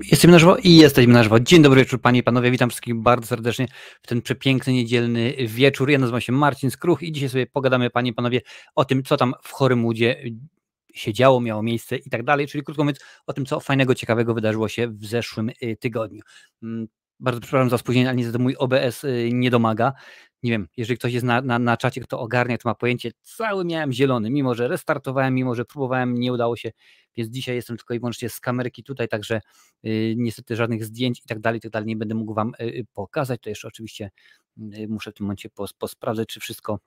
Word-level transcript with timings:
Jesteśmy 0.00 0.32
na 0.32 0.38
żywo 0.38 0.56
i 0.56 0.76
jesteśmy 0.76 1.12
na 1.12 1.22
żywo. 1.22 1.40
Dzień 1.40 1.62
dobry 1.62 1.80
wieczór 1.80 2.00
Panie 2.00 2.20
i 2.20 2.22
Panowie, 2.22 2.50
witam 2.50 2.70
wszystkich 2.70 2.94
bardzo 2.94 3.26
serdecznie 3.26 3.68
w 4.02 4.06
ten 4.06 4.22
przepiękny 4.22 4.72
niedzielny 4.72 5.34
wieczór. 5.46 5.90
Ja 5.90 5.98
nazywam 5.98 6.20
się 6.20 6.32
Marcin 6.32 6.70
Skruch 6.70 7.02
i 7.02 7.12
dzisiaj 7.12 7.28
sobie 7.28 7.46
pogadamy 7.46 7.90
Panie 7.90 8.10
i 8.10 8.14
Panowie 8.14 8.40
o 8.74 8.84
tym, 8.84 9.02
co 9.02 9.16
tam 9.16 9.34
w 9.42 9.52
Chorymłudzie 9.52 10.22
się 10.94 11.12
działo, 11.12 11.40
miało 11.40 11.62
miejsce 11.62 11.96
i 11.96 12.10
tak 12.10 12.22
dalej, 12.22 12.46
czyli 12.46 12.64
krótko 12.64 12.84
mówiąc 12.84 12.98
o 13.26 13.32
tym, 13.32 13.46
co 13.46 13.60
fajnego, 13.60 13.94
ciekawego 13.94 14.34
wydarzyło 14.34 14.68
się 14.68 14.88
w 14.88 15.06
zeszłym 15.06 15.50
y, 15.62 15.76
tygodniu. 15.76 16.22
Mm, 16.62 16.88
bardzo 17.20 17.40
przepraszam 17.40 17.70
za 17.70 17.78
spóźnienie, 17.78 18.08
ale 18.08 18.16
niestety 18.16 18.38
mój 18.38 18.56
OBS 18.56 19.04
y, 19.04 19.30
nie 19.32 19.50
domaga. 19.50 19.92
Nie 20.42 20.50
wiem, 20.50 20.68
jeżeli 20.76 20.98
ktoś 20.98 21.12
jest 21.12 21.26
na, 21.26 21.42
na, 21.42 21.58
na 21.58 21.76
czacie, 21.76 22.00
kto 22.00 22.20
ogarnia, 22.20 22.58
to 22.58 22.68
ma 22.68 22.74
pojęcie, 22.74 23.10
cały 23.22 23.64
miałem 23.64 23.92
zielony, 23.92 24.30
mimo 24.30 24.54
że 24.54 24.68
restartowałem, 24.68 25.34
mimo 25.34 25.54
że 25.54 25.64
próbowałem, 25.64 26.14
nie 26.14 26.32
udało 26.32 26.56
się, 26.56 26.70
więc 27.18 27.30
dzisiaj 27.30 27.54
jestem 27.56 27.76
tylko 27.76 27.94
i 27.94 27.98
wyłącznie 27.98 28.28
z 28.28 28.40
kamerki 28.40 28.82
tutaj, 28.82 29.08
także 29.08 29.40
y, 29.86 30.14
niestety 30.16 30.56
żadnych 30.56 30.84
zdjęć 30.84 31.18
i 31.18 31.28
tak 31.28 31.40
dalej, 31.40 31.58
i 31.58 31.60
tak 31.60 31.72
dalej 31.72 31.86
nie 31.86 31.96
będę 31.96 32.14
mógł 32.14 32.34
Wam 32.34 32.52
y, 32.60 32.86
pokazać. 32.92 33.40
To 33.40 33.48
jeszcze 33.48 33.68
oczywiście 33.68 34.10
y, 34.58 34.88
muszę 34.88 35.10
w 35.10 35.14
tym 35.14 35.26
momencie 35.26 35.50
pos, 35.50 35.72
posprawdzać, 35.72 36.28
czy 36.28 36.40
wszystko 36.40 36.78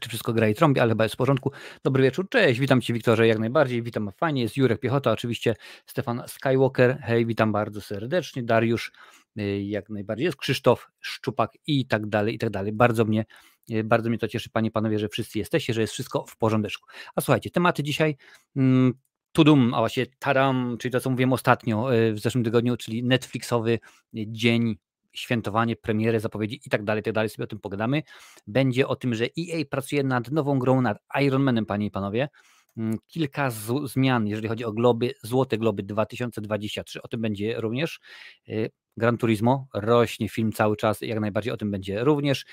czy 0.00 0.08
wszystko 0.08 0.32
gra 0.32 0.48
i 0.48 0.54
trąbi, 0.54 0.80
ale 0.80 0.90
chyba 0.90 1.04
jest 1.04 1.14
w 1.14 1.18
porządku. 1.18 1.50
Dobry 1.84 2.02
wieczór, 2.02 2.28
cześć, 2.28 2.60
witam 2.60 2.80
Cię 2.80 2.94
Wiktorze 2.94 3.26
jak 3.26 3.38
najbardziej, 3.38 3.82
witam 3.82 4.10
fajnie, 4.16 4.42
jest 4.42 4.56
Jurek 4.56 4.80
Piechota, 4.80 5.12
oczywiście 5.12 5.54
Stefan 5.86 6.22
Skywalker, 6.26 6.98
hej, 6.98 7.26
witam 7.26 7.52
bardzo 7.52 7.80
serdecznie, 7.80 8.42
Dariusz, 8.42 8.92
y, 9.38 9.62
jak 9.62 9.90
najbardziej 9.90 10.24
jest 10.24 10.36
Krzysztof 10.36 10.90
Szczupak 11.00 11.50
i 11.66 11.86
tak 11.86 12.06
dalej, 12.06 12.34
i 12.34 12.38
tak 12.38 12.50
dalej. 12.50 12.72
Bardzo 12.72 13.04
mnie, 13.04 13.24
y, 13.70 13.84
bardzo 13.84 14.08
mnie 14.08 14.18
to 14.18 14.28
cieszy, 14.28 14.50
Panie 14.50 14.70
Panowie, 14.70 14.98
że 14.98 15.08
wszyscy 15.08 15.38
jesteście, 15.38 15.74
że 15.74 15.80
jest 15.80 15.92
wszystko 15.92 16.26
w 16.26 16.36
porządeczku. 16.36 16.88
A 17.14 17.20
słuchajcie, 17.20 17.50
tematy 17.50 17.82
dzisiaj, 17.82 18.16
mm, 18.56 18.94
tudum, 19.32 19.74
a 19.74 19.78
właśnie 19.78 20.06
tadam, 20.18 20.76
czyli 20.78 20.92
to, 20.92 21.00
co 21.00 21.10
mówiłem 21.10 21.32
ostatnio 21.32 21.94
y, 21.94 22.12
w 22.12 22.18
zeszłym 22.18 22.44
tygodniu, 22.44 22.76
czyli 22.76 23.04
Netflixowy 23.04 23.78
dzień 24.14 24.76
świętowanie, 25.12 25.76
premiery, 25.76 26.20
zapowiedzi 26.20 26.60
i 26.66 26.70
tak 26.70 26.84
dalej, 26.84 27.00
i 27.00 27.04
tak 27.04 27.14
dalej, 27.14 27.30
sobie 27.30 27.44
o 27.44 27.46
tym 27.46 27.58
pogadamy. 27.58 28.02
Będzie 28.46 28.88
o 28.88 28.96
tym, 28.96 29.14
że 29.14 29.24
EA 29.24 29.64
pracuje 29.70 30.02
nad 30.02 30.30
nową 30.30 30.58
grą, 30.58 30.80
nad 30.80 30.98
Ironmanem, 31.20 31.66
panie 31.66 31.86
i 31.86 31.90
panowie. 31.90 32.28
Mm, 32.76 32.98
kilka 33.06 33.50
z, 33.50 33.90
zmian, 33.90 34.26
jeżeli 34.26 34.48
chodzi 34.48 34.64
o 34.64 34.72
globy, 34.72 35.14
Złote 35.22 35.58
Globy 35.58 35.82
2023, 35.82 37.02
o 37.02 37.08
tym 37.08 37.20
będzie 37.20 37.60
również. 37.60 38.00
Y, 38.48 38.70
Gran 38.96 39.18
Turismo 39.18 39.66
rośnie 39.74 40.28
film 40.28 40.52
cały 40.52 40.76
czas, 40.76 41.00
jak 41.00 41.20
najbardziej 41.20 41.52
o 41.52 41.56
tym 41.56 41.70
będzie 41.70 42.04
również. 42.04 42.44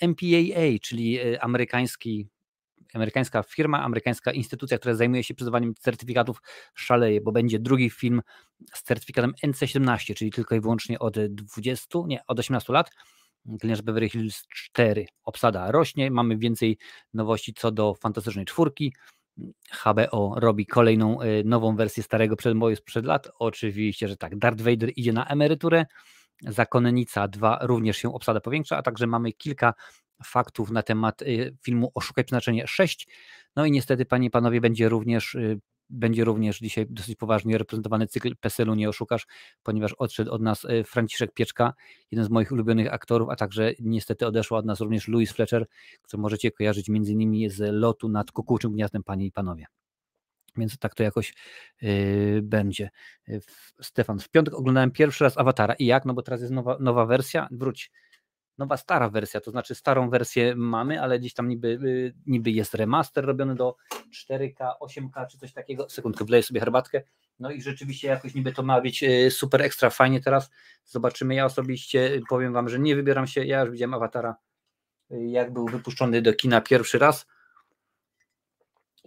MPAA, 0.00 0.78
czyli 0.82 1.36
amerykański 1.40 2.28
amerykańska 2.94 3.42
firma, 3.42 3.82
amerykańska 3.82 4.32
instytucja, 4.32 4.78
która 4.78 4.94
zajmuje 4.94 5.24
się 5.24 5.34
przyznawaniem 5.34 5.74
certyfikatów, 5.74 6.42
szaleje, 6.74 7.20
bo 7.20 7.32
będzie 7.32 7.58
drugi 7.58 7.90
film 7.90 8.22
z 8.74 8.82
certyfikatem 8.82 9.32
NC17, 9.46 10.14
czyli 10.14 10.30
tylko 10.30 10.54
i 10.54 10.60
wyłącznie 10.60 10.98
od 10.98 11.18
20, 11.18 11.98
nie, 12.06 12.20
od 12.26 12.38
18 12.38 12.72
lat. 12.72 12.90
Gliniarz 13.44 13.82
Beverly 13.82 14.08
Hills 14.08 14.46
4. 14.48 15.06
Obsada 15.24 15.70
rośnie, 15.70 16.10
mamy 16.10 16.36
więcej 16.36 16.78
nowości 17.14 17.54
co 17.54 17.70
do 17.70 17.94
fantastycznej 17.94 18.44
czwórki. 18.44 18.94
HBO 19.84 20.34
robi 20.36 20.66
kolejną 20.66 21.22
y, 21.22 21.42
nową 21.44 21.76
wersję 21.76 22.02
starego 22.02 22.36
przedmoju 22.36 22.76
sprzed 22.76 23.04
lat. 23.04 23.28
Oczywiście, 23.38 24.08
że 24.08 24.16
tak. 24.16 24.38
Darth 24.38 24.60
Vader 24.60 24.92
idzie 24.96 25.12
na 25.12 25.26
emeryturę. 25.26 25.86
Zakonnica 26.48 27.28
2 27.28 27.58
również 27.62 27.96
się 27.96 28.14
obsada 28.14 28.40
powiększa, 28.40 28.76
a 28.76 28.82
także 28.82 29.06
mamy 29.06 29.32
kilka 29.32 29.74
faktów 30.24 30.70
na 30.70 30.82
temat 30.82 31.22
y, 31.22 31.56
filmu 31.62 31.90
Oszukaj 31.94 32.24
Przeznaczenie 32.24 32.66
6. 32.66 33.08
No 33.56 33.66
i 33.66 33.72
niestety, 33.72 34.04
panie 34.04 34.26
i 34.26 34.30
panowie, 34.30 34.60
będzie 34.60 34.88
również, 34.88 35.34
y, 35.34 35.60
będzie 35.90 36.24
również 36.24 36.58
dzisiaj 36.58 36.86
dosyć 36.90 37.16
poważnie 37.16 37.58
reprezentowany 37.58 38.06
cykl 38.06 38.36
PESEL-u 38.40 38.74
Nie 38.74 38.88
Oszukasz, 38.88 39.26
ponieważ 39.62 39.92
odszedł 39.92 40.32
od 40.32 40.42
nas 40.42 40.64
y, 40.64 40.84
Franciszek 40.84 41.32
Pieczka, 41.34 41.74
jeden 42.10 42.24
z 42.24 42.30
moich 42.30 42.52
ulubionych 42.52 42.92
aktorów, 42.92 43.28
a 43.30 43.36
także 43.36 43.72
niestety 43.80 44.26
odeszła 44.26 44.58
od 44.58 44.66
nas 44.66 44.80
również 44.80 45.08
Louis 45.08 45.32
Fletcher, 45.32 45.66
który 46.02 46.20
możecie 46.20 46.50
kojarzyć 46.50 46.88
między 46.88 47.12
innymi 47.12 47.50
z 47.50 47.72
lotu 47.72 48.08
nad 48.08 48.32
kukułczym 48.32 48.72
gniazdem, 48.72 49.02
panie 49.02 49.26
i 49.26 49.32
panowie. 49.32 49.66
Więc 50.56 50.78
tak 50.78 50.94
to 50.94 51.02
jakoś 51.02 51.34
yy, 51.82 52.40
będzie. 52.42 52.90
Stefan, 53.80 54.18
w 54.18 54.28
piątek 54.28 54.54
oglądałem 54.54 54.90
pierwszy 54.90 55.24
raz 55.24 55.38
Awatara. 55.38 55.74
I 55.74 55.86
jak? 55.86 56.04
No 56.04 56.14
bo 56.14 56.22
teraz 56.22 56.40
jest 56.40 56.52
nowa, 56.52 56.76
nowa 56.80 57.06
wersja. 57.06 57.48
Wróć 57.50 57.90
nowa 58.58 58.76
stara 58.76 59.10
wersja, 59.10 59.40
to 59.40 59.50
znaczy 59.50 59.74
starą 59.74 60.10
wersję 60.10 60.54
mamy, 60.56 61.02
ale 61.02 61.18
gdzieś 61.18 61.34
tam 61.34 61.48
niby, 61.48 61.68
y, 61.68 62.14
niby 62.26 62.50
jest 62.50 62.74
remaster 62.74 63.24
robiony 63.24 63.54
do 63.54 63.76
4K, 64.10 64.72
8K 64.80 65.26
czy 65.26 65.38
coś 65.38 65.52
takiego. 65.52 65.88
Sekundkę, 65.88 66.24
wleję 66.24 66.42
sobie 66.42 66.60
herbatkę. 66.60 67.02
No 67.38 67.50
i 67.50 67.62
rzeczywiście 67.62 68.08
jakoś 68.08 68.34
niby 68.34 68.52
to 68.52 68.62
ma 68.62 68.80
być 68.80 69.02
y, 69.02 69.30
super 69.30 69.62
ekstra 69.62 69.90
fajnie 69.90 70.20
teraz. 70.20 70.50
Zobaczymy. 70.84 71.34
Ja 71.34 71.44
osobiście 71.44 72.20
powiem 72.28 72.52
Wam, 72.52 72.68
że 72.68 72.78
nie 72.78 72.96
wybieram 72.96 73.26
się. 73.26 73.44
Ja 73.44 73.60
już 73.60 73.70
widziałem 73.70 73.94
Awatara, 73.94 74.36
y, 75.12 75.26
jak 75.26 75.52
był 75.52 75.66
wypuszczony 75.66 76.22
do 76.22 76.34
kina 76.34 76.60
pierwszy 76.60 76.98
raz. 76.98 77.26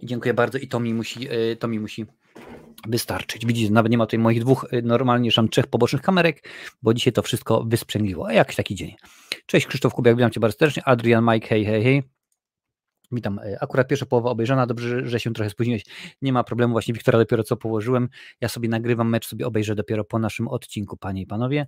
Dziękuję 0.02 0.34
bardzo 0.34 0.58
i 0.58 0.68
to 0.68 0.80
mi 0.80 0.94
musi, 0.94 1.28
to 1.58 1.68
mi 1.68 1.80
musi 1.80 2.06
wystarczyć. 2.88 3.46
Widzicie, 3.46 3.72
nawet 3.72 3.92
nie 3.92 3.98
ma 3.98 4.06
tutaj 4.06 4.18
moich 4.18 4.40
dwóch, 4.40 4.66
y, 4.72 4.82
normalnie 4.82 5.32
tam 5.32 5.48
trzech 5.48 5.66
pobocznych 5.66 6.02
kamerek, 6.02 6.48
bo 6.82 6.94
dzisiaj 6.94 7.12
to 7.12 7.22
wszystko 7.22 7.64
wysprzęgliło. 7.64 8.26
A 8.26 8.32
jakiś 8.32 8.56
taki 8.56 8.74
dzień. 8.74 8.94
Cześć 9.46 9.66
Krzysztof 9.66 9.94
Kubiak, 9.94 10.16
witam 10.16 10.30
Cię 10.30 10.40
bardzo 10.40 10.58
serdecznie. 10.58 10.84
Adrian, 10.84 11.24
Mike, 11.24 11.48
hej, 11.48 11.64
hej, 11.64 11.82
hej. 11.82 12.02
Witam. 13.12 13.38
Y, 13.38 13.58
akurat 13.60 13.88
pierwsza 13.88 14.06
połowa 14.06 14.30
obejrzana, 14.30 14.66
dobrze, 14.66 15.06
że 15.06 15.20
się 15.20 15.32
trochę 15.32 15.50
spóźniłeś. 15.50 15.84
Nie 16.22 16.32
ma 16.32 16.44
problemu, 16.44 16.72
właśnie 16.72 16.94
Wiktora 16.94 17.18
dopiero 17.18 17.42
co 17.42 17.56
położyłem. 17.56 18.08
Ja 18.40 18.48
sobie 18.48 18.68
nagrywam 18.68 19.08
mecz, 19.10 19.26
sobie 19.26 19.46
obejrzę 19.46 19.74
dopiero 19.74 20.04
po 20.04 20.18
naszym 20.18 20.48
odcinku, 20.48 20.96
panie 20.96 21.22
i 21.22 21.26
panowie. 21.26 21.66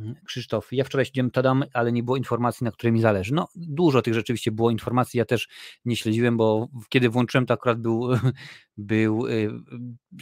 Mm, 0.00 0.14
Krzysztof, 0.24 0.68
ja 0.72 0.84
wczoraj 0.84 1.04
siedziałem 1.04 1.30
Tadam, 1.30 1.64
ale 1.72 1.92
nie 1.92 2.02
było 2.02 2.16
informacji, 2.16 2.64
na 2.64 2.70
której 2.70 2.92
mi 2.92 3.00
zależy. 3.00 3.34
No, 3.34 3.48
dużo 3.54 4.02
tych 4.02 4.14
rzeczywiście 4.14 4.52
było 4.52 4.70
informacji, 4.70 5.18
ja 5.18 5.24
też 5.24 5.48
nie 5.84 5.96
śledziłem, 5.96 6.36
bo 6.36 6.68
kiedy 6.88 7.08
włączyłem, 7.08 7.46
to 7.46 7.54
akurat 7.54 7.80
był, 7.80 8.08
był 8.76 9.26
y, 9.26 9.50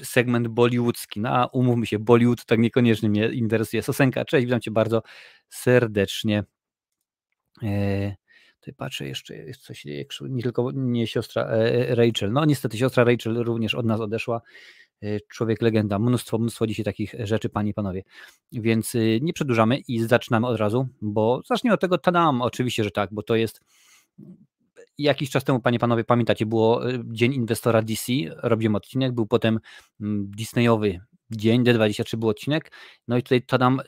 segment 0.02 0.48
bollywoodzki. 0.48 1.20
No, 1.20 1.28
a 1.28 1.46
umówmy 1.46 1.86
się, 1.86 1.98
Bollywood 1.98 2.44
tak 2.44 2.58
niekoniecznie 2.58 3.08
mnie 3.08 3.28
interesuje. 3.28 3.82
Sosenka, 3.82 4.24
cześć, 4.24 4.46
witam 4.46 4.60
Cię 4.60 4.70
bardzo 4.70 5.02
serdecznie. 5.48 6.44
E, 7.62 8.16
tutaj 8.60 8.74
patrzę, 8.74 9.06
jeszcze 9.06 9.36
jest 9.36 9.62
coś, 9.62 9.84
nie 10.20 10.42
tylko 10.42 10.70
nie 10.74 11.06
siostra 11.06 11.42
e, 11.42 11.94
Rachel. 11.94 12.32
No 12.32 12.44
niestety 12.44 12.78
siostra 12.78 13.04
Rachel 13.04 13.36
również 13.36 13.74
od 13.74 13.86
nas 13.86 14.00
odeszła. 14.00 14.40
Y, 15.04 15.20
człowiek 15.28 15.62
legenda. 15.62 15.98
Mnóstwo, 15.98 16.38
mnóstwo 16.38 16.66
dzisiaj 16.66 16.84
takich 16.84 17.14
rzeczy, 17.18 17.48
panie 17.48 17.70
i 17.70 17.74
panowie. 17.74 18.02
Więc 18.52 18.94
y, 18.94 19.18
nie 19.22 19.32
przedłużamy 19.32 19.78
i 19.78 20.00
zaczynamy 20.00 20.46
od 20.46 20.58
razu, 20.58 20.88
bo 21.02 21.42
zaczniemy 21.46 21.74
od 21.74 21.80
tego, 21.80 21.98
tadam, 21.98 22.42
oczywiście, 22.42 22.84
że 22.84 22.90
tak, 22.90 23.10
bo 23.12 23.22
to 23.22 23.36
jest 23.36 23.60
jakiś 24.98 25.30
czas 25.30 25.44
temu, 25.44 25.60
panie 25.60 25.78
panowie, 25.78 26.04
pamiętacie, 26.04 26.46
było 26.46 26.90
y, 26.90 27.02
Dzień 27.04 27.34
Inwestora 27.34 27.82
DC, 27.82 28.12
robiłem 28.42 28.74
odcinek, 28.74 29.12
był 29.12 29.26
potem 29.26 29.60
mm, 30.00 30.30
Disneyowy 30.30 31.00
Dzień, 31.30 31.64
D23 31.64 32.16
był 32.16 32.28
odcinek, 32.28 32.72
no 33.08 33.16
i 33.16 33.22
tutaj 33.22 33.42
tadam, 33.42 33.80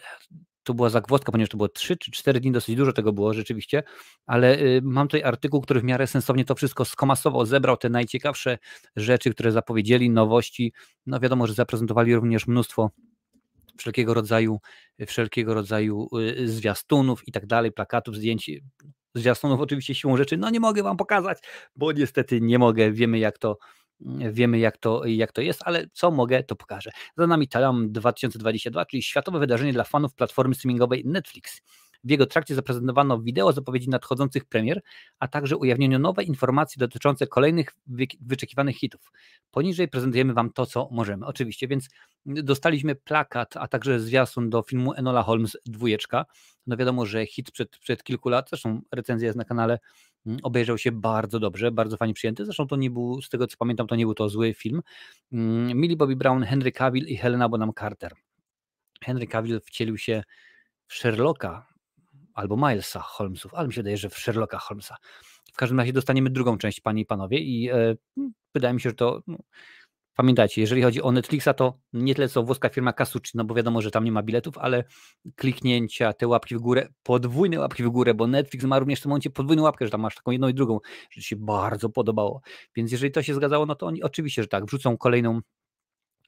to 0.68 0.74
była 0.74 0.90
zagwozdka, 0.90 1.32
ponieważ 1.32 1.48
to 1.48 1.56
było 1.56 1.68
3 1.68 1.96
czy 1.96 2.10
4 2.10 2.40
dni, 2.40 2.52
dosyć 2.52 2.76
dużo 2.76 2.92
tego 2.92 3.12
było 3.12 3.34
rzeczywiście, 3.34 3.82
ale 4.26 4.58
y, 4.58 4.80
mam 4.82 5.08
tutaj 5.08 5.22
artykuł, 5.22 5.60
który 5.60 5.80
w 5.80 5.84
miarę 5.84 6.06
sensownie 6.06 6.44
to 6.44 6.54
wszystko 6.54 6.84
skomasował, 6.84 7.46
zebrał 7.46 7.76
te 7.76 7.88
najciekawsze 7.88 8.58
rzeczy, 8.96 9.30
które 9.30 9.52
zapowiedzieli, 9.52 10.10
nowości. 10.10 10.72
No 11.06 11.20
wiadomo, 11.20 11.46
że 11.46 11.54
zaprezentowali 11.54 12.14
również 12.14 12.46
mnóstwo 12.46 12.90
wszelkiego 13.78 14.14
rodzaju, 14.14 14.58
wszelkiego 15.06 15.54
rodzaju 15.54 16.08
y, 16.18 16.48
zwiastunów 16.48 17.28
i 17.28 17.32
tak 17.32 17.46
dalej, 17.46 17.72
plakatów, 17.72 18.16
zdjęć, 18.16 18.50
zwiastunów 19.14 19.60
oczywiście 19.60 19.94
siłą 19.94 20.16
rzeczy, 20.16 20.36
no 20.36 20.50
nie 20.50 20.60
mogę 20.60 20.82
wam 20.82 20.96
pokazać, 20.96 21.38
bo 21.76 21.92
niestety 21.92 22.40
nie 22.40 22.58
mogę, 22.58 22.92
wiemy 22.92 23.18
jak 23.18 23.38
to 23.38 23.58
wiemy 24.32 24.58
jak 24.58 24.76
to, 24.76 25.06
jak 25.06 25.32
to 25.32 25.40
jest, 25.40 25.60
ale 25.64 25.86
co 25.92 26.10
mogę, 26.10 26.42
to 26.42 26.56
pokażę. 26.56 26.90
Za 27.16 27.26
nami 27.26 27.48
Talam 27.48 27.92
2022, 27.92 28.86
czyli 28.86 29.02
światowe 29.02 29.38
wydarzenie 29.38 29.72
dla 29.72 29.84
fanów 29.84 30.14
platformy 30.14 30.54
streamingowej 30.54 31.02
Netflix. 31.06 31.62
W 32.04 32.10
jego 32.10 32.26
trakcie 32.26 32.54
zaprezentowano 32.54 33.20
wideo 33.20 33.52
zapowiedzi 33.52 33.90
nadchodzących 33.90 34.44
premier, 34.44 34.80
a 35.18 35.28
także 35.28 35.56
ujawniono 35.56 35.98
nowe 35.98 36.24
informacje 36.24 36.80
dotyczące 36.80 37.26
kolejnych 37.26 37.68
wyczekiwanych 38.20 38.76
hitów. 38.76 39.12
Poniżej 39.50 39.88
prezentujemy 39.88 40.34
Wam 40.34 40.52
to, 40.52 40.66
co 40.66 40.88
możemy. 40.90 41.26
Oczywiście, 41.26 41.68
więc 41.68 41.88
dostaliśmy 42.26 42.94
plakat, 42.94 43.56
a 43.56 43.68
także 43.68 44.00
zwiastun 44.00 44.50
do 44.50 44.62
filmu 44.62 44.94
Enola 44.94 45.22
Holmes 45.22 45.56
dwójeczka. 45.66 46.26
No 46.66 46.76
wiadomo, 46.76 47.06
że 47.06 47.26
hit 47.26 47.50
przed, 47.50 47.78
przed 47.78 48.04
kilku 48.04 48.28
lat, 48.28 48.48
zresztą 48.50 48.80
recenzja 48.92 49.26
jest 49.26 49.38
na 49.38 49.44
kanale, 49.44 49.78
mm, 50.26 50.38
obejrzał 50.42 50.78
się 50.78 50.92
bardzo 50.92 51.40
dobrze, 51.40 51.70
bardzo 51.70 51.96
fajnie 51.96 52.14
przyjęty. 52.14 52.44
Zresztą 52.44 52.66
to 52.66 52.76
nie 52.76 52.90
był, 52.90 53.22
z 53.22 53.28
tego 53.28 53.46
co 53.46 53.56
pamiętam, 53.56 53.86
to 53.86 53.96
nie 53.96 54.04
był 54.04 54.14
to 54.14 54.28
zły 54.28 54.54
film. 54.54 54.82
Mm, 55.32 55.80
Millie 55.80 55.96
Bobby 55.96 56.16
Brown, 56.16 56.42
Henry 56.42 56.72
Cavill 56.72 57.06
i 57.06 57.16
Helena 57.16 57.48
Bonham 57.48 57.72
Carter. 57.80 58.12
Henry 59.04 59.26
Cavill 59.26 59.60
wcielił 59.60 59.98
się 59.98 60.22
w 60.86 60.94
Sherlocka 60.94 61.77
albo 62.38 62.56
Milesa 62.56 63.00
Holmesów, 63.00 63.54
ale 63.54 63.68
mi 63.68 63.74
się 63.74 63.80
wydaje, 63.80 63.96
że 63.96 64.08
w 64.08 64.18
Sherlocka 64.18 64.58
Holmesa. 64.58 64.96
W 65.52 65.56
każdym 65.56 65.80
razie 65.80 65.92
dostaniemy 65.92 66.30
drugą 66.30 66.58
część, 66.58 66.80
panie 66.80 67.02
i 67.02 67.06
panowie, 67.06 67.38
i 67.38 67.70
e, 67.70 67.94
wydaje 68.54 68.74
mi 68.74 68.80
się, 68.80 68.90
że 68.90 68.94
to 68.94 69.22
no, 69.26 69.38
Pamiętajcie, 70.18 70.60
jeżeli 70.60 70.82
chodzi 70.82 71.02
o 71.02 71.12
Netflixa, 71.12 71.48
to 71.56 71.78
nie 71.92 72.14
tyle 72.14 72.28
co 72.28 72.42
włoska 72.42 72.68
firma 72.68 72.92
Casucci, 72.92 73.32
no 73.34 73.44
bo 73.44 73.54
wiadomo, 73.54 73.82
że 73.82 73.90
tam 73.90 74.04
nie 74.04 74.12
ma 74.12 74.22
biletów, 74.22 74.58
ale 74.58 74.84
kliknięcia, 75.36 76.12
te 76.12 76.28
łapki 76.28 76.56
w 76.56 76.58
górę, 76.58 76.88
podwójne 77.02 77.60
łapki 77.60 77.82
w 77.84 77.88
górę, 77.88 78.14
bo 78.14 78.26
Netflix 78.26 78.64
ma 78.64 78.78
również 78.78 78.98
w 78.98 79.02
tym 79.02 79.10
momencie 79.10 79.30
podwójną 79.30 79.62
łapkę, 79.62 79.84
że 79.84 79.90
tam 79.90 80.00
masz 80.00 80.14
taką 80.14 80.30
jedną 80.30 80.48
i 80.48 80.54
drugą, 80.54 80.78
że 81.10 81.20
ci 81.20 81.28
się 81.28 81.36
bardzo 81.36 81.88
podobało. 81.88 82.40
Więc 82.76 82.92
jeżeli 82.92 83.12
to 83.12 83.22
się 83.22 83.34
zgadzało, 83.34 83.66
no 83.66 83.74
to 83.74 83.86
oni 83.86 84.02
oczywiście, 84.02 84.42
że 84.42 84.48
tak, 84.48 84.64
wrzucą 84.64 84.96
kolejną 84.96 85.40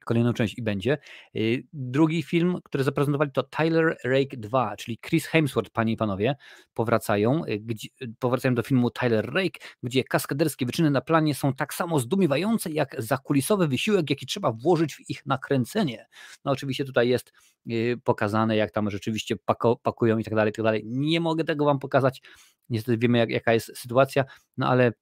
kolejną 0.05 0.33
część 0.33 0.59
i 0.59 0.63
będzie. 0.63 0.99
Y, 1.37 1.65
drugi 1.73 2.23
film, 2.23 2.59
który 2.65 2.85
zaprezentowali 2.85 3.31
to 3.33 3.43
Tyler 3.43 3.97
Rake 4.05 4.37
2, 4.37 4.77
czyli 4.77 4.99
Chris 5.07 5.27
Hemsworth, 5.27 5.71
panie 5.71 5.93
i 5.93 5.97
panowie, 5.97 6.37
powracają, 6.75 7.45
y, 7.45 7.59
gdzie, 7.61 7.89
powracają 8.19 8.55
do 8.55 8.63
filmu 8.63 8.91
Tyler 8.91 9.35
Rake, 9.35 9.61
gdzie 9.83 10.05
kaskaderskie 10.05 10.67
wyczyny 10.67 10.91
na 10.91 11.01
planie 11.01 11.35
są 11.35 11.55
tak 11.55 11.75
samo 11.75 11.99
zdumiewające, 11.99 12.71
jak 12.71 13.03
zakulisowy 13.03 13.69
wysiłek, 13.69 14.11
jaki 14.11 14.27
trzeba 14.27 14.53
włożyć 14.53 14.95
w 14.95 15.11
ich 15.11 15.27
nakręcenie. 15.27 16.07
No 16.45 16.53
oczywiście 16.53 16.85
tutaj 16.85 17.09
jest 17.09 17.33
y, 17.71 17.97
pokazane, 18.05 18.57
jak 18.57 18.71
tam 18.71 18.91
rzeczywiście 18.91 19.37
pakują 19.83 20.19
i 20.19 20.25
tak 20.25 20.35
dalej, 20.35 20.51
i 20.51 20.55
tak 20.55 20.65
dalej. 20.65 20.83
Nie 20.87 21.21
mogę 21.21 21.45
tego 21.45 21.65
wam 21.65 21.79
pokazać, 21.79 22.23
niestety 22.69 22.99
wiemy, 22.99 23.19
jak, 23.19 23.31
jaka 23.31 23.53
jest 23.53 23.79
sytuacja, 23.79 24.25
no 24.57 24.69
ale 24.69 24.93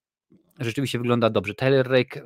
rzeczywiście 0.60 0.98
wygląda 0.98 1.30
dobrze. 1.30 1.54
Tyler 1.54 1.88
Rake 1.88 2.22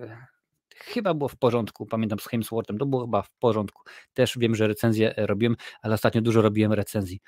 chyba 0.85 1.15
było 1.15 1.29
w 1.29 1.37
porządku, 1.37 1.87
pamiętam 1.87 2.19
z 2.19 2.27
Hemsworthem, 2.27 2.79
to 2.79 2.87
było 2.87 3.03
chyba 3.05 3.23
w 3.23 3.31
porządku. 3.31 3.83
Też 4.15 4.39
wiem, 4.39 4.55
że 4.55 4.69
recenzję 4.69 5.17
e, 5.17 5.27
robiłem, 5.27 5.57
ale 5.83 5.95
ostatnio 5.95 6.21
dużo 6.21 6.43
robiłem 6.43 6.73
recenzji. 6.73 7.21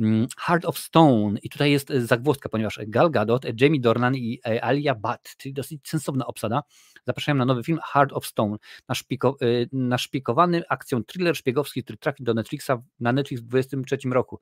Mm, 0.00 0.26
Heart 0.38 0.64
of 0.64 0.78
Stone 0.78 1.38
i 1.42 1.48
tutaj 1.48 1.70
jest 1.70 1.90
e, 1.90 2.00
zagwozdka, 2.00 2.48
ponieważ 2.48 2.80
Gal 2.86 3.10
Gadot, 3.10 3.60
Jamie 3.60 3.80
Dornan 3.80 4.14
i 4.14 4.40
e, 4.46 4.64
Alia 4.64 4.94
Butt, 4.94 5.36
czyli 5.36 5.54
dosyć 5.54 5.88
sensowna 5.88 6.26
obsada, 6.26 6.62
zapraszają 7.06 7.36
na 7.36 7.44
nowy 7.44 7.64
film 7.64 7.78
Heart 7.92 8.12
of 8.12 8.26
Stone, 8.26 8.56
naszpiko, 8.88 9.36
naszpikowany 9.72 10.62
akcją 10.68 11.04
thriller 11.04 11.36
szpiegowski, 11.36 11.84
który 11.84 11.98
trafi 11.98 12.24
do 12.24 12.34
Netflixa 12.34 12.70
na 13.00 13.12
Netflix 13.12 13.42
w 13.42 13.46
2023 13.46 14.08
roku. 14.08 14.40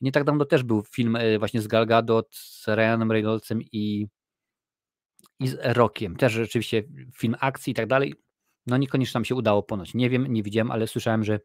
Nie 0.00 0.12
tak 0.12 0.24
dawno 0.24 0.44
też 0.44 0.62
był 0.62 0.82
film 0.82 1.18
właśnie 1.38 1.60
z 1.60 1.66
Gal 1.66 1.86
Gadot, 1.86 2.34
z 2.34 2.64
Ryanem 2.68 3.12
Reynoldsem 3.12 3.60
i 3.72 4.06
i 5.42 5.48
z 5.48 5.76
Rokiem. 5.76 6.16
Też 6.16 6.32
rzeczywiście 6.32 6.82
film 7.18 7.36
akcji 7.40 7.70
i 7.70 7.74
tak 7.74 7.86
dalej. 7.86 8.14
No 8.66 8.76
niekoniecznie 8.76 9.18
nam 9.18 9.24
się 9.24 9.34
udało 9.34 9.62
ponoć. 9.62 9.94
Nie 9.94 10.10
wiem, 10.10 10.26
nie 10.32 10.42
widziałem, 10.42 10.70
ale 10.70 10.86
słyszałem, 10.86 11.24
że 11.24 11.40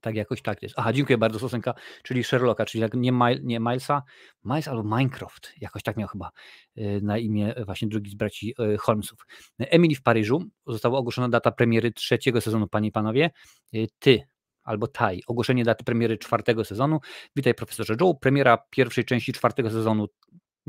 tak 0.00 0.14
jakoś 0.14 0.42
tak 0.42 0.62
jest. 0.62 0.74
Aha, 0.78 0.92
dziękuję 0.92 1.18
bardzo, 1.18 1.38
Sosenka, 1.38 1.74
czyli 2.02 2.24
Sherlocka, 2.24 2.64
czyli 2.64 2.82
jak 2.82 2.94
nie, 2.94 3.12
Mile, 3.12 3.40
nie 3.42 3.60
Milesa, 3.60 4.02
Miles 4.44 4.68
albo 4.68 4.96
Minecraft, 4.96 5.52
jakoś 5.60 5.82
tak 5.82 5.96
miał 5.96 6.08
chyba 6.08 6.30
y, 6.78 7.00
na 7.02 7.18
imię 7.18 7.54
właśnie 7.66 7.88
drugi 7.88 8.10
z 8.10 8.14
braci 8.14 8.54
y, 8.74 8.78
Holmesów. 8.78 9.26
Emily 9.58 9.94
w 9.94 10.02
Paryżu, 10.02 10.42
została 10.66 10.98
ogłoszona 10.98 11.28
data 11.28 11.50
premiery 11.50 11.92
trzeciego 11.92 12.40
sezonu, 12.40 12.68
panie 12.68 12.88
i 12.88 12.92
panowie. 12.92 13.30
Y, 13.74 13.86
ty, 13.98 14.22
albo 14.62 14.86
Taj, 14.86 15.22
ogłoszenie 15.26 15.64
daty 15.64 15.84
premiery 15.84 16.18
czwartego 16.18 16.64
sezonu. 16.64 16.98
Witaj 17.36 17.54
profesorze 17.54 17.96
Joe, 18.00 18.14
premiera 18.14 18.58
pierwszej 18.70 19.04
części 19.04 19.32
czwartego 19.32 19.70
sezonu 19.70 20.06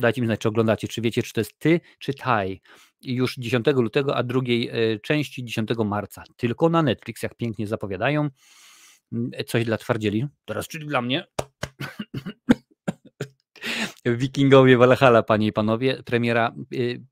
Dajcie 0.02 0.22
mi 0.22 0.28
znać, 0.28 0.40
czy 0.40 0.48
oglądacie, 0.48 0.88
czy 0.88 1.02
wiecie, 1.02 1.24
czy 1.24 1.34
to 1.34 1.42
jest 1.42 1.60
ty, 1.60 1.80
czy 2.00 2.14
Taj. 2.14 2.62
Już 3.02 3.36
10 3.36 3.66
lutego, 3.68 4.16
a 4.16 4.24
drugiej 4.24 4.70
e, 4.70 5.00
części 5.00 5.46
10 5.46 5.70
marca. 5.86 6.24
Tylko 6.38 6.70
na 6.70 6.84
Netflix, 6.84 7.24
jak 7.24 7.36
pięknie 7.36 7.68
zapowiadają. 7.68 8.30
Mm, 9.14 9.32
coś 9.48 9.66
dla 9.66 9.78
twardzieli. 9.78 10.28
Teraz, 10.46 10.68
czyli 10.68 10.88
dla 10.88 11.02
mnie. 11.02 11.26
Wikingowie 14.06 14.78
Valhalla, 14.78 15.24
panie 15.24 15.48
i 15.48 15.54
panowie. 15.54 16.04
Premiera, 16.04 16.56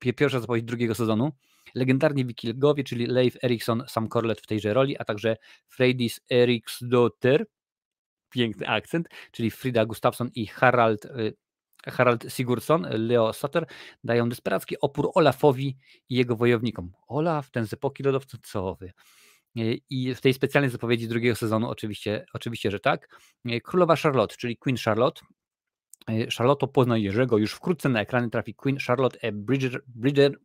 e, 0.04 0.14
pierwsza 0.14 0.40
zapowiedź 0.40 0.64
drugiego 0.64 0.96
sezonu. 0.96 1.32
Legendarni 1.76 2.26
wikingowie, 2.26 2.84
czyli 2.84 3.06
Leif 3.06 3.44
Erikson, 3.44 3.84
Sam 3.88 4.08
Corlett 4.08 4.42
w 4.42 4.48
tejże 4.48 4.74
roli, 4.74 4.98
a 4.98 5.06
także 5.06 5.38
Freydis 5.68 6.20
Eriksdotter, 6.32 7.46
piękny 8.30 8.68
akcent, 8.68 9.08
czyli 9.32 9.52
Frida 9.52 9.86
Gustafsson 9.86 10.30
i 10.36 10.48
Harald 10.48 11.06
e, 11.06 11.10
Harald 11.88 12.32
Sigurdsson, 12.32 12.88
Leo 12.92 13.34
Sutter 13.34 13.66
dają 14.04 14.30
desperacki 14.30 14.80
opór 14.80 15.12
Olafowi 15.14 15.78
i 16.10 16.16
jego 16.16 16.36
wojownikom. 16.36 16.92
Olaf, 17.08 17.52
ten 17.52 17.68
z 17.68 17.74
epoki 17.74 18.04
lodowcowy. 18.04 18.94
I 19.90 20.16
w 20.16 20.22
tej 20.22 20.34
specjalnej 20.34 20.72
zapowiedzi 20.72 21.08
drugiego 21.08 21.36
sezonu 21.36 21.70
oczywiście, 21.70 22.26
oczywiście, 22.34 22.72
że 22.72 22.80
tak. 22.80 23.20
Królowa 23.64 23.96
Charlotte, 23.96 24.36
czyli 24.38 24.58
Queen 24.58 24.78
Charlotte. 24.78 25.22
Charlotte 26.38 26.68
pozna 26.68 26.98
Jerzego, 26.98 27.38
już 27.38 27.54
wkrótce 27.54 27.90
na 27.90 28.02
ekrany 28.02 28.30
trafi 28.30 28.56
Queen 28.56 28.78
Charlotte 28.88 29.20
a 29.28 29.32
Bridger, 29.32 29.82
Bridger, 29.88 30.40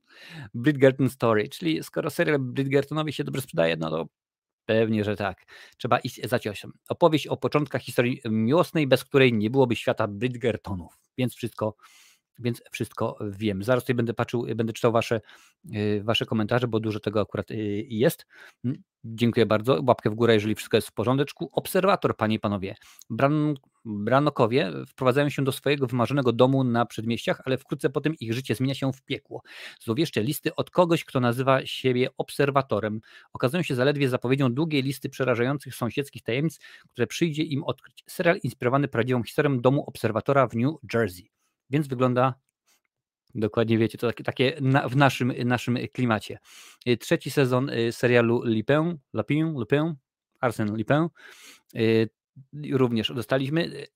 Bridgerton 0.54 1.10
Story, 1.10 1.48
czyli 1.48 1.82
skoro 1.82 2.10
serial 2.10 2.38
Bridgertonowi 2.38 3.12
się 3.12 3.24
dobrze 3.24 3.42
sprzedaje, 3.42 3.76
no 3.76 3.90
to 3.90 4.06
Pewnie, 4.66 5.04
że 5.04 5.16
tak. 5.16 5.46
Trzeba 5.76 5.98
iść 5.98 6.20
za 6.28 6.38
ciosem. 6.38 6.72
Opowieść 6.88 7.26
o 7.26 7.36
początkach 7.36 7.82
historii 7.82 8.20
miłosnej, 8.24 8.86
bez 8.86 9.04
której 9.04 9.32
nie 9.32 9.50
byłoby 9.50 9.76
świata 9.76 10.08
Bridgertonów. 10.08 10.98
Więc 11.18 11.34
wszystko, 11.34 11.76
więc 12.38 12.62
wszystko 12.70 13.18
wiem. 13.30 13.62
Zaraz 13.62 13.84
tutaj 13.84 13.94
będę 13.96 14.14
patrzył, 14.14 14.46
będę 14.56 14.72
czytał 14.72 14.92
wasze, 14.92 15.20
y, 15.74 16.00
wasze 16.04 16.26
komentarze, 16.26 16.68
bo 16.68 16.80
dużo 16.80 17.00
tego 17.00 17.20
akurat 17.20 17.50
y, 17.50 17.86
jest. 17.88 18.26
Mm, 18.64 18.82
dziękuję 19.04 19.46
bardzo. 19.46 19.82
Łapkę 19.86 20.10
w 20.10 20.14
górę, 20.14 20.34
jeżeli 20.34 20.54
wszystko 20.54 20.76
jest 20.76 20.88
w 20.88 20.92
porządeczku. 20.92 21.48
Obserwator, 21.52 22.16
panie 22.16 22.36
i 22.36 22.40
panowie. 22.40 22.76
Bran, 23.10 23.54
Branokowie 23.84 24.72
wprowadzają 24.88 25.28
się 25.28 25.44
do 25.44 25.52
swojego 25.52 25.86
wymarzonego 25.86 26.32
domu 26.32 26.64
na 26.64 26.86
przedmieściach, 26.86 27.40
ale 27.44 27.58
wkrótce 27.58 27.90
potem 27.90 28.14
ich 28.20 28.32
życie 28.32 28.54
zmienia 28.54 28.74
się 28.74 28.92
w 28.92 29.02
piekło. 29.02 29.42
Złowieszcze 29.80 30.22
listy 30.22 30.54
od 30.54 30.70
kogoś, 30.70 31.04
kto 31.04 31.20
nazywa 31.20 31.66
siebie 31.66 32.08
obserwatorem, 32.18 33.00
okazują 33.32 33.62
się 33.62 33.74
zaledwie 33.74 34.08
zapowiedzią 34.08 34.54
długiej 34.54 34.82
listy 34.82 35.08
przerażających 35.08 35.74
sąsiedzkich 35.74 36.22
tajemnic, 36.22 36.58
które 36.88 37.06
przyjdzie 37.06 37.42
im 37.42 37.64
odkryć. 37.64 38.04
Serial 38.08 38.38
inspirowany 38.42 38.88
prawdziwą 38.88 39.22
historią 39.22 39.60
domu 39.60 39.84
obserwatora 39.86 40.46
w 40.46 40.56
New 40.56 40.74
Jersey. 40.94 41.33
Więc 41.70 41.88
wygląda 41.88 42.34
Dokładnie 43.34 43.78
wiecie, 43.78 43.98
to 43.98 44.06
takie, 44.06 44.24
takie 44.24 44.56
na, 44.60 44.88
w 44.88 44.96
naszym, 44.96 45.32
naszym 45.44 45.78
klimacie. 45.92 46.38
Trzeci 47.00 47.30
sezon 47.30 47.70
y, 47.70 47.92
serialu 47.92 48.42
Lupin, 48.44 48.98
Lupin, 49.12 49.94
Arsène 50.40 50.76
Lupin 50.76 51.08
y, 51.76 52.08
również 52.72 53.12
dostaliśmy. 53.14 53.86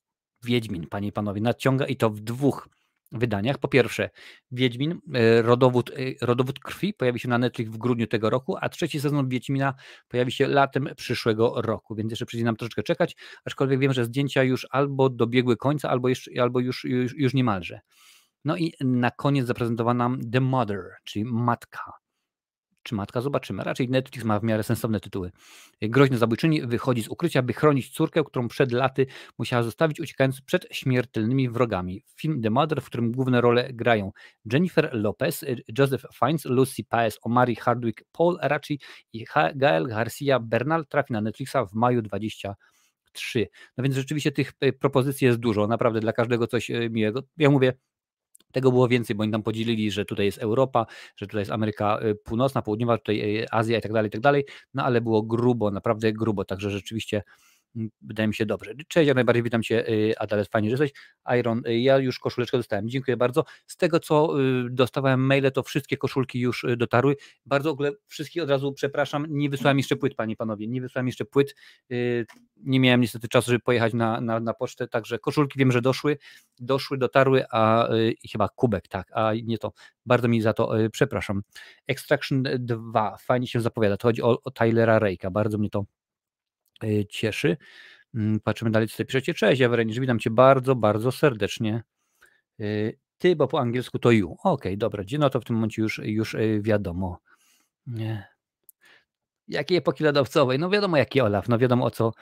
Wiedźmin, 0.44 0.86
panie 0.86 1.08
i 1.08 1.12
panowie, 1.12 1.40
nadciąga 1.40 1.86
i 1.86 1.96
to 1.96 2.10
w 2.10 2.20
dwóch 2.20 2.68
wydaniach. 3.12 3.58
Po 3.58 3.68
pierwsze, 3.68 4.10
Wiedźmin, 4.50 5.00
e, 5.14 5.42
rodowód, 5.42 5.90
e, 5.90 6.26
rodowód 6.26 6.58
krwi 6.60 6.94
pojawi 6.94 7.20
się 7.20 7.28
na 7.28 7.38
Netflix 7.38 7.70
w 7.70 7.78
grudniu 7.78 8.06
tego 8.06 8.30
roku, 8.30 8.56
a 8.60 8.68
trzeci 8.68 9.00
sezon 9.00 9.28
Wiedźmina 9.28 9.74
pojawi 10.08 10.32
się 10.32 10.46
latem 10.46 10.88
przyszłego 10.96 11.62
roku, 11.62 11.94
więc 11.94 12.12
jeszcze 12.12 12.26
przyjdzie 12.26 12.44
nam 12.44 12.56
troszeczkę 12.56 12.82
czekać, 12.82 13.16
aczkolwiek 13.44 13.80
wiem, 13.80 13.92
że 13.92 14.04
zdjęcia 14.04 14.42
już 14.42 14.66
albo 14.70 15.08
dobiegły 15.08 15.56
końca, 15.56 15.90
albo, 15.90 16.08
jeszcze, 16.08 16.30
albo 16.42 16.60
już, 16.60 16.84
już, 16.84 17.14
już 17.16 17.34
niemalże. 17.34 17.80
No 18.44 18.56
i 18.56 18.72
na 18.80 19.10
koniec 19.10 19.46
zaprezentowano 19.46 19.98
nam 19.98 20.30
The 20.30 20.40
Mother, 20.40 20.84
czyli 21.04 21.24
matka 21.24 21.92
czy 22.88 22.94
matka, 22.94 23.20
zobaczymy. 23.20 23.64
Raczej 23.64 23.88
Netflix 23.88 24.24
ma 24.24 24.40
w 24.40 24.44
miarę 24.44 24.62
sensowne 24.62 25.00
tytuły. 25.00 25.32
Groźna 25.82 26.16
zabójczyni 26.16 26.62
wychodzi 26.62 27.02
z 27.02 27.08
ukrycia, 27.08 27.42
by 27.42 27.52
chronić 27.52 27.90
córkę, 27.90 28.24
którą 28.24 28.48
przed 28.48 28.72
laty 28.72 29.06
musiała 29.38 29.62
zostawić, 29.62 30.00
uciekając 30.00 30.40
przed 30.40 30.66
śmiertelnymi 30.70 31.50
wrogami. 31.50 32.02
Film 32.16 32.42
The 32.42 32.50
Mother, 32.50 32.80
w 32.82 32.86
którym 32.86 33.12
główne 33.12 33.40
role 33.40 33.72
grają 33.72 34.12
Jennifer 34.52 34.90
Lopez, 34.92 35.44
Joseph 35.78 36.04
Fiennes, 36.18 36.44
Lucy 36.44 36.84
Paez, 36.84 37.18
Omari 37.22 37.56
Hardwick, 37.56 38.04
Paul 38.12 38.38
Raci 38.42 38.80
i 39.12 39.24
Gael 39.54 39.86
Garcia 39.86 40.40
Bernal 40.40 40.86
trafi 40.86 41.12
na 41.12 41.20
Netflixa 41.20 41.56
w 41.70 41.74
maju 41.74 42.02
23. 42.02 43.48
No 43.76 43.84
więc 43.84 43.96
rzeczywiście 43.96 44.32
tych 44.32 44.52
e, 44.60 44.72
propozycji 44.72 45.24
jest 45.24 45.38
dużo, 45.38 45.66
naprawdę 45.66 46.00
dla 46.00 46.12
każdego 46.12 46.46
coś 46.46 46.70
e, 46.70 46.90
miłego. 46.90 47.22
Ja 47.36 47.50
mówię, 47.50 47.72
tego 48.52 48.72
było 48.72 48.88
więcej, 48.88 49.16
bo 49.16 49.22
oni 49.22 49.32
tam 49.32 49.42
podzielili, 49.42 49.90
że 49.90 50.04
tutaj 50.04 50.26
jest 50.26 50.38
Europa, 50.38 50.86
że 51.16 51.26
tutaj 51.26 51.40
jest 51.40 51.50
Ameryka 51.50 51.98
y, 52.02 52.14
Północna, 52.14 52.62
Południowa, 52.62 52.98
tutaj 52.98 53.42
y, 53.42 53.46
Azja 53.50 53.78
i 53.78 53.82
tak 53.82 53.92
dalej, 53.92 54.08
i 54.08 54.12
tak 54.12 54.20
dalej. 54.20 54.44
No 54.74 54.84
ale 54.84 55.00
było 55.00 55.22
grubo, 55.22 55.70
naprawdę 55.70 56.12
grubo, 56.12 56.44
także 56.44 56.70
rzeczywiście 56.70 57.22
wydaje 58.02 58.28
mi 58.28 58.34
się 58.34 58.46
dobrze. 58.46 58.74
Cześć, 58.88 59.08
ja 59.08 59.14
najbardziej 59.14 59.42
witam 59.42 59.62
Cię, 59.62 59.88
y, 59.88 60.18
Adalet, 60.18 60.48
fajnie, 60.48 60.68
że 60.68 60.84
jesteś. 60.84 61.00
Iron, 61.38 61.62
y, 61.68 61.78
ja 61.78 61.98
już 61.98 62.18
koszuleczkę 62.18 62.56
dostałem, 62.56 62.88
dziękuję 62.88 63.16
bardzo. 63.16 63.44
Z 63.66 63.76
tego, 63.76 64.00
co 64.00 64.40
y, 64.40 64.70
dostawałem 64.70 65.20
maile, 65.20 65.50
to 65.52 65.62
wszystkie 65.62 65.96
koszulki 65.96 66.40
już 66.40 66.66
dotarły. 66.76 67.16
Bardzo 67.46 67.70
w 67.70 67.72
ogóle 67.72 67.92
wszystkich 68.06 68.42
od 68.42 68.50
razu 68.50 68.72
przepraszam, 68.72 69.26
nie 69.28 69.50
wysłałem 69.50 69.78
jeszcze 69.78 69.96
płyt, 69.96 70.14
Panie 70.14 70.36
Panowie, 70.36 70.68
nie 70.68 70.80
wysłałem 70.80 71.06
jeszcze 71.06 71.24
płyt. 71.24 71.54
Nie 72.56 72.80
miałem 72.80 73.00
niestety 73.00 73.28
czasu, 73.28 73.50
żeby 73.50 73.60
pojechać 73.60 73.94
na, 73.94 74.20
na, 74.20 74.40
na 74.40 74.54
pocztę, 74.54 74.88
także 74.88 75.18
koszulki 75.18 75.58
wiem, 75.58 75.72
że 75.72 75.82
doszły, 75.82 76.18
doszły, 76.58 76.98
dotarły, 76.98 77.44
a 77.50 77.88
chyba 78.32 78.48
kubek, 78.48 78.88
tak, 78.88 79.08
a 79.12 79.32
nie 79.44 79.58
to. 79.58 79.72
Bardzo 80.06 80.28
mi 80.28 80.40
za 80.40 80.52
to 80.52 80.72
przepraszam. 80.92 81.42
Extraction 81.86 82.42
2, 82.58 83.16
fajnie 83.16 83.46
się 83.46 83.60
zapowiada, 83.60 83.96
to 83.96 84.08
chodzi 84.08 84.22
o, 84.22 84.38
o 84.44 84.50
Tylera 84.50 85.00
Rake'a, 85.00 85.30
bardzo 85.30 85.58
mnie 85.58 85.70
to 85.70 85.84
cieszy. 87.08 87.56
Mm, 88.14 88.40
patrzymy 88.40 88.70
dalej, 88.70 88.88
co 88.88 88.92
tutaj 88.92 89.06
piszecie. 89.06 89.34
Cześć, 89.34 89.62
Ewrenisz, 89.62 90.00
witam 90.00 90.18
Cię 90.18 90.30
bardzo, 90.30 90.74
bardzo 90.74 91.12
serdecznie. 91.12 91.82
Y, 92.60 92.98
ty, 93.18 93.36
bo 93.36 93.48
po 93.48 93.60
angielsku 93.60 93.98
to 93.98 94.10
you. 94.10 94.32
Okej, 94.32 94.42
okay, 94.44 94.76
dobra, 94.76 95.04
no 95.18 95.30
to 95.30 95.40
w 95.40 95.44
tym 95.44 95.56
momencie 95.56 95.82
już, 95.82 96.00
już 96.04 96.34
y, 96.34 96.60
wiadomo. 96.62 97.18
Nie. 97.86 98.28
Jakiej 99.48 99.78
epoki 99.78 100.04
lodowcowej? 100.04 100.58
No 100.58 100.70
wiadomo 100.70 100.96
jaki 100.96 101.20
Olaf, 101.20 101.48
no 101.48 101.58
wiadomo 101.58 101.84
o 101.84 101.90
co, 101.90 102.12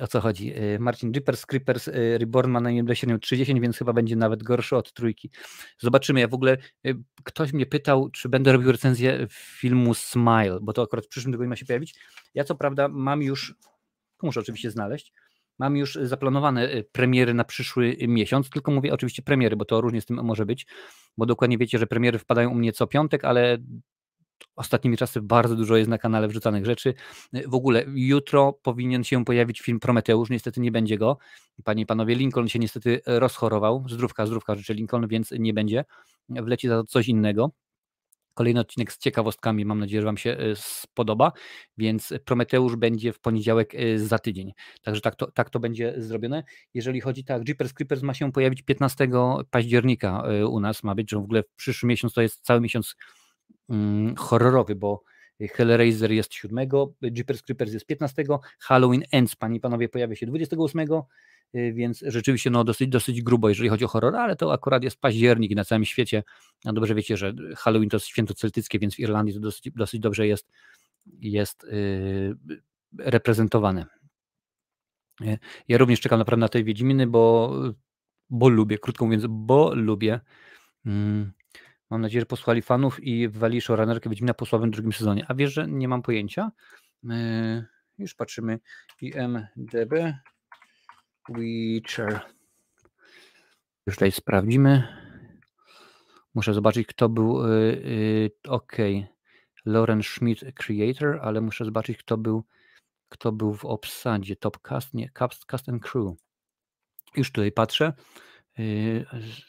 o 0.00 0.06
co 0.06 0.20
chodzi. 0.20 0.56
Y, 0.58 0.78
Marcin 0.78 1.12
Jeepers 1.12 1.46
Creepers 1.46 1.88
y, 1.88 2.18
Reborn 2.18 2.50
ma 2.50 2.60
na 2.60 2.70
nim 2.70 2.94
średnią 2.94 3.18
30, 3.18 3.60
więc 3.60 3.78
chyba 3.78 3.92
będzie 3.92 4.16
nawet 4.16 4.42
gorszy 4.42 4.76
od 4.76 4.92
trójki. 4.92 5.30
Zobaczymy. 5.78 6.20
Ja 6.20 6.28
w 6.28 6.34
ogóle 6.34 6.56
y, 6.86 6.96
ktoś 7.24 7.52
mnie 7.52 7.66
pytał, 7.66 8.10
czy 8.10 8.28
będę 8.28 8.52
robił 8.52 8.72
recenzję 8.72 9.26
filmu 9.30 9.94
Smile, 9.94 10.58
bo 10.62 10.72
to 10.72 10.82
akurat 10.82 11.04
w 11.04 11.08
przyszłym 11.08 11.32
tygodniu 11.32 11.48
ma 11.48 11.56
się 11.56 11.66
pojawić. 11.66 11.94
Ja 12.34 12.44
co 12.44 12.54
prawda 12.54 12.88
mam 12.88 13.22
już, 13.22 13.54
muszę 14.26 14.40
oczywiście 14.40 14.70
znaleźć, 14.70 15.12
mam 15.58 15.76
już 15.76 15.98
zaplanowane 16.02 16.68
premiery 16.92 17.34
na 17.34 17.44
przyszły 17.44 17.96
miesiąc, 18.08 18.50
tylko 18.50 18.72
mówię 18.72 18.92
oczywiście 18.92 19.22
premiery, 19.22 19.56
bo 19.56 19.64
to 19.64 19.80
różnie 19.80 20.00
z 20.00 20.06
tym 20.06 20.24
może 20.24 20.46
być, 20.46 20.66
bo 21.16 21.26
dokładnie 21.26 21.58
wiecie, 21.58 21.78
że 21.78 21.86
premiery 21.86 22.18
wpadają 22.18 22.50
u 22.50 22.54
mnie 22.54 22.72
co 22.72 22.86
piątek, 22.86 23.24
ale 23.24 23.58
ostatnimi 24.56 24.96
czasy 24.96 25.22
bardzo 25.22 25.56
dużo 25.56 25.76
jest 25.76 25.90
na 25.90 25.98
kanale 25.98 26.28
wrzucanych 26.28 26.66
rzeczy. 26.66 26.94
W 27.46 27.54
ogóle 27.54 27.84
jutro 27.94 28.52
powinien 28.52 29.04
się 29.04 29.24
pojawić 29.24 29.60
film 29.60 29.80
Prometeusz, 29.80 30.30
niestety 30.30 30.60
nie 30.60 30.72
będzie 30.72 30.98
go. 30.98 31.18
Panie 31.64 31.82
i 31.82 31.86
panowie, 31.86 32.14
Lincoln 32.14 32.48
się 32.48 32.58
niestety 32.58 33.00
rozchorował, 33.06 33.84
zdrówka, 33.88 34.26
zdrówka 34.26 34.54
życzę 34.54 34.74
Lincoln, 34.74 35.08
więc 35.08 35.30
nie 35.38 35.54
będzie. 35.54 35.84
Wleci 36.28 36.68
za 36.68 36.74
to 36.76 36.84
coś 36.84 37.08
innego. 37.08 37.50
Kolejny 38.34 38.60
odcinek 38.60 38.92
z 38.92 38.98
ciekawostkami, 38.98 39.64
mam 39.64 39.78
nadzieję, 39.78 40.02
że 40.02 40.06
Wam 40.06 40.16
się 40.16 40.30
e, 40.30 40.56
spodoba, 40.56 41.32
więc 41.78 42.14
Prometeusz 42.24 42.76
będzie 42.76 43.12
w 43.12 43.20
poniedziałek 43.20 43.74
e, 43.74 43.98
za 43.98 44.18
tydzień. 44.18 44.52
Także 44.82 45.00
tak 45.00 45.16
to, 45.16 45.30
tak 45.30 45.50
to 45.50 45.60
będzie 45.60 45.94
zrobione. 45.96 46.44
Jeżeli 46.74 47.00
chodzi 47.00 47.24
tak, 47.24 47.48
Jeepers 47.48 47.72
Creepers 47.72 48.02
ma 48.02 48.14
się 48.14 48.32
pojawić 48.32 48.62
15 48.62 49.08
października 49.50 50.22
e, 50.22 50.46
u 50.46 50.60
nas, 50.60 50.82
ma 50.82 50.94
być, 50.94 51.10
że 51.10 51.16
w 51.16 51.22
ogóle 51.22 51.42
w 51.42 51.54
przyszłym 51.56 51.88
miesiącu 51.88 52.14
to 52.14 52.22
jest 52.22 52.44
cały 52.44 52.60
miesiąc 52.60 52.96
Mm, 53.70 54.14
horrorowy, 54.16 54.74
bo 54.74 55.02
Hellraiser 55.48 56.12
jest 56.12 56.34
7, 56.34 56.68
Jeepers 57.02 57.42
Creepers 57.42 57.72
jest 57.72 57.86
15, 57.86 58.24
Halloween 58.60 59.02
Ends, 59.12 59.36
panie 59.36 59.56
i 59.56 59.60
panowie, 59.60 59.88
pojawia 59.88 60.16
się 60.16 60.26
28, 60.26 60.80
y, 61.54 61.72
więc 61.72 62.04
rzeczywiście 62.06 62.50
no, 62.50 62.64
dosyć, 62.64 62.88
dosyć 62.88 63.22
grubo, 63.22 63.48
jeżeli 63.48 63.68
chodzi 63.68 63.84
o 63.84 63.88
horror, 63.88 64.16
ale 64.16 64.36
to 64.36 64.52
akurat 64.52 64.84
jest 64.84 65.00
październik 65.00 65.56
na 65.56 65.64
całym 65.64 65.84
świecie. 65.84 66.22
No 66.64 66.72
dobrze 66.72 66.94
wiecie, 66.94 67.16
że 67.16 67.34
Halloween 67.56 67.90
to 67.90 67.98
święto 67.98 68.34
celtyckie, 68.34 68.78
więc 68.78 68.94
w 68.94 68.98
Irlandii 68.98 69.34
to 69.34 69.40
dosyć, 69.40 69.70
dosyć 69.74 70.00
dobrze 70.00 70.26
jest, 70.26 70.48
jest 71.20 71.64
yy, 71.64 72.36
reprezentowane. 72.98 73.86
Y, 75.22 75.38
ja 75.68 75.78
również 75.78 76.00
czekam 76.00 76.18
naprawdę 76.18 76.40
na 76.40 76.48
tej 76.48 76.64
Wiedźminy, 76.64 77.06
bo, 77.06 77.52
bo 78.30 78.48
lubię, 78.48 78.78
krótko 78.78 79.04
mówiąc, 79.04 79.24
bo 79.28 79.74
lubię. 79.74 80.20
Yy 80.84 81.39
Mam 81.90 82.00
nadzieję, 82.00 82.20
że 82.20 82.26
posłali 82.26 82.62
fanów 82.62 83.02
i 83.02 83.28
wali 83.28 83.60
showrunnerkę 83.60 84.10
Wiedźmina 84.10 84.34
po 84.34 84.46
słabym 84.46 84.70
drugim 84.70 84.92
sezonie. 84.92 85.24
A 85.28 85.34
wiesz, 85.34 85.52
że 85.52 85.68
nie 85.68 85.88
mam 85.88 86.02
pojęcia. 86.02 86.50
Yy, 87.02 87.64
już 87.98 88.14
patrzymy. 88.14 88.58
IMDB 89.00 89.94
Witcher. 91.28 92.20
Już 93.86 93.96
tutaj 93.96 94.12
sprawdzimy. 94.12 94.88
Muszę 96.34 96.54
zobaczyć, 96.54 96.86
kto 96.86 97.08
był. 97.08 97.48
Yy, 97.48 97.82
yy, 97.84 98.30
ok. 98.48 98.76
Lauren 99.64 100.02
Schmidt, 100.02 100.44
creator, 100.54 101.18
ale 101.22 101.40
muszę 101.40 101.64
zobaczyć, 101.64 101.98
kto 101.98 102.16
był, 102.16 102.44
kto 103.08 103.32
był 103.32 103.54
w 103.54 103.64
obsadzie. 103.64 104.36
Top 104.36 104.58
cast, 104.58 104.94
nie, 104.94 105.10
cast, 105.10 105.44
cast 105.44 105.68
and 105.68 105.82
crew. 105.82 106.16
Już 107.16 107.32
tutaj 107.32 107.52
patrzę. 107.52 107.92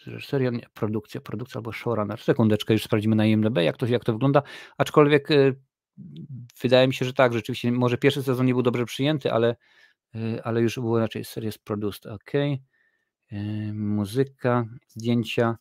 Reżyseria, 0.06 0.50
nie, 0.50 0.68
produkcja, 0.74 1.22
produkcja 1.22 1.60
albo 1.60 1.72
showrunner. 1.72 2.22
Sekundeczkę, 2.22 2.74
już 2.74 2.84
sprawdzimy 2.84 3.16
na 3.16 3.26
IMDb, 3.26 3.58
jak 3.58 3.78
to, 3.78 3.86
jak 3.86 4.04
to 4.04 4.14
wygląda. 4.14 4.44
Aczkolwiek 4.78 5.32
y, 5.32 5.56
wydaje 6.62 6.88
mi 6.88 6.94
się, 6.94 7.06
że 7.06 7.14
tak, 7.14 7.34
rzeczywiście, 7.34 7.72
może 7.72 7.98
pierwszy 7.98 8.24
sezon 8.24 8.46
nie 8.46 8.54
był 8.54 8.64
dobrze 8.64 8.86
przyjęty, 8.86 9.32
ale, 9.32 9.56
y, 10.16 10.44
ale 10.44 10.62
już 10.62 10.76
było 10.76 11.00
raczej 11.00 11.26
series 11.26 11.58
produced, 11.58 12.06
ok. 12.06 12.32
Muzyka, 13.74 14.66
zdjęcia, 14.88 15.58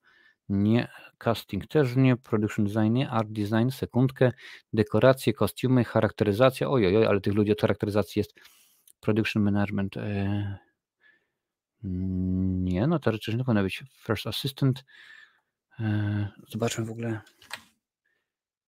nie, 0.49 0.89
casting 1.19 1.67
też 1.67 1.97
nie, 1.97 2.17
production 2.17 2.65
design 2.65 2.93
nie, 2.93 3.11
art 3.11 3.29
design, 3.29 3.71
sekundkę, 3.71 4.33
dekoracje, 4.73 5.33
kostiumy, 5.33 5.85
charakteryzacja, 5.85 6.71
ojoj, 6.71 6.97
oj, 6.97 7.07
ale 7.07 7.21
tych 7.21 7.35
ludzi 7.35 7.53
od 7.53 7.61
charakteryzacji 7.61 8.21
jest 8.21 8.35
production 9.01 9.43
management, 9.43 9.97
nie, 11.83 12.87
no 12.87 12.99
teoretycznie 12.99 13.39
to 13.39 13.45
powinno 13.45 13.63
być 13.63 13.85
first 14.07 14.27
assistant. 14.27 14.85
E, 15.81 16.29
zobaczmy 16.49 16.85
w 16.85 16.91
ogóle, 16.91 17.21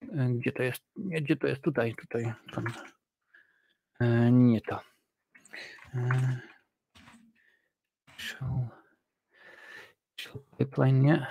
e, 0.03 0.29
gdzie 0.29 0.53
to 0.53 0.63
jest. 0.63 0.83
Nie, 0.97 1.23
gdzie 1.23 1.37
to 1.37 1.47
jest? 1.47 1.63
Tutaj, 1.63 1.95
tutaj. 1.95 2.33
Tam. 2.53 2.65
E, 4.01 4.33
nie 4.33 4.61
to. 4.61 4.81
Show. 8.17 8.49
Show 10.17 10.43
pipeline, 10.59 11.03
nie. 11.03 11.27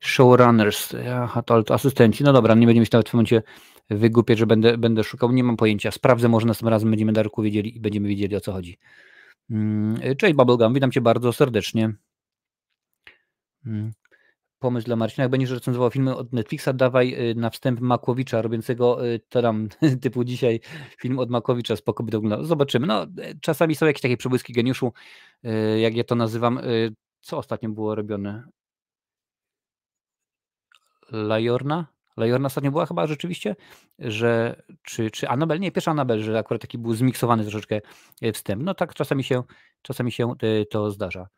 Showrunners. 0.00 0.94
Aha, 1.12 1.42
to, 1.42 1.62
to 1.62 1.74
asystenci. 1.74 2.24
No 2.24 2.32
dobra, 2.32 2.54
nie 2.54 2.66
będziemy 2.66 2.86
się 2.86 2.90
nawet 2.92 3.08
w 3.08 3.10
tym 3.10 3.18
momencie 3.18 3.42
wygłupiać, 3.90 4.38
że 4.38 4.46
będę, 4.46 4.78
będę 4.78 5.04
szukał. 5.04 5.32
Nie 5.32 5.44
mam 5.44 5.56
pojęcia. 5.56 5.90
Sprawdzę, 5.90 6.28
może 6.28 6.46
następnym 6.46 6.72
razem 6.72 6.90
będziemy 6.90 7.12
Darku 7.12 7.42
wiedzieli 7.42 7.76
i 7.76 7.80
będziemy 7.80 8.08
wiedzieli 8.08 8.36
o 8.36 8.40
co 8.40 8.52
chodzi. 8.52 8.78
Mm, 9.50 10.16
cześć 10.16 10.34
Bubblegum, 10.34 10.74
witam 10.74 10.90
Cię 10.90 11.00
bardzo 11.00 11.32
serdecznie. 11.32 11.92
Mm, 13.66 13.92
pomysł 14.58 14.86
dla 14.86 14.96
Marcina, 14.96 15.22
jak 15.22 15.30
będziesz 15.30 15.50
recenzował 15.50 15.90
filmy 15.90 16.16
od 16.16 16.32
Netflixa, 16.32 16.68
dawaj 16.74 17.30
y, 17.30 17.34
na 17.34 17.50
wstęp 17.50 17.80
Makłowicza, 17.80 18.42
robiącego 18.42 19.06
y, 19.06 19.20
tam 19.28 19.68
typu 20.02 20.24
dzisiaj 20.24 20.60
film 21.00 21.18
od 21.18 21.30
Makłowicza, 21.30 21.76
spoko 21.76 22.02
by 22.02 22.12
to 22.12 22.18
wyglądało. 22.18 22.44
Zobaczymy. 22.44 22.86
No, 22.86 23.04
y, 23.04 23.38
czasami 23.40 23.74
są 23.74 23.86
jakieś 23.86 24.02
takie 24.02 24.16
przebłyski 24.16 24.52
geniuszu, 24.52 24.92
jak 25.78 25.96
ja 25.96 26.04
to 26.04 26.14
nazywam. 26.14 26.60
Co 27.20 27.38
ostatnio 27.38 27.68
było 27.70 27.94
robione? 27.94 28.48
Lajorna? 31.12 31.97
Lajorna 32.18 32.46
ostatnio 32.46 32.70
była 32.70 32.86
chyba 32.86 33.06
rzeczywiście, 33.06 33.56
że 33.98 34.62
czy, 34.82 35.10
czy 35.10 35.28
Anabel, 35.28 35.60
nie, 35.60 35.72
pierwsza 35.72 35.90
Anabel, 35.90 36.22
że 36.22 36.38
akurat 36.38 36.62
taki 36.62 36.78
był 36.78 36.94
zmiksowany 36.94 37.42
troszeczkę 37.42 37.80
e, 38.22 38.32
wstęp. 38.32 38.62
No 38.62 38.74
tak 38.74 38.94
czasami 38.94 39.24
się, 39.24 39.42
czasami 39.82 40.12
się 40.12 40.34
e, 40.42 40.64
to 40.64 40.90
zdarza. 40.90 41.28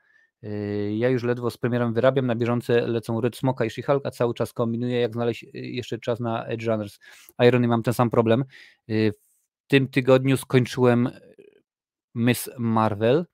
E, 0.42 0.48
ja 0.96 1.08
już 1.08 1.22
ledwo 1.22 1.50
z 1.50 1.56
premierem 1.56 1.92
wyrabiam, 1.92 2.26
na 2.26 2.34
bieżące 2.34 2.86
lecą 2.86 3.20
Red 3.20 3.36
Smoka 3.36 3.64
i 3.64 3.70
She-Hulk, 3.70 4.00
a 4.04 4.10
cały 4.10 4.34
czas 4.34 4.52
kombinuję, 4.52 5.00
jak 5.00 5.12
znaleźć 5.12 5.46
jeszcze 5.52 5.98
czas 5.98 6.20
na 6.20 6.46
Edge 6.46 6.66
Runners. 6.66 6.98
Irony 7.46 7.68
mam 7.68 7.82
ten 7.82 7.94
sam 7.94 8.10
problem. 8.10 8.44
W 8.88 9.12
tym 9.66 9.88
tygodniu 9.88 10.36
skończyłem 10.36 11.10
Miss 12.14 12.50
Marvel, 12.58 13.26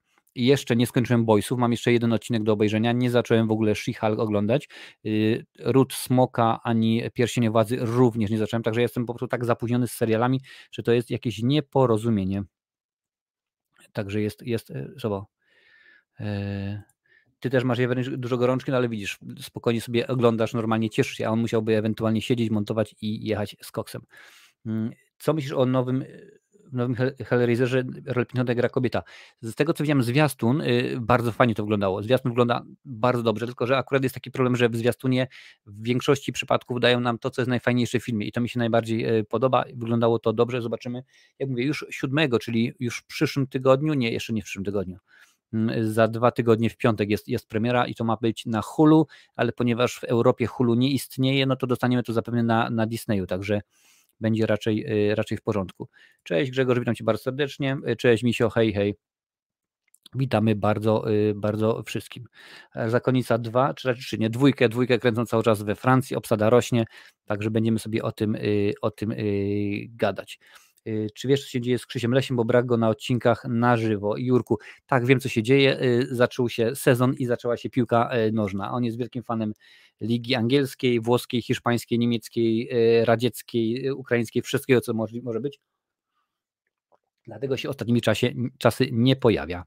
jeszcze 0.45 0.75
nie 0.75 0.87
skończyłem 0.87 1.25
Boysów, 1.25 1.59
mam 1.59 1.71
jeszcze 1.71 1.91
jeden 1.91 2.13
odcinek 2.13 2.43
do 2.43 2.53
obejrzenia, 2.53 2.91
nie 2.91 3.11
zacząłem 3.11 3.47
w 3.47 3.51
ogóle 3.51 3.73
She-Hulk 3.73 4.19
oglądać, 4.19 4.69
y, 5.05 5.45
Ród 5.59 5.93
Smoka 5.93 6.59
ani 6.63 7.03
Pierścienie 7.13 7.51
Władzy 7.51 7.77
również 7.79 8.31
nie 8.31 8.37
zacząłem, 8.37 8.63
także 8.63 8.81
jestem 8.81 9.05
po 9.05 9.13
prostu 9.13 9.27
tak 9.27 9.45
zapóźniony 9.45 9.87
z 9.87 9.91
serialami, 9.91 10.41
że 10.71 10.83
to 10.83 10.91
jest 10.91 11.11
jakieś 11.11 11.43
nieporozumienie. 11.43 12.43
Także 13.93 14.21
jest, 14.21 14.41
jest, 14.41 14.73
zobacz, 14.95 15.23
e, 16.19 16.83
ty 17.39 17.49
też 17.49 17.63
masz 17.63 17.79
dużo 18.17 18.37
gorączki, 18.37 18.71
no 18.71 18.77
ale 18.77 18.89
widzisz, 18.89 19.19
spokojnie 19.41 19.81
sobie 19.81 20.07
oglądasz, 20.07 20.53
normalnie 20.53 20.89
cieszysz 20.89 21.17
się, 21.17 21.27
a 21.27 21.29
on 21.29 21.39
musiałby 21.39 21.77
ewentualnie 21.77 22.21
siedzieć, 22.21 22.49
montować 22.49 22.95
i 23.01 23.27
jechać 23.27 23.55
z 23.61 23.71
koksem. 23.71 24.01
Mm, 24.65 24.91
co 25.17 25.33
myślisz 25.33 25.53
o 25.53 25.65
nowym 25.65 26.05
w 26.71 26.73
nowym 26.73 26.95
Hellraiserze 27.25 27.83
Rolpinoda 28.05 28.55
gra 28.55 28.69
kobieta. 28.69 29.03
Z 29.41 29.55
tego 29.55 29.73
co 29.73 29.83
widziałem 29.83 30.03
zwiastun, 30.03 30.61
y, 30.61 30.97
bardzo 31.01 31.31
fajnie 31.31 31.55
to 31.55 31.63
wyglądało. 31.63 32.03
Zwiastun 32.03 32.31
wygląda 32.31 32.63
bardzo 32.85 33.23
dobrze, 33.23 33.45
tylko 33.45 33.67
że 33.67 33.77
akurat 33.77 34.03
jest 34.03 34.15
taki 34.15 34.31
problem, 34.31 34.55
że 34.55 34.69
w 34.69 34.75
zwiastunie 34.75 35.27
w 35.65 35.83
większości 35.83 36.31
przypadków 36.31 36.79
dają 36.79 36.99
nam 36.99 37.19
to, 37.19 37.29
co 37.29 37.41
jest 37.41 37.49
najfajniejsze 37.49 37.99
w 37.99 38.05
filmie 38.05 38.27
i 38.27 38.31
to 38.31 38.41
mi 38.41 38.49
się 38.49 38.59
najbardziej 38.59 39.19
y, 39.19 39.23
podoba. 39.23 39.63
Wyglądało 39.75 40.19
to 40.19 40.33
dobrze, 40.33 40.61
zobaczymy, 40.61 41.03
jak 41.39 41.49
mówię, 41.49 41.65
już 41.65 41.85
siódmego, 41.89 42.39
czyli 42.39 42.73
już 42.79 42.97
w 42.97 43.05
przyszłym 43.05 43.47
tygodniu, 43.47 43.93
nie, 43.93 44.11
jeszcze 44.11 44.33
nie 44.33 44.41
w 44.41 44.45
przyszłym 44.45 44.65
tygodniu, 44.65 44.97
mm, 45.53 45.93
za 45.93 46.07
dwa 46.07 46.31
tygodnie 46.31 46.69
w 46.69 46.77
piątek 46.77 47.09
jest, 47.09 47.27
jest 47.27 47.47
premiera 47.47 47.87
i 47.87 47.95
to 47.95 48.03
ma 48.03 48.17
być 48.21 48.45
na 48.45 48.61
Hulu, 48.61 49.07
ale 49.35 49.51
ponieważ 49.51 49.99
w 49.99 50.03
Europie 50.03 50.45
Hulu 50.45 50.75
nie 50.75 50.91
istnieje, 50.91 51.45
no 51.45 51.55
to 51.55 51.67
dostaniemy 51.67 52.03
to 52.03 52.13
zapewne 52.13 52.43
na, 52.43 52.69
na 52.69 52.85
Disneyu, 52.85 53.25
także 53.25 53.61
będzie 54.19 54.45
raczej, 54.45 55.09
y, 55.11 55.15
raczej 55.15 55.37
w 55.37 55.41
porządku. 55.41 55.87
Cześć 56.23 56.51
Grzegorz, 56.51 56.79
witam 56.79 56.95
Cię 56.95 57.03
bardzo 57.03 57.23
serdecznie. 57.23 57.77
Y, 57.89 57.95
cześć 57.95 58.23
Misio, 58.23 58.49
hej, 58.49 58.73
hej. 58.73 58.95
Witamy 60.15 60.55
bardzo, 60.55 61.11
y, 61.11 61.33
bardzo 61.35 61.83
wszystkim. 61.83 62.25
E, 62.75 62.89
Zakonnica 62.89 63.37
2, 63.37 63.73
czy 63.73 63.87
raczej 63.87 64.19
nie, 64.19 64.29
dwójkę, 64.29 64.69
dwójkę 64.69 64.99
kręcą 64.99 65.25
cały 65.25 65.43
czas 65.43 65.63
we 65.63 65.75
Francji, 65.75 66.15
obsada 66.15 66.49
rośnie, 66.49 66.85
także 67.25 67.51
będziemy 67.51 67.79
sobie 67.79 68.03
o 68.03 68.11
tym, 68.11 68.37
o 68.81 68.91
tym 68.91 69.13
gadać. 69.89 70.39
Y, 70.87 71.07
czy 71.13 71.27
wiesz, 71.27 71.43
co 71.43 71.49
się 71.49 71.61
dzieje 71.61 71.79
z 71.79 71.85
Krzysiem 71.85 72.11
Lesiem, 72.11 72.37
bo 72.37 72.45
brak 72.45 72.65
go 72.65 72.77
na 72.77 72.89
odcinkach 72.89 73.45
na 73.49 73.77
żywo? 73.77 74.17
Jurku, 74.17 74.57
tak, 74.85 75.05
wiem, 75.05 75.19
co 75.19 75.29
się 75.29 75.43
dzieje. 75.43 75.81
Y, 75.81 76.07
zaczął 76.15 76.49
się 76.49 76.75
sezon 76.75 77.13
i 77.13 77.25
zaczęła 77.25 77.57
się 77.57 77.69
piłka 77.69 78.17
y, 78.17 78.31
nożna. 78.31 78.71
On 78.71 78.83
jest 78.83 78.97
wielkim 78.97 79.23
fanem 79.23 79.53
ligi 80.01 80.35
angielskiej, 80.35 80.99
włoskiej, 80.99 81.41
hiszpańskiej, 81.41 81.99
niemieckiej, 81.99 82.69
radzieckiej, 83.03 83.91
ukraińskiej, 83.91 84.41
wszystkiego, 84.41 84.81
co 84.81 84.93
może, 84.93 85.39
być. 85.39 85.59
Dlatego 87.25 87.57
się 87.57 87.69
ostatnimi 87.69 88.01
czasie, 88.01 88.33
czasy 88.57 88.89
nie 88.91 89.15
pojawia 89.15 89.63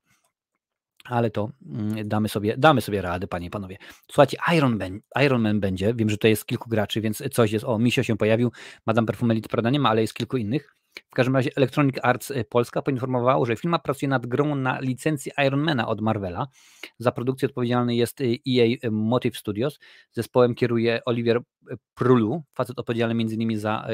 ale 1.04 1.30
to 1.30 1.50
mm, 1.66 2.08
damy 2.08 2.28
sobie, 2.28 2.54
damy 2.58 2.80
sobie 2.80 3.02
radę, 3.02 3.26
panie 3.26 3.46
i 3.46 3.50
panowie. 3.50 3.76
Słuchajcie, 4.06 4.36
Iron 4.56 4.78
Man, 4.78 5.00
Iron 5.24 5.42
Man 5.42 5.60
będzie, 5.60 5.94
wiem, 5.94 6.10
że 6.10 6.18
to 6.18 6.28
jest 6.28 6.46
kilku 6.46 6.70
graczy, 6.70 7.00
więc 7.00 7.22
coś 7.32 7.52
jest, 7.52 7.64
o, 7.64 7.78
Misio 7.78 8.02
się 8.02 8.16
pojawił, 8.16 8.52
Madame 8.86 9.06
Perfumelit 9.06 9.48
prawda 9.48 9.70
nie 9.70 9.80
ma, 9.80 9.88
ale 9.88 10.00
jest 10.00 10.14
kilku 10.14 10.36
innych. 10.36 10.80
W 11.10 11.14
każdym 11.14 11.36
razie 11.36 11.50
Electronic 11.56 11.96
Arts 12.02 12.30
y, 12.30 12.44
Polska 12.44 12.82
poinformowało, 12.82 13.46
że 13.46 13.56
firma 13.56 13.78
pracuje 13.78 14.10
nad 14.10 14.26
grą 14.26 14.54
na 14.54 14.80
licencji 14.80 15.32
Ironmana 15.46 15.88
od 15.88 16.00
Marvela. 16.00 16.46
Za 16.98 17.12
produkcję 17.12 17.48
odpowiedzialny 17.48 17.94
jest 17.94 18.20
EA 18.20 18.64
y, 18.64 18.78
y, 18.84 18.90
Motive 18.90 19.36
Studios. 19.36 19.78
Zespołem 20.12 20.54
kieruje 20.54 21.00
Olivier 21.04 21.40
Prulu, 21.94 22.42
facet 22.54 22.78
odpowiedzialny 22.78 23.12
m.in. 23.22 23.58
za 23.58 23.86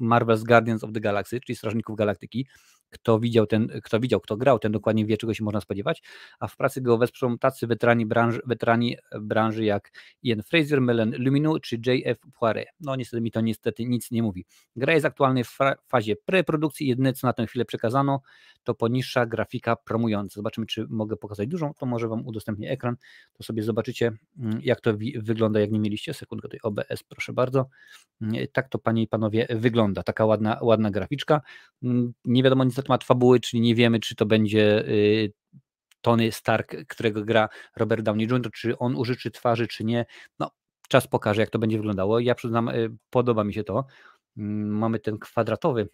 Marvel's 0.00 0.44
Guardians 0.44 0.84
of 0.84 0.92
the 0.92 1.00
Galaxy, 1.00 1.40
czyli 1.40 1.56
Strażników 1.56 1.96
Galaktyki. 1.96 2.46
Kto 2.90 3.20
widział, 3.20 3.46
ten, 3.46 3.68
kto 3.82 4.00
widział, 4.00 4.20
kto 4.20 4.36
grał, 4.36 4.58
ten 4.58 4.72
dokładnie 4.72 5.06
wie, 5.06 5.16
czego 5.16 5.34
się 5.34 5.44
można 5.44 5.60
spodziewać. 5.60 6.02
A 6.40 6.48
w 6.48 6.56
pracy 6.56 6.80
go 6.80 6.98
wesprą 6.98 7.38
tacy 7.38 7.66
weterani 7.66 8.06
branży, 8.06 8.40
weterani 8.46 8.96
branży 9.20 9.64
jak 9.64 9.90
Ian 10.22 10.42
Fraser, 10.42 10.80
Melen 10.80 11.14
Luminu 11.18 11.58
czy 11.58 11.76
J.F. 11.86 12.18
Poiret. 12.40 12.68
No 12.80 12.96
niestety 12.96 13.20
mi 13.20 13.30
to 13.30 13.40
niestety 13.40 13.84
nic 13.84 14.10
nie 14.10 14.22
mówi. 14.22 14.44
Gra 14.76 14.92
jest 14.92 15.06
aktualnie 15.06 15.44
w 15.44 15.58
fazie 15.88 16.16
preprodukcji. 16.16 16.86
Jedyne, 16.86 17.12
co 17.12 17.26
na 17.26 17.32
tę 17.32 17.46
chwilę 17.46 17.64
przekazano, 17.64 18.20
to 18.64 18.74
poniższa 18.74 19.26
grafika 19.26 19.76
promująca. 19.76 20.34
Zobaczymy, 20.34 20.66
czy 20.66 20.86
mogę 20.88 21.16
pokazać 21.16 21.48
dużą, 21.48 21.74
to 21.78 21.86
może 21.86 22.08
Wam 22.08 22.26
udostępnię 22.26 22.70
ekran, 22.70 22.96
to 23.32 23.42
sobie 23.42 23.62
zobaczycie, 23.62 24.12
mm, 24.38 24.60
jak 24.62 24.80
to 24.80 24.94
wygląda, 25.16 25.60
jak 25.60 25.70
nie 25.70 25.80
mieliście. 25.80 26.14
Sekundkę, 26.14 26.48
tutaj 26.48 26.60
OBS, 26.62 27.02
proszę 27.08 27.32
bardzo. 27.32 27.68
Mm, 28.22 28.46
tak 28.52 28.68
to, 28.68 28.78
Panie 28.78 29.02
i 29.02 29.08
Panowie, 29.08 29.46
wygląda. 29.50 30.02
Taka 30.02 30.24
ładna, 30.24 30.58
ładna 30.62 30.90
graficzka. 30.90 31.40
Mm, 31.82 32.12
nie 32.24 32.42
wiadomo 32.42 32.64
nic 32.64 32.75
na 32.76 32.82
temat 32.82 33.04
fabuły, 33.04 33.40
czyli 33.40 33.60
nie 33.62 33.74
wiemy, 33.74 34.00
czy 34.00 34.14
to 34.14 34.26
będzie 34.26 34.88
y, 34.88 35.32
Tony 36.00 36.32
Stark, 36.32 36.76
którego 36.88 37.24
gra 37.24 37.48
Robert 37.76 38.02
Downey 38.02 38.26
Jr., 38.26 38.50
czy 38.52 38.78
on 38.78 38.96
użyczy 38.96 39.30
twarzy, 39.30 39.66
czy 39.66 39.84
nie. 39.84 40.06
No, 40.38 40.50
czas 40.88 41.06
pokaże, 41.06 41.40
jak 41.40 41.50
to 41.50 41.58
będzie 41.58 41.76
wyglądało. 41.76 42.20
Ja 42.20 42.34
przyznam, 42.34 42.68
y, 42.68 42.90
podoba 43.10 43.44
mi 43.44 43.54
się 43.54 43.64
to. 43.64 43.84
Mamy 44.36 44.98
ten 44.98 45.18
kwadratowy 45.18 45.88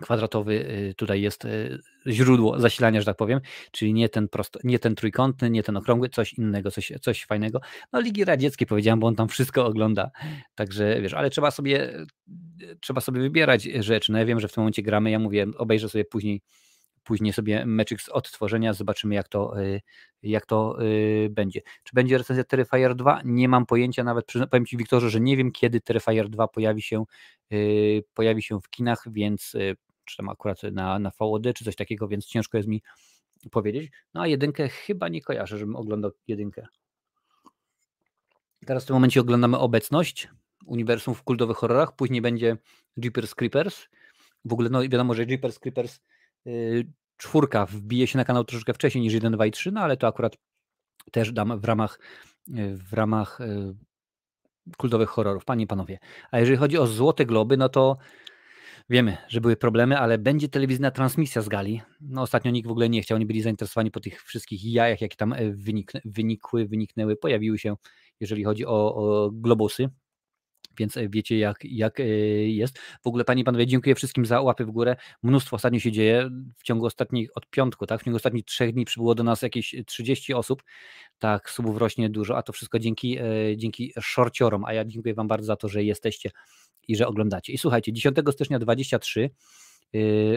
kwadratowy 0.00 0.52
y, 0.54 0.94
tutaj 0.96 1.20
jest 1.20 1.44
y, 1.44 1.78
źródło 2.06 2.60
zasilania, 2.60 3.00
że 3.00 3.04
tak 3.04 3.16
powiem, 3.16 3.40
czyli 3.70 3.94
nie 3.94 4.08
ten, 4.08 4.28
prosto, 4.28 4.60
nie 4.64 4.78
ten 4.78 4.94
trójkątny, 4.94 5.50
nie 5.50 5.62
ten 5.62 5.76
okrągły, 5.76 6.08
coś 6.08 6.32
innego, 6.32 6.70
coś, 6.70 6.92
coś 7.00 7.24
fajnego. 7.24 7.60
No 7.92 8.00
Ligi 8.00 8.24
Radzieckiej 8.24 8.66
powiedziałem, 8.66 9.00
bo 9.00 9.06
on 9.06 9.14
tam 9.14 9.28
wszystko 9.28 9.66
ogląda, 9.66 10.10
także 10.54 11.00
wiesz, 11.00 11.14
ale 11.14 11.30
trzeba 11.30 11.50
sobie, 11.50 12.06
trzeba 12.80 13.00
sobie 13.00 13.20
wybierać 13.20 13.62
rzeczy. 13.62 14.12
No 14.12 14.18
ja 14.18 14.24
wiem, 14.24 14.40
że 14.40 14.48
w 14.48 14.52
tym 14.52 14.62
momencie 14.62 14.82
gramy, 14.82 15.10
ja 15.10 15.18
mówię, 15.18 15.46
obejrzę 15.58 15.88
sobie 15.88 16.04
później 16.04 16.42
później 17.04 17.32
sobie 17.32 17.66
meczyk 17.66 18.02
z 18.02 18.08
odtworzenia, 18.08 18.72
zobaczymy 18.72 19.14
jak 19.14 19.28
to, 19.28 19.60
y, 19.62 19.80
jak 20.22 20.46
to 20.46 20.78
będzie. 21.30 21.60
Czy 21.84 21.94
będzie 21.94 22.18
recenzja 22.18 22.44
Terrifier 22.44 22.94
2? 22.94 23.20
Nie 23.24 23.48
mam 23.48 23.66
pojęcia, 23.66 24.04
nawet 24.04 24.26
powiem 24.50 24.66
Ci 24.66 24.76
Wiktorze, 24.76 25.10
że 25.10 25.20
nie 25.20 25.36
wiem 25.36 25.52
kiedy 25.52 25.80
Terrifier 25.80 26.28
2 26.28 26.48
pojawi 26.48 26.82
się, 26.82 27.04
pojawi 28.14 28.42
się 28.42 28.60
w 28.60 28.70
kinach, 28.70 29.04
więc 29.06 29.56
czy 30.06 30.16
tam 30.16 30.28
akurat 30.28 30.62
na, 30.62 30.98
na 30.98 31.10
VOD, 31.18 31.42
czy 31.54 31.64
coś 31.64 31.76
takiego, 31.76 32.08
więc 32.08 32.26
ciężko 32.26 32.56
jest 32.56 32.68
mi 32.68 32.82
powiedzieć. 33.50 33.90
No 34.14 34.20
a 34.20 34.26
jedynkę 34.26 34.68
chyba 34.68 35.08
nie 35.08 35.22
kojarzę, 35.22 35.58
żebym 35.58 35.76
oglądał 35.76 36.10
jedynkę. 36.26 36.66
Teraz 38.66 38.84
w 38.84 38.86
tym 38.86 38.94
momencie 38.94 39.20
oglądamy 39.20 39.58
obecność 39.58 40.28
uniwersum 40.66 41.14
w 41.14 41.22
kultowych 41.22 41.56
horrorach, 41.56 41.96
później 41.96 42.22
będzie 42.22 42.56
Jeepers 42.96 43.34
Creepers. 43.34 43.86
W 44.44 44.52
ogóle 44.52 44.70
no 44.70 44.82
wiadomo, 44.82 45.14
że 45.14 45.24
Jeepers 45.24 45.58
Creepers 45.58 46.00
yy, 46.44 46.86
czwórka 47.16 47.66
wbije 47.66 48.06
się 48.06 48.18
na 48.18 48.24
kanał 48.24 48.44
troszeczkę 48.44 48.74
wcześniej 48.74 49.02
niż 49.02 49.12
1, 49.12 49.32
2 49.32 49.46
i 49.46 49.50
3, 49.50 49.72
no 49.72 49.80
ale 49.80 49.96
to 49.96 50.06
akurat 50.06 50.36
też 51.12 51.32
dam 51.32 51.60
w 51.60 51.64
ramach 51.64 51.98
y, 52.48 52.76
w 52.76 52.92
ramach 52.92 53.38
yy, 53.40 53.74
kultowych 54.76 55.08
horrorów, 55.08 55.44
panie 55.44 55.64
i 55.64 55.66
panowie. 55.66 55.98
A 56.30 56.38
jeżeli 56.38 56.58
chodzi 56.58 56.78
o 56.78 56.86
Złote 56.86 57.26
Globy, 57.26 57.56
no 57.56 57.68
to 57.68 57.96
Wiemy, 58.90 59.16
że 59.28 59.40
były 59.40 59.56
problemy, 59.56 59.98
ale 59.98 60.18
będzie 60.18 60.48
telewizyjna 60.48 60.90
transmisja 60.90 61.42
z 61.42 61.48
gali. 61.48 61.82
No, 62.00 62.22
ostatnio 62.22 62.50
nikt 62.50 62.68
w 62.68 62.70
ogóle 62.70 62.88
nie 62.88 63.02
chciał, 63.02 63.18
nie 63.18 63.26
byli 63.26 63.42
zainteresowani 63.42 63.90
po 63.90 64.00
tych 64.00 64.22
wszystkich 64.22 64.64
jajach, 64.64 65.00
jakie 65.00 65.16
tam 65.16 65.32
e, 65.32 65.38
wynikły, 66.04 66.66
wyniknęły, 66.66 67.16
pojawiły 67.16 67.58
się, 67.58 67.76
jeżeli 68.20 68.44
chodzi 68.44 68.66
o, 68.66 68.94
o 68.94 69.30
globusy. 69.30 69.88
Więc 70.78 70.96
e, 70.96 71.08
wiecie, 71.08 71.38
jak, 71.38 71.58
jak 71.64 72.00
e, 72.00 72.04
jest. 72.48 72.78
W 72.78 73.06
ogóle, 73.06 73.24
Panie 73.24 73.42
i 73.42 73.44
Panowie, 73.44 73.66
dziękuję 73.66 73.94
wszystkim 73.94 74.26
za 74.26 74.40
łapy 74.40 74.64
w 74.64 74.70
górę. 74.70 74.96
Mnóstwo 75.22 75.56
ostatnio 75.56 75.80
się 75.80 75.92
dzieje. 75.92 76.30
W 76.56 76.62
ciągu 76.62 76.86
ostatnich, 76.86 77.30
od 77.34 77.50
piątku, 77.50 77.86
tak? 77.86 78.00
W 78.00 78.04
ciągu 78.04 78.16
ostatnich 78.16 78.44
trzech 78.44 78.72
dni 78.72 78.84
przybyło 78.84 79.14
do 79.14 79.22
nas 79.22 79.42
jakieś 79.42 79.74
30 79.86 80.34
osób. 80.34 80.62
Tak, 81.18 81.50
subów 81.50 81.76
rośnie 81.78 82.10
dużo, 82.10 82.36
a 82.36 82.42
to 82.42 82.52
wszystko 82.52 82.78
dzięki, 82.78 83.18
dzięki 83.56 83.92
shorciorom. 84.00 84.64
A 84.64 84.72
ja 84.72 84.84
dziękuję 84.84 85.14
Wam 85.14 85.28
bardzo 85.28 85.46
za 85.46 85.56
to, 85.56 85.68
że 85.68 85.84
jesteście 85.84 86.30
i 86.88 86.96
że 86.96 87.06
oglądacie. 87.06 87.52
I 87.52 87.58
słuchajcie, 87.58 87.92
10 87.92 88.16
stycznia 88.32 88.58
23 88.58 89.20
y, 89.20 89.30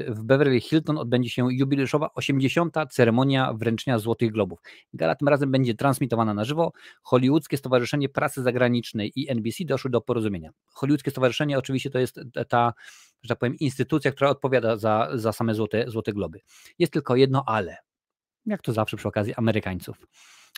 w 0.08 0.24
Beverly 0.24 0.62
Hilton 0.62 0.98
odbędzie 0.98 1.30
się 1.30 1.54
jubileuszowa 1.54 2.10
80. 2.14 2.76
ceremonia 2.92 3.54
wręczenia 3.54 4.00
Złotych 4.00 4.32
Globów. 4.32 4.60
Gala 4.94 5.16
tym 5.16 5.28
razem 5.28 5.52
będzie 5.52 5.76
transmitowana 5.76 6.34
na 6.34 6.46
żywo. 6.46 6.72
Hollywoodzkie 7.04 7.58
Stowarzyszenie 7.58 8.10
Pracy 8.10 8.44
Zagranicznej 8.44 9.12
i 9.16 9.30
NBC 9.32 9.66
doszły 9.66 9.92
do 9.92 10.02
porozumienia. 10.02 10.50
Hollywoodzkie 10.68 11.12
Stowarzyszenie 11.12 11.58
oczywiście 11.58 11.90
to 11.90 12.00
jest 12.00 12.20
ta, 12.50 12.74
że 13.22 13.30
tak 13.30 13.40
powiem, 13.40 13.56
instytucja, 13.56 14.12
która 14.12 14.30
odpowiada 14.30 14.78
za, 14.78 15.10
za 15.14 15.34
same 15.34 15.54
Złote, 15.54 15.86
Złote 15.88 16.14
Globy. 16.14 16.40
Jest 16.80 16.94
tylko 16.94 17.16
jedno 17.16 17.44
ale, 17.48 17.78
jak 18.46 18.62
to 18.62 18.74
zawsze 18.74 18.98
przy 18.98 19.08
okazji 19.08 19.34
Amerykańców. 19.34 20.06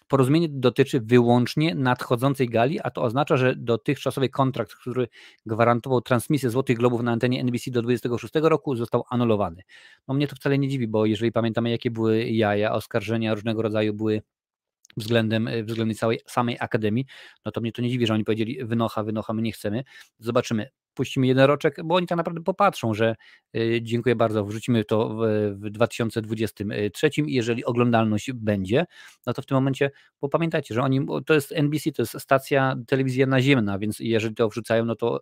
Porozumienie 0.07 0.49
dotyczy 0.49 0.99
wyłącznie 0.99 1.75
nadchodzącej 1.75 2.49
gali, 2.49 2.79
a 2.79 2.91
to 2.91 3.03
oznacza, 3.03 3.37
że 3.37 3.55
dotychczasowy 3.55 4.29
kontrakt, 4.29 4.75
który 4.75 5.07
gwarantował 5.45 6.01
transmisję 6.01 6.49
Złotych 6.49 6.77
Globów 6.77 7.01
na 7.01 7.11
antenie 7.11 7.41
NBC 7.41 7.71
do 7.71 7.81
26 7.81 8.33
roku, 8.41 8.75
został 8.75 9.03
anulowany. 9.09 9.61
No 10.07 10.13
mnie 10.13 10.27
to 10.27 10.35
wcale 10.35 10.57
nie 10.57 10.67
dziwi, 10.69 10.87
bo 10.87 11.05
jeżeli 11.05 11.31
pamiętamy, 11.31 11.69
jakie 11.69 11.91
były 11.91 12.25
jaja, 12.25 12.73
oskarżenia 12.73 13.33
różnego 13.33 13.61
rodzaju 13.61 13.93
były 13.93 14.21
względem, 14.97 15.49
względem 15.63 15.95
całej 15.95 16.19
samej 16.27 16.57
akademii, 16.59 17.05
no 17.45 17.51
to 17.51 17.61
mnie 17.61 17.71
to 17.71 17.81
nie 17.81 17.89
dziwi, 17.89 18.07
że 18.07 18.13
oni 18.13 18.23
powiedzieli 18.23 18.65
wynocha, 18.65 19.03
wynocha, 19.03 19.33
my 19.33 19.41
nie 19.41 19.51
chcemy. 19.51 19.83
Zobaczymy 20.19 20.69
puścimy 20.93 21.27
jeden 21.27 21.45
roczek, 21.45 21.77
bo 21.83 21.95
oni 21.95 22.07
tak 22.07 22.17
naprawdę 22.17 22.43
popatrzą, 22.43 22.93
że 22.93 23.15
y, 23.57 23.79
dziękuję 23.81 24.15
bardzo, 24.15 24.45
wrzucimy 24.45 24.85
to 24.85 25.09
w, 25.09 25.21
w 25.59 25.69
2023 25.69 27.09
i 27.17 27.33
jeżeli 27.33 27.65
oglądalność 27.65 28.31
będzie, 28.31 28.85
no 29.25 29.33
to 29.33 29.41
w 29.41 29.45
tym 29.45 29.55
momencie, 29.55 29.91
bo 30.21 30.29
pamiętajcie, 30.29 30.75
że 30.75 30.81
oni, 30.81 31.05
to 31.25 31.33
jest 31.33 31.51
NBC, 31.51 31.91
to 31.91 32.01
jest 32.01 32.19
stacja 32.19 32.75
telewizja 32.87 33.25
naziemna, 33.25 33.79
więc 33.79 33.99
jeżeli 33.99 34.35
to 34.35 34.49
wrzucają, 34.49 34.85
no 34.85 34.95
to 34.95 35.19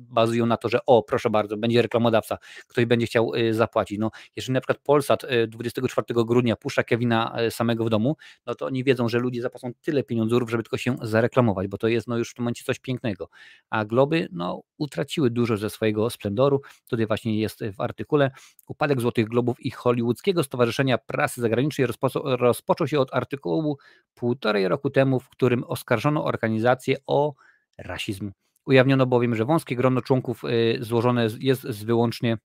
bazują 0.00 0.46
na 0.46 0.56
to, 0.56 0.68
że 0.68 0.78
o, 0.86 1.02
proszę 1.02 1.30
bardzo, 1.30 1.56
będzie 1.56 1.82
reklamodawca, 1.82 2.38
ktoś 2.66 2.84
będzie 2.84 3.06
chciał 3.06 3.34
y, 3.34 3.54
zapłacić. 3.54 3.98
No, 3.98 4.10
jeżeli 4.36 4.52
na 4.52 4.60
przykład 4.60 4.78
Polsat 4.78 5.22
24 5.48 6.20
y, 6.20 6.24
grudnia 6.24 6.56
puszcza 6.56 6.82
Kevina 6.82 7.36
y, 7.46 7.50
samego 7.50 7.84
w 7.84 7.90
domu, 7.90 8.16
no 8.46 8.54
to 8.54 8.66
oni 8.66 8.84
wiedzą, 8.84 9.08
że 9.08 9.18
ludzie 9.18 9.42
zapłacą 9.42 9.70
tyle 9.82 10.02
pieniądzów, 10.02 10.50
żeby 10.50 10.62
tylko 10.62 10.76
się 10.76 10.96
zareklamować, 11.02 11.68
bo 11.68 11.78
to 11.78 11.88
jest 11.88 12.08
no, 12.08 12.18
już 12.18 12.30
w 12.30 12.34
tym 12.34 12.42
momencie 12.42 12.64
coś 12.64 12.78
pięknego. 12.78 13.28
A 13.70 13.84
globy 13.84 14.28
no, 14.32 14.62
utraciły 14.78 15.30
dużo 15.30 15.56
ze 15.56 15.70
swojego 15.70 16.10
splendoru. 16.10 16.60
Tutaj 16.88 17.06
właśnie 17.06 17.40
jest 17.40 17.64
w 17.76 17.80
artykule 17.80 18.30
upadek 18.68 19.00
Złotych 19.00 19.28
Globów 19.28 19.60
i 19.60 19.70
Hollywoodzkiego 19.70 20.44
Stowarzyszenia 20.44 20.98
Prasy 20.98 21.40
Zagranicznej 21.40 21.86
rozpo 21.86 22.08
rozpoczął 22.36 22.86
się 22.86 23.00
od 23.00 23.14
artykułu 23.14 23.78
półtorej 24.14 24.68
roku 24.68 24.90
temu, 24.90 25.20
w 25.20 25.28
którym 25.28 25.64
oskarżono 25.64 26.24
organizację 26.24 26.96
o 27.06 27.34
rasizm. 27.78 28.32
Ujawniono 28.66 29.06
bowiem, 29.06 29.34
że 29.34 29.44
wąskie 29.44 29.76
grono 29.76 30.02
członków 30.02 30.44
y, 30.44 30.78
złożone 30.80 31.28
jest 31.38 31.62
z 31.62 31.84
wyłącznie 31.84 32.38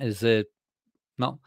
z 0.00 0.48
no, 1.18 1.38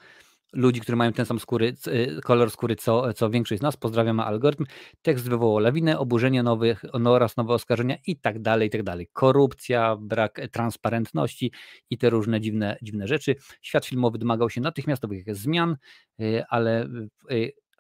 ludzi, 0.53 0.81
którzy 0.81 0.95
mają 0.95 1.13
ten 1.13 1.25
sam 1.25 1.39
skóry, 1.39 1.73
y, 1.87 2.21
kolor 2.23 2.51
skóry, 2.51 2.75
co, 2.75 3.13
co 3.13 3.29
większość 3.29 3.59
z 3.59 3.63
nas. 3.63 3.77
Pozdrawiamy 3.77 4.23
algorytm. 4.23 4.65
Tekst 5.01 5.29
wywołał 5.29 5.59
lawinę, 5.59 5.99
oburzenie 5.99 6.43
nowych 6.43 6.85
no 6.99 7.11
oraz 7.11 7.37
nowe 7.37 7.53
oskarżenia 7.53 7.97
i 8.07 8.19
tak 8.19 8.41
dalej, 8.41 8.67
i 8.67 8.71
tak 8.71 8.83
dalej. 8.83 9.09
Korupcja, 9.13 9.97
brak 10.01 10.41
transparentności 10.51 11.51
i 11.89 11.97
te 11.97 12.09
różne 12.09 12.41
dziwne, 12.41 12.77
dziwne 12.81 13.07
rzeczy. 13.07 13.35
Świat 13.61 13.85
filmowy 13.85 14.17
domagał 14.17 14.49
się 14.49 14.61
natychmiastowych 14.61 15.35
zmian, 15.35 15.75
y, 16.21 16.43
ale 16.49 16.89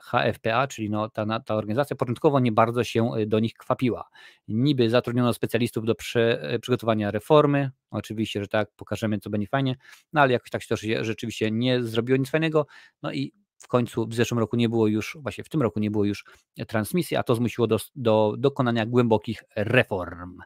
HFPA, 0.01 0.67
czyli 0.67 0.89
no 0.89 1.09
ta, 1.09 1.39
ta 1.39 1.55
organizacja 1.55 1.95
początkowo 1.95 2.39
nie 2.39 2.51
bardzo 2.51 2.83
się 2.83 3.11
do 3.27 3.39
nich 3.39 3.53
kwapiła. 3.53 4.09
Niby 4.47 4.89
zatrudniono 4.89 5.33
specjalistów 5.33 5.85
do 5.85 5.95
prze, 5.95 6.57
przygotowania 6.61 7.11
reformy, 7.11 7.71
oczywiście, 7.91 8.41
że 8.41 8.47
tak, 8.47 8.69
pokażemy 8.75 9.19
co 9.19 9.29
będzie 9.29 9.47
fajnie, 9.47 9.75
no 10.13 10.21
ale 10.21 10.33
jakoś 10.33 10.49
tak 10.49 10.63
się 10.63 10.75
to 10.75 10.75
rzeczywiście 11.01 11.51
nie 11.51 11.83
zrobiło 11.83 12.17
nic 12.17 12.29
fajnego, 12.29 12.65
no 13.01 13.11
i 13.11 13.33
w 13.59 13.67
końcu 13.67 14.07
w 14.07 14.13
zeszłym 14.13 14.39
roku 14.39 14.55
nie 14.55 14.69
było 14.69 14.87
już, 14.87 15.17
właśnie 15.21 15.43
w 15.43 15.49
tym 15.49 15.61
roku 15.61 15.79
nie 15.79 15.91
było 15.91 16.05
już 16.05 16.25
transmisji, 16.67 17.17
a 17.17 17.23
to 17.23 17.35
zmusiło 17.35 17.67
do, 17.67 17.77
do 17.95 18.35
dokonania 18.37 18.85
głębokich 18.85 19.43
reform. 19.55 20.37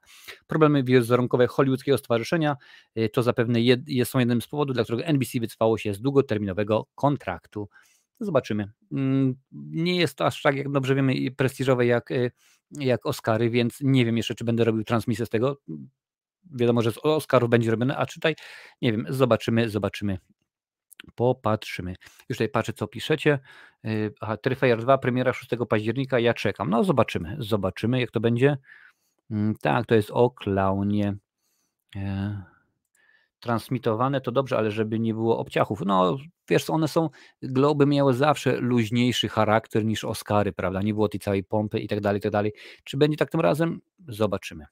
Problemy 0.47 0.83
wizerunkowe 0.83 1.47
hollywoodzkiego 1.47 1.97
stowarzyszenia 1.97 2.57
y, 2.97 3.09
to 3.09 3.23
zapewne 3.23 3.61
jed, 3.61 3.81
są 4.03 4.19
jednym 4.19 4.41
z 4.41 4.47
powodów, 4.47 4.73
dla 4.73 4.83
którego 4.83 5.03
NBC 5.03 5.39
wycofało 5.39 5.77
się 5.77 5.93
z 5.93 6.01
długoterminowego 6.01 6.87
kontraktu. 6.95 7.69
Zobaczymy. 8.19 8.71
Mm, 8.91 9.35
nie 9.51 9.95
jest 9.95 10.17
to 10.17 10.25
aż 10.25 10.41
tak, 10.41 10.55
jak 10.55 10.71
dobrze 10.71 10.95
wiemy, 10.95 11.31
prestiżowe 11.37 11.85
jak, 11.85 12.11
y, 12.11 12.31
jak 12.71 13.05
Oscary, 13.05 13.49
więc 13.49 13.77
nie 13.81 14.05
wiem 14.05 14.17
jeszcze, 14.17 14.35
czy 14.35 14.43
będę 14.43 14.63
robił 14.63 14.83
transmisję 14.83 15.25
z 15.25 15.29
tego. 15.29 15.57
Wiadomo, 16.51 16.81
że 16.81 16.91
z 16.91 16.97
Oscarów 16.97 17.49
będzie 17.49 17.71
robione, 17.71 17.97
a 17.97 18.05
czytaj, 18.05 18.35
nie 18.81 18.91
wiem, 18.91 19.05
zobaczymy, 19.09 19.69
zobaczymy, 19.69 20.17
Popatrzymy. 21.15 21.95
Już 22.29 22.37
tutaj 22.37 22.49
patrzę, 22.49 22.73
co 22.73 22.87
piszecie. 22.87 23.39
Y, 23.85 24.13
aha, 24.21 24.37
Terrifier 24.37 24.81
2, 24.81 24.97
premiera 24.97 25.33
6 25.33 25.51
października, 25.69 26.19
ja 26.19 26.33
czekam. 26.33 26.69
No 26.69 26.83
zobaczymy, 26.83 27.35
zobaczymy 27.39 27.99
jak 27.99 28.11
to 28.11 28.19
będzie. 28.19 28.57
Mm, 29.31 29.55
tak, 29.61 29.85
to 29.85 29.95
jest 29.95 30.11
o 30.11 30.29
klaunie. 30.29 31.15
Transmitowane 33.43 34.21
to 34.21 34.31
dobrze, 34.31 34.57
ale 34.57 34.71
żeby 34.71 34.99
nie 34.99 35.13
było 35.13 35.37
obciachów. 35.37 35.81
No 35.85 36.17
wiesz, 36.49 36.69
one 36.69 36.87
są, 36.87 37.09
globy 37.41 37.85
miały 37.85 38.13
zawsze 38.13 38.57
luźniejszy 38.57 39.29
charakter 39.29 39.85
niż 39.85 40.03
Oscary, 40.03 40.53
prawda? 40.53 40.81
Nie 40.81 40.93
było 40.93 41.09
tej 41.09 41.19
całej 41.19 41.43
pompy 41.43 41.79
i 41.79 41.87
tak 41.87 42.01
dalej, 42.01 42.19
i 42.19 42.21
tak 42.21 42.31
dalej. 42.31 42.53
Czy 42.83 42.97
będzie 42.97 43.17
tak 43.17 43.29
tym 43.29 43.41
razem? 43.41 43.81
Zobaczymy. 44.07 44.65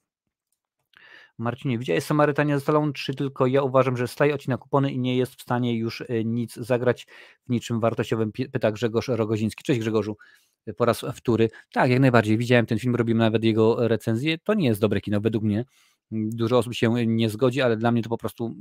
Marcinie, 1.38 1.77
widziałeś 1.77 2.03
Samarytania 2.03 2.60
z 2.60 2.62
Stallone 2.62 2.93
3, 2.93 3.13
tylko 3.13 3.47
ja 3.47 3.62
uważam, 3.62 3.97
że 3.97 4.07
Sly 4.07 4.34
odcina 4.34 4.57
kupony 4.57 4.91
i 4.91 4.99
nie 4.99 5.17
jest 5.17 5.36
w 5.36 5.41
stanie 5.41 5.77
już 5.77 6.01
e, 6.01 6.05
nic 6.25 6.55
zagrać 6.55 7.07
w 7.47 7.49
niczym 7.49 7.79
wartościowym, 7.79 8.31
pyta 8.31 8.71
Grzegorz 8.71 9.07
Rogoziński. 9.07 9.63
Cześć 9.63 9.79
Grzegorzu, 9.79 10.17
e, 10.65 10.73
po 10.73 10.86
raz 10.86 11.05
wtóry. 11.15 11.49
Tak, 11.73 11.91
jak 11.91 11.99
najbardziej, 11.99 12.38
widziałem 12.38 12.65
ten 12.65 12.79
film, 12.79 12.95
robimy 12.95 13.19
nawet 13.19 13.43
jego 13.43 13.88
recenzję, 13.88 14.38
to 14.38 14.53
nie 14.53 14.67
jest 14.67 14.81
dobre 14.81 15.01
kino 15.01 15.21
według 15.21 15.43
mnie. 15.43 15.65
Dużo 16.12 16.58
osób 16.58 16.74
się 16.74 16.93
nie 17.08 17.30
zgodzi, 17.30 17.62
ale 17.62 17.78
dla 17.78 17.91
mnie 17.91 18.04
to 18.04 18.10
po 18.10 18.17
prostu 18.17 18.56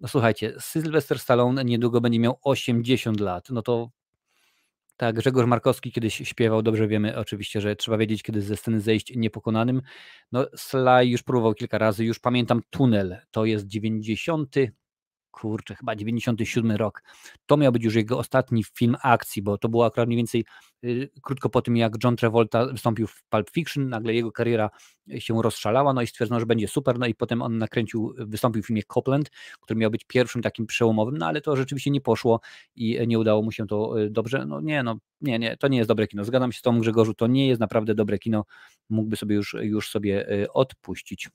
no 0.00 0.08
słuchajcie, 0.08 0.54
Sylvester 0.60 1.18
Stallone 1.18 1.64
niedługo 1.64 2.00
będzie 2.00 2.18
miał 2.18 2.38
80 2.42 3.20
lat, 3.20 3.50
no 3.50 3.62
to 3.62 3.90
tak, 4.96 5.14
Grzegorz 5.16 5.46
Markowski 5.46 5.92
kiedyś 5.92 6.14
śpiewał, 6.14 6.62
dobrze 6.62 6.88
wiemy 6.88 7.16
oczywiście, 7.16 7.60
że 7.60 7.76
trzeba 7.76 7.98
wiedzieć, 7.98 8.22
kiedy 8.22 8.42
ze 8.42 8.56
sceny 8.56 8.80
zejść 8.80 9.16
niepokonanym. 9.16 9.82
No, 10.32 10.46
Sly 10.56 11.06
już 11.06 11.22
próbował 11.22 11.54
kilka 11.54 11.78
razy, 11.78 12.04
już 12.04 12.18
pamiętam 12.18 12.62
Tunel, 12.70 13.16
to 13.30 13.44
jest 13.44 13.66
90 13.66 14.56
kurczę, 15.34 15.74
chyba 15.74 15.96
97 15.96 16.72
rok. 16.72 17.02
To 17.46 17.56
miał 17.56 17.72
być 17.72 17.84
już 17.84 17.94
jego 17.94 18.18
ostatni 18.18 18.64
film 18.64 18.96
akcji, 19.02 19.42
bo 19.42 19.58
to 19.58 19.68
było 19.68 19.86
akurat 19.86 20.06
mniej 20.06 20.16
więcej 20.16 20.44
y, 20.84 21.10
krótko 21.22 21.48
po 21.48 21.62
tym, 21.62 21.76
jak 21.76 21.92
John 22.04 22.16
Travolta 22.16 22.66
wystąpił 22.66 23.06
w 23.06 23.24
Pulp 23.28 23.50
Fiction, 23.50 23.88
nagle 23.88 24.14
jego 24.14 24.32
kariera 24.32 24.70
się 25.18 25.42
rozszalała, 25.42 25.92
no 25.92 26.02
i 26.02 26.06
stwierdzono, 26.06 26.40
że 26.40 26.46
będzie 26.46 26.68
super, 26.68 26.98
no 26.98 27.06
i 27.06 27.14
potem 27.14 27.42
on 27.42 27.58
nakręcił, 27.58 28.14
wystąpił 28.18 28.62
w 28.62 28.66
filmie 28.66 28.82
Copland, 28.82 29.30
który 29.60 29.80
miał 29.80 29.90
być 29.90 30.04
pierwszym 30.04 30.42
takim 30.42 30.66
przełomowym, 30.66 31.18
no 31.18 31.26
ale 31.26 31.40
to 31.40 31.56
rzeczywiście 31.56 31.90
nie 31.90 32.00
poszło 32.00 32.40
i 32.76 32.98
nie 33.06 33.18
udało 33.18 33.42
mu 33.42 33.52
się 33.52 33.66
to 33.66 34.00
y, 34.00 34.10
dobrze. 34.10 34.46
No 34.46 34.60
nie, 34.60 34.82
no 34.82 34.98
nie, 35.20 35.38
nie, 35.38 35.56
to 35.56 35.68
nie 35.68 35.78
jest 35.78 35.88
dobre 35.88 36.06
kino. 36.06 36.24
Zgadzam 36.24 36.52
się 36.52 36.58
z 36.58 36.62
Tobą 36.62 36.80
Grzegorzu, 36.80 37.14
to 37.14 37.26
nie 37.26 37.48
jest 37.48 37.60
naprawdę 37.60 37.94
dobre 37.94 38.18
kino, 38.18 38.44
mógłby 38.90 39.16
sobie 39.16 39.36
już, 39.36 39.56
już 39.60 39.90
sobie 39.90 40.32
y, 40.32 40.52
odpuścić. 40.52 41.28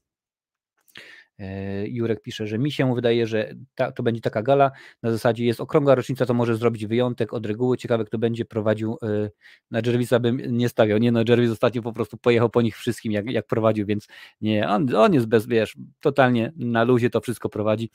E, 1.40 1.88
Jurek 1.88 2.22
pisze, 2.22 2.48
że 2.48 2.58
mi 2.58 2.72
się 2.72 2.96
wydaje, 2.96 3.28
że 3.28 3.54
ta, 3.76 3.92
to 3.92 4.04
będzie 4.04 4.22
taka 4.22 4.44
gala. 4.44 4.72
Na 5.04 5.12
zasadzie 5.12 5.46
jest 5.46 5.62
okrągła 5.62 5.96
rocznica, 5.96 6.26
to 6.26 6.34
może 6.34 6.56
zrobić 6.56 6.86
wyjątek 6.86 7.34
od 7.34 7.46
reguły. 7.46 7.78
Ciekawe, 7.78 8.06
kto 8.06 8.18
będzie 8.18 8.46
prowadził. 8.46 8.98
E, 9.04 9.30
na 9.72 9.82
Jervisa 9.86 10.20
bym 10.20 10.58
nie 10.58 10.70
stawiał. 10.70 10.98
Nie, 10.98 11.12
no 11.12 11.24
Jervis 11.28 11.52
ostatnio 11.52 11.82
po 11.82 11.94
prostu 11.94 12.18
pojechał 12.18 12.50
po 12.50 12.62
nich 12.62 12.78
wszystkim, 12.78 13.12
jak, 13.12 13.32
jak 13.32 13.48
prowadził, 13.48 13.86
więc 13.86 14.08
nie, 14.42 14.70
on, 14.70 14.96
on 14.96 15.14
jest 15.14 15.28
bez, 15.28 15.48
wiesz, 15.48 15.78
totalnie 16.00 16.54
na 16.56 16.84
luzie 16.84 17.10
to 17.10 17.22
wszystko 17.22 17.50
prowadzi. 17.50 17.90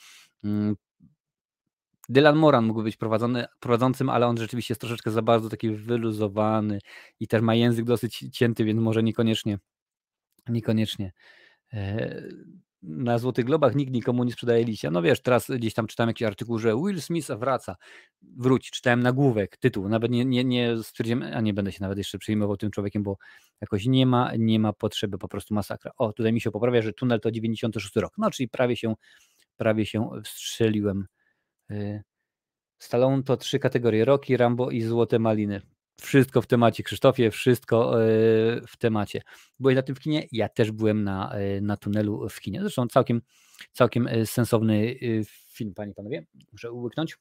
Mm. 0.44 0.76
Dylan 2.08 2.36
Moran 2.36 2.66
mógłby 2.66 2.84
być 2.84 2.96
prowadzony, 2.96 3.46
prowadzącym, 3.60 4.08
ale 4.08 4.26
on 4.26 4.36
rzeczywiście 4.36 4.72
jest 4.72 4.80
troszeczkę 4.80 5.10
za 5.10 5.22
bardzo 5.22 5.48
taki 5.48 5.70
wyluzowany 5.70 6.78
i 7.20 7.28
też 7.28 7.42
ma 7.42 7.54
język 7.54 7.84
dosyć 7.84 8.24
cięty, 8.32 8.64
więc 8.64 8.80
może 8.80 9.02
niekoniecznie. 9.02 9.58
Niekoniecznie. 10.48 11.12
Na 12.86 13.18
Złotych 13.18 13.44
Globach 13.44 13.74
nikt 13.74 13.92
nikomu 13.92 14.24
nie 14.24 14.32
sprzedaje 14.32 14.64
liścia. 14.64 14.90
No 14.90 15.02
wiesz, 15.02 15.20
teraz 15.22 15.50
gdzieś 15.50 15.74
tam 15.74 15.86
czytam 15.86 16.08
jakiś 16.08 16.22
artykuł, 16.22 16.58
że 16.58 16.76
Will 16.76 17.02
Smith 17.02 17.28
wraca. 17.28 17.76
Wróć, 18.22 18.70
czytałem 18.70 19.00
nagłówek, 19.00 19.56
tytuł. 19.56 19.88
Nawet 19.88 20.10
nie, 20.10 20.24
nie, 20.24 20.44
nie 20.44 20.82
stwierdziłem, 20.82 21.22
a 21.22 21.40
nie 21.40 21.54
będę 21.54 21.72
się 21.72 21.78
nawet 21.80 21.98
jeszcze 21.98 22.18
przejmował 22.18 22.56
tym 22.56 22.70
człowiekiem, 22.70 23.02
bo 23.02 23.16
jakoś 23.60 23.86
nie 23.86 24.06
ma, 24.06 24.32
nie 24.38 24.60
ma 24.60 24.72
potrzeby, 24.72 25.18
po 25.18 25.28
prostu 25.28 25.54
masakra. 25.54 25.92
O, 25.98 26.12
tutaj 26.12 26.32
mi 26.32 26.40
się 26.40 26.50
poprawia, 26.50 26.82
że 26.82 26.92
tunel 26.92 27.20
to 27.20 27.30
96 27.30 27.96
rok. 27.96 28.12
No, 28.18 28.30
czyli 28.30 28.48
prawie 28.48 28.76
się, 28.76 28.94
prawie 29.56 29.86
się 29.86 30.10
wstrzeliłem. 30.24 31.06
Y, 31.70 32.02
Stallone 32.78 33.22
to 33.22 33.36
trzy 33.36 33.58
kategorie, 33.58 34.04
Rocky, 34.04 34.36
Rambo 34.36 34.70
i 34.70 34.82
Złote 34.82 35.18
Maliny. 35.18 35.73
Wszystko 36.00 36.42
w 36.42 36.46
temacie, 36.46 36.82
Krzysztofie, 36.82 37.30
wszystko 37.30 38.02
e, 38.02 38.06
w 38.66 38.76
temacie. 38.78 39.22
Byłeś 39.60 39.76
na 39.76 39.82
tym 39.82 39.94
w 39.94 40.00
kinie? 40.00 40.26
Ja 40.32 40.48
też 40.48 40.70
byłem 40.70 41.04
na, 41.04 41.32
e, 41.32 41.60
na 41.60 41.76
tunelu 41.76 42.28
w 42.28 42.40
kinie. 42.40 42.60
Zresztą 42.60 42.88
całkiem, 42.88 43.22
całkiem 43.72 44.06
e, 44.06 44.26
sensowny 44.26 44.94
film, 45.48 45.74
panie 45.74 45.92
i 45.92 45.94
panowie. 45.94 46.26
Muszę 46.52 46.72
łyknąć. 46.72 47.16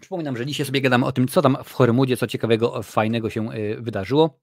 Przypominam, 0.00 0.36
że 0.36 0.46
dzisiaj 0.46 0.66
sobie 0.66 0.80
gadamy 0.80 1.06
o 1.06 1.12
tym, 1.12 1.28
co 1.28 1.42
tam 1.42 1.56
w 1.64 1.72
Horymudzie, 1.72 2.16
co 2.16 2.26
ciekawego, 2.26 2.82
fajnego 2.82 3.30
się 3.30 3.48
wydarzyło. 3.78 4.40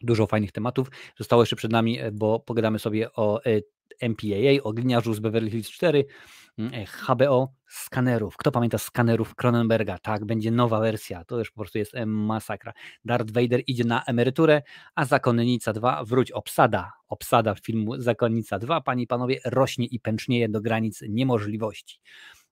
Dużo 0.00 0.26
fajnych 0.26 0.52
tematów 0.52 0.88
zostało 1.18 1.42
jeszcze 1.42 1.56
przed 1.56 1.72
nami, 1.72 1.98
bo 2.12 2.40
pogadamy 2.40 2.78
sobie 2.78 3.12
o 3.12 3.40
MPAA, 4.00 4.62
o 4.62 4.72
gliniarzu 4.72 5.14
z 5.14 5.20
Beverly 5.20 5.50
Hills 5.50 5.70
4, 5.70 6.04
Mm, 6.04 6.04
e, 6.04 6.41
HBO 6.58 7.54
skanerów. 7.68 8.36
Kto 8.36 8.52
pamięta 8.52 8.78
skanerów 8.78 9.34
Cronenberga? 9.34 9.98
Tak, 9.98 10.24
będzie 10.24 10.50
nowa 10.50 10.80
wersja. 10.80 11.24
To 11.24 11.38
już 11.38 11.50
po 11.50 11.60
prostu 11.60 11.78
jest 11.78 11.92
masakra. 12.06 12.72
Darth 13.04 13.30
Vader 13.30 13.62
idzie 13.66 13.84
na 13.84 14.04
emeryturę, 14.04 14.62
a 14.94 15.04
Zakonnica 15.04 15.72
2 15.72 16.04
wróć 16.04 16.30
obsada. 16.30 16.92
Obsada 17.08 17.54
filmu 17.54 18.00
Zakonnica 18.00 18.58
2, 18.58 18.80
panie 18.80 19.02
i 19.02 19.06
panowie, 19.06 19.40
rośnie 19.44 19.86
i 19.86 20.00
pęcznieje 20.00 20.48
do 20.48 20.60
granic 20.60 21.02
niemożliwości. 21.08 22.00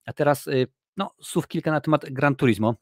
A 0.06 0.12
teraz 0.12 0.46
y, 0.46 0.66
no, 0.96 1.10
słów 1.22 1.48
kilka 1.48 1.70
na 1.70 1.80
temat 1.80 2.10
Gran 2.10 2.36
Turismo. 2.36 2.74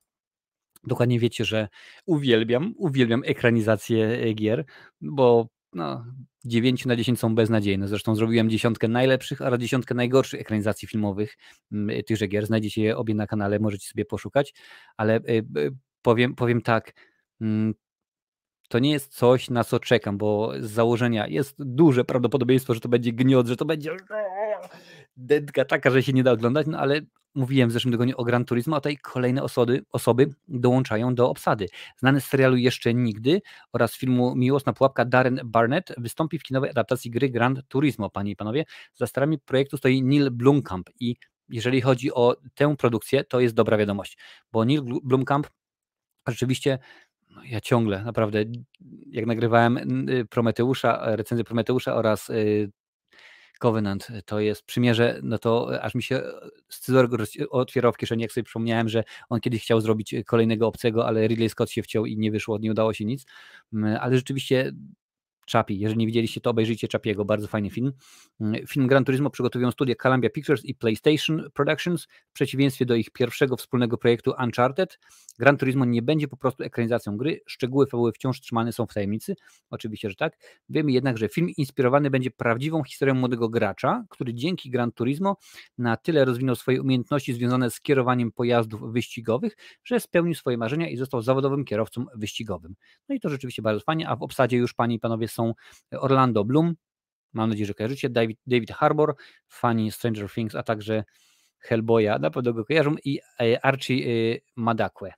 Dokładnie 0.84 1.18
wiecie, 1.18 1.44
że 1.44 1.68
uwielbiam, 2.06 2.74
uwielbiam 2.76 3.22
ekranizację 3.24 4.34
gier, 4.34 4.64
bo 5.00 5.48
no, 5.72 6.04
9 6.48 6.86
na 6.86 6.96
10 6.96 7.18
są 7.18 7.34
beznadziejne. 7.34 7.88
Zresztą 7.88 8.14
zrobiłem 8.16 8.50
dziesiątkę 8.50 8.88
najlepszych 8.88 9.42
oraz 9.42 9.60
dziesiątkę 9.60 9.94
najgorszych 9.94 10.40
ekranizacji 10.40 10.88
filmowych 10.88 11.36
mm, 11.72 12.02
tychże 12.04 12.26
gier. 12.26 12.46
Znajdziecie 12.46 12.82
je 12.82 12.96
obie 12.96 13.14
na 13.14 13.26
kanale, 13.26 13.58
możecie 13.58 13.88
sobie 13.88 14.04
poszukać, 14.04 14.54
ale 14.96 15.16
y, 15.16 15.22
y, 15.58 15.70
powiem, 16.02 16.34
powiem 16.34 16.62
tak, 16.62 16.92
mm, 17.40 17.74
to 18.68 18.78
nie 18.78 18.90
jest 18.90 19.14
coś, 19.14 19.50
na 19.50 19.64
co 19.64 19.80
czekam, 19.80 20.18
bo 20.18 20.52
z 20.60 20.70
założenia 20.70 21.26
jest 21.26 21.54
duże 21.58 22.04
prawdopodobieństwo, 22.04 22.74
że 22.74 22.80
to 22.80 22.88
będzie 22.88 23.12
gniot, 23.12 23.46
że 23.46 23.56
to 23.56 23.64
będzie 23.64 23.96
dętka 25.16 25.64
taka, 25.64 25.90
że 25.90 26.02
się 26.02 26.12
nie 26.12 26.22
da 26.22 26.32
oglądać, 26.32 26.66
no 26.66 26.78
ale 26.78 27.00
mówiłem 27.38 27.68
w 27.68 27.72
zeszłym 27.72 27.92
tygodniu 27.92 28.14
o 28.16 28.24
Gran 28.24 28.44
Turismo, 28.44 28.76
a 28.76 28.80
tutaj 28.80 28.96
kolejne 28.96 29.42
osoby, 29.42 29.84
osoby 29.90 30.30
dołączają 30.48 31.14
do 31.14 31.30
obsady. 31.30 31.66
Znany 31.96 32.20
z 32.20 32.24
serialu 32.24 32.56
Jeszcze 32.56 32.94
Nigdy 32.94 33.42
oraz 33.72 33.96
filmu 33.96 34.34
Miłosna 34.36 34.72
Pułapka 34.72 35.04
Darren 35.04 35.40
Barnett 35.44 35.94
wystąpi 35.98 36.38
w 36.38 36.42
kinowej 36.42 36.70
adaptacji 36.70 37.10
gry 37.10 37.28
Gran 37.30 37.62
Turismo, 37.68 38.10
panie 38.10 38.30
i 38.30 38.36
panowie. 38.36 38.64
Za 38.94 39.06
starami 39.06 39.38
projektu 39.38 39.76
stoi 39.76 40.02
Neil 40.02 40.30
Blomkamp 40.30 40.90
i 41.00 41.16
jeżeli 41.48 41.80
chodzi 41.80 42.12
o 42.12 42.36
tę 42.54 42.76
produkcję, 42.76 43.24
to 43.24 43.40
jest 43.40 43.54
dobra 43.54 43.76
wiadomość, 43.76 44.18
bo 44.52 44.64
Neil 44.64 44.82
Blomkamp 45.02 45.46
rzeczywiście 46.28 46.78
no 47.30 47.44
ja 47.44 47.60
ciągle, 47.60 48.04
naprawdę, 48.04 48.44
jak 49.10 49.26
nagrywałem 49.26 50.08
y, 50.08 50.26
Prometeusza, 50.26 51.16
recenzję 51.16 51.44
Prometeusza 51.44 51.94
oraz 51.94 52.30
y, 52.30 52.70
Covenant 53.58 54.08
to 54.24 54.40
jest 54.40 54.62
przymierze, 54.62 55.20
no 55.22 55.38
to 55.38 55.82
aż 55.82 55.94
mi 55.94 56.02
się 56.02 56.22
scyzoryk 56.68 57.10
otwierał 57.50 57.92
w 57.92 57.96
kieszeni, 57.96 58.22
jak 58.22 58.32
sobie 58.32 58.44
przypomniałem, 58.44 58.88
że 58.88 59.04
on 59.28 59.40
kiedyś 59.40 59.62
chciał 59.62 59.80
zrobić 59.80 60.14
kolejnego 60.26 60.66
obcego, 60.66 61.06
ale 61.06 61.28
Ridley 61.28 61.48
Scott 61.48 61.70
się 61.70 61.82
wciął 61.82 62.06
i 62.06 62.18
nie 62.18 62.30
wyszło, 62.30 62.58
nie 62.58 62.70
udało 62.70 62.92
się 62.92 63.04
nic, 63.04 63.26
mm, 63.72 63.98
ale 64.00 64.16
rzeczywiście 64.16 64.72
Chapi. 65.52 65.78
Jeżeli 65.78 65.98
nie 65.98 66.06
widzieliście, 66.06 66.40
to 66.40 66.50
obejrzyjcie 66.50 66.88
Chapiego, 66.92 67.24
bardzo 67.24 67.46
fajny 67.46 67.70
film. 67.70 67.92
Mm, 68.40 68.66
film 68.66 68.86
Gran 68.86 69.04
Turismo 69.04 69.30
przygotowują 69.30 69.70
studia 69.70 69.94
Columbia 69.94 70.30
Pictures 70.30 70.64
i 70.64 70.74
PlayStation 70.74 71.50
Productions 71.54 72.08
w 72.30 72.32
przeciwieństwie 72.32 72.86
do 72.86 72.94
ich 72.94 73.10
pierwszego 73.10 73.56
wspólnego 73.56 73.98
projektu 73.98 74.32
Uncharted. 74.44 74.98
Gran 75.38 75.56
Turismo 75.56 75.84
nie 75.84 76.02
będzie 76.02 76.28
po 76.28 76.36
prostu 76.36 76.62
ekranizacją 76.62 77.16
gry, 77.16 77.40
szczegóły 77.46 77.86
fabuły 77.86 78.12
wciąż 78.12 78.40
trzymane 78.40 78.72
są 78.72 78.86
w 78.86 78.94
tajemnicy, 78.94 79.36
oczywiście, 79.70 80.10
że 80.10 80.16
tak. 80.16 80.38
Wiemy 80.68 80.92
jednak, 80.92 81.18
że 81.18 81.28
film 81.28 81.48
inspirowany 81.56 82.10
będzie 82.10 82.30
prawdziwą 82.30 82.82
historią 82.82 83.14
młodego 83.14 83.48
gracza, 83.48 84.04
który 84.10 84.34
dzięki 84.34 84.70
Gran 84.70 84.92
Turismo 84.92 85.36
na 85.78 85.96
tyle 85.96 86.24
rozwinął 86.24 86.56
swoje 86.56 86.82
umiejętności 86.82 87.34
związane 87.34 87.70
z 87.70 87.80
kierowaniem 87.80 88.32
pojazdów 88.32 88.92
wyścigowych, 88.92 89.56
że 89.84 90.00
spełnił 90.00 90.34
swoje 90.34 90.58
marzenia 90.58 90.88
i 90.88 90.96
został 90.96 91.22
zawodowym 91.22 91.64
kierowcą 91.64 92.04
wyścigowym. 92.14 92.74
No 93.08 93.14
i 93.14 93.20
to 93.20 93.28
rzeczywiście 93.28 93.62
bardzo 93.62 93.80
fajnie, 93.80 94.08
a 94.08 94.16
w 94.16 94.22
obsadzie 94.22 94.56
już 94.56 94.74
panie 94.74 94.94
i 94.94 94.98
panowie 94.98 95.28
są 95.28 95.54
Orlando 95.92 96.44
Bloom, 96.44 96.74
mam 97.32 97.50
nadzieję, 97.50 97.66
że 97.66 97.74
kojarzycie, 97.74 98.10
David, 98.10 98.38
David 98.46 98.70
Harbour, 98.70 99.14
fani 99.48 99.92
Stranger 99.92 100.30
Things, 100.30 100.54
a 100.54 100.62
także 100.62 101.04
Hellboya, 101.58 102.18
na 102.20 102.30
pewno 102.30 102.52
go 102.52 102.64
kojarzą, 102.64 102.94
i 103.04 103.20
e, 103.40 103.64
Archie 103.64 103.94
e, 103.94 104.38
Madakwe. 104.56 105.12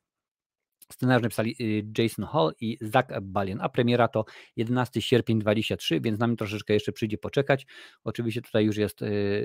Scenariusz 0.92 1.22
napisali 1.22 1.56
e, 1.60 1.64
Jason 2.02 2.24
Hall 2.24 2.52
i 2.60 2.78
Zach 2.80 3.20
Balian, 3.22 3.60
a 3.60 3.68
premiera 3.68 4.08
to 4.08 4.24
11 4.56 5.02
sierpień 5.02 5.38
23, 5.38 6.00
więc 6.00 6.18
nam 6.18 6.36
troszeczkę 6.36 6.74
jeszcze 6.74 6.92
przyjdzie 6.92 7.18
poczekać. 7.18 7.66
Oczywiście 8.04 8.42
tutaj 8.42 8.64
już 8.64 8.76
jest 8.76 9.00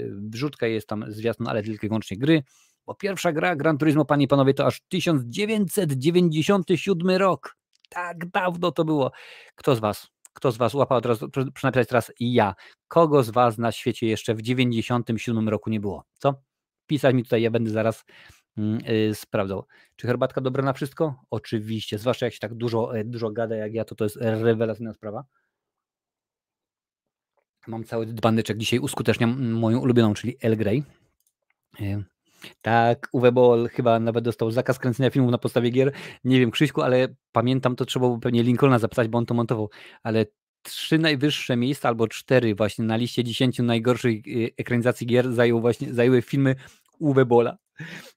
wrzutka, 0.09 0.67
jest 0.67 0.87
tam 0.87 1.05
zwiastun, 1.07 1.47
ale 1.47 1.63
tylko 1.63 1.85
i 1.85 1.89
wyłącznie 1.89 2.17
gry, 2.17 2.43
bo 2.85 2.95
pierwsza 2.95 3.31
gra 3.31 3.55
Gran 3.55 3.77
Turismo, 3.77 4.05
panie 4.05 4.25
i 4.25 4.27
panowie, 4.27 4.53
to 4.53 4.65
aż 4.65 4.81
1997 4.81 7.09
rok. 7.09 7.57
Tak 7.89 8.29
dawno 8.29 8.71
to 8.71 8.85
było. 8.85 9.11
Kto 9.55 9.75
z 9.75 9.79
was 9.79 10.15
kto 10.35 10.51
z 10.51 10.57
Was 10.57 10.73
łapał 10.73 10.97
od 10.97 11.05
razu, 11.05 11.29
proszę 11.29 11.49
napisać 11.63 11.87
teraz 11.87 12.11
ja. 12.19 12.55
Kogo 12.87 13.23
z 13.23 13.29
Was 13.29 13.57
na 13.57 13.71
świecie 13.71 14.07
jeszcze 14.07 14.35
w 14.35 14.41
97 14.41 15.49
roku 15.49 15.69
nie 15.69 15.79
było? 15.79 16.03
Co? 16.13 16.41
Pisać 16.87 17.15
mi 17.15 17.23
tutaj, 17.23 17.41
ja 17.41 17.51
będę 17.51 17.71
zaraz 17.71 18.05
sprawdzał. 19.13 19.65
Czy 19.95 20.07
herbatka 20.07 20.41
dobra 20.41 20.63
na 20.63 20.73
wszystko? 20.73 21.15
Oczywiście, 21.29 21.97
zwłaszcza 21.97 22.25
jak 22.25 22.33
się 22.33 22.39
tak 22.39 22.53
dużo, 22.53 22.97
e, 22.97 23.03
dużo 23.03 23.31
gada 23.31 23.55
jak 23.55 23.73
ja, 23.73 23.85
to 23.85 23.95
to 23.95 24.03
jest 24.03 24.17
rewelacyjna 24.21 24.93
sprawa. 24.93 25.23
Mam 27.67 27.83
cały 27.83 28.05
dzbaneczek, 28.05 28.57
dzisiaj 28.57 28.79
uskuteczniam 28.79 29.51
moją 29.51 29.79
ulubioną, 29.79 30.13
czyli 30.13 30.37
El 30.41 30.57
Grey. 30.57 30.83
Yy. 31.79 32.03
Tak, 32.61 33.09
Uwe 33.11 33.31
Boll 33.31 33.69
chyba 33.69 33.99
nawet 33.99 34.23
dostał 34.23 34.51
zakaz 34.51 34.79
kręcenia 34.79 35.09
filmów 35.09 35.31
na 35.31 35.37
podstawie 35.37 35.69
gier. 35.69 35.91
Nie 36.23 36.39
wiem, 36.39 36.51
Krzyśku, 36.51 36.81
ale 36.81 37.07
pamiętam, 37.31 37.75
to 37.75 37.85
trzeba 37.85 38.05
było 38.05 38.19
pewnie 38.19 38.43
Lincolna 38.43 38.79
zapytać, 38.79 39.07
bo 39.07 39.17
on 39.17 39.25
to 39.25 39.33
montował, 39.33 39.69
ale 40.03 40.25
trzy 40.61 40.97
najwyższe 40.97 41.57
miejsca, 41.57 41.89
albo 41.89 42.07
cztery 42.07 42.55
właśnie 42.55 42.85
na 42.85 42.95
liście 42.95 43.23
dziesięciu 43.23 43.63
najgorszych 43.63 44.27
y, 44.27 44.51
ekranizacji 44.57 45.07
gier 45.07 45.33
zajął 45.33 45.61
właśnie, 45.61 45.93
zajęły 45.93 46.21
filmy 46.21 46.55
Uwe 46.99 47.25
Bola. 47.25 47.57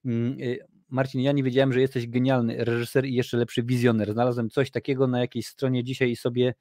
Mm, 0.05 0.41
y, 0.41 0.59
Marcin, 0.89 1.21
ja 1.21 1.31
nie 1.31 1.43
wiedziałem, 1.43 1.73
że 1.73 1.81
jesteś 1.81 2.07
genialny 2.07 2.65
reżyser 2.65 3.05
i 3.05 3.13
jeszcze 3.13 3.37
lepszy 3.37 3.63
wizjoner. 3.63 4.13
Znalazłem 4.13 4.49
coś 4.49 4.71
takiego 4.71 5.07
na 5.07 5.19
jakiejś 5.19 5.47
stronie 5.47 5.83
dzisiaj 5.83 6.11
i 6.11 6.15
sobie 6.15 6.53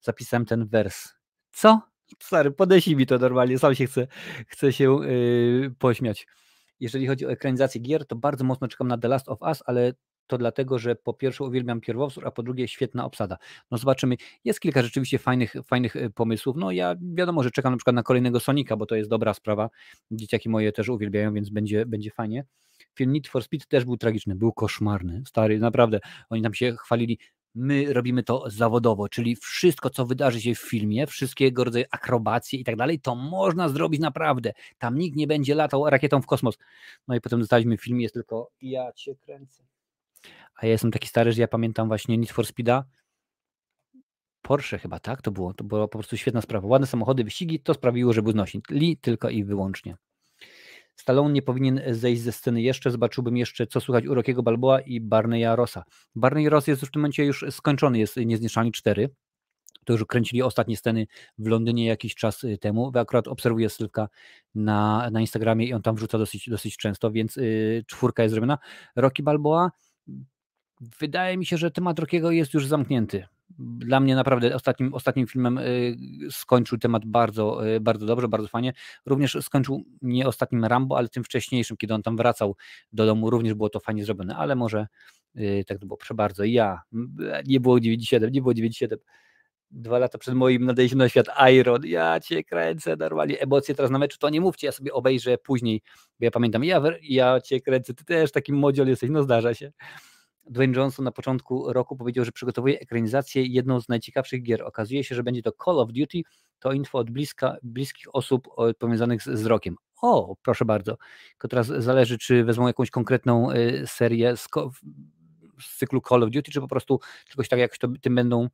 zapisałem 0.00 0.46
ten 0.46 0.66
wers. 0.66 1.08
Co? 1.52 1.80
Stary, 2.22 2.50
podeślij 2.50 2.96
mi 2.96 3.06
to 3.06 3.18
normalnie, 3.18 3.58
sam 3.58 3.74
się 3.74 3.86
chcę, 3.86 4.06
chcę 4.48 4.72
się 4.72 4.98
yy, 5.04 5.74
pośmiać 5.78 6.26
jeżeli 6.80 7.06
chodzi 7.06 7.26
o 7.26 7.30
ekranizację 7.30 7.80
gier, 7.80 8.06
to 8.06 8.16
bardzo 8.16 8.44
mocno 8.44 8.68
czekam 8.68 8.88
na 8.88 8.98
The 8.98 9.08
Last 9.08 9.28
of 9.28 9.42
Us, 9.42 9.62
ale 9.66 9.92
to 10.26 10.38
dlatego, 10.38 10.78
że 10.78 10.96
po 10.96 11.14
pierwsze 11.14 11.44
uwielbiam 11.44 11.80
pierwowzór, 11.80 12.26
a 12.26 12.30
po 12.30 12.42
drugie 12.42 12.68
świetna 12.68 13.04
obsada. 13.04 13.38
No 13.70 13.78
zobaczymy, 13.78 14.16
jest 14.44 14.60
kilka 14.60 14.82
rzeczywiście 14.82 15.18
fajnych, 15.18 15.54
fajnych 15.64 15.96
e, 15.96 16.10
pomysłów. 16.10 16.56
No 16.56 16.70
ja 16.70 16.94
wiadomo, 17.14 17.42
że 17.42 17.50
czekam 17.50 17.72
na 17.72 17.76
przykład 17.76 17.96
na 17.96 18.02
kolejnego 18.02 18.40
Sonika, 18.40 18.76
bo 18.76 18.86
to 18.86 18.96
jest 18.96 19.10
dobra 19.10 19.34
sprawa. 19.34 19.70
Dzieciaki 20.10 20.48
moje 20.48 20.72
też 20.72 20.88
uwielbiają, 20.88 21.34
więc 21.34 21.50
będzie, 21.50 21.86
będzie 21.86 22.10
fajnie. 22.10 22.44
Film 22.94 23.12
Need 23.12 23.28
for 23.28 23.44
Speed 23.44 23.66
też 23.66 23.84
był 23.84 23.96
tragiczny, 23.96 24.34
był 24.34 24.52
koszmarny, 24.52 25.22
stary, 25.26 25.58
naprawdę. 25.58 26.00
Oni 26.30 26.42
tam 26.42 26.54
się 26.54 26.76
chwalili, 26.76 27.18
my 27.54 27.92
robimy 27.92 28.22
to 28.22 28.50
zawodowo, 28.50 29.08
czyli 29.08 29.36
wszystko, 29.36 29.90
co 29.90 30.06
wydarzy 30.06 30.40
się 30.40 30.54
w 30.54 30.58
filmie, 30.58 31.06
wszystkiego 31.06 31.64
rodzaju 31.64 31.84
akrobacje 31.90 32.58
i 32.58 32.64
tak 32.64 32.76
dalej, 32.76 33.00
to 33.00 33.14
można 33.14 33.68
zrobić 33.68 34.00
naprawdę. 34.00 34.52
Tam 34.78 34.98
nikt 34.98 35.16
nie 35.16 35.26
będzie 35.26 35.54
latał 35.54 35.90
rakietą 35.90 36.22
w 36.22 36.26
kosmos. 36.26 36.58
No 37.08 37.14
i 37.14 37.20
potem 37.20 37.40
dostaliśmy 37.40 37.76
film, 37.76 38.00
jest 38.00 38.14
tylko 38.14 38.50
ja 38.60 38.92
cię 38.92 39.16
kręcę. 39.16 39.73
A 40.56 40.66
ja 40.66 40.72
jestem 40.72 40.90
taki 40.90 41.08
stary, 41.08 41.32
że 41.32 41.40
ja 41.40 41.48
pamiętam 41.48 41.88
właśnie 41.88 42.18
Need 42.18 42.30
for 42.30 42.46
Speeda. 42.46 42.84
Porsche 44.42 44.78
chyba, 44.78 45.00
tak? 45.00 45.22
To 45.22 45.30
było, 45.30 45.54
to 45.54 45.64
była 45.64 45.88
po 45.88 45.98
prostu 45.98 46.16
świetna 46.16 46.40
sprawa. 46.40 46.68
Ładne 46.68 46.86
samochody, 46.86 47.24
wyścigi, 47.24 47.60
to 47.60 47.74
sprawiło, 47.74 48.12
że 48.12 48.22
był 48.22 48.32
znosić. 48.32 48.64
Li 48.70 48.96
tylko 48.96 49.30
i 49.30 49.44
wyłącznie. 49.44 49.96
Stallone 50.96 51.32
nie 51.32 51.42
powinien 51.42 51.80
zejść 51.90 52.22
ze 52.22 52.32
sceny 52.32 52.62
jeszcze, 52.62 52.90
zobaczyłbym 52.90 53.36
jeszcze, 53.36 53.66
co 53.66 53.80
słychać 53.80 54.06
u 54.06 54.14
Rockiego 54.14 54.42
Balboa 54.42 54.80
i 54.80 55.00
Barneya 55.00 55.56
Rossa. 55.56 55.84
Barney 56.14 56.48
Ross 56.48 56.66
jest 56.66 56.82
w 56.82 56.90
tym 56.90 57.02
momencie 57.02 57.24
już 57.24 57.44
skończony, 57.50 57.98
jest 57.98 58.16
Niezniszczalni 58.16 58.72
4. 58.72 59.10
To 59.84 59.92
już 59.92 60.04
kręcili 60.04 60.42
ostatnie 60.42 60.76
sceny 60.76 61.06
w 61.38 61.46
Londynie 61.46 61.86
jakiś 61.86 62.14
czas 62.14 62.44
y, 62.44 62.58
temu. 62.58 62.92
Akurat 62.94 63.28
obserwuję 63.28 63.70
Sylwka 63.70 64.08
na, 64.54 65.10
na 65.10 65.20
Instagramie 65.20 65.66
i 65.66 65.74
on 65.74 65.82
tam 65.82 65.96
wrzuca 65.96 66.18
dosyć, 66.18 66.48
dosyć 66.48 66.76
często, 66.76 67.10
więc 67.10 67.36
yy, 67.36 67.84
czwórka 67.86 68.22
jest 68.22 68.32
zrobiona. 68.32 68.58
Rocky 68.96 69.22
Balboa, 69.22 69.70
wydaje 71.00 71.36
mi 71.36 71.46
się, 71.46 71.56
że 71.56 71.70
temat 71.70 71.98
Rockiego 71.98 72.30
jest 72.30 72.54
już 72.54 72.66
zamknięty 72.66 73.24
dla 73.58 74.00
mnie 74.00 74.14
naprawdę 74.14 74.54
ostatnim, 74.54 74.94
ostatnim 74.94 75.26
filmem 75.26 75.58
y, 75.58 75.96
skończył 76.30 76.78
temat 76.78 77.04
bardzo, 77.06 77.68
y, 77.68 77.80
bardzo 77.80 78.06
dobrze, 78.06 78.28
bardzo 78.28 78.48
fajnie. 78.48 78.72
Również 79.06 79.36
skończył 79.40 79.84
nie 80.02 80.26
ostatnim 80.28 80.64
Rambo, 80.64 80.96
ale 80.98 81.08
tym 81.08 81.24
wcześniejszym, 81.24 81.76
kiedy 81.76 81.94
on 81.94 82.02
tam 82.02 82.16
wracał 82.16 82.56
do 82.92 83.06
domu, 83.06 83.30
również 83.30 83.54
było 83.54 83.68
to 83.68 83.80
fajnie 83.80 84.04
zrobione, 84.04 84.36
ale 84.36 84.56
może 84.56 84.86
y, 85.36 85.64
tak 85.66 85.78
to 85.78 85.86
było, 85.86 85.96
proszę 85.96 86.14
bardzo. 86.14 86.44
Ja, 86.44 86.82
nie 87.46 87.60
było 87.60 87.80
97, 87.80 88.32
nie 88.32 88.42
było 88.42 88.54
97. 88.54 88.98
Dwa 89.70 89.98
lata 89.98 90.18
przed 90.18 90.34
moim 90.34 90.64
nadejściem 90.64 90.98
na 90.98 91.08
świat 91.08 91.26
Iron, 91.52 91.86
ja 91.86 92.20
cię 92.20 92.44
kręcę, 92.44 92.96
normalnie 92.96 93.40
emocje 93.40 93.74
teraz 93.74 93.90
na 93.90 93.98
meczu, 93.98 94.18
to 94.18 94.28
nie 94.28 94.40
mówcie, 94.40 94.66
ja 94.66 94.72
sobie 94.72 94.92
obejrzę 94.92 95.38
później, 95.38 95.82
bo 96.20 96.24
ja 96.24 96.30
pamiętam, 96.30 96.64
ja, 96.64 96.82
ja 97.02 97.40
cię 97.40 97.60
kręcę, 97.60 97.94
ty 97.94 98.04
też 98.04 98.32
taki 98.32 98.52
modziol 98.52 98.88
jesteś, 98.88 99.10
no 99.10 99.22
zdarza 99.22 99.54
się. 99.54 99.72
Dwayne 100.50 100.76
Johnson 100.76 101.04
na 101.04 101.12
początku 101.12 101.72
roku 101.72 101.96
powiedział, 101.96 102.24
że 102.24 102.32
przygotowuje 102.32 102.80
ekranizację 102.80 103.46
jedną 103.46 103.80
z 103.80 103.88
najciekawszych 103.88 104.42
gier. 104.42 104.62
Okazuje 104.62 105.04
się, 105.04 105.14
że 105.14 105.22
będzie 105.22 105.42
to 105.42 105.52
Call 105.64 105.80
of 105.80 105.92
Duty, 105.92 106.22
to 106.58 106.72
info 106.72 106.98
od 106.98 107.10
bliska, 107.10 107.56
bliskich 107.62 108.14
osób 108.14 108.48
powiązanych 108.78 109.22
z, 109.22 109.26
z 109.26 109.46
rokiem. 109.46 109.76
O, 110.02 110.36
proszę 110.42 110.64
bardzo. 110.64 110.96
Tylko 111.30 111.48
teraz 111.48 111.66
zależy, 111.66 112.18
czy 112.18 112.44
wezmą 112.44 112.66
jakąś 112.66 112.90
konkretną 112.90 113.52
y, 113.52 113.82
serię 113.86 114.36
z, 114.36 114.48
z, 115.60 115.76
cyklu 115.78 116.00
Call 116.08 116.22
of 116.22 116.30
Duty, 116.30 116.52
czy 116.52 116.60
po 116.60 116.68
prostu 116.68 117.00
czegoś 117.28 117.48
tak 117.48 117.58
jak 117.58 117.78
to, 117.78 117.88
tym 118.02 118.14
będą 118.14 118.48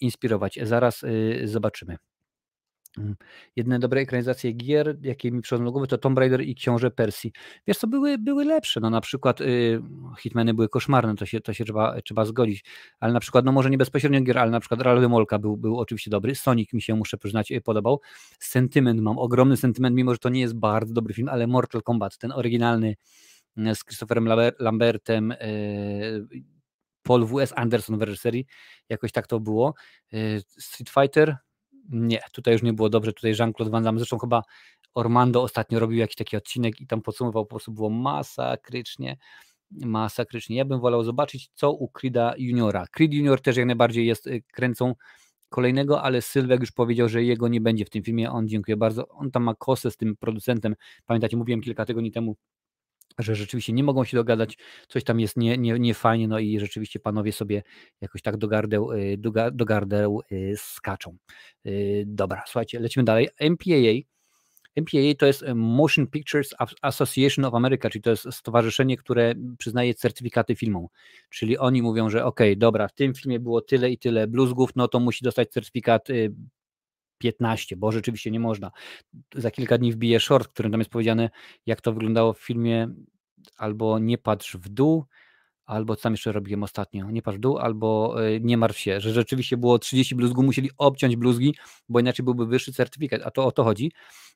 inspirować. 0.00 0.58
Zaraz 0.62 1.02
y, 1.02 1.42
zobaczymy. 1.44 1.96
Mm. 2.98 3.16
Jedyne 3.56 3.78
dobre 3.78 4.00
ekranizacje 4.00 4.52
gier, 4.52 4.98
jakie 5.02 5.32
mi 5.32 5.42
przychodzą 5.42 5.64
do 5.64 5.72
głowy, 5.72 5.86
to 5.86 5.98
Tomb 5.98 6.18
Raider 6.18 6.40
i 6.40 6.54
Książę 6.54 6.90
Persji. 6.90 7.32
Wiesz 7.66 7.78
co, 7.78 7.86
były, 7.86 8.18
były 8.18 8.44
lepsze, 8.44 8.80
no 8.80 8.90
na 8.90 9.00
przykład 9.00 9.40
y, 9.40 9.82
Hitmany 10.18 10.54
były 10.54 10.68
koszmarne, 10.68 11.14
to 11.14 11.26
się, 11.26 11.40
to 11.40 11.52
się 11.52 11.64
trzeba, 11.64 12.02
trzeba 12.02 12.24
zgodzić, 12.24 12.64
ale 13.00 13.12
na 13.12 13.20
przykład, 13.20 13.44
no 13.44 13.52
może 13.52 13.70
nie 13.70 13.78
bezpośrednio 13.78 14.20
gier, 14.20 14.38
ale 14.38 14.50
na 14.50 14.60
przykład 14.60 14.82
Rally 14.82 15.08
Molka 15.08 15.38
był, 15.38 15.56
był 15.56 15.78
oczywiście 15.78 16.10
dobry, 16.10 16.34
Sonic 16.34 16.72
mi 16.72 16.82
się, 16.82 16.94
muszę 16.94 17.18
przyznać, 17.18 17.52
y, 17.52 17.60
podobał. 17.60 18.00
Sentyment, 18.38 19.00
mam 19.00 19.18
ogromny 19.18 19.56
sentyment, 19.56 19.96
mimo 19.96 20.12
że 20.12 20.18
to 20.18 20.28
nie 20.28 20.40
jest 20.40 20.54
bardzo 20.58 20.94
dobry 20.94 21.14
film, 21.14 21.28
ale 21.28 21.46
Mortal 21.46 21.82
Kombat, 21.82 22.18
ten 22.18 22.32
oryginalny 22.32 22.96
y, 23.58 23.74
z 23.74 23.84
Christopherem 23.84 24.28
Lambertem, 24.58 25.32
y, 25.32 26.28
Paul 27.02 27.26
W.S. 27.26 27.52
Anderson 27.56 27.98
w 27.98 28.02
reżyserii, 28.02 28.46
jakoś 28.88 29.12
tak 29.12 29.26
to 29.26 29.40
było. 29.40 29.74
Y, 30.14 30.42
Street 30.58 30.90
Fighter, 30.90 31.36
nie, 31.90 32.20
tutaj 32.32 32.54
już 32.54 32.62
nie 32.62 32.72
było 32.72 32.88
dobrze, 32.88 33.12
tutaj 33.12 33.34
Jean-Claude 33.38 33.70
Van 33.70 33.84
Damme, 33.84 33.98
zresztą 33.98 34.18
chyba 34.18 34.42
Ormando 34.94 35.42
ostatnio 35.42 35.78
robił 35.78 35.98
jakiś 35.98 36.16
taki 36.16 36.36
odcinek 36.36 36.80
i 36.80 36.86
tam 36.86 37.02
podsumował, 37.02 37.46
po 37.46 37.50
prostu 37.50 37.72
było 37.72 37.90
masakrycznie, 37.90 39.16
masakrycznie. 39.70 40.56
Ja 40.56 40.64
bym 40.64 40.80
wolał 40.80 41.04
zobaczyć, 41.04 41.50
co 41.54 41.72
u 41.72 41.88
Creeda 41.88 42.34
Juniora. 42.38 42.84
Creed 42.92 43.14
Junior 43.14 43.40
też 43.40 43.56
jak 43.56 43.66
najbardziej 43.66 44.06
jest 44.06 44.26
y, 44.26 44.42
kręcą 44.52 44.94
kolejnego, 45.48 46.02
ale 46.02 46.22
Sylwek 46.22 46.60
już 46.60 46.72
powiedział, 46.72 47.08
że 47.08 47.24
jego 47.24 47.48
nie 47.48 47.60
będzie 47.60 47.84
w 47.84 47.90
tym 47.90 48.02
filmie, 48.02 48.30
on 48.30 48.48
dziękuję 48.48 48.76
bardzo, 48.76 49.08
on 49.08 49.30
tam 49.30 49.42
ma 49.42 49.54
kosę 49.54 49.90
z 49.90 49.96
tym 49.96 50.16
producentem, 50.16 50.74
pamiętacie, 51.06 51.36
mówiłem 51.36 51.60
kilka 51.60 51.84
tygodni 51.84 52.10
temu, 52.10 52.36
że 53.18 53.34
rzeczywiście 53.34 53.72
nie 53.72 53.84
mogą 53.84 54.04
się 54.04 54.16
dogadać, 54.16 54.58
coś 54.88 55.04
tam 55.04 55.20
jest 55.20 55.36
nie, 55.36 55.58
nie, 55.58 55.78
nie 55.78 55.94
fajnie, 55.94 56.28
no 56.28 56.38
i 56.38 56.60
rzeczywiście 56.60 57.00
panowie 57.00 57.32
sobie 57.32 57.62
jakoś 58.00 58.22
tak 58.22 58.36
do 58.36 58.48
gardeł, 58.48 58.92
y, 58.92 59.18
do 59.52 59.64
gardeł 59.64 60.20
y, 60.32 60.54
skaczą. 60.56 61.16
Y, 61.66 62.04
dobra, 62.06 62.42
słuchajcie, 62.46 62.80
lecimy 62.80 63.04
dalej. 63.04 63.28
MPAA. 63.40 64.10
MPAA 64.76 65.14
to 65.18 65.26
jest 65.26 65.44
Motion 65.54 66.06
Pictures 66.06 66.54
Association 66.82 67.44
of 67.44 67.54
America, 67.54 67.90
czyli 67.90 68.02
to 68.02 68.10
jest 68.10 68.26
stowarzyszenie, 68.30 68.96
które 68.96 69.34
przyznaje 69.58 69.94
certyfikaty 69.94 70.56
filmom. 70.56 70.86
Czyli 71.30 71.58
oni 71.58 71.82
mówią, 71.82 72.10
że 72.10 72.24
ok, 72.24 72.40
dobra, 72.56 72.88
w 72.88 72.94
tym 72.94 73.14
filmie 73.14 73.40
było 73.40 73.60
tyle 73.60 73.90
i 73.90 73.98
tyle 73.98 74.26
bluzgów, 74.26 74.70
no 74.76 74.88
to 74.88 75.00
musi 75.00 75.24
dostać 75.24 75.50
certyfikat 75.50 76.08
15, 77.20 77.74
y, 77.74 77.78
bo 77.78 77.92
rzeczywiście 77.92 78.30
nie 78.30 78.40
można. 78.40 78.70
Za 79.34 79.50
kilka 79.50 79.78
dni 79.78 79.92
wbije 79.92 80.20
short, 80.20 80.48
w 80.48 80.52
którym 80.52 80.72
tam 80.72 80.80
jest 80.80 80.90
powiedziane, 80.90 81.30
jak 81.66 81.80
to 81.80 81.92
wyglądało 81.92 82.32
w 82.32 82.40
filmie 82.40 82.88
albo 83.56 83.98
nie 83.98 84.18
patrz 84.18 84.56
w 84.56 84.68
dół, 84.68 85.04
albo 85.70 85.96
co 85.96 86.02
tam 86.02 86.12
jeszcze 86.12 86.32
robiłem 86.32 86.62
ostatnio, 86.62 87.10
nie 87.10 87.22
patrz 87.22 87.38
w 87.38 87.40
dół, 87.40 87.58
albo 87.58 88.16
e, 88.26 88.40
nie 88.40 88.56
martw 88.56 88.78
się, 88.78 89.00
że 89.00 89.12
rzeczywiście 89.12 89.56
było 89.56 89.78
30 89.78 90.14
bluzgów, 90.14 90.44
musieli 90.44 90.70
obciąć 90.78 91.16
bluzgi, 91.16 91.54
bo 91.88 92.00
inaczej 92.00 92.24
byłby 92.24 92.46
wyższy 92.46 92.72
certyfikat, 92.72 93.22
a 93.24 93.30
to 93.30 93.46
o 93.46 93.52
to 93.52 93.64
chodzi. 93.64 93.92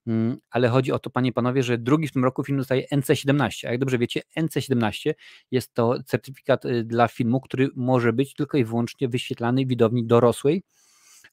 Mm, 0.07 0.37
ale 0.51 0.68
chodzi 0.68 0.92
o 0.92 0.99
to, 0.99 1.11
panie 1.11 1.31
i 1.31 1.33
panowie, 1.33 1.62
że 1.62 1.79
drugi 1.79 2.09
w 2.09 2.12
tym 2.12 2.25
roku 2.25 2.44
film 2.44 2.59
dostaje 2.59 2.87
NC17, 2.92 3.66
a 3.66 3.70
jak 3.70 3.81
dobrze 3.81 3.99
wiecie, 3.99 4.23
NC17 4.37 5.14
jest 5.51 5.75
to 5.75 6.03
certyfikat 6.07 6.64
e, 6.64 6.85
dla 6.85 7.09
filmu, 7.09 7.40
który 7.40 7.68
może 7.77 8.12
być 8.12 8.35
tylko 8.35 8.59
i 8.59 8.64
wyłącznie 8.64 9.09
wyświetlany 9.09 9.66
widowni 9.66 10.07
dorosłej, 10.07 10.62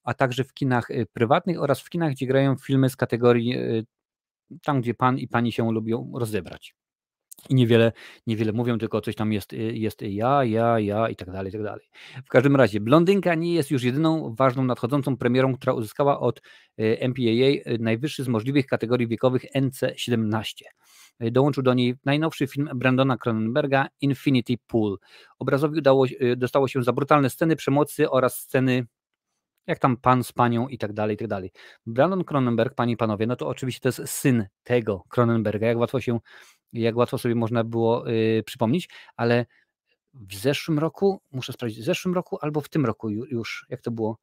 a 0.03 0.13
także 0.13 0.43
w 0.43 0.53
kinach 0.53 0.91
e, 0.91 1.05
prywatnych 1.05 1.61
oraz 1.61 1.81
w 1.81 1.89
kinach, 1.89 2.11
gdzie 2.11 2.27
grają 2.27 2.55
filmy 2.55 2.89
z 2.89 2.95
kategorii 2.95 3.55
tam, 4.63 4.81
gdzie 4.81 4.93
pan 4.93 5.17
i 5.17 5.27
pani 5.27 5.51
się 5.51 5.71
lubią 5.71 6.11
rozebrać 6.15 6.75
i 7.49 7.55
niewiele, 7.55 7.91
niewiele 8.27 8.51
mówią, 8.51 8.77
tylko 8.77 9.01
coś 9.01 9.15
tam 9.15 9.33
jest, 9.33 9.53
y, 9.53 9.57
jest 9.57 10.01
ja, 10.01 10.43
ja, 10.43 10.79
ja 10.79 11.09
i 11.09 11.15
tak 11.15 11.31
dalej, 11.31 11.49
i 11.49 11.53
tak 11.53 11.63
dalej. 11.63 11.89
W 12.25 12.29
każdym 12.29 12.55
razie, 12.55 12.79
Blondynka 12.79 13.35
nie 13.35 13.53
jest 13.53 13.71
już 13.71 13.83
jedyną 13.83 14.35
ważną 14.35 14.63
nadchodzącą 14.63 15.17
premierą, 15.17 15.55
która 15.55 15.73
uzyskała 15.73 16.19
od 16.19 16.41
y, 16.79 16.97
MPAA 17.01 17.73
y, 17.73 17.77
najwyższy 17.79 18.23
z 18.23 18.27
możliwych 18.27 18.65
kategorii 18.65 19.07
wiekowych 19.07 19.45
NC17. 19.55 20.63
Dołączył 21.31 21.63
do 21.63 21.73
niej 21.73 21.95
najnowszy 22.05 22.47
film 22.47 22.69
Brandona 22.75 23.17
Cronenberga 23.17 23.87
Infinity 24.01 24.53
Pool. 24.67 24.97
Obrazowi 25.39 25.77
udało, 25.77 26.05
dostało 26.37 26.67
się 26.67 26.83
za 26.83 26.93
brutalne 26.93 27.29
sceny 27.29 27.55
przemocy 27.55 28.09
oraz 28.09 28.39
sceny 28.39 28.85
jak 29.67 29.79
tam 29.79 29.97
pan 29.97 30.23
z 30.23 30.31
panią 30.31 30.67
i 30.67 30.77
tak 30.77 30.93
dalej, 30.93 31.13
i 31.13 31.17
tak 31.17 31.27
dalej. 31.27 31.51
Brandon 31.85 32.23
Cronenberg, 32.23 32.75
panie 32.75 32.93
i 32.93 32.97
panowie, 32.97 33.27
no 33.27 33.35
to 33.35 33.47
oczywiście 33.47 33.79
to 33.79 33.89
jest 33.89 34.13
syn 34.13 34.45
tego 34.63 35.03
Cronenberga, 35.09 35.67
jak 35.67 35.77
łatwo 35.77 36.01
się 36.01 36.19
jak 36.73 36.95
łatwo 36.95 37.17
sobie 37.17 37.35
można 37.35 37.63
było 37.63 38.11
y, 38.11 38.43
przypomnieć, 38.45 38.89
ale 39.15 39.45
w 40.13 40.35
zeszłym 40.35 40.79
roku, 40.79 41.21
muszę 41.31 41.53
sprawdzić, 41.53 41.79
w 41.79 41.83
zeszłym 41.83 42.13
roku 42.13 42.37
albo 42.41 42.61
w 42.61 42.69
tym 42.69 42.85
roku 42.85 43.09
już, 43.09 43.65
jak 43.69 43.81
to 43.81 43.91
było? 43.91 44.17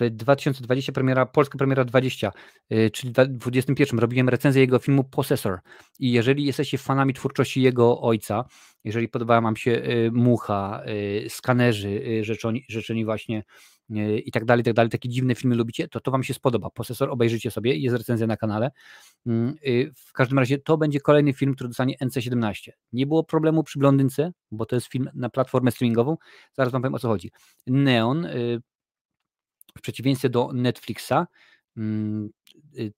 W 0.00 0.10
2020 0.10 0.92
premiera, 0.92 1.26
polska 1.26 1.58
premiera 1.58 1.84
20, 1.84 2.32
y, 2.72 2.90
czyli 2.90 3.10
w 3.10 3.12
2021 3.12 3.98
robiłem 3.98 4.28
recenzję 4.28 4.60
jego 4.60 4.78
filmu 4.78 5.04
Possessor 5.04 5.58
i 5.98 6.12
jeżeli 6.12 6.44
jesteście 6.44 6.78
fanami 6.78 7.14
twórczości 7.14 7.62
jego 7.62 8.00
ojca, 8.00 8.44
jeżeli 8.84 9.08
podobała 9.08 9.40
wam 9.40 9.56
się 9.56 9.70
y, 9.70 10.10
Mucha, 10.12 10.82
Skanerzy, 11.28 12.24
rzeczoni, 12.24 12.64
rzeczeni 12.68 13.04
właśnie 13.04 13.42
i 14.24 14.30
tak 14.30 14.44
dalej, 14.44 14.60
i 14.60 14.64
tak 14.64 14.74
dalej, 14.74 14.90
takie 14.90 15.08
dziwne 15.08 15.34
filmy 15.34 15.56
lubicie, 15.56 15.88
to 15.88 16.00
to 16.00 16.10
wam 16.10 16.22
się 16.22 16.34
spodoba. 16.34 16.70
Posesor 16.70 17.10
obejrzyjcie 17.10 17.50
sobie, 17.50 17.76
jest 17.76 17.96
recenzja 17.96 18.26
na 18.26 18.36
kanale. 18.36 18.70
Mm, 19.26 19.56
w 19.94 20.12
każdym 20.12 20.38
razie 20.38 20.58
to 20.58 20.78
będzie 20.78 21.00
kolejny 21.00 21.32
film, 21.32 21.54
który 21.54 21.68
dostanie 21.68 21.96
NC17. 22.02 22.70
Nie 22.92 23.06
było 23.06 23.24
problemu 23.24 23.64
przy 23.64 23.78
Blondynce, 23.78 24.32
bo 24.50 24.66
to 24.66 24.76
jest 24.76 24.86
film 24.86 25.10
na 25.14 25.28
platformę 25.28 25.70
streamingową. 25.70 26.16
Zaraz 26.52 26.72
wam 26.72 26.82
powiem 26.82 26.94
o 26.94 26.98
co 26.98 27.08
chodzi. 27.08 27.30
Neon 27.66 28.26
w 29.78 29.80
przeciwieństwie 29.80 30.28
do 30.28 30.50
Netflixa 30.52 31.26
mm, 31.76 32.30
Y, 32.30 32.39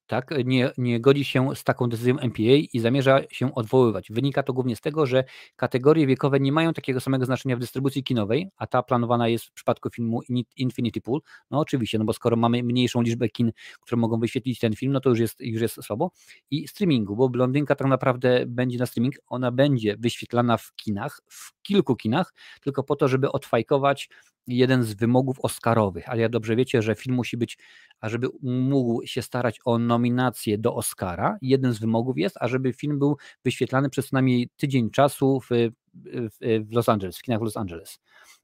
tak, 0.07 0.31
nie, 0.45 0.71
nie 0.79 1.01
godzi 1.01 1.25
się 1.25 1.49
z 1.55 1.65
taką 1.65 1.89
decyzją 1.89 2.19
MPA 2.19 2.43
i 2.73 2.81
zamierza 2.81 3.21
się 3.31 3.55
odwoływać. 3.55 4.09
Wynika 4.11 4.43
to 4.43 4.53
głównie 4.53 4.77
z 4.77 4.81
tego, 4.81 5.07
że 5.07 5.25
kategorie 5.57 6.07
wiekowe 6.07 6.41
nie 6.41 6.53
mają 6.53 6.73
takiego 6.73 7.01
samego 7.01 7.25
znaczenia 7.25 7.57
w 7.57 7.59
dystrybucji 7.59 8.05
kinowej, 8.05 8.49
a 8.57 8.67
ta 8.67 8.83
planowana 8.83 9.29
jest 9.29 9.45
w 9.45 9.53
przypadku 9.53 9.91
filmu 9.91 10.21
Infinity 10.57 11.01
Pool. 11.01 11.21
No 11.51 11.59
oczywiście, 11.59 11.99
no 11.99 12.05
bo 12.05 12.13
skoro 12.13 12.37
mamy 12.37 12.63
mniejszą 12.63 13.03
liczbę 13.03 13.29
kin, 13.29 13.53
które 13.81 14.01
mogą 14.01 14.21
wyświetlić 14.21 14.59
ten 14.59 14.75
film, 14.77 14.93
no 14.93 15.01
to 15.01 15.11
już 15.11 15.19
jest, 15.19 15.41
już 15.41 15.63
jest 15.63 15.83
słabo. 15.83 16.11
I 16.51 16.69
streamingu, 16.69 17.17
bo 17.17 17.29
Blondynka 17.29 17.75
tak 17.75 17.89
naprawdę 17.89 18.45
będzie 18.47 18.79
na 18.79 18.87
streaming, 18.87 19.15
ona 19.27 19.53
będzie 19.53 19.97
wyświetlana 19.99 20.57
w 20.57 20.75
kinach, 20.75 21.21
w 21.29 21.63
kilku 21.63 21.97
kinach, 21.97 22.35
tylko 22.61 22.85
po 22.85 22.97
to, 22.97 23.09
żeby 23.09 23.33
odfajkować 23.33 24.09
jeden 24.47 24.83
z 24.83 24.95
wymogów 24.95 25.41
oscarowych, 25.41 26.09
ale 26.09 26.23
ja 26.23 26.29
dobrze 26.29 26.57
wiecie, 26.57 26.83
że 26.83 26.95
film 26.95 27.17
musi 27.17 27.37
być, 27.37 27.59
ażeby 28.01 28.29
mógł 28.43 29.07
się 29.07 29.23
starać 29.23 29.42
o 29.65 29.79
nominację 29.79 30.59
do 30.59 30.75
Oscara, 30.75 31.39
jeden 31.43 31.73
z 31.73 31.79
wymogów 31.79 32.19
jest, 32.19 32.37
ażeby 32.41 32.73
film 32.73 32.99
był 32.99 33.17
wyświetlany 33.45 33.91
przez 33.91 34.09
co 34.09 34.17
najmniej 34.17 34.49
tydzień 34.57 34.91
czasu 34.91 35.41
w, 35.41 35.49
w, 35.95 36.67
w 36.69 36.73
Los 36.73 36.89
Angeles, 36.89 37.19
w 37.19 37.23
kinach 37.23 37.41
Los 37.41 37.57
Angeles. 37.57 38.01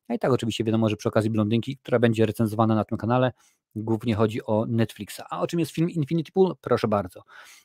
A 0.09 0.15
i 0.15 0.19
tak 0.19 0.33
oczywiście 0.33 0.65
wiadomo, 0.65 0.89
że 0.89 0.97
przy 0.97 1.09
okazji 1.09 1.31
Blondynki, 1.31 1.77
która 1.77 1.99
będzie 1.99 2.27
recenzowana 2.27 2.75
na 2.75 2.85
tym 2.85 2.99
kanale, 2.99 3.33
głównie 3.77 4.15
chodzi 4.15 4.45
o 4.47 4.67
Netflixa. 4.69 5.21
A 5.31 5.41
o 5.41 5.47
czym 5.47 5.61
jest 5.61 5.73
film 5.73 5.91
Infinity 5.91 6.33
Pool? 6.33 6.55
Proszę 6.61 6.89
bardzo. 6.89 7.23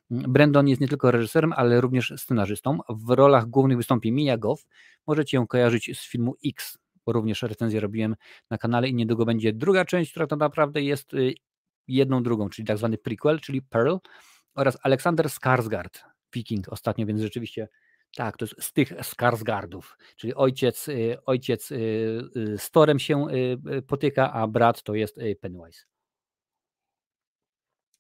Brandon 0.10 0.67
jest 0.67 0.82
nie 0.82 0.88
tylko 0.88 1.12
reżyserem, 1.12 1.54
ale 1.54 1.82
również 1.82 2.13
scenarzystą. 2.17 2.80
W 2.89 3.10
rolach 3.10 3.46
głównych 3.46 3.78
wystąpi 3.78 4.12
Mia 4.12 4.38
Goff. 4.38 4.65
Możecie 5.08 5.38
ją 5.38 5.48
kojarzyć 5.48 6.00
z 6.00 6.08
filmu 6.10 6.36
X, 6.46 6.78
bo 7.06 7.13
również 7.13 7.41
recenzję 7.41 7.80
robiłem 7.80 8.15
na 8.50 8.58
kanale 8.58 8.89
i 8.89 8.96
niedługo 8.96 9.26
będzie 9.26 9.54
druga 9.54 9.86
część, 9.86 10.12
która 10.12 10.28
tak 10.28 10.39
naprawdę 10.39 10.82
jest 10.82 11.13
y, 11.13 11.34
jedną 11.88 12.24
drugą, 12.24 12.50
czyli 12.50 12.67
tak 12.67 12.78
zwany 12.78 12.98
prequel, 12.98 13.39
czyli 13.39 13.62
Pearl 13.62 13.96
oraz 14.56 14.78
Aleksander 14.84 15.26
Skarsgård, 15.26 16.00
Viking 16.34 16.69
ostatnio, 16.69 17.06
więc 17.06 17.22
rzeczywiście 17.22 17.67
tak, 18.15 18.38
to 18.38 18.46
jest 18.46 18.63
z 18.63 18.74
tych 18.74 18.91
Skarsgardów, 18.91 19.98
czyli 20.15 20.36
ojciec, 20.36 20.88
y, 20.88 21.17
ojciec 21.26 21.72
y, 21.72 21.78
z 22.58 22.72
Torem 22.72 23.00
się 23.00 23.28
potyka, 23.88 24.34
a 24.34 24.48
brat 24.48 24.84
to 24.84 24.96
jest 24.96 25.19
Pennywise. 25.41 25.84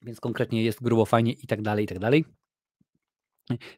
Więc 0.01 0.19
konkretnie 0.19 0.63
jest 0.63 0.83
grubo 0.83 1.05
fajnie 1.05 1.33
i 1.33 1.47
tak 1.47 1.61
dalej, 1.61 1.85
i 1.85 1.87
tak 1.87 1.99
dalej. 1.99 2.25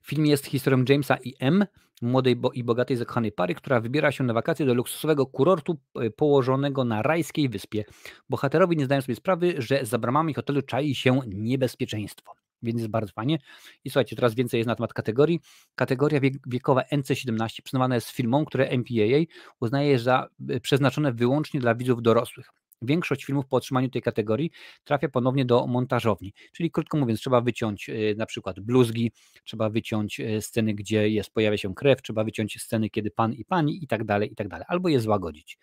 Film 0.03 0.25
jest 0.25 0.45
historią 0.45 0.83
Jamesa 0.89 1.17
i 1.23 1.33
M, 1.39 1.65
młodej 2.01 2.35
i 2.53 2.63
bogatej 2.63 2.97
zakochanej 2.97 3.31
pary, 3.31 3.55
która 3.55 3.81
wybiera 3.81 4.11
się 4.11 4.23
na 4.23 4.33
wakacje 4.33 4.65
do 4.65 4.73
luksusowego 4.73 5.25
kurortu 5.25 5.77
e, 5.95 6.09
położonego 6.09 6.85
na 6.85 7.01
rajskiej 7.01 7.49
wyspie. 7.49 7.83
Bohaterowie 8.29 8.75
nie 8.75 8.85
zdają 8.85 9.01
sobie 9.01 9.15
sprawy, 9.15 9.53
że 9.57 9.85
za 9.85 9.97
bramami 9.97 10.33
hotelu 10.33 10.61
czai 10.61 10.95
się 10.95 11.19
niebezpieczeństwo. 11.27 12.33
Więc 12.61 12.79
jest 12.79 12.91
bardzo 12.91 13.11
fajnie. 13.11 13.39
I 13.83 13.89
słuchajcie, 13.89 14.15
teraz 14.15 14.35
więcej 14.35 14.57
jest 14.57 14.67
na 14.67 14.75
temat 14.75 14.93
kategorii. 14.93 15.39
Kategoria 15.75 16.19
wiekowa 16.47 16.81
NC17 16.81 17.61
przyznawana 17.63 17.95
jest 17.95 18.09
filmom, 18.09 18.45
które 18.45 18.77
MPAA 18.77 19.19
uznaje 19.59 19.99
za 19.99 20.27
e, 20.49 20.59
przeznaczone 20.59 21.13
wyłącznie 21.13 21.59
dla 21.59 21.75
widzów 21.75 22.01
dorosłych. 22.01 22.49
Większość 22.85 23.25
filmów 23.25 23.45
po 23.45 23.57
otrzymaniu 23.57 23.89
tej 23.89 24.01
kategorii 24.01 24.51
trafia 24.83 25.09
ponownie 25.09 25.45
do 25.45 25.67
montażowni. 25.67 26.33
Czyli 26.53 26.71
krótko 26.71 26.97
mówiąc, 26.97 27.19
trzeba 27.19 27.41
wyciąć 27.41 27.89
e, 27.89 27.93
na 28.17 28.25
przykład 28.25 28.59
bluzgi, 28.59 29.11
trzeba 29.43 29.69
wyciąć 29.69 30.19
e, 30.19 30.41
sceny, 30.41 30.73
gdzie 30.73 31.09
jest, 31.09 31.33
pojawia 31.33 31.57
się 31.57 31.75
krew, 31.75 32.01
trzeba 32.01 32.23
wyciąć 32.23 32.61
sceny, 32.61 32.89
kiedy 32.89 33.11
pan 33.11 33.33
i 33.33 33.45
pani 33.45 33.83
i 33.83 33.87
tak 33.87 34.03
dalej, 34.03 34.31
i 34.31 34.35
tak 34.35 34.47
dalej, 34.47 34.65
albo 34.69 34.89
je 34.89 34.99
złagodzić. 34.99 35.57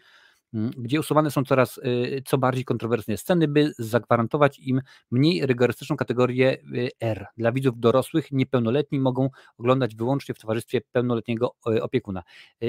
Mm, 0.55 0.71
gdzie 0.79 1.01
usuwane 1.01 1.31
są 1.31 1.45
coraz 1.45 1.79
e, 1.79 1.83
co 2.25 2.39
bardziej 2.39 2.65
kontrowersyjne 2.65 3.17
sceny, 3.17 3.49
by 3.49 3.73
zagwarantować 3.79 4.59
im 4.59 4.81
mniej 5.11 5.47
rygorystyczną 5.47 5.97
kategorię 5.97 6.57
R. 7.01 7.27
Dla 7.37 7.53
widzów 7.53 7.81
dorosłych 7.81 8.33
niepełnoletni 8.33 9.01
mogą 9.01 9.31
oglądać 9.59 9.97
wyłącznie 9.97 10.35
w 10.35 10.39
towarzystwie 10.39 10.81
pełnoletniego 10.93 11.55
opiekuna. 11.65 12.23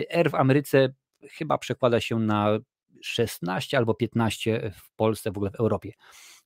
R 0.09 0.31
w 0.31 0.35
Ameryce 0.35 0.93
chyba 1.31 1.57
przekłada 1.57 2.01
się 2.01 2.19
na 2.19 2.59
16 3.03 3.77
albo 3.77 3.93
15 3.93 4.71
w 4.75 4.95
Polsce, 4.95 5.31
w 5.31 5.37
ogóle 5.37 5.51
w 5.51 5.55
Europie. 5.55 5.91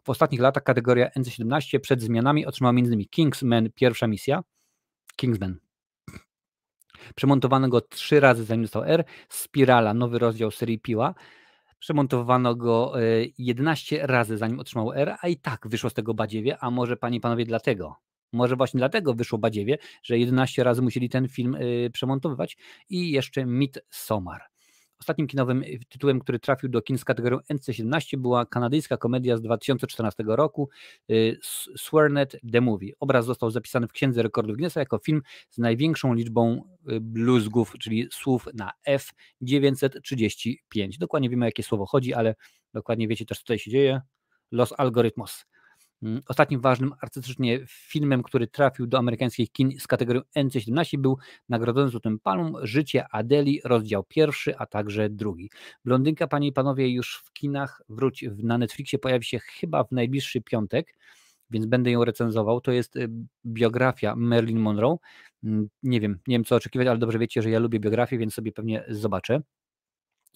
W 0.03 0.09
ostatnich 0.09 0.41
latach 0.41 0.63
kategoria 0.63 1.09
NC17 1.19 1.79
przed 1.79 2.01
zmianami 2.01 2.45
otrzymała 2.45 2.71
m.in. 2.71 3.05
Kingsman 3.09 3.69
pierwsza 3.75 4.07
misja, 4.07 4.43
Kingsman. 5.15 5.59
Przemontowano 7.15 7.69
go 7.69 7.81
trzy 7.81 8.19
razy 8.19 8.43
zanim 8.43 8.61
dostał 8.61 8.83
R, 8.83 9.03
Spirala, 9.29 9.93
nowy 9.93 10.19
rozdział 10.19 10.51
serii 10.51 10.79
Piła, 10.79 11.13
przemontowano 11.79 12.55
go 12.55 12.93
11 13.37 14.03
e, 14.03 14.07
razy 14.07 14.37
zanim 14.37 14.59
otrzymał 14.59 14.93
R, 14.93 15.15
a 15.21 15.27
i 15.27 15.37
tak 15.37 15.67
wyszło 15.67 15.89
z 15.89 15.93
tego 15.93 16.13
badziewie, 16.13 16.57
a 16.59 16.71
może 16.71 16.97
panie 16.97 17.17
i 17.17 17.21
panowie 17.21 17.45
dlatego, 17.45 17.95
może 18.33 18.55
właśnie 18.55 18.77
dlatego 18.77 19.13
wyszło 19.13 19.37
badziewie, 19.37 19.77
że 20.03 20.19
11 20.19 20.63
razy 20.63 20.81
musieli 20.81 21.09
ten 21.09 21.27
film 21.27 21.55
y, 21.55 21.89
przemontowywać 21.93 22.57
i 22.89 23.11
jeszcze 23.11 23.45
Midsommar. 23.45 24.41
Ostatnim 24.99 25.27
kinowym 25.27 25.63
y, 25.63 25.79
tytułem, 25.89 26.19
który 26.19 26.39
trafił 26.39 26.69
do 26.69 26.81
kin 26.81 26.97
z 26.97 27.05
kategorią 27.05 27.37
NC17 27.37 28.17
była 28.17 28.45
kanadyjska 28.45 28.97
komedia 28.97 29.37
z 29.37 29.41
2014 29.41 30.23
roku 30.27 30.69
y, 31.11 31.39
Swearnet 31.77 32.37
The 32.51 32.61
Movie. 32.61 32.93
Obraz 32.99 33.25
został 33.25 33.51
zapisany 33.51 33.87
w 33.87 33.91
Księdze 33.91 34.23
Rekordów 34.23 34.55
Guinnessa 34.55 34.79
jako 34.79 34.97
film 34.97 35.21
z 35.49 35.57
największą 35.57 36.13
liczbą 36.13 36.61
y, 36.91 36.99
bluzgów, 36.99 37.73
czyli 37.79 38.07
słów 38.11 38.47
na 38.53 38.71
F 38.85 39.09
935. 39.41 40.97
Dokładnie 40.97 41.29
wiemy, 41.29 41.45
o 41.45 41.47
jakie 41.47 41.63
słowo 41.63 41.85
chodzi, 41.85 42.13
ale 42.13 42.35
dokładnie 42.73 43.07
wiecie 43.07 43.25
też, 43.25 43.37
co 43.37 43.43
tutaj 43.43 43.59
się 43.59 43.71
dzieje. 43.71 44.01
Los 44.51 44.73
Algoritmos. 44.77 45.45
Mm, 46.03 46.21
ostatnim 46.27 46.61
ważnym 46.61 46.93
artystycznie 47.01 47.59
filmem, 47.67 48.23
który 48.23 48.47
trafił 48.47 48.87
do 48.87 48.97
amerykańskich 48.97 49.51
kin 49.51 49.79
z 49.79 49.87
kategorią 49.87 50.21
NC17 50.35 50.97
był 50.97 51.17
nagrodzony 51.49 51.89
Złotym 51.89 52.19
Palmą 52.19 52.53
Życie 52.61 53.05
Adeli, 53.11 53.61
rozdział 53.63 54.03
pierwszy, 54.03 54.57
a 54.57 54.65
także 54.65 55.09
drugi. 55.09 55.49
Blondynka, 55.85 56.27
panie 56.27 56.47
i 56.47 56.51
panowie, 56.53 56.89
już 56.93 57.21
w 57.25 57.33
kinach 57.33 57.81
wróci, 57.89 58.29
na 58.43 58.57
Netflixie 58.57 58.99
pojawi 58.99 59.25
się 59.25 59.39
chyba 59.39 59.83
w 59.83 59.91
najbliższy 59.91 60.41
piątek, 60.41 60.93
więc 61.49 61.65
będę 61.65 61.91
ją 61.91 62.05
recenzował. 62.05 62.61
To 62.61 62.71
jest 62.71 62.95
y, 62.95 63.09
biografia 63.45 64.15
Marilyn 64.15 64.59
Monroe. 64.59 64.97
Mm, 65.43 65.69
nie 65.83 66.01
wiem, 66.01 66.19
nie 66.27 66.35
wiem 66.35 66.43
co 66.43 66.55
oczekiwać, 66.55 66.87
ale 66.87 66.97
dobrze 66.99 67.19
wiecie, 67.19 67.41
że 67.41 67.49
ja 67.49 67.59
lubię 67.59 67.79
biografię, 67.79 68.17
więc 68.17 68.33
sobie 68.33 68.51
pewnie 68.51 68.83
zobaczę. 68.89 69.41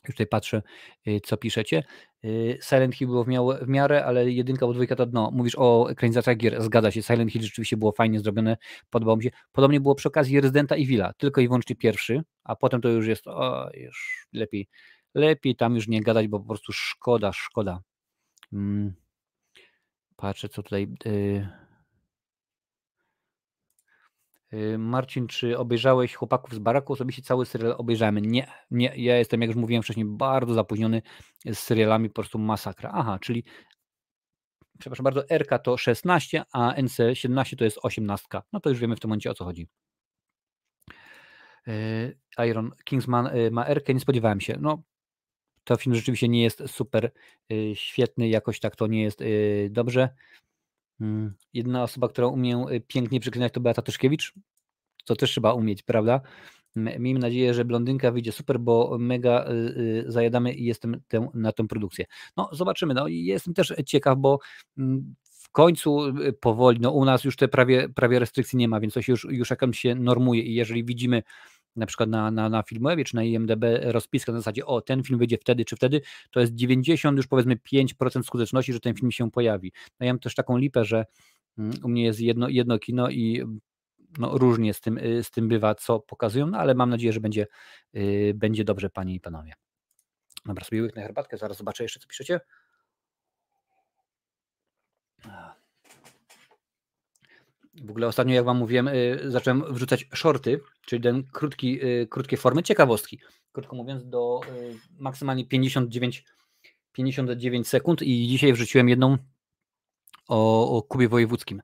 Już 0.07 0.15
tutaj 0.15 0.27
patrzę, 0.27 0.61
y, 1.07 1.21
co 1.23 1.37
piszecie. 1.37 1.83
Y, 2.25 2.59
Silent 2.61 2.95
Hill 2.95 3.07
było 3.07 3.23
w, 3.23 3.27
miarę, 3.27 3.65
w 3.65 3.67
miarę 3.67 4.05
ale 4.05 4.31
jedynka 4.31 4.67
bo 4.67 4.73
dwójka 4.73 4.95
to 4.95 5.05
dno. 5.05 5.31
Mówisz 5.31 5.55
o 5.57 5.91
ekranizacjach 5.91 6.37
gier, 6.37 6.61
zgadza 6.63 6.91
się. 6.91 7.01
Silent 7.01 7.31
Hill 7.31 7.41
rzeczywiście 7.41 7.77
było 7.77 7.91
fajnie 7.91 8.19
zrobione, 8.19 8.57
podobało 8.89 9.17
mi 9.17 9.23
się. 9.23 9.29
Podobnie 9.51 9.79
było 9.79 9.95
przy 9.95 10.07
okazji 10.07 10.41
Residenta 10.41 10.75
i 10.75 10.85
Villa, 10.85 11.13
tylko 11.13 11.41
i 11.41 11.47
wyłącznie 11.47 11.75
pierwszy, 11.75 12.21
a 12.43 12.55
potem 12.55 12.81
to 12.81 12.89
już 12.89 13.07
jest, 13.07 13.27
o, 13.27 13.69
już 13.73 14.27
lepiej, 14.33 14.67
lepiej 15.15 15.55
tam 15.55 15.75
już 15.75 15.87
nie 15.87 16.01
gadać, 16.01 16.27
bo 16.27 16.39
po 16.39 16.45
prostu 16.47 16.73
szkoda, 16.73 17.33
szkoda. 17.33 17.81
Hmm. 18.51 18.93
Patrzę, 20.15 20.49
co 20.49 20.63
tutaj... 20.63 20.87
Yy... 21.05 21.70
Y, 24.53 24.77
Marcin, 24.77 25.27
czy 25.27 25.57
obejrzałeś 25.57 26.15
Chłopaków 26.15 26.53
z 26.53 26.59
Baraku? 26.59 26.93
Osobiście 26.93 27.21
cały 27.21 27.45
serial 27.45 27.75
obejrzałem. 27.77 28.19
Nie, 28.19 28.47
nie, 28.71 28.93
ja 28.95 29.17
jestem, 29.17 29.41
jak 29.41 29.47
już 29.47 29.57
mówiłem 29.57 29.83
wcześniej, 29.83 30.05
bardzo 30.05 30.53
zapóźniony 30.53 31.01
z 31.45 31.57
serialami, 31.57 32.09
po 32.09 32.15
prostu 32.15 32.39
masakra. 32.39 32.91
Aha, 32.93 33.19
czyli 33.21 33.43
przepraszam 34.79 35.03
bardzo, 35.03 35.23
RK 35.29 35.59
to 35.59 35.77
16, 35.77 36.43
a 36.53 36.81
NC 36.81 36.97
17 37.13 37.57
to 37.57 37.63
jest 37.63 37.79
18. 37.81 38.27
No 38.53 38.59
to 38.59 38.69
już 38.69 38.79
wiemy 38.79 38.95
w 38.95 38.99
tym 38.99 39.09
momencie 39.09 39.31
o 39.31 39.33
co 39.33 39.45
chodzi. 39.45 39.67
Y, 41.67 42.17
Iron 42.47 42.71
Kingsman 42.83 43.27
y, 43.27 43.51
ma 43.51 43.65
RK, 43.67 43.93
nie 43.93 43.99
spodziewałem 43.99 44.41
się. 44.41 44.57
No, 44.59 44.83
to 45.63 45.75
film 45.75 45.95
rzeczywiście 45.95 46.29
nie 46.29 46.43
jest 46.43 46.63
super 46.67 47.11
świetny, 47.73 48.29
jakoś 48.29 48.59
tak 48.59 48.75
to 48.75 48.87
nie 48.87 49.03
jest 49.03 49.23
dobrze. 49.69 50.09
Mm, 51.01 51.33
jedna 51.53 51.83
osoba, 51.83 52.09
która 52.09 52.27
umie 52.27 52.65
pięknie 52.87 53.19
przeklinać, 53.19 53.53
to 53.53 53.61
Beata 53.61 53.81
Tyszkiewicz. 53.81 54.33
To 55.05 55.15
też 55.15 55.31
trzeba 55.31 55.53
umieć, 55.53 55.83
prawda? 55.83 56.21
Miejmy 56.75 57.19
nadzieję, 57.19 57.53
że 57.53 57.65
blondynka 57.65 58.11
wyjdzie 58.11 58.31
super, 58.31 58.59
bo 58.59 58.97
mega 58.99 59.45
y, 59.45 59.53
y, 59.53 60.03
zajadamy 60.07 60.53
i 60.53 60.65
jestem 60.65 61.01
na 61.33 61.51
tę 61.51 61.67
produkcję. 61.67 62.05
No, 62.37 62.49
zobaczymy. 62.51 62.93
No, 62.93 63.07
jestem 63.07 63.53
też 63.53 63.73
ciekaw, 63.85 64.17
bo 64.17 64.39
mm, 64.77 65.15
w 65.23 65.49
końcu 65.51 66.07
y, 66.07 66.33
powoli, 66.33 66.79
no 66.79 66.91
u 66.91 67.05
nas 67.05 67.23
już 67.23 67.35
te 67.35 67.47
prawie, 67.47 67.89
prawie 67.89 68.19
restrykcji 68.19 68.57
nie 68.57 68.67
ma, 68.67 68.79
więc 68.79 68.93
coś 68.93 69.07
już, 69.07 69.27
już 69.29 69.49
jakąś 69.49 69.79
się 69.79 69.95
normuje 69.95 70.41
i 70.41 70.53
jeżeli 70.53 70.83
widzimy 70.83 71.23
na 71.75 71.85
przykład 71.85 72.09
na, 72.09 72.31
na, 72.31 72.49
na 72.49 72.63
Filmwebie 72.63 73.03
czy 73.03 73.15
na 73.15 73.23
IMDB 73.23 73.63
rozpiska 73.81 74.31
na 74.31 74.39
zasadzie, 74.39 74.65
o 74.65 74.81
ten 74.81 75.03
film 75.03 75.19
wyjdzie 75.19 75.37
wtedy 75.37 75.65
czy 75.65 75.75
wtedy, 75.75 76.01
to 76.31 76.39
jest 76.39 76.55
90 76.55 77.17
już 77.17 77.27
powiedzmy 77.27 77.55
5% 77.55 78.23
skuteczności, 78.23 78.73
że 78.73 78.79
ten 78.79 78.93
film 78.93 79.11
się 79.11 79.31
pojawi. 79.31 79.71
No 79.99 80.05
ja 80.05 80.13
mam 80.13 80.19
też 80.19 80.35
taką 80.35 80.57
lipę, 80.57 80.85
że 80.85 81.05
mm, 81.57 81.73
u 81.83 81.89
mnie 81.89 82.03
jest 82.03 82.19
jedno, 82.19 82.49
jedno 82.49 82.79
kino 82.79 83.09
i 83.09 83.43
no, 84.17 84.37
różnie 84.37 84.73
z 84.73 84.81
tym, 84.81 84.97
y, 84.97 85.23
z 85.23 85.31
tym 85.31 85.47
bywa, 85.47 85.75
co 85.75 85.99
pokazują, 85.99 86.47
no 86.47 86.57
ale 86.57 86.75
mam 86.75 86.89
nadzieję, 86.89 87.13
że 87.13 87.19
będzie, 87.19 87.47
yy, 87.93 88.33
będzie 88.35 88.63
dobrze, 88.63 88.89
panie 88.89 89.13
i 89.15 89.19
panowie. 89.19 89.53
Dobra, 90.45 90.65
sobie 90.65 90.81
łyknę 90.81 91.01
herbatkę, 91.01 91.37
zaraz 91.37 91.57
zobaczę 91.57 91.83
jeszcze, 91.83 91.99
co 91.99 92.07
piszecie. 92.07 92.39
W 97.73 97.89
ogóle 97.89 98.07
ostatnio, 98.07 98.35
jak 98.35 98.45
Wam 98.45 98.57
mówiłem, 98.57 98.87
y, 98.87 99.19
zacząłem 99.27 99.73
wrzucać 99.73 100.07
shorty, 100.15 100.59
czyli 100.85 101.01
ten 101.01 101.23
krótki, 101.23 101.85
y, 101.85 102.07
krótkie 102.09 102.37
formy, 102.37 102.63
ciekawostki. 102.63 103.19
Krótko 103.51 103.75
mówiąc, 103.75 104.09
do 104.09 104.41
y, 104.49 104.77
maksymalnie 104.99 105.45
59, 105.45 106.25
59 106.91 107.67
sekund 107.67 108.01
i 108.01 108.27
dzisiaj 108.27 108.53
wrzuciłem 108.53 108.89
jedną 108.89 109.17
o, 110.27 110.77
o 110.77 110.81
Kubie 110.81 111.09
Wojewódzkim, 111.09 111.61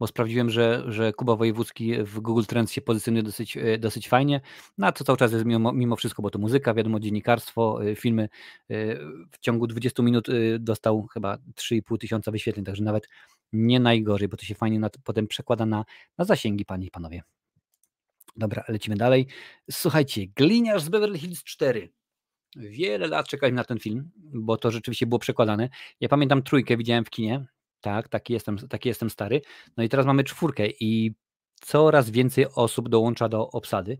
bo 0.00 0.06
sprawdziłem, 0.06 0.50
że, 0.50 0.84
że 0.88 1.12
Kuba 1.12 1.36
Wojewódzki 1.36 2.02
w 2.02 2.20
Google 2.20 2.42
Trends 2.44 2.72
się 2.72 2.80
pozycjonuje 2.80 3.22
dosyć, 3.22 3.58
dosyć 3.78 4.08
fajnie, 4.08 4.40
no 4.78 4.86
a 4.86 4.92
to 4.92 5.04
cały 5.04 5.18
czas 5.18 5.32
jest 5.32 5.44
mimo, 5.44 5.72
mimo 5.72 5.96
wszystko, 5.96 6.22
bo 6.22 6.30
to 6.30 6.38
muzyka, 6.38 6.74
wiadomo, 6.74 7.00
dziennikarstwo, 7.00 7.78
filmy. 7.96 8.28
W 9.30 9.38
ciągu 9.40 9.66
20 9.66 10.02
minut 10.02 10.26
dostał 10.58 11.06
chyba 11.06 11.36
3,5 11.36 11.98
tysiąca 11.98 12.30
wyświetleń, 12.30 12.64
także 12.64 12.84
nawet 12.84 13.08
nie 13.52 13.80
najgorzej, 13.80 14.28
bo 14.28 14.36
to 14.36 14.44
się 14.44 14.54
fajnie 14.54 14.80
potem 15.04 15.26
przekłada 15.26 15.66
na, 15.66 15.84
na 16.18 16.24
zasięgi, 16.24 16.64
panie 16.64 16.86
i 16.86 16.90
panowie. 16.90 17.22
Dobra, 18.36 18.64
lecimy 18.68 18.96
dalej. 18.96 19.26
Słuchajcie, 19.70 20.26
Gliniarz 20.26 20.82
z 20.82 20.88
Beverly 20.88 21.18
Hills 21.18 21.44
4. 21.44 21.92
Wiele 22.56 23.06
lat 23.06 23.28
czekałem 23.28 23.54
na 23.54 23.64
ten 23.64 23.78
film, 23.78 24.10
bo 24.16 24.56
to 24.56 24.70
rzeczywiście 24.70 25.06
było 25.06 25.18
przekładane. 25.18 25.68
Ja 26.00 26.08
pamiętam 26.08 26.42
trójkę, 26.42 26.76
widziałem 26.76 27.04
w 27.04 27.10
kinie. 27.10 27.46
Tak, 27.84 28.08
taki 28.08 28.32
jestem, 28.32 28.58
taki 28.58 28.88
jestem 28.88 29.10
stary. 29.10 29.40
No 29.76 29.84
i 29.84 29.88
teraz 29.88 30.06
mamy 30.06 30.24
czwórkę 30.24 30.68
i 30.80 31.14
coraz 31.54 32.10
więcej 32.10 32.46
osób 32.54 32.88
dołącza 32.88 33.28
do 33.28 33.50
obsady, 33.50 33.98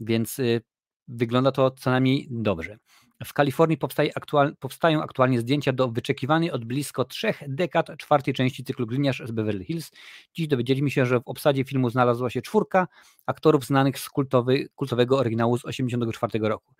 więc 0.00 0.38
y, 0.38 0.62
wygląda 1.08 1.52
to 1.52 1.70
co 1.70 1.90
najmniej 1.90 2.28
dobrze. 2.30 2.78
W 3.24 3.32
Kalifornii 3.32 3.78
aktual, 4.14 4.56
powstają 4.56 5.02
aktualnie 5.02 5.40
zdjęcia 5.40 5.72
do 5.72 5.88
wyczekiwanej 5.88 6.50
od 6.50 6.64
blisko 6.64 7.04
trzech 7.04 7.42
dekad 7.48 7.90
czwartej 7.98 8.34
części 8.34 8.64
cyklu 8.64 8.86
Gliniarz 8.86 9.22
z 9.24 9.30
Beverly 9.30 9.64
Hills. 9.64 9.90
Dziś 10.34 10.48
dowiedzieliśmy 10.48 10.90
się, 10.90 11.06
że 11.06 11.20
w 11.20 11.28
obsadzie 11.28 11.64
filmu 11.64 11.90
znalazła 11.90 12.30
się 12.30 12.42
czwórka 12.42 12.88
aktorów 13.26 13.64
znanych 13.66 13.98
z 13.98 14.08
kultowy, 14.08 14.68
kultowego 14.74 15.18
oryginału 15.18 15.58
z 15.58 15.62
1984 15.62 16.48
roku. 16.48 16.74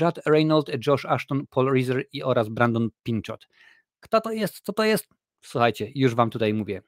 Judd 0.00 0.20
Reynolds, 0.26 0.72
Josh 0.86 1.04
Ashton, 1.04 1.46
Paul 1.50 1.72
Reiser 1.72 2.04
i 2.12 2.22
oraz 2.22 2.48
Brandon 2.48 2.88
Pinchot. 3.02 3.48
Kto 4.00 4.20
to 4.20 4.32
jest? 4.32 4.60
Co 4.60 4.72
to 4.72 4.84
jest? 4.84 5.21
Słuchajcie, 5.42 5.90
już 5.94 6.14
wam 6.14 6.30
tutaj 6.30 6.54
mówię. 6.54 6.82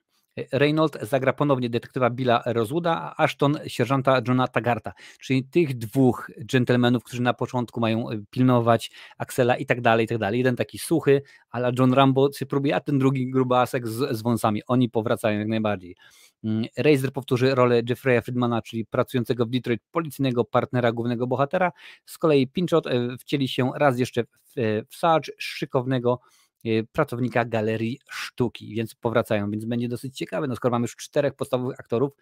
Reynolds 0.53 0.99
zagra 1.03 1.33
ponownie 1.33 1.71
detektywa 1.71 2.11
Billa 2.11 2.43
Rozwooda, 2.47 3.01
a 3.01 3.23
Ashton 3.23 3.59
sierżanta 3.67 4.21
Johna 4.29 4.49
Tagarta, 4.49 4.93
czyli 5.21 5.45
tych 5.45 5.79
dwóch 5.79 6.31
dżentelmenów, 6.47 7.05
którzy 7.05 7.23
na 7.23 7.35
początku 7.35 7.81
mają 7.81 8.11
e, 8.11 8.19
pilnować 8.31 8.91
Axela 9.19 9.57
i 9.57 9.67
tak 9.67 9.81
dalej, 9.81 10.05
i 10.05 10.09
tak 10.09 10.19
dalej. 10.19 10.39
Jeden 10.39 10.57
taki 10.57 10.79
suchy, 10.79 11.23
ale 11.51 11.73
John 11.79 11.93
Rambo 11.93 12.33
się 12.33 12.47
próbuje, 12.47 12.77
a 12.77 12.81
ten 12.81 12.99
drugi 12.99 13.31
grubasek 13.31 13.89
z, 13.89 14.17
z 14.17 14.23
wąsami. 14.23 14.63
Oni 14.67 14.91
powracają 14.91 15.39
jak 15.39 15.49
najbardziej. 15.49 15.97
Mm, 16.45 16.65
Razer 16.77 17.13
powtórzy 17.13 17.55
rolę 17.55 17.83
Jeffrey'a 17.83 18.23
Friedmana, 18.23 18.63
czyli 18.63 18.87
pracującego 18.87 19.47
w 19.47 19.51
Detroit 19.51 19.83
policyjnego 19.91 20.45
partnera 20.45 20.93
głównego 20.93 21.27
bohatera. 21.27 21.73
Z 22.07 22.19
kolei 22.19 22.47
Pinchot 22.47 22.87
e, 22.87 23.17
wcieli 23.19 23.49
się 23.49 23.71
raz 23.77 23.99
jeszcze 23.99 24.25
w, 24.25 24.59
e, 24.59 24.85
w 24.89 24.97
Sarge, 24.97 25.33
szykownego 25.39 26.21
Y, 26.21 26.44
pracownika 26.93 27.45
galerii 27.45 27.99
sztuki, 28.11 28.75
więc 28.75 28.95
powracają, 28.95 29.51
więc 29.51 29.65
będzie 29.65 29.89
dosyć 29.89 30.17
ciekawe, 30.17 30.47
no 30.47 30.57
skoro 30.57 30.73
mamy 30.73 30.85
już 30.85 30.97
czterech 30.97 31.35
podstawowych 31.35 31.81
aktorów, 31.81 32.13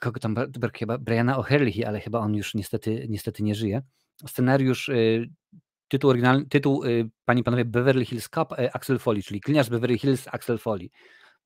kogo 0.00 0.20
tam, 0.20 0.36
chyba 0.74 0.98
Briana 0.98 1.38
O'Herlihy, 1.38 1.84
ale 1.84 2.00
chyba 2.00 2.18
on 2.18 2.34
już 2.34 2.54
niestety, 2.54 3.06
niestety 3.08 3.42
nie 3.42 3.54
żyje. 3.54 3.82
Scenariusz, 4.26 4.88
y, 4.88 5.30
tytuł 5.88 6.10
oryginalny, 6.10 6.46
tytuł, 6.46 6.84
y, 6.84 7.10
panie 7.24 7.44
panowie, 7.44 7.64
Beverly 7.64 8.04
Hills 8.04 8.28
Cup, 8.28 8.54
Axel 8.72 8.98
Foley, 8.98 9.22
czyli 9.22 9.40
Gliniarz 9.40 9.70
Beverly 9.70 9.98
Hills, 9.98 10.28
Axel 10.28 10.58
Foley. 10.58 10.90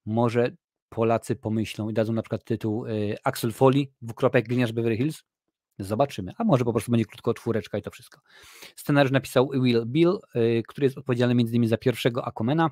Może 0.06 0.50
Polacy 0.88 1.36
pomyślą 1.36 1.88
i 1.88 1.94
dadzą 1.94 2.12
na 2.12 2.22
przykład 2.22 2.44
tytuł 2.44 2.84
Axel 3.24 3.52
Foley, 3.52 3.92
dwukropek 4.02 4.48
Gliniarz 4.48 4.72
Beverly 4.72 4.96
Hills, 4.96 5.22
Zobaczymy. 5.78 6.32
A 6.38 6.44
może 6.44 6.64
po 6.64 6.72
prostu 6.72 6.90
będzie 6.90 7.04
krótko 7.04 7.34
czwóreczka 7.34 7.78
i 7.78 7.82
to 7.82 7.90
wszystko. 7.90 8.20
Scenariusz 8.76 9.12
napisał 9.12 9.50
Will 9.62 9.86
Bill, 9.86 10.18
y, 10.36 10.62
który 10.68 10.84
jest 10.84 10.98
odpowiedzialny 10.98 11.32
m.in. 11.32 11.68
za 11.68 11.76
pierwszego 11.76 12.24
Aquamena, 12.24 12.70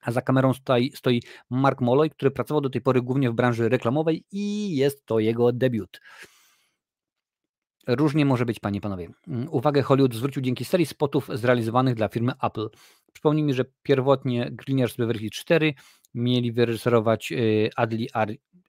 a 0.00 0.12
za 0.12 0.22
kamerą 0.22 0.54
stoi, 0.54 0.92
stoi 0.92 1.22
Mark 1.50 1.80
Molloy, 1.80 2.10
który 2.10 2.30
pracował 2.30 2.60
do 2.60 2.70
tej 2.70 2.80
pory 2.80 3.02
głównie 3.02 3.30
w 3.30 3.34
branży 3.34 3.68
reklamowej 3.68 4.24
i 4.32 4.76
jest 4.76 5.06
to 5.06 5.18
jego 5.18 5.52
debiut. 5.52 6.00
Różnie 7.86 8.24
może 8.24 8.44
być, 8.44 8.60
panie 8.60 8.80
panowie. 8.80 9.08
Mm, 9.28 9.48
uwagę 9.50 9.82
Hollywood 9.82 10.14
zwrócił 10.14 10.42
dzięki 10.42 10.64
serii 10.64 10.86
spotów 10.86 11.28
zrealizowanych 11.34 11.94
dla 11.94 12.08
firmy 12.08 12.32
Apple. 12.42 12.68
Przypomnijmy, 13.12 13.54
że 13.54 13.64
pierwotnie 13.82 14.50
Greeners 14.52 14.96
Beverly 14.96 15.30
4 15.30 15.74
mieli 16.14 16.52
wyreżyserować 16.52 17.32
y, 17.32 17.70
Adli 17.76 18.08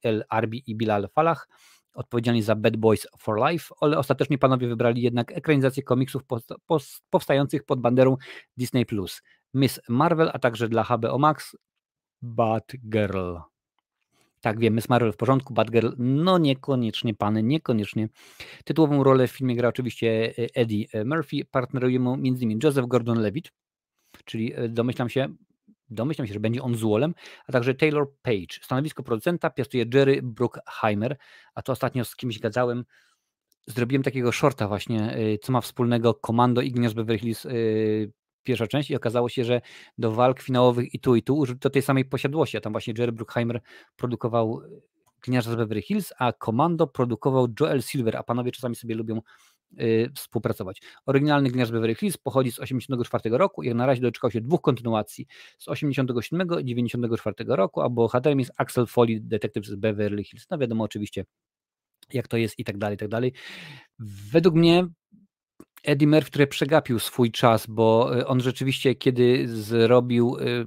El 0.02 0.24
Arbi 0.28 0.62
i 0.66 0.76
Bilal 0.76 1.08
Falah, 1.14 1.48
odpowiedzialni 1.94 2.42
za 2.42 2.54
Bad 2.54 2.76
Boys 2.76 3.06
for 3.18 3.50
Life, 3.50 3.74
ale 3.80 3.98
ostatecznie 3.98 4.38
panowie 4.38 4.68
wybrali 4.68 5.02
jednak 5.02 5.32
ekranizację 5.32 5.82
komiksów 5.82 6.22
powstających 7.10 7.64
pod 7.64 7.80
banderą 7.80 8.16
Disney+. 8.56 8.86
Miss 9.54 9.80
Marvel, 9.88 10.30
a 10.32 10.38
także 10.38 10.68
dla 10.68 10.82
HBO 10.84 11.18
Max 11.18 11.56
Batgirl. 12.22 13.36
Tak, 14.40 14.58
wiem, 14.58 14.74
Miss 14.74 14.88
Marvel 14.88 15.12
w 15.12 15.16
porządku, 15.16 15.54
Batgirl 15.54 15.88
no 15.98 16.38
niekoniecznie, 16.38 17.14
pany, 17.14 17.42
niekoniecznie. 17.42 18.08
Tytułową 18.64 19.04
rolę 19.04 19.28
w 19.28 19.30
filmie 19.30 19.56
gra 19.56 19.68
oczywiście 19.68 20.34
e, 20.38 20.46
Eddie 20.54 20.86
Murphy, 21.04 21.44
partneruje 21.50 22.00
mu 22.00 22.14
m.in. 22.14 22.58
Joseph 22.62 22.88
Gordon-Levitt, 22.88 23.52
czyli 24.24 24.52
e, 24.54 24.68
domyślam 24.68 25.08
się, 25.08 25.28
domyślam 25.92 26.26
się, 26.26 26.34
że 26.34 26.40
będzie 26.40 26.62
on 26.62 26.74
z 26.74 26.82
Wallem, 26.82 27.14
a 27.46 27.52
także 27.52 27.74
Taylor 27.74 28.06
Page. 28.22 28.58
Stanowisko 28.62 29.02
producenta 29.02 29.50
piastuje 29.50 29.84
Jerry 29.94 30.20
Bruckheimer, 30.22 31.16
a 31.54 31.62
to 31.62 31.72
ostatnio 31.72 32.04
z 32.04 32.16
kimś 32.16 32.38
gadałem, 32.38 32.84
zrobiłem 33.66 34.02
takiego 34.02 34.32
shorta 34.32 34.68
właśnie, 34.68 35.18
y, 35.18 35.38
co 35.42 35.52
ma 35.52 35.60
wspólnego 35.60 36.14
Komando 36.14 36.60
i 36.60 36.72
Gniazd 36.72 36.94
Beverly 36.94 37.18
Hills 37.18 37.44
y, 37.44 38.12
pierwsza 38.42 38.66
część 38.66 38.90
i 38.90 38.96
okazało 38.96 39.28
się, 39.28 39.44
że 39.44 39.60
do 39.98 40.12
walk 40.12 40.40
finałowych 40.40 40.94
i 40.94 41.00
tu 41.00 41.16
i 41.16 41.22
tu 41.22 41.36
użyto 41.36 41.70
tej 41.70 41.82
samej 41.82 42.04
posiadłości, 42.04 42.56
a 42.56 42.60
tam 42.60 42.72
właśnie 42.72 42.94
Jerry 42.98 43.12
Bruckheimer 43.12 43.60
produkował 43.96 44.62
Gniazd 45.22 45.48
Beverly 45.48 45.82
Hills, 45.82 46.12
a 46.18 46.32
Komando 46.32 46.86
produkował 46.86 47.48
Joel 47.60 47.82
Silver, 47.82 48.16
a 48.16 48.22
panowie 48.22 48.52
czasami 48.52 48.76
sobie 48.76 48.94
lubią 48.94 49.20
współpracować. 50.14 50.82
Oryginalny 51.06 51.50
Gniazd 51.50 51.72
Beverly 51.72 51.94
Hills 51.94 52.16
pochodzi 52.16 52.50
z 52.50 52.54
1984 52.54 53.38
roku 53.38 53.62
i 53.62 53.66
jak 53.66 53.76
na 53.76 53.86
razie 53.86 54.02
doczekał 54.02 54.30
się 54.30 54.40
dwóch 54.40 54.60
kontynuacji 54.60 55.26
z 55.58 55.68
87 55.68 56.40
i 56.40 56.48
1994 56.48 57.34
roku, 57.56 57.80
a 57.80 57.88
bohaterem 57.88 58.38
jest 58.38 58.52
Axel 58.56 58.86
Foley, 58.86 59.20
detektyw 59.20 59.66
z 59.66 59.74
Beverly 59.74 60.24
Hills. 60.24 60.46
No 60.50 60.58
wiadomo 60.58 60.84
oczywiście 60.84 61.24
jak 62.12 62.28
to 62.28 62.36
jest 62.36 62.58
i 62.58 62.64
tak 62.64 62.78
dalej, 62.78 62.94
i 62.94 62.98
tak 62.98 63.08
dalej. 63.08 63.32
Według 63.98 64.54
mnie 64.54 64.86
Eddie 65.84 66.08
Murphy, 66.08 66.30
który 66.30 66.46
przegapił 66.46 66.98
swój 66.98 67.30
czas, 67.30 67.66
bo 67.66 68.18
y, 68.18 68.26
on 68.26 68.40
rzeczywiście, 68.40 68.94
kiedy 68.94 69.48
zrobił, 69.48 70.36
y, 70.36 70.66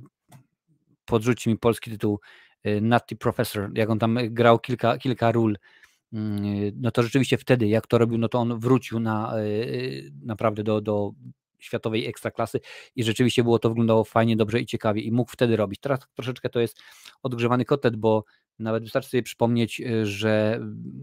podrzuci 1.05 1.49
mi 1.49 1.57
polski 1.57 1.91
tytuł, 1.91 2.19
y, 2.67 2.81
Nutty 2.81 3.15
Professor, 3.15 3.71
jak 3.73 3.89
on 3.89 3.99
tam 3.99 4.17
grał 4.21 4.59
kilka, 4.59 4.97
kilka 4.97 5.31
ról, 5.31 5.57
no 6.75 6.91
to 6.91 7.03
rzeczywiście 7.03 7.37
wtedy, 7.37 7.67
jak 7.67 7.87
to 7.87 7.97
robił, 7.97 8.17
no 8.17 8.29
to 8.29 8.39
on 8.39 8.59
wrócił 8.59 8.99
na, 8.99 9.33
naprawdę 10.23 10.63
do, 10.63 10.81
do 10.81 11.11
światowej 11.59 12.07
ekstraklasy 12.07 12.59
i 12.95 13.03
rzeczywiście 13.03 13.43
było 13.43 13.59
to 13.59 13.69
wyglądało 13.69 14.03
fajnie, 14.03 14.35
dobrze 14.35 14.59
i 14.59 14.65
ciekawie 14.65 15.01
i 15.01 15.11
mógł 15.11 15.31
wtedy 15.31 15.55
robić. 15.55 15.79
Teraz 15.79 15.99
troszeczkę 16.15 16.49
to 16.49 16.59
jest 16.59 16.81
odgrzewany 17.23 17.65
kotlet, 17.65 17.95
bo 17.95 18.23
nawet 18.59 18.83
wystarczy 18.83 19.09
sobie 19.09 19.23
przypomnieć, 19.23 19.81
że 20.03 20.59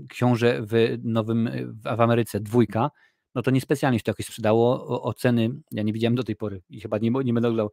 książę 0.09 0.63
w 0.63 0.99
nowym, 1.05 1.51
w 1.85 2.01
Ameryce, 2.01 2.41
dwójka, 2.41 2.91
no 3.35 3.43
to 3.43 3.51
niespecjalnie 3.51 3.99
się 3.99 4.03
to 4.03 4.11
jakoś 4.11 4.27
sprzedało. 4.27 4.87
Oceny, 5.03 5.51
ja 5.71 5.83
nie 5.83 5.93
widziałem 5.93 6.15
do 6.15 6.25
tej 6.25 6.37
pory 6.37 6.63
i 6.71 6.81
chyba 6.81 6.99
nie, 6.99 7.11
nie 7.11 7.35
będę 7.35 7.49
oglądał, 7.49 7.71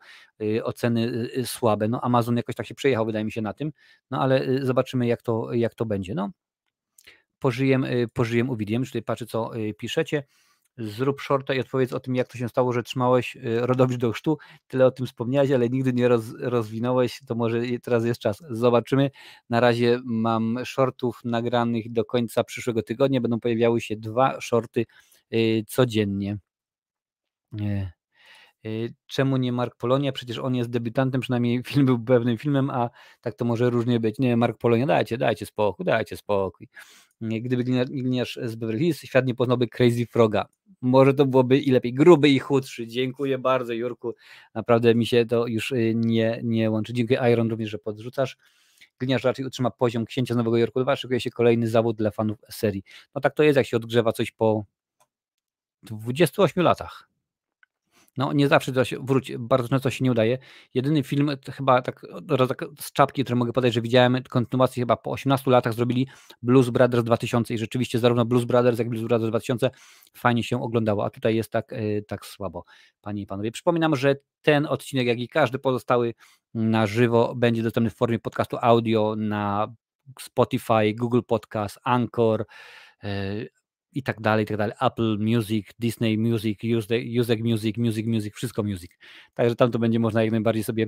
oceny 0.63 1.29
słabe. 1.45 1.87
No 1.87 2.01
Amazon 2.01 2.37
jakoś 2.37 2.55
tak 2.55 2.65
się 2.65 2.75
przejechał, 2.75 3.05
wydaje 3.05 3.25
mi 3.25 3.31
się, 3.31 3.41
na 3.41 3.53
tym, 3.53 3.71
no 4.11 4.21
ale 4.21 4.65
zobaczymy, 4.65 5.07
jak 5.07 5.21
to, 5.21 5.53
jak 5.53 5.75
to 5.75 5.85
będzie. 5.85 6.15
No, 6.15 6.29
pożyjem, 7.39 7.85
pożyjem 8.13 8.49
uwidziem, 8.49 8.85
tutaj 8.85 9.03
patrzę, 9.03 9.25
co 9.25 9.51
piszecie. 9.77 10.23
Zrób 10.77 11.21
shorta 11.21 11.53
i 11.53 11.59
odpowiedz 11.59 11.93
o 11.93 11.99
tym, 11.99 12.15
jak 12.15 12.27
to 12.27 12.37
się 12.37 12.49
stało, 12.49 12.73
że 12.73 12.83
trzymałeś 12.83 13.37
rodowicz 13.43 13.97
do 13.97 14.11
chrztu. 14.11 14.37
Tyle 14.67 14.85
o 14.85 14.91
tym 14.91 15.05
wspomniałeś, 15.05 15.51
ale 15.51 15.69
nigdy 15.69 15.93
nie 15.93 16.07
roz, 16.07 16.23
rozwinąłeś, 16.39 17.19
to 17.27 17.35
może 17.35 17.61
teraz 17.83 18.05
jest 18.05 18.19
czas. 18.19 18.43
Zobaczymy. 18.49 19.11
Na 19.49 19.59
razie 19.59 19.99
mam 20.05 20.59
shortów 20.65 21.19
nagranych 21.25 21.91
do 21.91 22.05
końca 22.05 22.43
przyszłego 22.43 22.83
tygodnia. 22.83 23.21
Będą 23.21 23.39
pojawiały 23.39 23.81
się 23.81 23.95
dwa 23.95 24.41
shorty 24.41 24.85
Y, 25.33 25.63
codziennie. 25.67 26.37
Y, 27.61 27.91
czemu 29.07 29.37
nie 29.37 29.51
Mark 29.51 29.75
Polonia? 29.75 30.11
Przecież 30.11 30.37
on 30.37 30.55
jest 30.55 30.69
debiutantem, 30.69 31.21
przynajmniej 31.21 31.63
film 31.67 31.85
był 31.85 31.99
pewnym 31.99 32.37
filmem, 32.37 32.69
a 32.69 32.89
tak 33.21 33.33
to 33.33 33.45
może 33.45 33.69
różnie 33.69 33.99
być. 33.99 34.19
Nie, 34.19 34.37
Mark 34.37 34.57
Polonia, 34.57 34.85
dajcie, 34.85 35.17
dajcie 35.17 35.45
spokój, 35.45 35.85
dajcie 35.85 36.17
spokój. 36.17 36.67
Gdyby 37.21 37.63
gliniarz 37.63 38.39
z 38.43 38.55
Beverly 38.55 38.79
Hills, 38.79 39.01
świat 39.01 39.25
nie 39.25 39.35
poznałby 39.35 39.67
Crazy 39.67 40.05
Froga. 40.05 40.45
Może 40.81 41.13
to 41.13 41.25
byłoby 41.25 41.57
i 41.57 41.71
lepiej. 41.71 41.93
Gruby 41.93 42.29
i 42.29 42.39
chudszy. 42.39 42.87
Dziękuję 42.87 43.37
bardzo, 43.37 43.73
Jurku. 43.73 44.15
Naprawdę 44.55 44.95
mi 44.95 45.05
się 45.05 45.25
to 45.25 45.47
już 45.47 45.71
y, 45.71 45.93
nie, 45.95 46.39
nie 46.43 46.71
łączy. 46.71 46.93
Dziękuję, 46.93 47.19
Iron, 47.31 47.49
również, 47.49 47.69
że 47.69 47.77
podrzucasz. 47.77 48.37
Gliniarz 48.99 49.23
raczej 49.23 49.45
utrzyma 49.45 49.71
poziom 49.71 50.05
księcia 50.05 50.33
z 50.33 50.37
Nowego 50.37 50.57
Jorku 50.57 50.83
2. 50.83 50.95
Szykuje 50.95 51.19
się 51.19 51.29
kolejny 51.29 51.67
zawód 51.67 51.97
dla 51.97 52.11
fanów 52.11 52.37
serii. 52.51 52.83
No 53.15 53.21
tak 53.21 53.33
to 53.33 53.43
jest, 53.43 53.57
jak 53.57 53.65
się 53.65 53.77
odgrzewa 53.77 54.11
coś 54.11 54.31
po 54.31 54.65
28 55.83 56.63
latach. 56.63 57.08
No 58.17 58.33
nie 58.33 58.47
zawsze 58.47 58.71
to 58.71 58.85
się, 58.85 58.97
wróć, 58.99 59.31
bardzo 59.37 59.69
często 59.69 59.89
się 59.89 60.03
nie 60.03 60.11
udaje. 60.11 60.37
Jedyny 60.73 61.03
film, 61.03 61.31
chyba 61.51 61.81
tak, 61.81 62.01
tak 62.47 62.65
z 62.79 62.91
czapki, 62.91 63.23
który 63.23 63.35
mogę 63.35 63.53
podać, 63.53 63.73
że 63.73 63.81
widziałem 63.81 64.23
kontynuację 64.29 64.81
chyba 64.81 64.97
po 64.97 65.11
18 65.11 65.51
latach 65.51 65.73
zrobili 65.73 66.07
Blues 66.41 66.69
Brothers 66.69 67.03
2000 67.03 67.53
i 67.53 67.57
rzeczywiście 67.57 67.99
zarówno 67.99 68.25
Blues 68.25 68.45
Brothers, 68.45 68.79
jak 68.79 68.87
i 68.87 68.89
Blues 68.89 69.03
Brothers 69.03 69.29
2000 69.29 69.69
fajnie 70.17 70.43
się 70.43 70.63
oglądało, 70.63 71.05
a 71.05 71.09
tutaj 71.09 71.35
jest 71.35 71.51
tak, 71.51 71.73
e, 71.73 72.01
tak 72.01 72.25
słabo, 72.25 72.63
panie 73.01 73.21
i 73.21 73.25
panowie. 73.25 73.51
Przypominam, 73.51 73.95
że 73.95 74.15
ten 74.41 74.65
odcinek, 74.65 75.07
jak 75.07 75.19
i 75.19 75.27
każdy 75.27 75.59
pozostały 75.59 76.13
na 76.53 76.87
żywo 76.87 77.35
będzie 77.35 77.63
dostępny 77.63 77.89
w 77.89 77.95
formie 77.95 78.19
podcastu 78.19 78.57
audio 78.61 79.15
na 79.17 79.73
Spotify, 80.19 80.93
Google 80.95 81.21
Podcast, 81.27 81.79
Anchor, 81.83 82.45
e, 83.03 83.45
i 83.91 84.03
tak 84.03 84.21
dalej, 84.21 84.43
i 84.43 84.47
tak 84.47 84.57
dalej. 84.57 84.75
Apple 84.81 85.17
Music, 85.19 85.67
Disney 85.79 86.17
Music, 86.17 86.59
Music 86.63 87.39
Music, 87.43 87.77
Music 87.77 88.07
Music, 88.07 88.35
wszystko 88.35 88.63
Music. 88.63 88.91
Także 89.33 89.55
tam 89.55 89.71
to 89.71 89.79
będzie 89.79 89.99
można 89.99 90.23
jak 90.23 90.31
najbardziej 90.31 90.63
sobie 90.63 90.87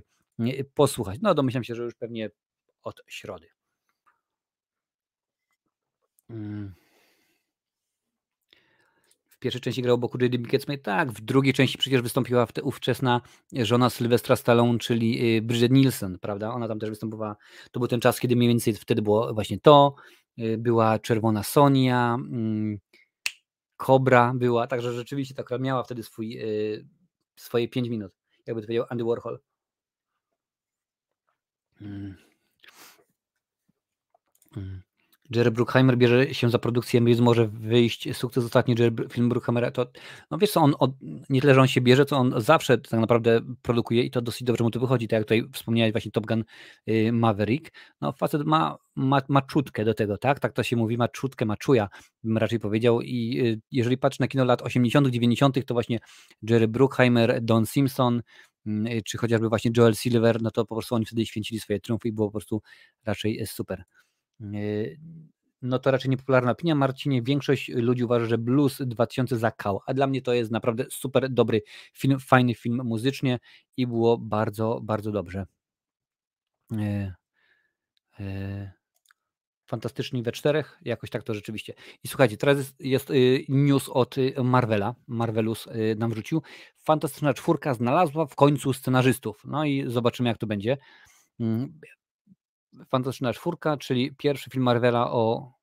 posłuchać. 0.74 1.20
No 1.22 1.34
domyślam 1.34 1.64
się, 1.64 1.76
że 1.76 1.84
już 1.84 1.96
pewnie 1.96 2.30
od 2.84 3.02
środy. 3.08 3.48
Mm. 6.30 6.74
W 9.28 9.40
pierwszej 9.40 9.62
części 9.62 9.82
grał 9.82 9.98
Boku 9.98 10.18
J.D. 10.22 10.38
Pinkett 10.38 10.84
tak, 10.84 11.12
w 11.12 11.22
drugiej 11.22 11.54
części 11.54 11.78
przecież 11.78 12.02
wystąpiła 12.02 12.48
ówczesna 12.64 13.22
żona 13.54 13.90
Sylwestra 13.90 14.36
Stallone, 14.36 14.80
czyli 14.80 15.38
y, 15.38 15.42
Bridget 15.42 15.72
Nielsen, 15.72 16.20
prawda? 16.20 16.54
Ona 16.54 16.68
tam 16.68 16.80
też 16.80 16.90
występowała. 16.90 17.36
To 17.72 17.80
był 17.80 17.88
ten 17.88 18.00
czas, 18.00 18.20
kiedy 18.20 18.36
mniej 18.36 18.50
więcej 18.50 18.74
wtedy 18.74 19.02
było 19.02 19.34
właśnie 19.34 19.60
to. 19.60 19.96
Y, 20.40 20.58
była 20.58 21.00
Czerwona 21.00 21.44
Sonia, 21.44 22.14
mm, 22.14 22.80
Kobra 23.82 24.34
była, 24.36 24.68
także 24.68 24.94
rzeczywiście 24.94 25.36
ta 25.36 25.58
miała 25.58 25.84
wtedy 25.84 26.04
swój, 26.04 26.30
yy, 26.30 26.88
swoje 27.36 27.68
5 27.68 27.90
minut, 27.90 28.12
jakby 28.46 28.62
to 28.62 28.66
powiedział 28.66 28.86
Andy 28.90 29.04
Warhol. 29.04 29.40
Hmm. 31.80 32.16
Hmm. 34.54 34.82
Jerry 35.36 35.52
Bruckheimer 35.52 35.98
bierze 35.98 36.34
się 36.34 36.50
za 36.50 36.60
produkcję, 36.60 37.02
więc 37.02 37.20
może 37.20 37.48
wyjść 37.48 38.16
sukces 38.16 38.46
ostatni 38.46 38.76
Jerry, 38.80 39.10
film 39.10 39.30
Bruckheimera, 39.30 39.72
to 39.72 39.88
no 40.32 40.38
wiesz 40.38 40.52
co, 40.52 40.62
on 40.62 40.74
od, 40.80 40.92
nie 41.30 41.42
tyle, 41.42 41.54
że 41.54 41.62
on 41.62 41.68
się 41.68 41.82
bierze, 41.82 42.06
co 42.06 42.18
on 42.18 42.34
zawsze 42.38 42.78
tak 42.78 43.00
naprawdę 43.00 43.42
produkuje 43.62 44.04
i 44.04 44.12
to 44.12 44.22
dosyć 44.22 44.44
dobrze 44.44 44.64
mu 44.64 44.72
to 44.72 44.80
wychodzi, 44.80 45.08
tak 45.08 45.18
jak 45.18 45.24
tutaj 45.24 45.44
wspomniałeś 45.54 45.92
właśnie 45.92 46.12
Top 46.12 46.26
Gun 46.26 46.44
y, 46.90 47.12
Maverick, 47.12 47.72
no 48.02 48.12
facet 48.12 48.44
ma, 48.46 48.78
ma, 48.96 49.22
ma 49.30 49.42
czutkę 49.42 49.86
do 49.86 49.94
tego, 49.94 50.18
tak, 50.18 50.40
tak 50.40 50.54
to 50.54 50.64
się 50.64 50.76
mówi, 50.76 50.98
ma 50.98 51.08
czutkę, 51.08 51.46
ma 51.46 51.58
czuja, 51.58 51.90
bym 52.24 52.38
raczej 52.38 52.60
powiedział. 52.60 53.02
I 53.02 53.40
y, 53.42 53.62
jeżeli 53.72 53.98
patrzę 53.98 54.18
na 54.20 54.28
kino 54.28 54.46
lat 54.46 54.62
80 54.62 55.08
90 55.08 55.66
to 55.66 55.74
właśnie 55.74 56.00
Jerry 56.50 56.68
Bruckheimer, 56.68 57.42
Don 57.42 57.66
Simpson, 57.66 58.22
y, 58.68 59.02
czy 59.06 59.18
chociażby 59.18 59.50
właśnie 59.50 59.72
Joel 59.78 59.96
Silver, 59.96 60.42
no 60.42 60.52
to 60.52 60.66
po 60.66 60.76
prostu 60.76 60.96
oni 60.96 61.06
wtedy 61.06 61.26
święcili 61.26 61.60
swoje 61.60 61.80
triumfy 61.80 62.08
i 62.08 62.12
było 62.12 62.28
po 62.28 62.32
prostu 62.32 62.62
raczej 63.06 63.46
super. 63.46 63.84
Yy, 64.42 64.98
no 65.62 65.80
to 65.80 65.92
raczej 65.92 66.12
niepopularna 66.12 66.52
opinia. 66.52 66.76
Marcinie, 66.76 67.22
większość 67.22 67.70
ludzi 67.70 68.04
uważa, 68.04 68.26
że 68.26 68.38
Blues 68.38 68.82
2000 68.86 69.38
zakał, 69.38 69.80
a 69.86 69.94
dla 69.94 70.08
mnie 70.08 70.22
to 70.22 70.34
jest 70.34 70.52
naprawdę 70.52 70.86
super 70.90 71.30
dobry 71.30 71.62
film, 71.94 72.20
fajny 72.20 72.56
film 72.56 72.82
muzycznie 72.84 73.40
i 73.78 73.88
było 73.88 74.18
bardzo, 74.18 74.80
bardzo 74.84 75.12
dobrze. 75.12 75.46
Yy, 76.72 77.14
yy, 78.20 78.72
fantastyczni 79.66 80.24
we 80.24 80.32
czterech, 80.32 80.80
jakoś 80.82 81.10
tak 81.10 81.24
to 81.24 81.34
rzeczywiście. 81.34 81.74
I 82.04 82.08
słuchajcie, 82.08 82.38
teraz 82.38 82.58
jest, 82.58 82.80
jest 82.80 83.10
news 83.50 83.90
od 83.90 84.16
Marvela, 84.44 84.96
Marvelus 85.08 85.68
nam 85.98 86.12
wrzucił. 86.12 86.42
Fantastyczna 86.78 87.34
czwórka 87.34 87.74
znalazła 87.74 88.26
w 88.26 88.36
końcu 88.36 88.74
scenarzystów. 88.74 89.42
No 89.46 89.66
i 89.66 89.84
zobaczymy, 89.88 90.30
jak 90.30 90.38
to 90.38 90.48
będzie. 90.48 90.78
Fantastyczna 92.90 93.34
Czwórka, 93.34 93.78
czyli 93.78 94.16
pierwszy 94.16 94.50
film 94.50 94.64
Marvela 94.64 95.12
o... 95.12 95.54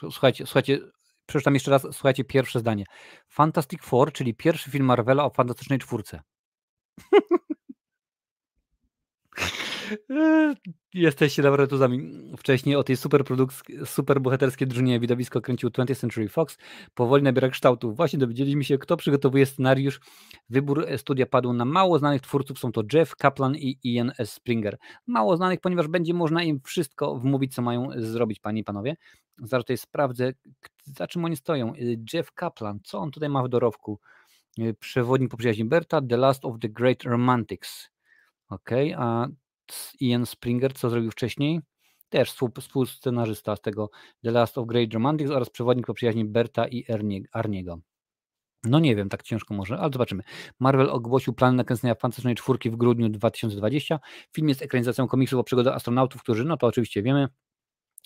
Słuchajcie, 0.00 0.46
słuchajcie, 0.46 0.78
przeczytam 1.26 1.54
jeszcze 1.54 1.70
raz, 1.70 1.82
słuchajcie, 1.82 2.24
pierwsze 2.24 2.60
zdanie. 2.60 2.84
Fantastic 3.28 3.82
Four, 3.82 4.12
czyli 4.12 4.34
pierwszy 4.34 4.70
film 4.70 4.84
Marvela 4.84 5.24
o 5.24 5.30
Fantastycznej 5.30 5.78
Czwórce. 5.78 6.20
Jesteście 10.94 11.42
laboratoriami. 11.42 12.12
Wcześniej 12.38 12.76
o 12.76 12.84
tej 12.84 12.96
super, 12.96 13.24
super 13.84 14.20
bohaterskiej 14.20 14.68
drużynie 14.68 15.00
widowisko 15.00 15.40
kręcił 15.40 15.70
20th 15.70 15.96
Century 15.96 16.28
Fox. 16.28 16.58
Powoli 16.94 17.22
nabiera 17.22 17.48
kształtu. 17.48 17.94
Właśnie 17.94 18.18
dowiedzieliśmy 18.18 18.64
się, 18.64 18.78
kto 18.78 18.96
przygotowuje 18.96 19.46
scenariusz. 19.46 20.00
Wybór 20.50 20.86
studia 20.96 21.26
padł 21.26 21.52
na 21.52 21.64
mało 21.64 21.98
znanych 21.98 22.20
twórców. 22.20 22.58
Są 22.58 22.72
to 22.72 22.82
Jeff 22.92 23.16
Kaplan 23.16 23.56
i 23.56 23.78
Ian 23.84 24.12
S. 24.18 24.32
Springer. 24.32 24.78
Mało 25.06 25.36
znanych, 25.36 25.60
ponieważ 25.60 25.88
będzie 25.88 26.14
można 26.14 26.42
im 26.42 26.60
wszystko 26.64 27.16
wmówić, 27.18 27.54
co 27.54 27.62
mają 27.62 27.88
zrobić, 27.96 28.40
panie 28.40 28.60
i 28.60 28.64
panowie. 28.64 28.96
Zaraz 29.38 29.64
tutaj 29.64 29.76
sprawdzę, 29.78 30.32
za 30.84 31.06
czym 31.06 31.24
oni 31.24 31.36
stoją. 31.36 31.72
Jeff 32.14 32.32
Kaplan, 32.32 32.78
co 32.84 32.98
on 32.98 33.10
tutaj 33.10 33.28
ma 33.28 33.42
w 33.42 33.48
dorobku? 33.48 34.00
Przewodnik 34.78 35.30
po 35.30 35.36
przyjaźni 35.36 35.64
Berta, 35.64 36.00
The 36.02 36.16
Last 36.16 36.44
of 36.44 36.58
the 36.60 36.68
Great 36.68 37.02
Romantics. 37.02 37.90
Okej, 38.48 38.94
a 38.94 39.28
Ian 40.00 40.26
Springer 40.26 40.72
co 40.72 40.90
zrobił 40.90 41.10
wcześniej? 41.10 41.60
Też 42.08 42.32
współscenarzysta 42.60 43.56
z 43.56 43.60
tego 43.60 43.90
The 44.24 44.30
Last 44.30 44.58
of 44.58 44.66
Great 44.66 44.94
Romantics 44.94 45.30
oraz 45.30 45.50
przewodnik 45.50 45.86
po 45.86 45.94
przyjaźni 45.94 46.24
Berta 46.24 46.68
i 46.68 46.84
Arniego. 47.32 47.80
No 48.64 48.78
nie 48.78 48.96
wiem, 48.96 49.08
tak 49.08 49.22
ciężko 49.22 49.54
może, 49.54 49.78
ale 49.78 49.90
zobaczymy. 49.92 50.22
Marvel 50.58 50.90
ogłosił 50.90 51.32
plan 51.32 51.56
nakręcenia 51.56 51.94
Fantastycznej 51.94 52.34
Czwórki 52.34 52.70
w 52.70 52.76
grudniu 52.76 53.08
2020. 53.08 54.00
Film 54.34 54.48
jest 54.48 54.62
ekranizacją 54.62 55.08
komiksu 55.08 55.38
o 55.38 55.44
przygodach 55.44 55.74
astronautów, 55.74 56.22
którzy, 56.22 56.44
no 56.44 56.56
to 56.56 56.66
oczywiście 56.66 57.02
wiemy, 57.02 57.28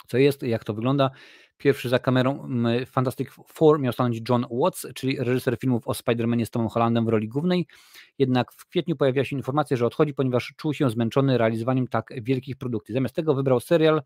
co 0.06 0.18
jest, 0.18 0.42
jak 0.42 0.64
to 0.64 0.74
wygląda. 0.74 1.10
Pierwszy 1.58 1.88
za 1.88 1.98
kamerą 1.98 2.48
Fantastic 2.86 3.28
Four 3.46 3.80
miał 3.80 3.92
stanąć 3.92 4.20
John 4.28 4.46
Watts, 4.50 4.86
czyli 4.94 5.16
reżyser 5.18 5.58
filmów 5.58 5.88
o 5.88 5.92
Spider-Manie 5.92 6.46
z 6.46 6.50
Tomem 6.50 6.68
Hollandem 6.68 7.06
w 7.06 7.08
roli 7.08 7.28
głównej. 7.28 7.66
Jednak 8.18 8.52
w 8.52 8.66
kwietniu 8.66 8.96
pojawiła 8.96 9.24
się 9.24 9.36
informacja, 9.36 9.76
że 9.76 9.86
odchodzi, 9.86 10.14
ponieważ 10.14 10.54
czuł 10.56 10.74
się 10.74 10.90
zmęczony 10.90 11.38
realizowaniem 11.38 11.88
tak 11.88 12.12
wielkich 12.22 12.56
produkcji. 12.56 12.94
Zamiast 12.94 13.14
tego 13.14 13.34
wybrał 13.34 13.60
serial 13.60 14.02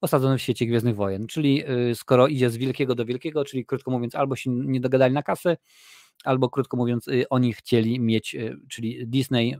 osadzony 0.00 0.38
w 0.38 0.42
świecie 0.42 0.66
Gwiezdnych 0.66 0.96
Wojen. 0.96 1.26
Czyli 1.26 1.70
y, 1.90 1.94
skoro 1.94 2.26
idzie 2.26 2.50
z 2.50 2.56
wielkiego 2.56 2.94
do 2.94 3.04
wielkiego, 3.04 3.44
czyli 3.44 3.66
krótko 3.66 3.90
mówiąc, 3.90 4.14
albo 4.14 4.36
się 4.36 4.50
nie 4.50 4.80
dogadali 4.80 5.14
na 5.14 5.22
kasę, 5.22 5.56
albo 6.24 6.50
krótko 6.50 6.76
mówiąc, 6.76 7.08
y, 7.08 7.28
oni 7.30 7.52
chcieli 7.52 8.00
mieć, 8.00 8.34
y, 8.34 8.58
czyli 8.68 9.06
Disney, 9.06 9.56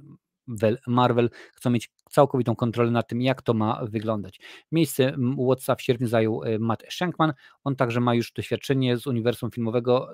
Marvel 0.87 1.31
chcą 1.55 1.71
mieć 1.71 1.91
całkowitą 2.11 2.57
kontrolę 2.57 2.91
nad 2.91 3.09
tym, 3.09 3.23
jak 3.23 3.43
to 3.43 3.55
ma 3.55 3.81
wyglądać. 3.85 4.41
Miejsce 4.73 5.17
Watsa 5.39 5.75
w 5.75 5.83
sierpniu 5.83 6.09
zajął 6.09 6.43
Matt 6.59 6.83
Shankman. 6.91 7.33
On 7.65 7.77
także 7.77 8.01
ma 8.01 8.15
już 8.15 8.33
doświadczenie 8.33 8.97
z 8.97 9.07
uniwersum 9.07 9.51
filmowego 9.51 10.09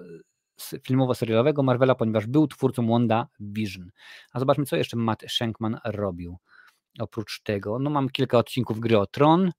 filmowo-serialowego 0.83 1.63
Marvela, 1.63 1.95
ponieważ 1.95 2.27
był 2.27 2.47
twórcą 2.49 2.89
Wanda 2.89 3.29
Vision. 3.41 3.91
A 4.33 4.41
zobaczmy, 4.41 4.67
co 4.67 4.77
jeszcze 4.77 4.97
Matt 4.97 5.25
Shankman 5.29 5.79
robił. 5.85 6.39
Oprócz 6.99 7.43
tego, 7.43 7.79
no 7.79 7.91
mam 7.91 8.09
kilka 8.09 8.39
odcinków 8.39 8.81
gry 8.81 8.99
o 8.99 9.07
Tron, 9.07 9.53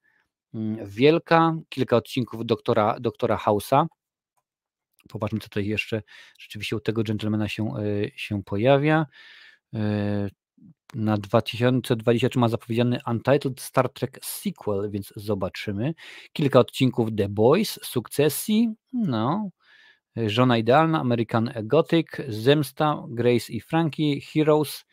mm, 0.54 0.90
Wielka, 0.90 1.56
kilka 1.70 1.96
odcinków 1.96 2.46
doktora, 2.46 2.96
doktora 3.00 3.38
House'a. 3.38 3.86
Popatrzmy, 5.10 5.40
co 5.40 5.50
tutaj 5.50 5.66
jeszcze 5.66 6.02
rzeczywiście 6.40 6.76
u 6.76 6.80
tego 6.80 7.04
dżentelmena 7.04 7.50
się, 7.50 7.74
e, 7.78 8.12
się 8.16 8.44
pojawia. 8.44 9.06
Na 10.96 11.18
2023 11.18 12.40
ma 12.40 12.50
zapowiedziany 12.50 13.00
Untitled 13.08 13.62
Star 13.62 13.90
Trek 13.90 14.20
sequel, 14.22 14.90
więc 14.90 15.14
zobaczymy. 15.16 15.94
Kilka 16.34 16.60
odcinków 16.60 17.10
The 17.18 17.30
Boys, 17.30 17.80
Sukcesji, 17.84 18.70
no, 18.94 19.50
Żona 20.16 20.58
Idealna, 20.58 21.00
American 21.00 21.52
Gothic, 21.64 22.08
Zemsta, 22.28 23.04
Grace 23.10 23.54
i 23.54 23.62
Frankie, 23.62 24.22
Heroes, 24.22 24.86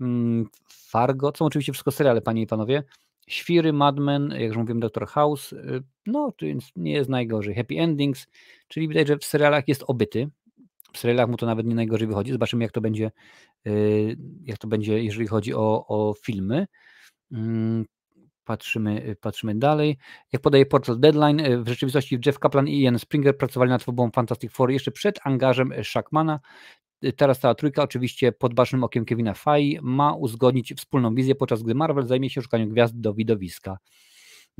mm, 0.00 0.46
Fargo, 0.68 1.32
są 1.36 1.44
oczywiście 1.44 1.72
wszystko 1.72 1.90
seriale, 1.90 2.20
panie 2.20 2.42
i 2.42 2.46
panowie. 2.46 2.82
Świry, 3.28 3.72
Mad 3.72 3.98
Men, 3.98 4.30
jak 4.30 4.42
już 4.42 4.56
mówiłem, 4.56 4.80
Doctor 4.80 5.06
House, 5.06 5.52
y, 5.52 5.82
no, 6.06 6.32
więc 6.42 6.72
nie 6.76 6.92
jest 6.92 7.10
najgorzej. 7.10 7.54
Happy 7.54 7.74
Endings, 7.74 8.26
czyli 8.68 8.88
widać, 8.88 9.08
że 9.08 9.18
w 9.18 9.24
serialach 9.24 9.68
jest 9.68 9.84
obyty. 9.86 10.30
W 10.92 10.98
serialach 10.98 11.28
mu 11.28 11.36
to 11.36 11.46
nawet 11.46 11.66
nie 11.66 11.74
najgorzej 11.74 12.08
wychodzi. 12.08 12.32
Zobaczymy, 12.32 12.64
jak 12.64 12.72
to 12.72 12.80
będzie, 12.80 13.10
y, 13.66 14.16
jak 14.44 14.58
to 14.58 14.68
będzie 14.68 15.04
jeżeli 15.04 15.26
chodzi 15.26 15.54
o, 15.54 15.86
o 15.88 16.14
filmy. 16.24 16.66
Mm, 17.32 17.84
Patrzymy, 18.44 19.16
patrzymy 19.20 19.54
dalej. 19.54 19.98
Jak 20.32 20.42
podaje 20.42 20.66
portal 20.66 21.00
Deadline, 21.00 21.64
w 21.64 21.68
rzeczywistości 21.68 22.18
Jeff 22.26 22.38
Kaplan 22.38 22.68
i 22.68 22.80
Ian 22.80 22.98
Springer 22.98 23.38
pracowali 23.38 23.70
nad 23.70 23.82
twórcą 23.82 24.10
Fantastic 24.14 24.52
Four 24.52 24.70
jeszcze 24.70 24.90
przed 24.90 25.20
angażem 25.24 25.72
Shackmana. 25.82 26.40
Y, 27.04 27.12
teraz 27.12 27.40
ta 27.40 27.54
trójka, 27.54 27.82
oczywiście 27.82 28.32
pod 28.32 28.54
bacznym 28.54 28.84
okiem 28.84 29.04
Kevina 29.04 29.34
Feige, 29.34 29.80
ma 29.82 30.14
uzgodnić 30.14 30.74
wspólną 30.74 31.14
wizję, 31.14 31.34
podczas 31.34 31.62
gdy 31.62 31.74
Marvel 31.74 32.06
zajmie 32.06 32.30
się 32.30 32.42
szukaniem 32.42 32.68
gwiazd 32.68 33.00
do 33.00 33.14
widowiska. 33.14 33.78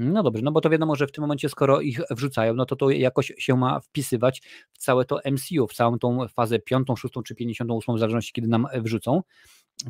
No 0.02 0.22
dobrze, 0.22 0.42
no 0.42 0.52
bo 0.52 0.60
to 0.60 0.70
wiadomo, 0.70 0.96
że 0.96 1.06
w 1.06 1.12
tym 1.12 1.22
momencie, 1.22 1.48
skoro 1.48 1.80
ich 1.80 2.00
wrzucają, 2.10 2.54
no 2.54 2.66
to 2.66 2.76
to 2.76 2.90
jakoś 2.90 3.32
się 3.38 3.56
ma 3.56 3.80
wpisywać 3.80 4.42
w 4.72 4.78
całe 4.78 5.04
to 5.04 5.20
MCU, 5.24 5.66
w 5.66 5.74
całą 5.74 5.98
tą 5.98 6.28
fazę 6.28 6.58
piątą, 6.58 6.96
szóstą 6.96 7.22
czy 7.22 7.34
pięćdziesiątą 7.34 7.74
ósmą, 7.74 7.94
w 7.94 7.98
zależności 7.98 8.32
kiedy 8.32 8.48
nam 8.48 8.66
wrzucą. 8.74 9.22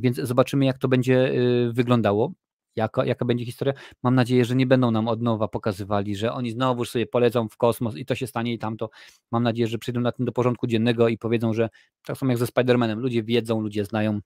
Więc 0.00 0.16
zobaczymy, 0.16 0.64
jak 0.64 0.78
to 0.78 0.88
będzie 0.88 1.32
wyglądało 1.72 2.32
jaka, 2.76 3.04
jaka 3.04 3.24
będzie 3.24 3.44
historia. 3.44 3.74
Mam 4.02 4.14
nadzieję, 4.14 4.44
że 4.44 4.56
nie 4.56 4.66
będą 4.66 4.90
nam 4.90 5.08
od 5.08 5.22
nowa 5.22 5.48
pokazywali, 5.48 6.16
że 6.16 6.32
oni 6.32 6.50
znowu 6.50 6.84
sobie 6.84 7.06
polecą 7.06 7.48
w 7.48 7.56
kosmos 7.56 7.96
i 7.96 8.06
to 8.06 8.14
się 8.14 8.26
stanie 8.26 8.52
i 8.52 8.58
tamto. 8.58 8.90
Mam 9.30 9.42
nadzieję, 9.42 9.68
że 9.68 9.78
przyjdą 9.78 10.00
na 10.00 10.12
tym 10.12 10.26
do 10.26 10.32
porządku 10.32 10.66
dziennego 10.66 11.08
i 11.08 11.18
powiedzą, 11.18 11.52
że 11.52 11.68
tak 12.04 12.16
samo 12.16 12.32
jak 12.32 12.38
ze 12.38 12.44
Spider-Manem, 12.44 12.98
ludzie 12.98 13.22
wiedzą, 13.22 13.60
ludzie 13.60 13.84
znają. 13.84 14.20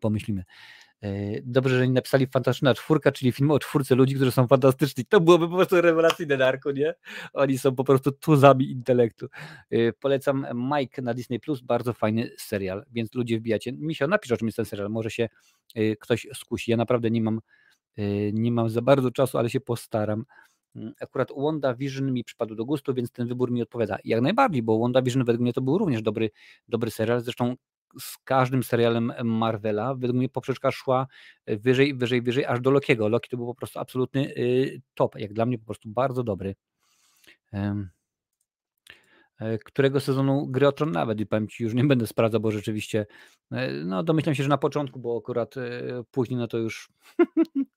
Pomyślimy. 0.00 0.44
E, 1.02 1.40
dobrze, 1.42 1.78
że 1.78 1.88
nie 1.88 1.94
napisali 1.94 2.26
Fantastyczna 2.26 2.74
Czwórka, 2.74 3.12
czyli 3.12 3.32
film 3.32 3.50
o 3.50 3.58
czwórce 3.58 3.94
ludzi, 3.94 4.14
którzy 4.14 4.32
są 4.32 4.46
fantastyczni. 4.46 5.04
To 5.04 5.20
byłoby 5.20 5.48
po 5.48 5.56
prostu 5.56 5.80
rewelacyjne, 5.80 6.36
Darku, 6.36 6.70
nie? 6.70 6.94
Oni 7.32 7.58
są 7.58 7.74
po 7.74 7.84
prostu 7.84 8.12
tuzami 8.12 8.70
intelektu. 8.70 9.26
E, 9.70 9.92
polecam 9.92 10.46
Mike 10.54 11.02
na 11.02 11.14
Disney+, 11.14 11.40
Plus, 11.40 11.60
bardzo 11.60 11.92
fajny 11.92 12.30
serial, 12.38 12.84
więc 12.90 13.14
ludzie 13.14 13.38
wbijacie. 13.38 13.72
Misio, 13.72 14.06
napisz 14.06 14.32
o 14.32 14.36
czym 14.36 14.48
jest 14.48 14.56
ten 14.56 14.64
serial, 14.64 14.90
może 14.90 15.10
się 15.10 15.28
e, 15.74 15.96
ktoś 15.96 16.26
skusi. 16.34 16.70
Ja 16.70 16.76
naprawdę 16.76 17.10
nie 17.10 17.22
mam, 17.22 17.40
nie 18.32 18.52
mam 18.52 18.70
za 18.70 18.82
bardzo 18.82 19.10
czasu, 19.10 19.38
ale 19.38 19.50
się 19.50 19.60
postaram. 19.60 20.24
Mm, 20.76 20.92
akurat 21.00 21.28
Wanda 21.36 21.74
Vision 21.74 22.12
mi 22.12 22.24
przypadł 22.24 22.54
do 22.54 22.64
gustu, 22.64 22.94
więc 22.94 23.12
ten 23.12 23.28
wybór 23.28 23.50
mi 23.50 23.62
odpowiada. 23.62 23.98
Jak 24.04 24.20
najbardziej, 24.20 24.62
bo 24.62 24.78
Wanda 24.78 25.02
Vision 25.02 25.24
według 25.24 25.42
mnie 25.42 25.52
to 25.52 25.60
był 25.60 25.78
również 25.78 26.02
dobry, 26.02 26.30
dobry 26.68 26.90
serial. 26.90 27.20
Zresztą 27.20 27.56
z 28.00 28.18
każdym 28.24 28.62
serialem 28.62 29.12
Marvela. 29.24 29.94
Według 29.94 30.16
mnie 30.16 30.28
poprzeczka 30.28 30.70
szła 30.70 31.06
wyżej, 31.46 31.94
wyżej, 31.94 32.22
wyżej, 32.22 32.46
aż 32.46 32.60
do 32.60 32.70
Lokiego. 32.70 33.08
Loki 33.08 33.30
to 33.30 33.36
był 33.36 33.46
po 33.46 33.54
prostu 33.54 33.78
absolutny 33.78 34.36
y, 34.36 34.80
top. 34.94 35.18
Jak 35.18 35.32
dla 35.32 35.46
mnie 35.46 35.58
po 35.58 35.64
prostu 35.64 35.88
bardzo 35.88 36.22
dobry. 36.22 36.54
E, 39.40 39.58
którego 39.58 40.00
sezonu 40.00 40.46
gry 40.46 40.68
o 40.68 40.72
Tron 40.72 40.92
nawet 40.92 41.20
i 41.20 41.26
powiem 41.26 41.48
Ci, 41.48 41.64
już 41.64 41.74
nie 41.74 41.84
będę 41.84 42.06
sprawdzał, 42.06 42.40
bo 42.40 42.50
rzeczywiście 42.50 43.06
e, 43.52 43.72
no 43.72 44.02
domyślam 44.02 44.34
się, 44.34 44.42
że 44.42 44.48
na 44.48 44.58
początku, 44.58 45.00
bo 45.00 45.18
akurat 45.18 45.56
e, 45.56 45.80
później 46.10 46.38
no 46.38 46.48
to 46.48 46.58
już 46.58 46.88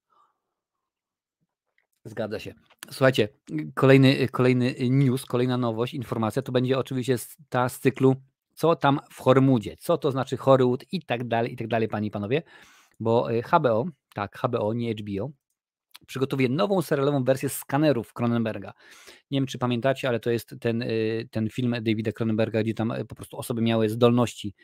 Zgadza 2.06 2.40
się. 2.40 2.54
Słuchajcie, 2.92 3.30
kolejny, 3.74 4.28
kolejny 4.28 4.76
news, 4.90 5.26
kolejna 5.26 5.58
nowość, 5.58 5.94
informacja, 5.94 6.42
to 6.42 6.52
będzie 6.52 6.78
oczywiście 6.78 7.16
ta 7.50 7.70
z 7.70 7.80
cyklu 7.80 8.16
co 8.62 8.76
tam 8.76 9.00
w 9.12 9.20
Hormudzie, 9.20 9.78
co 9.78 9.98
to 9.98 10.12
znaczy 10.12 10.38
Hollywood 10.38 10.86
i 10.92 11.02
tak 11.02 11.28
dalej, 11.28 11.54
i 11.54 11.56
tak 11.56 11.68
dalej, 11.68 11.88
panie 11.88 12.08
i 12.08 12.12
panowie, 12.12 12.44
bo 13.00 13.32
y, 13.32 13.42
HBO, 13.42 13.86
tak, 14.14 14.38
HBO, 14.38 14.74
nie 14.74 14.94
HBO, 14.94 15.32
przygotowuje 16.08 16.50
nową 16.50 16.82
serialową 16.82 17.24
wersję 17.24 17.50
skanerów 17.50 18.14
Cronenberga. 18.14 18.74
Nie 19.32 19.40
wiem, 19.40 19.48
czy 19.48 19.58
pamiętacie, 19.58 20.08
ale 20.08 20.20
to 20.20 20.32
jest 20.32 20.56
ten, 20.60 20.82
y, 20.82 21.30
ten 21.32 21.50
film 21.50 21.76
Davida 21.82 22.12
Cronenberga, 22.12 22.64
gdzie 22.64 22.74
tam 22.74 22.92
y, 22.92 23.06
po 23.06 23.16
prostu 23.16 23.38
osoby 23.38 23.62
miały 23.62 23.90
zdolności 23.90 24.56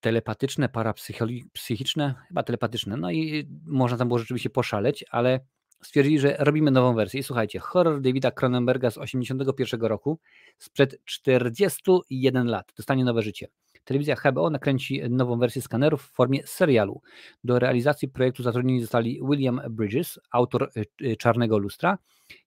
telepatyczne, 0.00 0.68
parapsychiczne, 0.68 2.14
chyba 2.28 2.42
telepatyczne, 2.42 2.96
no 2.96 3.10
i 3.10 3.48
można 3.66 3.96
tam 3.96 4.08
było 4.08 4.18
rzeczywiście 4.18 4.50
poszaleć, 4.50 5.04
ale 5.10 5.40
stwierdzili, 5.82 6.18
że 6.18 6.36
robimy 6.38 6.70
nową 6.70 6.94
wersję. 6.94 7.20
I 7.20 7.22
słuchajcie, 7.22 7.58
horror 7.58 8.00
Davida 8.00 8.30
Cronenberga 8.30 8.90
z 8.90 8.98
81 8.98 9.80
roku, 9.80 10.18
sprzed 10.58 11.04
41 11.04 12.46
lat, 12.46 12.72
dostanie 12.76 13.04
nowe 13.04 13.22
życie. 13.22 13.48
Telewizja 13.84 14.16
HBO 14.16 14.50
nakręci 14.50 15.00
nową 15.10 15.38
wersję 15.38 15.62
skanerów 15.62 16.02
w 16.02 16.12
formie 16.12 16.46
serialu. 16.46 17.00
Do 17.44 17.58
realizacji 17.58 18.08
projektu 18.08 18.42
zatrudnieni 18.42 18.80
zostali 18.80 19.20
William 19.30 19.60
Bridges, 19.70 20.20
autor 20.30 20.70
y, 20.76 21.06
y, 21.06 21.16
Czarnego 21.16 21.58
Lustra, 21.58 21.98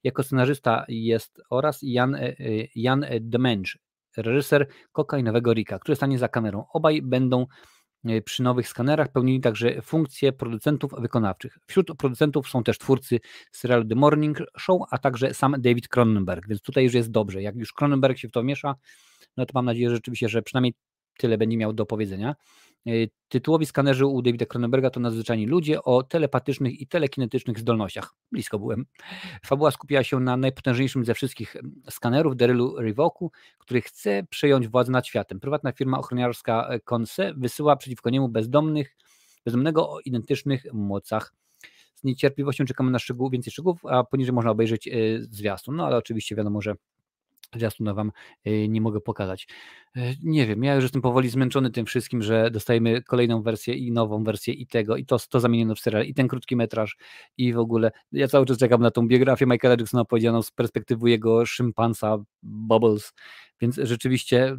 jako 0.04 0.24
scenarzysta 0.24 0.86
jest 0.88 1.42
oraz 1.50 1.80
Jan, 1.82 2.16
y, 2.16 2.68
Jan 2.76 3.06
Demenge, 3.22 3.72
reżyser 4.18 4.68
kokainowego 4.92 5.54
Rika, 5.54 5.80
który 5.80 5.96
stanie 5.96 6.20
za 6.20 6.28
kamerą. 6.28 6.66
Obaj 6.74 7.02
będą 7.02 7.46
przy 8.26 8.44
nowych 8.44 8.68
skanerach 8.68 9.12
pełnili 9.12 9.42
także 9.42 9.82
funkcje 9.82 10.34
producentów 10.34 10.92
wykonawczych. 11.00 11.58
Wśród 11.68 11.88
producentów 11.98 12.50
są 12.50 12.64
też 12.64 12.78
twórcy 12.78 13.20
serialu 13.52 13.86
The 13.86 13.96
Morning 13.96 14.38
Show, 14.58 14.82
a 14.90 14.98
także 14.98 15.34
sam 15.34 15.56
David 15.60 15.88
Cronenberg, 15.88 16.48
więc 16.48 16.62
tutaj 16.62 16.84
już 16.84 16.94
jest 16.94 17.12
dobrze. 17.12 17.42
Jak 17.42 17.56
już 17.56 17.74
Cronenberg 17.74 18.18
się 18.18 18.28
w 18.28 18.32
to 18.32 18.44
miesza, 18.44 18.76
no 19.38 19.46
to 19.46 19.52
mam 19.54 19.66
nadzieję 19.66 19.90
że 19.90 19.96
rzeczywiście, 19.96 20.30
że 20.30 20.42
przynajmniej 20.42 20.74
tyle 21.18 21.38
będzie 21.38 21.58
miał 21.58 21.74
do 21.74 21.86
powiedzenia. 21.86 22.36
E, 22.88 22.92
tytułowi 23.30 23.66
skanerzy 23.66 24.06
u 24.06 24.22
Davida 24.22 24.46
Cronenberga 24.46 24.90
to 24.90 25.00
nadzwyczajni 25.00 25.46
ludzie 25.46 25.84
o 25.84 26.04
telepatycznych 26.04 26.82
i 26.82 26.88
telekinetycznych 26.88 27.60
zdolnościach. 27.60 28.14
Blisko 28.32 28.60
byłem. 28.60 28.86
Fabuła 29.46 29.72
skupiała 29.72 30.04
się 30.04 30.20
na 30.20 30.38
najpotężniejszym 30.38 31.06
ze 31.06 31.14
wszystkich 31.14 31.56
skanerów, 31.90 32.36
Derylu 32.36 32.82
Rivoku, 32.82 33.32
który 33.58 33.82
chce 33.82 34.24
przejąć 34.30 34.68
władzę 34.68 34.92
nad 34.92 35.08
światem. 35.08 35.40
Prywatna 35.40 35.72
firma 35.72 36.00
ochroniarska 36.00 36.68
e, 36.70 36.80
Conce 36.80 37.34
wysyła 37.38 37.76
przeciwko 37.76 38.10
niemu 38.10 38.30
bezdomnych, 38.30 38.96
bezdomnego 39.46 39.90
o 39.90 40.00
identycznych 40.00 40.66
mocach. 40.74 41.34
Z 41.96 42.04
niecierpliwością 42.04 42.66
czekamy 42.66 42.92
na 42.92 43.00
szczegół, 43.00 43.30
więcej 43.30 43.52
szczegółów, 43.52 43.86
a 43.86 44.04
poniżej 44.04 44.34
można 44.34 44.52
obejrzeć 44.52 44.88
e, 44.88 44.92
zwiastun. 45.20 45.76
No 45.76 45.86
ale 45.86 45.98
oczywiście 45.98 46.36
wiadomo, 46.36 46.62
że 46.62 46.76
zwiastuna 47.56 47.94
wam 47.94 48.12
y, 48.48 48.68
nie 48.70 48.82
mogę 48.82 49.02
pokazać. 49.02 49.48
Y, 49.98 50.02
nie 50.24 50.48
wiem, 50.48 50.64
ja 50.64 50.76
już 50.76 50.84
jestem 50.84 51.02
powoli 51.02 51.30
zmęczony 51.30 51.72
tym 51.72 51.86
wszystkim, 51.86 52.22
że 52.22 52.52
dostajemy 52.52 53.02
kolejną 53.02 53.42
wersję 53.42 53.74
i 53.74 53.92
nową 53.92 54.24
wersję 54.24 54.54
i 54.54 54.68
tego, 54.68 54.98
i 54.98 55.06
to, 55.06 55.18
to 55.30 55.40
zamieniono 55.40 55.76
w 55.76 55.80
serial, 55.80 56.06
i 56.06 56.14
ten 56.14 56.28
krótki 56.28 56.56
metraż, 56.56 56.98
i 57.38 57.54
w 57.54 57.60
ogóle 57.60 57.92
ja 58.12 58.28
cały 58.28 58.46
czas 58.46 58.58
czekam 58.58 58.82
na 58.82 58.92
tą 58.92 59.08
biografię 59.08 59.46
Michaela 59.46 59.76
Jacksona 59.80 60.02
opowiedzianą 60.02 60.42
z 60.42 60.52
perspektywy 60.52 61.10
jego 61.10 61.46
szympansa 61.46 62.18
Bubbles, 62.44 63.14
więc 63.62 63.76
rzeczywiście 63.76 64.58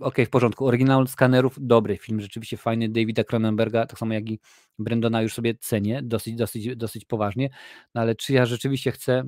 ok, 0.00 0.16
w 0.26 0.30
porządku. 0.30 0.66
Oryginał 0.66 1.06
skanerów, 1.06 1.56
dobry 1.60 1.96
film, 1.96 2.20
rzeczywiście 2.20 2.56
fajny. 2.56 2.88
Davida 2.88 3.24
Cronenberga, 3.24 3.86
tak 3.86 3.98
samo 3.98 4.14
jak 4.14 4.30
i 4.30 4.40
Brendona 4.78 5.22
już 5.22 5.34
sobie 5.34 5.54
cenię, 5.54 6.00
dosyć, 6.02 6.34
dosyć, 6.34 6.76
dosyć 6.76 7.04
poważnie, 7.04 7.50
no 7.94 8.00
ale 8.00 8.14
czy 8.14 8.32
ja 8.32 8.46
rzeczywiście 8.46 8.92
chcę 8.92 9.24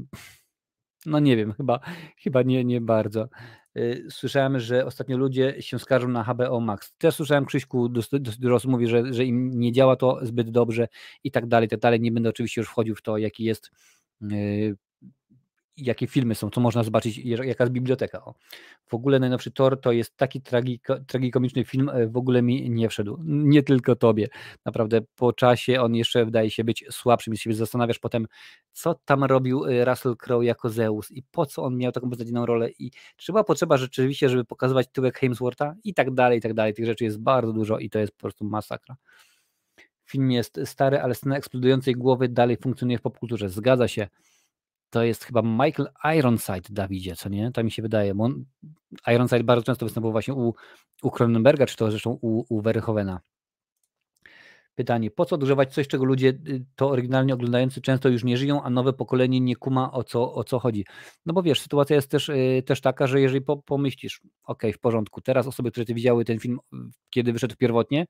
no 1.07 1.19
nie 1.19 1.37
wiem, 1.37 1.53
chyba, 1.53 1.81
chyba 2.19 2.43
nie, 2.43 2.65
nie 2.65 2.81
bardzo. 2.81 3.29
Y, 3.77 4.07
słyszałem, 4.11 4.61
że 4.61 4.87
ostatnio 4.87 5.17
ludzie 5.17 5.63
się 5.63 5.79
skarżą 5.79 6.09
na 6.09 6.25
HBO 6.25 6.61
Max. 6.61 6.95
Też 6.99 7.15
słyszałem 7.15 7.45
Krzyśku 7.45 7.89
dużo 8.39 8.69
mówi, 8.69 8.87
że, 8.87 9.15
że 9.15 9.25
im 9.25 9.51
nie 9.51 9.73
działa 9.73 9.97
to 9.97 10.19
zbyt 10.23 10.51
dobrze 10.51 10.89
i 11.25 11.31
tak 11.31 11.47
dalej, 11.47 11.69
tak 11.69 11.81
dalej. 11.81 12.01
Nie 12.01 12.13
będę 12.13 12.29
oczywiście 12.29 12.61
już 12.61 12.69
wchodził 12.69 12.95
w 12.95 13.03
to, 13.03 13.19
jaki 13.19 13.45
jest 13.45 13.71
y, 14.23 14.77
jakie 15.77 16.07
filmy 16.07 16.35
są, 16.35 16.51
co 16.51 16.61
można 16.61 16.83
zobaczyć, 16.83 17.19
jaka 17.19 17.65
jest 17.65 17.73
biblioteka. 17.73 18.25
O. 18.25 18.35
W 18.87 18.95
ogóle 18.95 19.19
najnowszy 19.19 19.51
Thor 19.51 19.81
to 19.81 19.93
jest 19.93 20.17
taki 20.17 20.41
tragiko, 20.41 20.97
tragikomiczny 21.07 21.65
film, 21.65 21.89
e, 21.89 22.07
w 22.07 22.17
ogóle 22.17 22.43
mi 22.43 22.71
nie 22.71 22.89
wszedł. 22.89 23.19
Nie 23.25 23.63
tylko 23.63 23.97
tobie. 23.97 24.29
Naprawdę 24.65 25.01
po 25.17 25.33
czasie 25.33 25.81
on 25.81 25.95
jeszcze 25.95 26.25
wydaje 26.25 26.51
się 26.51 26.65
być 26.65 26.85
słabszym, 26.91 27.33
jeśli 27.35 27.55
zastanawiasz 27.55 27.99
potem, 27.99 28.27
co 28.73 28.95
tam 29.05 29.25
robił 29.25 29.65
e, 29.65 29.85
Russell 29.85 30.17
Crowe 30.17 30.45
jako 30.45 30.71
Zeus 30.71 31.11
i 31.11 31.23
po 31.23 31.47
co 31.47 31.63
on 31.63 31.77
miał 31.77 31.93
taką 31.93 32.11
beznadziejną 32.11 32.47
rolę 32.47 32.71
i 32.79 32.91
czy 33.17 33.33
była 33.33 33.45
potrzeba 33.45 33.77
rzeczywiście, 33.77 34.29
żeby 34.29 34.45
pokazywać 34.45 34.89
tyłek 34.93 35.19
Hemswortha 35.19 35.75
i 35.85 35.95
tak 35.95 36.15
dalej, 36.15 36.39
i 36.39 36.41
tak 36.41 36.55
dalej. 36.55 36.75
Tych 36.75 36.87
rzeczy 36.87 37.05
jest 37.05 37.21
bardzo 37.21 37.53
dużo 37.53 37.79
i 37.79 37.91
to 37.91 37.99
jest 37.99 38.13
po 38.13 38.21
prostu 38.21 38.45
masakra. 38.45 38.97
Film 40.05 40.31
jest 40.31 40.61
stary, 40.65 41.01
ale 41.01 41.15
scena 41.15 41.37
eksplodującej 41.37 41.95
głowy 41.95 42.29
dalej 42.29 42.57
funkcjonuje 42.57 42.99
w 42.99 43.03
popkulturze. 43.03 43.49
Zgadza 43.49 43.89
się 43.89 44.09
to 44.91 45.03
jest 45.03 45.25
chyba 45.25 45.43
Michael 45.43 45.89
Ironside, 46.19 46.69
Dawidzie, 46.71 47.17
co 47.17 47.29
nie? 47.29 47.53
To 47.53 47.65
mi 47.65 47.71
się 47.71 47.83
wydaje, 47.83 48.15
bo 48.15 48.25
on, 48.25 48.45
Ironside 49.15 49.45
bardzo 49.45 49.65
często 49.65 49.87
występował 49.87 50.13
właśnie 50.13 50.35
u, 50.35 50.55
u 51.03 51.11
Cronenberga, 51.11 51.67
czy 51.67 51.77
to 51.77 51.91
zresztą 51.91 52.19
u, 52.23 52.45
u 52.49 52.61
Verhoevena. 52.61 53.21
Pytanie, 54.75 55.11
po 55.11 55.25
co 55.25 55.35
odgrzewać 55.35 55.75
coś, 55.75 55.89
czego 55.89 56.05
ludzie 56.05 56.29
y, 56.29 56.65
to 56.77 56.89
oryginalnie 56.89 57.35
oglądający 57.35 57.81
często 57.81 58.09
już 58.09 58.25
nie 58.25 58.37
żyją, 58.37 58.63
a 58.63 58.71
nowe 58.71 58.93
pokolenie 58.93 59.41
nie 59.41 59.57
kuma 59.57 59.93
o 59.93 60.05
co, 60.05 60.35
o 60.35 60.45
co 60.45 60.59
chodzi? 60.59 60.85
No 61.27 61.35
bo 61.35 61.43
wiesz, 61.43 61.61
sytuacja 61.61 61.97
jest 61.97 62.11
też, 62.11 62.29
y, 62.29 62.63
też 62.67 62.81
taka, 62.81 63.07
że 63.07 63.21
jeżeli 63.21 63.41
po, 63.41 63.57
pomyślisz, 63.57 64.21
ok, 64.45 64.63
w 64.75 64.79
porządku, 64.79 65.21
teraz 65.21 65.47
osoby, 65.47 65.71
które 65.71 65.87
ty 65.87 65.95
widziały 65.95 66.25
ten 66.25 66.39
film, 66.39 66.59
kiedy 67.11 67.33
wyszedł 67.33 67.57
pierwotnie, 67.57 68.07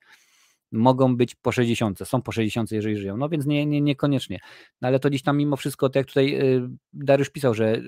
mogą 0.73 1.17
być 1.17 1.35
po 1.35 1.53
60, 1.53 1.99
są 2.05 2.23
po 2.23 2.33
60, 2.33 2.73
jeżeli 2.73 2.97
żyją. 2.97 3.17
No 3.17 3.29
więc 3.29 3.47
nie, 3.47 3.67
nie, 3.67 3.81
niekoniecznie. 3.81 4.39
No 4.81 4.89
ale 4.89 4.99
to 4.99 5.09
gdzieś 5.09 5.23
tam 5.23 5.37
mimo 5.37 5.57
wszystko, 5.57 5.89
tak 5.89 5.97
jak 5.97 6.07
tutaj 6.07 6.41
y, 6.41 6.69
Dariusz 6.93 7.31
pisał, 7.31 7.55
że 7.55 7.83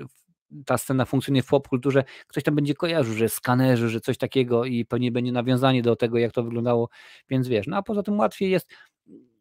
ta 0.66 0.79
scena 0.79 1.05
funkcjonuje 1.05 1.43
w 1.43 1.47
popkulturze, 1.47 2.05
ktoś 2.26 2.45
tam 2.45 2.55
będzie 2.55 2.74
kojarzył, 2.74 3.14
że 3.14 3.29
skanerzy, 3.29 3.89
że 3.89 4.01
coś 4.01 4.18
takiego 4.18 4.64
i 4.64 4.85
pewnie 4.85 5.12
będzie 5.12 5.33
nawiązanie 5.33 5.83
do 5.83 5.97
tego, 5.97 6.18
jak 6.18 6.33
to 6.33 6.43
wyglądało, 6.43 6.89
więc 7.31 7.49
wiesz, 7.49 7.66
no 7.66 7.76
a 7.76 7.83
poza 7.83 8.03
tym 8.03 8.18
łatwiej 8.18 8.51
jest 8.51 8.70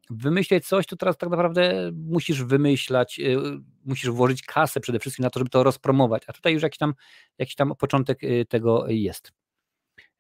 wymyśleć 0.10 0.68
coś, 0.68 0.86
to 0.86 0.96
teraz 0.96 1.18
tak 1.18 1.30
naprawdę 1.30 1.92
musisz 1.94 2.44
wymyślać, 2.44 3.20
y, 3.20 3.38
musisz 3.86 4.10
włożyć 4.10 4.42
kasę 4.42 4.80
przede 4.80 5.00
wszystkim 5.00 5.24
na 5.24 5.30
to, 5.30 5.40
żeby 5.40 5.50
to 5.50 5.64
rozpromować, 5.64 6.24
a 6.28 6.34
tutaj 6.34 6.54
już 6.54 6.64
jakiś 6.64 6.78
tam, 6.78 6.94
jakiś 7.38 7.56
tam 7.56 7.76
początek 7.76 8.24
y, 8.24 8.46
tego 8.50 8.88
jest 8.88 9.32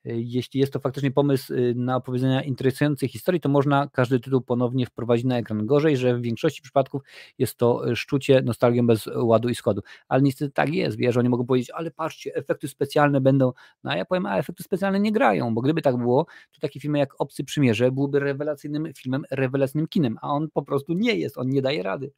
jeśli 0.03 0.59
jest 0.59 0.73
to 0.73 0.79
faktycznie 0.79 1.11
pomysł 1.11 1.53
y, 1.53 1.73
na 1.75 1.95
opowiedzenia 1.95 2.43
interesującej 2.43 3.09
historii, 3.09 3.41
to 3.41 3.49
można 3.49 3.87
każdy 3.87 4.19
tytuł 4.19 4.41
ponownie 4.41 4.85
wprowadzić 4.85 5.25
na 5.25 5.37
ekran. 5.37 5.65
Gorzej, 5.65 5.97
że 5.97 6.17
w 6.17 6.21
większości 6.21 6.61
przypadków 6.61 7.01
jest 7.37 7.57
to 7.57 7.89
y, 7.91 7.95
szczucie 7.95 8.41
nostalgią 8.41 8.87
bez 8.87 9.09
ładu 9.15 9.49
i 9.49 9.55
składu. 9.55 9.81
Ale 10.07 10.21
niestety 10.21 10.51
tak 10.51 10.73
jest, 10.73 10.97
wiesz, 10.97 11.17
oni 11.17 11.29
mogą 11.29 11.45
powiedzieć, 11.45 11.71
ale 11.71 11.91
patrzcie, 11.91 12.35
efekty 12.35 12.67
specjalne 12.67 13.21
będą, 13.21 13.53
no 13.83 13.91
a 13.91 13.97
ja 13.97 14.05
powiem, 14.05 14.25
a 14.25 14.37
efekty 14.37 14.63
specjalne 14.63 14.99
nie 14.99 15.11
grają, 15.11 15.55
bo 15.55 15.61
gdyby 15.61 15.81
tak 15.81 15.97
było, 15.97 16.25
to 16.25 16.59
taki 16.61 16.79
film 16.79 16.95
jak 16.95 17.21
Obcy 17.21 17.43
Przymierze 17.43 17.91
byłby 17.91 18.19
rewelacyjnym 18.19 18.93
filmem, 18.93 19.23
rewelacyjnym 19.31 19.87
kinem, 19.87 20.17
a 20.21 20.29
on 20.29 20.49
po 20.53 20.61
prostu 20.61 20.93
nie 20.93 21.15
jest, 21.15 21.37
on 21.37 21.49
nie 21.49 21.61
daje 21.61 21.83
rady. 21.83 22.11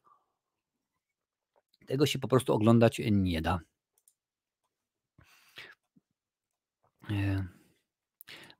Tego 1.86 2.06
się 2.06 2.18
po 2.18 2.28
prostu 2.28 2.52
oglądać 2.52 3.00
nie 3.10 3.42
da. 3.42 3.60
Yeah 7.08 7.59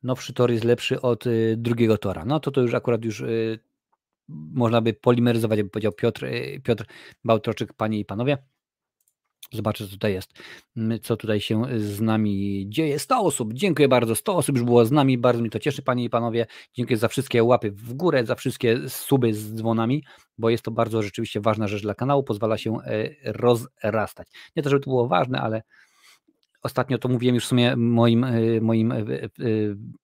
nowszy 0.03 0.33
tor 0.33 0.51
jest 0.51 0.65
lepszy 0.65 1.01
od 1.01 1.27
y, 1.27 1.55
drugiego 1.59 1.99
tora. 1.99 2.25
No 2.25 2.41
to 2.41 2.51
to 2.51 2.61
już 2.61 2.75
akurat 2.75 3.05
już 3.05 3.21
y, 3.21 3.59
można 4.29 4.81
by 4.81 4.95
polimeryzować, 4.95 5.57
jakby 5.57 5.71
powiedział 5.71 5.93
Piotr, 5.93 6.25
y, 6.25 6.61
Piotr 6.65 6.85
Bałtroczyk, 7.25 7.73
panie 7.73 7.99
i 7.99 8.05
panowie. 8.05 8.39
Zobaczę, 9.53 9.85
co 9.85 9.91
tutaj 9.91 10.13
jest, 10.13 10.33
co 11.03 11.17
tutaj 11.17 11.41
się 11.41 11.65
z 11.77 12.01
nami 12.01 12.67
dzieje. 12.69 12.99
100 12.99 13.21
osób, 13.21 13.53
dziękuję 13.53 13.89
bardzo. 13.89 14.15
100 14.15 14.37
osób 14.37 14.57
już 14.57 14.65
było 14.65 14.85
z 14.85 14.93
nami, 14.93 15.19
bardzo 15.19 15.43
mi 15.43 15.51
to 15.51 15.59
cieszy, 15.59 15.83
panie 15.83 16.05
i 16.05 16.11
panowie. 16.11 16.47
Dziękuję 16.75 16.97
za 16.97 17.09
wszystkie 17.09 17.45
łapy 17.45 17.71
w 17.71 17.95
górę, 17.95 18.27
za 18.27 18.35
wszystkie 18.35 18.89
suby 18.89 19.35
z 19.35 19.55
dzwonami, 19.55 20.05
bo 20.39 20.51
jest 20.51 20.65
to 20.65 20.71
bardzo 20.71 21.03
rzeczywiście 21.03 21.41
ważna 21.41 21.69
rzecz 21.69 21.83
dla 21.83 21.95
kanału, 21.95 22.23
pozwala 22.23 22.59
się 22.59 22.77
e, 22.81 23.11
rozrastać. 23.33 24.29
Nie 24.57 24.63
to, 24.63 24.71
żeby 24.71 24.85
to 24.85 24.91
było 24.91 25.09
ważne, 25.09 25.41
ale 25.41 25.63
ostatnio 26.63 26.99
to 26.99 27.09
mówiłem 27.09 27.35
już 27.35 27.45
w 27.45 27.49
sumie 27.49 27.77
moim, 27.77 28.25
e, 28.25 28.61
moim 28.61 28.93
e, 28.93 28.97
e, 28.99 29.29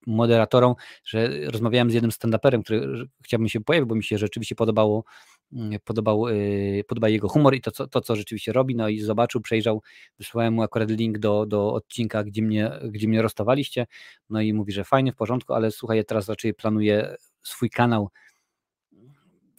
moderatorom, 0.07 0.74
że 1.04 1.28
rozmawiałem 1.50 1.90
z 1.90 1.94
jednym 1.94 2.11
stand-uperem, 2.11 2.62
który 2.62 3.09
chciałbym 3.24 3.48
się 3.48 3.61
pojawić, 3.61 3.88
bo 3.88 3.94
mi 3.94 4.04
się 4.04 4.18
rzeczywiście 4.18 4.54
podobało, 4.54 5.04
mm, 5.52 5.78
podobał, 5.84 6.24
podoba 6.86 7.09
jego 7.09 7.28
humor 7.28 7.54
i 7.54 7.61
to 7.61 7.70
co, 7.70 7.86
to, 7.86 8.00
co 8.00 8.16
rzeczywiście 8.16 8.52
robi, 8.52 8.76
no 8.76 8.88
i 8.88 9.00
zobaczył, 9.00 9.40
przejrzał, 9.40 9.82
wysłałem 10.18 10.54
mu 10.54 10.62
akurat 10.62 10.90
link 10.90 11.18
do, 11.18 11.46
do 11.46 11.72
odcinka, 11.74 12.24
gdzie 12.24 12.42
mnie, 12.42 12.70
gdzie 12.90 13.09
mnie 13.09 13.22
rozstawaliście, 13.22 13.86
no 14.30 14.40
i 14.40 14.52
mówi, 14.52 14.72
że 14.72 14.84
fajnie, 14.84 15.12
w 15.12 15.16
porządku, 15.16 15.54
ale 15.54 15.70
słuchaj, 15.70 15.96
ja 15.96 16.04
teraz 16.04 16.28
raczej 16.28 16.54
planuję 16.54 17.16
swój 17.42 17.70
kanał 17.70 18.11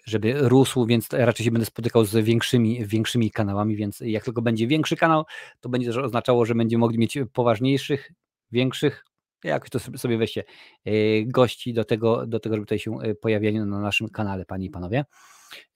żeby 0.07 0.33
rósł, 0.37 0.85
więc 0.85 1.09
raczej 1.11 1.45
się 1.45 1.51
będę 1.51 1.65
spotykał 1.65 2.05
z 2.05 2.15
większymi, 2.15 2.85
większymi 2.85 3.31
kanałami, 3.31 3.75
więc 3.75 3.99
jak 3.99 4.23
tylko 4.23 4.41
będzie 4.41 4.67
większy 4.67 4.95
kanał, 4.95 5.25
to 5.59 5.69
będzie 5.69 5.87
też 5.87 5.97
oznaczało, 5.97 6.45
że 6.45 6.55
będziemy 6.55 6.79
mogli 6.79 6.99
mieć 6.99 7.17
poważniejszych, 7.33 8.11
większych, 8.51 9.05
jak 9.43 9.69
to 9.69 9.79
sobie 9.79 10.17
weźcie, 10.17 10.43
e, 10.85 10.91
gości 11.25 11.73
do 11.73 11.83
tego, 11.83 12.27
do 12.27 12.39
tego, 12.39 12.55
żeby 12.55 12.65
tutaj 12.65 12.79
się 12.79 13.01
e, 13.01 13.15
pojawiali 13.15 13.59
na 13.59 13.79
naszym 13.79 14.09
kanale, 14.09 14.45
panie 14.45 14.65
i 14.65 14.69
panowie. 14.69 15.05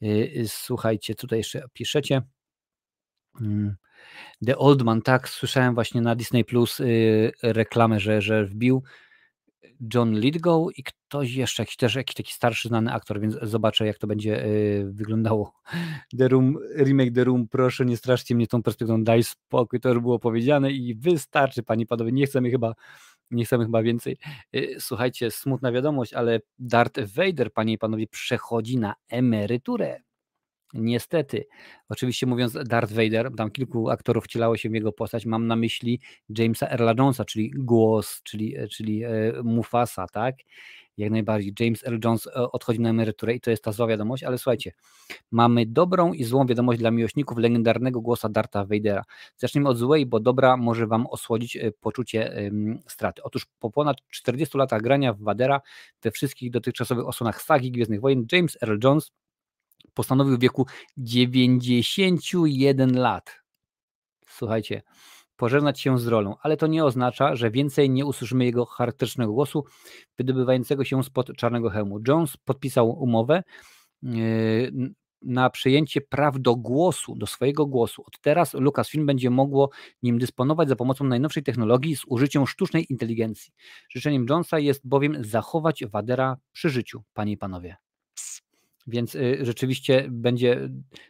E, 0.01 0.07
słuchajcie, 0.47 1.15
tutaj 1.15 1.39
jeszcze 1.39 1.63
piszecie. 1.73 2.21
Mm, 3.41 3.75
The 4.45 4.57
Old 4.57 4.82
Man, 4.82 5.01
tak, 5.01 5.29
słyszałem 5.29 5.73
właśnie 5.75 6.01
na 6.01 6.15
Disney 6.15 6.45
Plus 6.45 6.82
reklamę, 7.43 7.99
że, 7.99 8.21
że 8.21 8.45
wbił 8.45 8.84
John 9.93 10.20
Lithgow 10.20 10.78
i 10.78 10.84
ktoś 10.84 11.34
jeszcze, 11.34 11.64
jakiś 11.64 11.76
też 11.76 11.95
jakiś 11.95 12.16
taki 12.16 12.34
starszy 12.34 12.68
znany 12.68 12.93
aktor, 12.93 13.20
więc 13.20 13.38
zobaczę 13.41 13.86
jak 13.86 13.97
to 13.97 14.07
będzie 14.07 14.45
y, 14.45 14.91
wyglądało. 14.91 15.53
The 16.18 16.28
Room, 16.28 16.57
remake 16.78 17.14
The 17.16 17.24
Room, 17.24 17.47
proszę 17.47 17.86
nie 17.86 17.97
straszcie 17.97 18.36
mnie 18.36 18.47
tą 18.47 18.64
perspektywą, 18.64 19.03
daj 19.03 19.24
spokój, 19.24 19.80
to 19.80 19.89
już 19.89 19.99
było 19.99 20.20
powiedziane 20.20 20.72
i 20.72 20.95
wystarczy 20.95 21.64
pani 21.64 21.86
panowie, 21.86 22.12
nie 22.12 22.26
chcemy 22.26 22.51
chyba 22.51 22.74
nie 23.32 23.45
chcemy 23.45 23.66
chyba 23.66 23.84
więcej. 23.84 24.18
Y, 24.55 24.76
słuchajcie, 24.80 25.32
smutna 25.32 25.72
wiadomość, 25.72 26.14
ale 26.14 26.39
Darth 26.59 26.99
Vader, 27.16 27.53
panie 27.53 27.74
i 27.74 27.78
panowie, 27.78 28.07
przechodzi 28.07 28.78
na 28.78 28.95
emeryturę. 29.09 30.01
Niestety, 30.74 31.47
oczywiście 31.89 32.26
mówiąc 32.26 32.57
Darth 32.65 32.93
Vader, 32.93 33.32
tam 33.38 33.51
kilku 33.51 33.89
aktorów 33.89 34.24
wcielało 34.24 34.57
się 34.57 34.69
w 34.69 34.74
jego 34.74 34.91
postać, 34.91 35.26
mam 35.26 35.47
na 35.47 35.55
myśli 35.55 35.99
Jamesa 36.38 36.69
Earla 36.69 36.93
Jonesa, 36.97 37.26
czyli 37.26 37.51
głos, 37.55 38.22
czyli, 38.24 38.57
e, 38.57 38.67
czyli 38.67 39.03
e, 39.03 39.09
Mufasa, 39.43 40.07
tak? 40.07 40.36
Jak 40.97 41.11
najbardziej. 41.11 41.53
James 41.59 41.88
Earl 41.88 41.97
Jones 42.03 42.28
e, 42.28 42.34
odchodzi 42.34 42.80
na 42.80 42.89
emeryturę 42.89 43.34
i 43.34 43.41
to 43.41 43.51
jest 43.51 43.63
ta 43.63 43.72
zła 43.72 43.88
wiadomość, 43.88 44.24
ale 44.24 44.38
słuchajcie, 44.38 44.72
mamy 45.32 45.65
dobrą 45.65 46.13
i 46.13 46.24
złą 46.24 46.45
wiadomość 46.45 46.80
dla 46.80 46.91
miłośników 46.91 47.38
legendarnego 47.38 48.01
głosa 48.01 48.30
Dartha 48.30 48.65
Vadera. 48.65 49.03
Zacznijmy 49.38 49.69
od 49.69 49.78
złej, 49.78 50.05
bo 50.05 50.19
dobra 50.19 50.57
może 50.57 50.88
Wam 50.88 51.07
osłodzić 51.07 51.57
poczucie 51.82 52.51
straty. 52.88 53.24
Otóż 53.24 53.45
po 53.59 53.72
ponad 53.72 53.97
40 54.09 54.57
latach 54.57 54.82
grania 54.82 55.13
w 55.13 55.19
Vadera 55.19 55.61
we 56.01 56.11
wszystkich 56.11 56.51
dotychczasowych 56.51 57.07
osłonach 57.07 57.41
sagi 57.41 57.72
Gwiezdnych 57.72 58.01
Wojen, 58.01 58.26
James 58.32 58.57
Earl 58.63 58.78
Jones 58.84 59.11
postanowił 59.93 60.38
w 60.38 60.39
wieku 60.39 60.65
91 60.97 62.97
lat. 62.97 63.41
Słuchajcie, 64.27 64.82
pożegnać 65.36 65.82
się 65.82 65.99
z 65.99 66.07
rolą, 66.07 66.36
ale 66.41 66.57
to 66.57 66.67
nie 66.67 66.86
oznacza, 66.86 67.36
że 67.36 67.51
więcej 67.51 67.89
nie 67.89 68.05
usłyszymy 68.05 68.45
jego 68.45 68.65
charakterystycznego 68.65 69.34
głosu 69.34 69.65
wydobywającego 70.17 70.86
się 70.86 71.03
spod 71.03 71.38
czarnego 71.38 71.69
hełmu. 71.69 71.99
Jones 72.07 72.38
podpisał 72.38 72.89
umowę 72.89 73.43
yy, 74.03 74.93
na 75.21 75.49
przejęcie 75.49 76.01
praw 76.01 76.39
do 76.39 76.55
głosu, 76.55 77.15
do 77.15 77.27
swojego 77.27 77.65
głosu. 77.65 78.03
Od 78.07 78.19
teraz 78.21 78.53
Lucasfilm 78.53 79.05
będzie 79.05 79.29
mogło 79.29 79.69
nim 80.03 80.19
dysponować 80.19 80.69
za 80.69 80.75
pomocą 80.75 81.05
najnowszej 81.05 81.43
technologii 81.43 81.95
z 81.95 82.01
użyciem 82.07 82.47
sztucznej 82.47 82.86
inteligencji. 82.89 83.53
Życzeniem 83.89 84.25
Jonesa 84.29 84.59
jest 84.59 84.88
bowiem 84.88 85.23
zachować 85.23 85.86
Wadera 85.86 86.38
przy 86.51 86.69
życiu, 86.69 87.03
panie 87.13 87.32
i 87.32 87.38
panowie. 87.38 87.77
Więc 88.88 89.15
y, 89.15 89.38
rzeczywiście 89.41 90.07
będzie, 90.11 90.69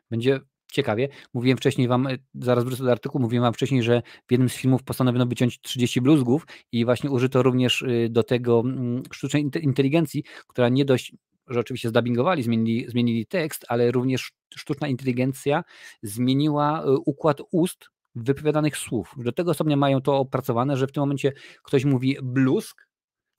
będzie 0.10 0.40
ciekawie. 0.72 1.10
Mówiłem 1.34 1.58
wcześniej 1.58 1.88
wam, 1.88 2.08
y, 2.08 2.20
zaraz 2.34 2.64
wrócę 2.64 2.84
do 2.84 2.92
artykułu, 2.92 3.22
mówiłem 3.22 3.44
wam 3.44 3.54
wcześniej, 3.54 3.84
że 3.84 4.02
w 4.28 4.32
jednym 4.32 4.50
z 4.50 4.56
filmów 4.56 4.84
postanowiono 4.84 5.26
wyciąć 5.26 5.62
30 5.62 6.02
bluzgów 6.02 6.48
i 6.72 6.86
właśnie 6.86 7.12
użyto 7.12 7.44
również 7.44 7.82
y, 7.82 8.08
do 8.12 8.24
tego 8.24 8.60
mm, 8.66 9.04
sztucznej 9.12 9.50
inteligencji, 9.62 10.24
która 10.48 10.70
nie 10.70 10.86
dość 10.86 11.16
że 11.48 11.60
oczywiście 11.60 11.90
zdubbingowali, 11.90 12.44
zmienili, 12.44 12.90
zmienili 12.90 13.26
tekst, 13.26 13.66
ale 13.68 13.92
również 13.92 14.32
sztuczna 14.56 14.88
inteligencja 14.88 15.64
zmieniła 16.04 16.84
układ 17.06 17.42
ust 17.52 17.90
wypowiadanych 18.16 18.78
słów. 18.78 19.16
Do 19.18 19.32
tego 19.32 19.54
stopnia 19.54 19.78
mają 19.78 20.02
to 20.02 20.18
opracowane, 20.18 20.78
że 20.78 20.88
w 20.88 20.92
tym 20.92 21.02
momencie 21.02 21.34
ktoś 21.64 21.86
mówi 21.86 22.18
blusk, 22.24 22.88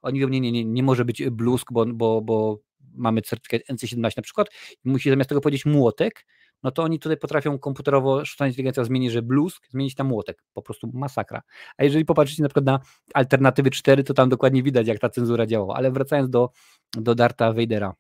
oni 0.03 0.21
mówią, 0.21 0.29
nie, 0.29 0.41
nie, 0.41 0.53
nie, 0.53 0.65
nie 0.65 0.83
może 0.83 1.05
być 1.05 1.23
blusk, 1.31 1.73
bo, 1.73 1.87
bo, 1.87 2.23
bo 2.23 2.59
mamy 2.95 3.23
certyfikat 3.23 3.77
NC17 3.77 4.17
na 4.17 4.23
przykład 4.23 4.49
i 4.85 4.89
musi 4.89 5.11
zamiast 5.11 5.29
tego 5.29 5.41
powiedzieć 5.41 5.67
młotek, 5.67 6.25
no 6.63 6.71
to 6.71 6.83
oni 6.83 6.99
tutaj 6.99 7.17
potrafią 7.17 7.59
komputerowo, 7.59 8.25
sztuczna 8.25 8.47
inteligencja 8.47 8.85
zmienić, 8.85 9.13
że 9.13 9.23
blusk, 9.23 9.67
zmienić 9.71 9.95
tam 9.95 10.07
młotek. 10.07 10.43
Po 10.55 10.63
prostu 10.63 10.91
masakra. 10.95 11.43
A 11.77 11.85
jeżeli 11.85 12.05
popatrzycie 12.05 12.43
na 12.43 12.49
przykład 12.49 12.65
na 12.65 12.81
alternatywy 13.15 13.71
4, 13.71 14.05
to 14.05 14.15
tam 14.15 14.29
dokładnie 14.29 14.63
widać, 14.63 14.87
jak 14.87 14.99
ta 14.99 15.09
cenzura 15.09 15.47
działała. 15.47 15.77
Ale 15.77 15.91
wracając 15.91 16.31
do, 16.31 16.51
do 16.97 17.15
Darta 17.15 17.53
Vadera. 17.53 17.95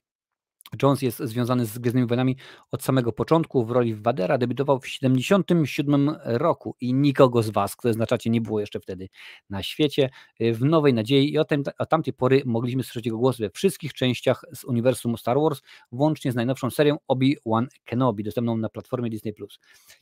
Jones 0.82 1.02
jest 1.02 1.18
związany 1.18 1.66
z 1.66 1.78
Gwiezdnymi 1.78 2.06
Wojnami 2.06 2.36
od 2.70 2.82
samego 2.82 3.12
początku. 3.12 3.64
W 3.64 3.70
roli 3.70 3.94
Wadera 3.94 4.38
debiutował 4.38 4.80
w 4.80 4.82
1977 4.82 6.16
roku 6.24 6.76
i 6.80 6.94
nikogo 6.94 7.42
z 7.42 7.50
Was, 7.50 7.76
kto 7.76 7.92
znaczacie, 7.92 8.30
nie 8.30 8.40
było 8.40 8.60
jeszcze 8.60 8.80
wtedy 8.80 9.08
na 9.50 9.62
świecie. 9.62 10.10
Y, 10.40 10.54
w 10.54 10.64
Nowej 10.64 10.94
Nadziei 10.94 11.32
i 11.32 11.38
od, 11.38 11.48
tamtej 11.88 12.12
pory 12.12 12.42
mogliśmy 12.46 12.82
słyszeć 12.82 13.06
jego 13.06 13.18
głos 13.18 13.38
we 13.38 13.50
wszystkich 13.50 13.94
częściach 13.94 14.44
z 14.54 14.64
uniwersum 14.64 15.18
Star 15.18 15.40
Wars, 15.40 15.62
włącznie 15.92 16.32
z 16.32 16.34
najnowszą 16.34 16.70
serią 16.70 16.96
Obi-Wan 17.08 17.68
Kenobi, 17.84 18.24
dostępną 18.24 18.56
na 18.56 18.68
platformie 18.68 19.10
Disney+. 19.10 19.34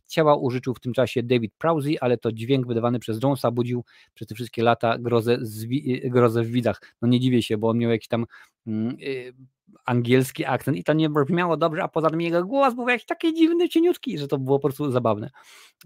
Ciała 0.06 0.36
użyczył 0.36 0.74
w 0.74 0.80
tym 0.80 0.92
czasie 0.92 1.22
David 1.22 1.54
Prowse, 1.58 1.90
ale 2.00 2.18
to 2.18 2.32
dźwięk 2.32 2.66
wydawany 2.66 2.98
przez 2.98 3.22
Jonesa 3.22 3.50
budził 3.50 3.84
przez 4.14 4.28
te 4.28 4.34
wszystkie 4.34 4.62
lata 4.62 4.98
grozę, 4.98 5.38
y, 6.04 6.10
grozę 6.10 6.42
w 6.42 6.50
widach. 6.50 6.82
No 7.02 7.08
nie 7.08 7.20
dziwię 7.20 7.42
się, 7.42 7.58
bo 7.58 7.68
on 7.68 7.78
miał 7.78 7.90
jakiś 7.90 8.08
tam 8.08 8.26
yy, 8.66 9.34
angielski 9.86 10.44
akcent 10.44 10.76
i 10.76 10.84
to 10.84 10.92
nie 10.92 11.10
brzmiało 11.10 11.56
dobrze, 11.56 11.82
a 11.82 11.88
poza 11.88 12.10
tym 12.10 12.20
jego 12.20 12.44
głos 12.44 12.74
był 12.74 12.88
jakiś 12.88 13.06
taki 13.06 13.34
dziwny, 13.34 13.68
cieniutki, 13.68 14.18
że 14.18 14.28
to 14.28 14.38
było 14.38 14.58
po 14.58 14.68
prostu 14.68 14.90
zabawne. 14.90 15.30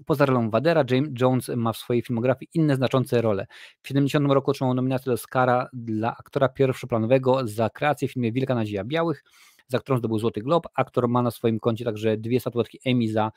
Poza 0.07 0.27
rolą 0.27 0.51
Wadera, 0.51 0.85
James 0.91 1.11
Jones 1.21 1.49
ma 1.57 1.73
w 1.73 1.77
swojej 1.77 2.03
filmografii 2.03 2.51
inne 2.55 2.77
znaczące 2.77 3.23
role. 3.23 3.47
W 3.83 3.89
70 3.89 4.33
roku 4.33 4.51
otrzymał 4.51 4.75
nominację 4.75 5.11
do 5.11 5.13
Oscara 5.15 5.69
dla 5.73 6.17
aktora 6.17 6.49
pierwszoplanowego 6.49 7.47
za 7.47 7.71
kreację 7.71 8.09
w 8.09 8.13
filmie 8.13 8.33
Wielka 8.33 8.55
Nadzieja 8.55 8.85
Białych, 8.85 9.25
za 9.69 9.79
którą 9.79 9.99
zdobył 9.99 10.19
Złoty 10.19 10.43
Glob. 10.43 10.67
Aktor 10.75 11.09
ma 11.09 11.23
na 11.23 11.31
swoim 11.31 11.61
koncie 11.61 11.85
także 11.85 12.17
dwie 12.17 12.41
statuetki 12.41 12.79
Emmy 12.85 13.13
za 13.13 13.33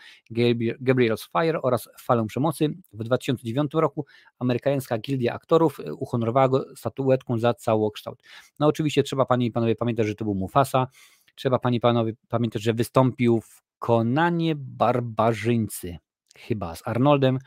Gabriel's 0.82 1.30
Fire 1.32 1.62
oraz 1.62 1.90
Falę 2.00 2.26
Przemocy. 2.28 2.70
W 2.94 3.04
2009 3.04 3.72
roku 3.74 4.06
amerykańska 4.40 4.98
gildia 4.98 5.34
aktorów 5.34 5.80
uhonorowała 6.00 6.50
go 6.50 6.66
statuetką 6.76 7.38
za 7.38 7.54
całokształt. 7.54 8.24
No 8.60 8.68
oczywiście 8.68 9.04
trzeba 9.04 9.26
Panie 9.26 9.46
i 9.46 9.52
Panowie 9.52 9.76
pamiętać, 9.76 10.08
że 10.08 10.16
to 10.16 10.26
był 10.26 10.36
Mufasa. 10.36 10.88
Trzeba 11.36 11.60
Panie 11.60 11.78
i 11.78 11.82
Panowie 11.82 12.14
pamiętać, 12.30 12.62
że 12.62 12.74
wystąpił 12.74 13.42
w 13.42 13.62
Konanie 13.80 14.56
Barbarzyńcy, 14.56 15.98
chyba 16.38 16.76
z 16.76 16.88
Arnoldem. 16.88 17.40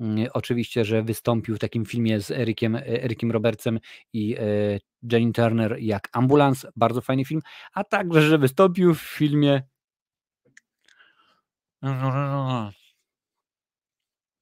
Mm, 0.00 0.28
oczywiście, 0.32 0.84
że 0.84 1.02
wystąpił 1.02 1.56
w 1.56 1.58
takim 1.58 1.84
filmie 1.84 2.20
z 2.20 2.30
Erikiem, 2.30 2.76
Erikiem 2.76 3.32
Robertsem 3.32 3.80
i 4.12 4.36
e, 4.38 4.40
Jane 5.12 5.32
Turner 5.32 5.76
jak 5.80 6.08
Ambulans, 6.12 6.66
bardzo 6.76 7.00
fajny 7.00 7.24
film, 7.24 7.40
a 7.74 7.84
także, 7.84 8.22
że 8.22 8.38
wystąpił 8.38 8.94
w 8.94 9.00
filmie 9.00 9.62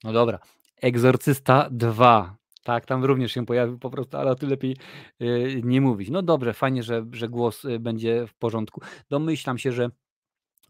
no 0.04 0.12
dobra, 0.12 0.38
Egzorcysta 0.82 1.68
2. 1.70 2.36
Tak, 2.62 2.86
tam 2.86 3.04
również 3.04 3.32
się 3.32 3.46
pojawił 3.46 3.78
po 3.78 3.90
prostu, 3.90 4.16
ale 4.16 4.30
o 4.30 4.34
tym 4.34 4.50
lepiej 4.50 4.76
e, 5.20 5.26
nie 5.62 5.80
mówić. 5.80 6.10
No 6.10 6.22
dobrze, 6.22 6.54
fajnie, 6.54 6.82
że, 6.82 7.06
że 7.12 7.28
głos 7.28 7.64
e, 7.64 7.78
będzie 7.78 8.26
w 8.26 8.34
porządku. 8.34 8.80
Domyślam 9.10 9.58
się, 9.58 9.72
że 9.72 9.90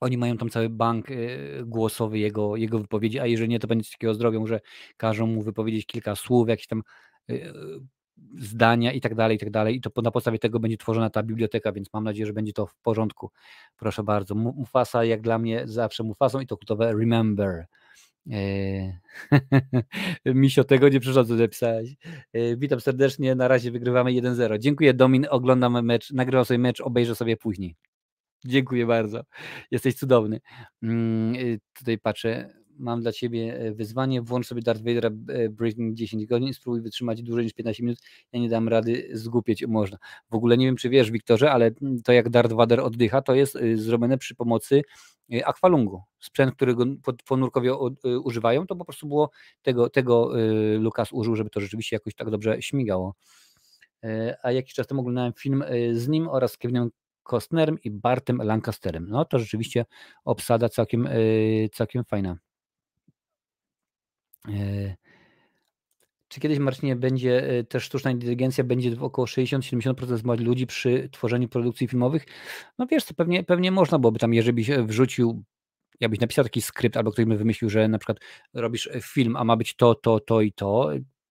oni 0.03 0.19
mają 0.19 0.37
tam 0.37 0.51
cały 0.51 0.69
bank 0.69 1.11
y, 1.11 1.63
głosowy 1.67 2.19
jego, 2.19 2.57
jego 2.57 2.79
wypowiedzi, 2.79 3.21
a 3.21 3.27
jeżeli 3.27 3.49
nie, 3.49 3.59
to 3.59 3.67
będzie 3.67 3.91
takiego 3.91 4.15
zrobią, 4.15 4.47
że 4.47 4.61
każą 4.97 5.27
mu 5.27 5.43
wypowiedzieć 5.43 5.87
kilka 5.87 6.17
słów, 6.17 6.49
jakieś 6.49 6.67
tam 6.67 6.83
y, 7.31 7.53
zdania 8.39 8.93
i 8.93 9.01
tak 9.01 9.15
dalej, 9.15 9.37
i 9.37 9.41
tak 9.41 9.51
dalej. 9.51 9.77
I 9.77 9.81
to 9.81 10.03
na 10.03 10.11
podstawie 10.11 10.39
tego 10.39 10.61
będzie 10.61 10.77
tworzona 10.77 11.11
ta 11.11 11.23
biblioteka, 11.23 11.73
więc 11.73 11.93
mam 11.93 12.05
nadzieję, 12.05 12.27
że 12.27 12.33
będzie 12.33 12.53
to 12.53 12.67
w 12.67 12.77
porządku. 12.77 13.31
Proszę 13.77 14.03
bardzo. 14.03 14.35
Mufasa 14.35 15.05
jak 15.05 15.21
dla 15.21 15.39
mnie 15.39 15.63
zawsze 15.65 16.03
Mufasą 16.03 16.41
i 16.41 16.47
to 16.47 16.57
kultowe 16.57 16.93
Remember. 16.93 17.67
Eee, 18.31 18.93
Misio, 20.27 20.65
tego 20.65 20.89
nie 20.89 21.01
przyszło, 21.01 21.25
co 21.25 21.35
napisałeś. 21.35 21.95
Eee, 22.35 22.57
witam 22.57 22.81
serdecznie, 22.81 23.35
na 23.35 23.49
razie 23.49 23.71
wygrywamy 23.71 24.11
1-0. 24.11 24.59
Dziękuję 24.59 24.95
Domin, 24.95 25.27
oglądam 25.31 25.85
mecz, 25.85 26.13
nagrywam 26.13 26.45
sobie 26.45 26.59
mecz, 26.59 26.81
obejrzę 26.81 27.15
sobie 27.15 27.37
później. 27.37 27.77
Dziękuję 28.45 28.87
bardzo. 28.87 29.25
Jesteś 29.71 29.95
cudowny. 29.95 30.41
Mm, 30.83 31.35
y, 31.35 31.61
tutaj 31.79 31.99
patrzę. 31.99 32.63
Mam 32.79 33.03
dla 33.03 33.13
ciebie 33.13 33.61
e, 33.61 33.73
wyzwanie. 33.73 34.23
Włącz 34.23 34.47
sobie 34.47 34.63
Darth 34.63 34.83
Vader 34.83 35.07
e, 35.07 35.49
Breathing 35.49 35.95
10 35.95 36.27
godzin. 36.27 36.55
Spróbuj 36.55 36.83
wytrzymać 36.83 37.23
dłużej 37.23 37.45
niż 37.45 37.53
15 37.53 37.83
minut. 37.83 37.99
Ja 38.33 38.41
nie 38.41 38.49
dam 38.49 38.69
rady, 38.69 39.09
zgupieć 39.13 39.67
można. 39.67 39.99
W 40.31 40.35
ogóle 40.35 40.57
nie 40.57 40.67
wiem, 40.67 40.77
czy 40.77 40.89
wiesz, 40.89 41.11
Wiktorze, 41.11 41.53
ale 41.53 41.71
to 42.05 42.13
jak 42.13 42.31
Darth 42.31 42.53
Vader 42.55 42.81
oddycha, 42.81 43.23
to 43.23 43.35
jest 43.35 43.57
y, 43.57 43.79
zrobione 43.79 44.19
przy 44.19 44.35
pomocy 44.35 44.83
y, 45.33 45.47
akwalungu. 45.47 46.03
Sprzęt, 46.21 46.55
którego 46.55 46.85
ponurkowie 47.27 47.75
używają, 48.25 48.67
to 48.67 48.77
po 48.77 48.85
prostu 48.85 49.09
było 49.09 49.31
tego, 49.63 49.89
tego 49.89 50.31
Lukas 50.79 51.13
użył, 51.13 51.37
żeby 51.37 51.51
to 51.51 51.61
rzeczywiście 51.61 51.97
jakoś 51.97 52.15
tak 52.15 52.31
dobrze 52.31 52.63
śmigało. 52.63 53.15
E, 54.05 54.37
a 54.43 54.53
jakiś 54.53 54.75
czas 54.75 54.87
temu 54.87 55.01
oglądałem 55.01 55.33
film 55.33 55.65
z 55.93 56.09
nim 56.09 56.29
oraz 56.29 56.57
Kevinem 56.57 56.91
Costnerem 57.23 57.79
i 57.85 57.91
Bartem 57.91 58.43
Lancasterem. 58.43 59.07
No 59.09 59.25
to 59.25 59.39
rzeczywiście 59.39 59.85
obsada 60.25 60.69
całkiem, 60.69 61.07
e, 61.07 61.13
całkiem 61.73 62.05
fajna. 62.05 62.37
E, 64.49 64.97
czy 66.29 66.41
kiedyś, 66.41 66.59
Marcinie, 66.59 66.97
będzie 66.97 67.49
e, 67.49 67.65
też 67.65 67.85
sztuczna 67.85 68.11
inteligencja, 68.11 68.65
będzie 68.65 69.01
około 69.01 69.27
60-70% 69.27 70.41
ludzi 70.41 70.67
przy 70.67 71.09
tworzeniu 71.13 71.49
produkcji 71.49 71.89
filmowych? 71.89 72.27
No 72.79 72.87
wiesz 72.87 73.05
co, 73.05 73.15
pewnie, 73.15 73.45
pewnie 73.45 73.71
można 73.71 73.99
byłoby 73.99 74.19
tam, 74.19 74.35
jeżeli 74.35 74.55
byś 74.55 74.71
wrzucił, 74.71 75.43
jakbyś 76.01 76.21
napisał 76.21 76.45
taki 76.45 76.63
skrypt, 76.63 76.97
albo 76.97 77.13
ktoś 77.13 77.25
by 77.25 77.37
wymyślił, 77.37 77.71
że 77.71 77.89
na 77.89 77.99
przykład 77.99 78.19
robisz 78.55 78.89
film, 79.03 79.37
a 79.37 79.45
ma 79.45 79.57
być 79.57 79.77
to, 79.77 79.95
to, 79.95 80.21
to 80.21 80.41
i 80.41 80.53
to, 80.53 80.91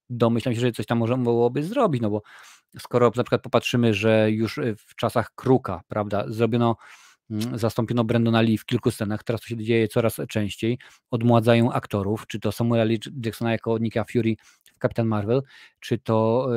domyślam 0.09 0.55
się, 0.55 0.61
że 0.61 0.71
coś 0.71 0.85
tam 0.85 0.97
można 0.97 1.17
byłoby 1.17 1.63
zrobić, 1.63 2.01
no 2.01 2.09
bo 2.09 2.21
skoro 2.79 3.11
na 3.15 3.23
przykład 3.23 3.41
popatrzymy, 3.41 3.93
że 3.93 4.31
już 4.31 4.57
y, 4.57 4.75
w 4.75 4.95
czasach 4.95 5.31
Kruka, 5.35 5.81
prawda, 5.87 6.25
zrobiono, 6.27 6.75
mm, 7.29 7.57
zastąpiono 7.57 8.03
Brandona 8.03 8.41
Lee 8.41 8.57
w 8.57 8.65
kilku 8.65 8.91
scenach, 8.91 9.23
teraz 9.23 9.41
to 9.41 9.47
się 9.47 9.57
dzieje 9.57 9.87
coraz 9.87 10.17
częściej, 10.29 10.77
odmładzają 11.11 11.73
aktorów, 11.73 12.27
czy 12.27 12.39
to 12.39 12.51
Samuela 12.51 12.85
Jacksona 13.25 13.51
jako 13.51 13.77
Nicka 13.77 14.03
Fury 14.03 14.35
Kapitan 14.81 15.07
Marvel, 15.07 15.41
czy 15.79 15.97
to 15.97 16.47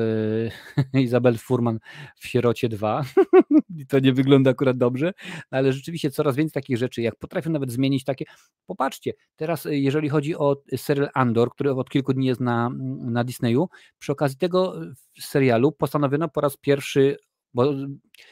yy, 0.95 1.03
Isabel 1.03 1.39
Furman 1.39 1.79
w 2.17 2.27
Sierocie 2.27 2.69
2, 2.69 3.03
i 3.81 3.87
to 3.87 3.99
nie 3.99 4.13
wygląda 4.13 4.51
akurat 4.51 4.79
dobrze, 4.79 5.13
ale 5.51 5.73
rzeczywiście 5.73 6.11
coraz 6.11 6.37
więcej 6.37 6.53
takich 6.53 6.77
rzeczy, 6.77 7.03
jak 7.03 7.17
potrafią 7.17 7.51
nawet 7.51 7.73
zmienić 7.73 8.05
takie, 8.05 8.25
popatrzcie, 8.67 9.13
teraz 9.37 9.67
y, 9.67 9.79
jeżeli 9.79 10.09
chodzi 10.09 10.37
o 10.37 10.63
serial 10.77 11.11
Andor, 11.15 11.51
który 11.51 11.75
od 11.75 11.91
kilku 11.91 12.13
dni 12.13 12.27
jest 12.27 12.41
na, 12.41 12.71
na 13.01 13.25
Disneyu, 13.25 13.69
przy 13.99 14.13
okazji 14.13 14.39
tego 14.39 14.75
serialu 15.21 15.73
postanowiono 15.73 16.29
po 16.29 16.41
raz 16.41 16.57
pierwszy 16.57 17.17
bo 17.55 17.73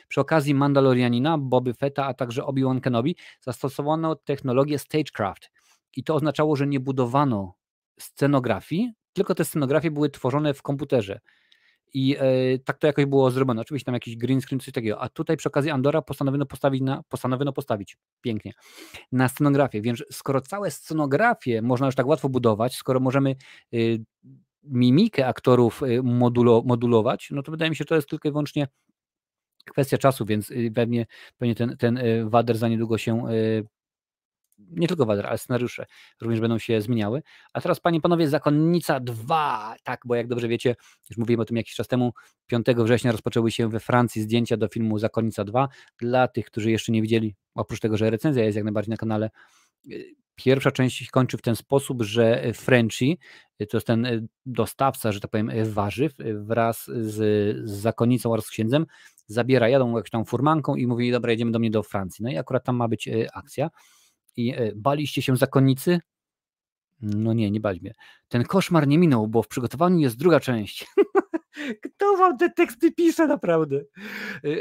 przy 0.09 0.20
okazji 0.20 0.55
Mandalorianina, 0.55 1.38
Boby 1.38 1.74
Fetta, 1.74 2.07
a 2.07 2.14
także 2.14 2.45
Obi-Wan 2.45 2.80
Kenobi 2.80 3.16
zastosowano 3.40 4.16
technologię 4.16 4.78
stagecraft. 4.78 5.51
I 5.97 6.05
to 6.05 6.14
oznaczało, 6.14 6.57
że 6.57 6.66
nie 6.66 6.80
budowano 6.80 7.55
scenografii, 8.01 8.93
tylko 9.12 9.34
te 9.34 9.44
scenografie 9.44 9.90
były 9.90 10.10
tworzone 10.10 10.54
w 10.54 10.62
komputerze. 10.62 11.20
I 11.94 12.16
e, 12.18 12.58
tak 12.58 12.78
to 12.78 12.86
jakoś 12.86 13.06
było 13.06 13.30
zrobione. 13.30 13.60
Oczywiście 13.60 13.84
tam 13.84 13.94
jakiś 13.94 14.16
green 14.16 14.40
screen, 14.40 14.60
coś 14.60 14.72
takiego. 14.72 15.00
A 15.00 15.08
tutaj 15.08 15.36
przy 15.36 15.48
okazji 15.48 15.70
Andora 15.70 16.02
postanowiono 16.02 16.46
postawić 16.46 16.82
na, 16.82 17.02
postanowiono 17.08 17.52
postawić 17.52 17.96
pięknie 18.20 18.52
na 19.12 19.28
scenografię. 19.28 19.82
Więc 19.82 20.04
skoro 20.10 20.40
całe 20.40 20.70
scenografie 20.70 21.62
można 21.62 21.86
już 21.86 21.94
tak 21.94 22.06
łatwo 22.06 22.28
budować, 22.28 22.76
skoro 22.76 23.00
możemy 23.00 23.36
y, 23.74 24.04
mimikę 24.62 25.26
aktorów 25.26 25.82
y, 25.82 26.02
modulo, 26.02 26.62
modulować, 26.66 27.28
no 27.30 27.42
to 27.42 27.50
wydaje 27.52 27.70
mi 27.70 27.76
się, 27.76 27.82
że 27.82 27.88
to 27.88 27.94
jest 27.94 28.08
tylko 28.08 28.28
i 28.28 28.32
wyłącznie 28.32 28.68
kwestia 29.70 29.98
czasu, 29.98 30.24
więc 30.24 30.50
y, 30.50 30.72
pewnie, 30.74 31.06
pewnie 31.38 31.54
ten, 31.54 31.76
ten 31.76 31.98
wader 32.28 32.58
za 32.58 32.68
niedługo 32.68 32.98
się 32.98 33.24
nie 34.70 34.88
tylko 34.88 35.06
Wader, 35.06 35.26
ale 35.26 35.38
scenariusze 35.38 35.86
również 36.20 36.40
będą 36.40 36.58
się 36.58 36.80
zmieniały. 36.80 37.22
A 37.52 37.60
teraz, 37.60 37.80
panie 37.80 38.00
panowie, 38.00 38.28
Zakonnica 38.28 39.00
2. 39.00 39.74
Tak, 39.82 40.00
bo 40.04 40.14
jak 40.14 40.28
dobrze 40.28 40.48
wiecie, 40.48 40.76
już 41.10 41.18
mówiłem 41.18 41.40
o 41.40 41.44
tym 41.44 41.56
jakiś 41.56 41.74
czas 41.74 41.88
temu, 41.88 42.12
5 42.46 42.66
września 42.76 43.12
rozpoczęły 43.12 43.50
się 43.50 43.68
we 43.68 43.80
Francji 43.80 44.22
zdjęcia 44.22 44.56
do 44.56 44.68
filmu 44.68 44.98
Zakonnica 44.98 45.44
2. 45.44 45.68
Dla 45.98 46.28
tych, 46.28 46.46
którzy 46.46 46.70
jeszcze 46.70 46.92
nie 46.92 47.02
widzieli, 47.02 47.34
oprócz 47.54 47.80
tego, 47.80 47.96
że 47.96 48.10
recenzja 48.10 48.44
jest 48.44 48.56
jak 48.56 48.64
najbardziej 48.64 48.90
na 48.90 48.96
kanale, 48.96 49.30
Pierwsza 50.34 50.70
część 50.70 51.10
kończy 51.10 51.36
w 51.36 51.42
ten 51.42 51.56
sposób, 51.56 52.02
że 52.02 52.52
Frenchy, 52.54 53.16
to 53.58 53.76
jest 53.76 53.86
ten 53.86 54.28
dostawca, 54.46 55.12
że 55.12 55.20
tak 55.20 55.30
powiem, 55.30 55.50
warzyw, 55.64 56.12
wraz 56.34 56.84
z, 56.86 57.14
z 57.68 57.70
zakonnicą 57.70 58.32
oraz 58.32 58.48
księdzem, 58.48 58.86
zabiera, 59.26 59.68
jadą 59.68 59.96
jakąś 59.96 60.10
tam 60.10 60.24
furmanką 60.24 60.74
i 60.74 60.86
mówi, 60.86 61.10
dobra, 61.10 61.30
jedziemy 61.30 61.50
do 61.50 61.58
mnie 61.58 61.70
do 61.70 61.82
Francji. 61.82 62.24
No 62.24 62.30
i 62.30 62.38
akurat 62.38 62.64
tam 62.64 62.76
ma 62.76 62.88
być 62.88 63.08
akcja. 63.32 63.70
I 64.37 64.55
baliście 64.74 65.22
się 65.22 65.37
zakonnicy? 65.37 66.01
No 67.01 67.33
nie, 67.33 67.51
nie 67.51 67.61
mnie. 67.61 67.95
Ten 68.28 68.45
koszmar 68.45 68.89
nie 68.89 68.99
minął, 68.99 69.28
bo 69.28 69.43
w 69.43 69.49
przygotowaniu 69.49 69.99
jest 69.99 70.16
druga 70.16 70.41
część. 70.41 70.87
Kto 71.85 72.16
wam 72.16 72.39
te 72.39 72.51
teksty 72.51 72.93
pisze 72.93 73.26
naprawdę? 73.26 73.80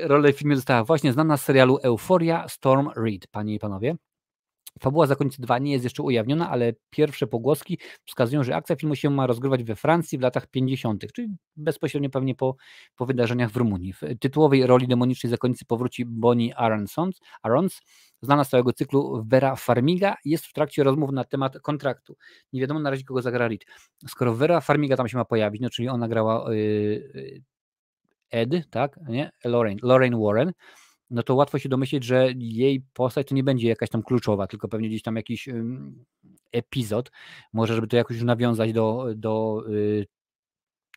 Rolę 0.02 0.34
w 0.34 0.38
filmie 0.38 0.56
została 0.56 0.84
właśnie 0.84 1.14
znana 1.14 1.38
z 1.38 1.44
serialu 1.44 1.78
Euforia 1.84 2.48
Storm 2.48 2.90
Reed, 2.96 3.28
panie 3.28 3.56
i 3.56 3.60
panowie. 3.60 3.96
Fabuła 4.80 5.08
Zakonnicy 5.08 5.42
2 5.42 5.60
nie 5.60 5.72
jest 5.72 5.84
jeszcze 5.84 6.04
ujawniona, 6.04 6.50
ale 6.50 6.74
pierwsze 6.90 7.28
pogłoski 7.28 7.80
wskazują, 8.06 8.44
że 8.44 8.56
akcja 8.56 8.76
filmu 8.76 8.96
się 8.96 9.10
ma 9.10 9.28
rozgrywać 9.28 9.64
we 9.64 9.76
Francji 9.76 10.18
w 10.18 10.22
latach 10.22 10.48
50., 10.48 11.14
czyli 11.14 11.28
bezpośrednio 11.56 12.10
pewnie 12.10 12.36
po, 12.36 12.56
po 12.96 13.06
wydarzeniach 13.06 13.52
w 13.52 13.58
Rumunii. 13.58 13.94
W 13.94 14.02
tytułowej 14.20 14.68
roli 14.68 14.88
demonicznej 14.88 15.32
zakonnicy 15.32 15.66
powróci 15.66 16.06
Bonnie 16.06 16.58
Arons, 16.58 16.96
Arons, 17.44 17.82
znana 18.22 18.44
z 18.44 18.50
całego 18.50 18.74
cyklu 18.74 19.24
Vera 19.28 19.56
Farmiga, 19.56 20.16
jest 20.26 20.46
w 20.46 20.54
trakcie 20.54 20.84
rozmów 20.84 21.12
na 21.12 21.24
temat 21.24 21.60
kontraktu. 21.60 22.16
Nie 22.54 22.62
wiadomo 22.62 22.80
na 22.80 22.90
razie, 22.90 23.04
kogo 23.04 23.22
zagra 23.22 23.48
Reed. 23.48 23.66
Skoro 24.08 24.36
Vera 24.36 24.62
Farmiga 24.62 24.98
tam 24.98 25.08
się 25.08 25.18
ma 25.18 25.26
pojawić, 25.26 25.62
no 25.62 25.70
czyli 25.70 25.90
ona 25.90 26.08
grała 26.08 26.54
yy, 26.54 27.42
Ed, 28.32 28.50
tak, 28.70 29.00
nie? 29.10 29.32
Lorraine, 29.46 29.80
Lorraine 29.84 30.20
Warren, 30.20 30.52
no 31.12 31.24
to 31.24 31.36
łatwo 31.36 31.60
się 31.60 31.70
domyślić, 31.70 32.04
że 32.04 32.32
jej 32.38 32.82
postać 32.94 33.28
to 33.28 33.36
nie 33.36 33.44
będzie 33.44 33.68
jakaś 33.68 33.90
tam 33.90 34.04
kluczowa, 34.04 34.48
tylko 34.48 34.68
pewnie 34.68 34.90
gdzieś 34.90 35.02
tam 35.02 35.16
jakiś 35.16 35.50
epizod, 36.52 37.12
może 37.54 37.76
żeby 37.76 37.88
to 37.88 37.98
jakoś 37.98 38.22
nawiązać 38.22 38.74
do, 38.74 39.08
do, 39.16 39.64
y, 39.70 40.08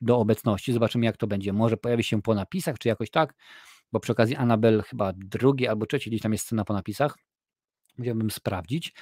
do 0.01 0.19
obecności. 0.19 0.73
Zobaczymy 0.73 1.07
jak 1.07 1.17
to 1.17 1.27
będzie. 1.27 1.53
Może 1.53 1.77
pojawi 1.77 2.05
się 2.05 2.23
po 2.23 2.35
napisach, 2.35 2.79
czy 2.79 2.89
jakoś 2.89 3.11
tak, 3.11 3.35
bo 3.93 4.01
przy 4.01 4.13
okazji 4.13 4.37
Anabel 4.37 4.83
chyba 4.83 5.13
drugi 5.17 5.69
albo 5.69 5.87
trzeci, 5.87 6.11
gdzieś 6.11 6.23
tam 6.23 6.33
jest 6.33 6.45
scena 6.45 6.65
po 6.65 6.75
napisach. 6.75 7.17
Musiałbym 7.99 8.31
sprawdzić. 8.31 8.93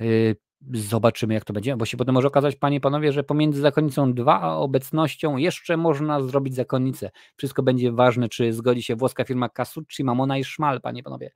Y, 0.00 0.36
Zobaczymy, 0.74 1.34
jak 1.34 1.44
to 1.44 1.52
będzie, 1.52 1.76
bo 1.76 1.86
się 1.86 1.96
potem 1.96 2.14
może 2.14 2.28
okazać, 2.28 2.56
panie 2.56 2.76
i 2.76 2.80
panowie, 2.80 3.12
że 3.12 3.24
pomiędzy 3.24 3.60
zakonnicą 3.60 4.14
2 4.14 4.40
a 4.40 4.56
obecnością 4.56 5.36
jeszcze 5.36 5.76
można 5.76 6.20
zrobić 6.20 6.54
zakonnicę. 6.54 7.10
Wszystko 7.36 7.62
będzie 7.62 7.92
ważne, 7.92 8.28
czy 8.28 8.52
zgodzi 8.52 8.82
się 8.82 8.96
włoska 8.96 9.24
firma 9.24 9.48
Casucci, 9.48 10.04
Mamona 10.04 10.38
i 10.38 10.44
Szmal, 10.44 10.80
panie 10.80 11.00
i 11.00 11.02
panowie. 11.02 11.30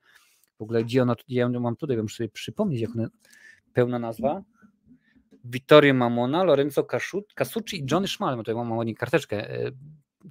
W 0.59 0.63
ogóle, 0.63 0.85
gdzie 0.85 1.03
ona, 1.03 1.17
ja 1.29 1.43
ją 1.43 1.61
mam 1.61 1.77
tutaj, 1.77 1.97
bym 1.97 2.09
sobie 2.09 2.29
przypomnieć, 2.29 2.81
jak 2.81 2.91
ona, 2.97 3.09
pełna 3.73 3.99
nazwa. 3.99 4.43
Vittorio 5.45 5.95
Mamona, 5.95 6.45
Lorenzo 6.45 6.87
Casucci 7.35 7.81
i 7.81 7.87
Johnny 7.91 8.09
Szmal. 8.09 8.37
Tutaj 8.37 8.55
mam 8.55 8.73
oni 8.73 8.95
karteczkę, 8.95 9.51
e, 9.51 9.71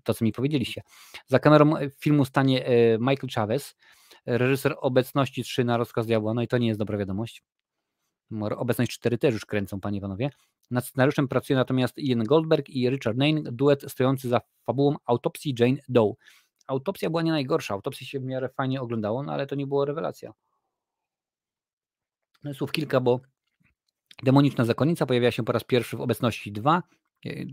to 0.04 0.14
co 0.14 0.26
mi 0.26 0.32
powiedzieliście. 0.32 0.82
Za 1.28 1.40
kamerą 1.40 1.74
filmu 2.00 2.26
stanie 2.26 2.66
Michael 3.00 3.30
Chavez, 3.36 3.76
reżyser 4.26 4.76
Obecności 4.82 5.44
3 5.44 5.64
na 5.64 5.78
rozkaz 5.78 6.06
diabła, 6.06 6.34
no 6.34 6.42
i 6.42 6.48
to 6.48 6.58
nie 6.58 6.68
jest 6.68 6.80
dobra 6.80 6.98
wiadomość. 6.98 7.44
Obecność 8.56 8.92
4 8.92 9.18
też 9.18 9.34
już 9.34 9.46
kręcą, 9.46 9.80
panie 9.80 9.98
i 9.98 10.02
panowie. 10.02 10.30
Nad 10.72 10.86
scenariuszem 10.86 11.28
pracuje 11.28 11.58
natomiast 11.58 11.98
Ian 11.98 12.24
Goldberg 12.24 12.70
i 12.70 12.90
Richard 12.90 13.18
Nain, 13.18 13.44
duet 13.44 13.92
stojący 13.92 14.30
za 14.30 14.42
fabułą 14.64 14.96
autopsji 15.06 15.56
Jane 15.60 15.78
Doe. 15.90 16.14
Autopsja 16.68 17.10
była 17.10 17.22
nie 17.22 17.32
najgorsza, 17.32 17.74
autopsję 17.74 18.08
się 18.08 18.20
w 18.20 18.24
miarę 18.24 18.50
fajnie 18.50 18.82
oglądało, 18.82 19.24
no 19.24 19.34
ale 19.34 19.48
to 19.48 19.56
nie 19.56 19.68
było 19.68 19.86
rewelacja. 19.86 20.34
No 22.44 22.54
słów 22.54 22.72
kilka, 22.72 23.00
bo 23.00 23.20
demoniczna 24.24 24.66
zakonnica 24.66 25.06
pojawiła 25.06 25.32
się 25.32 25.46
po 25.46 25.52
raz 25.52 25.64
pierwszy 25.64 25.98
w 25.98 26.02
obecności 26.02 26.52
2. 26.52 26.84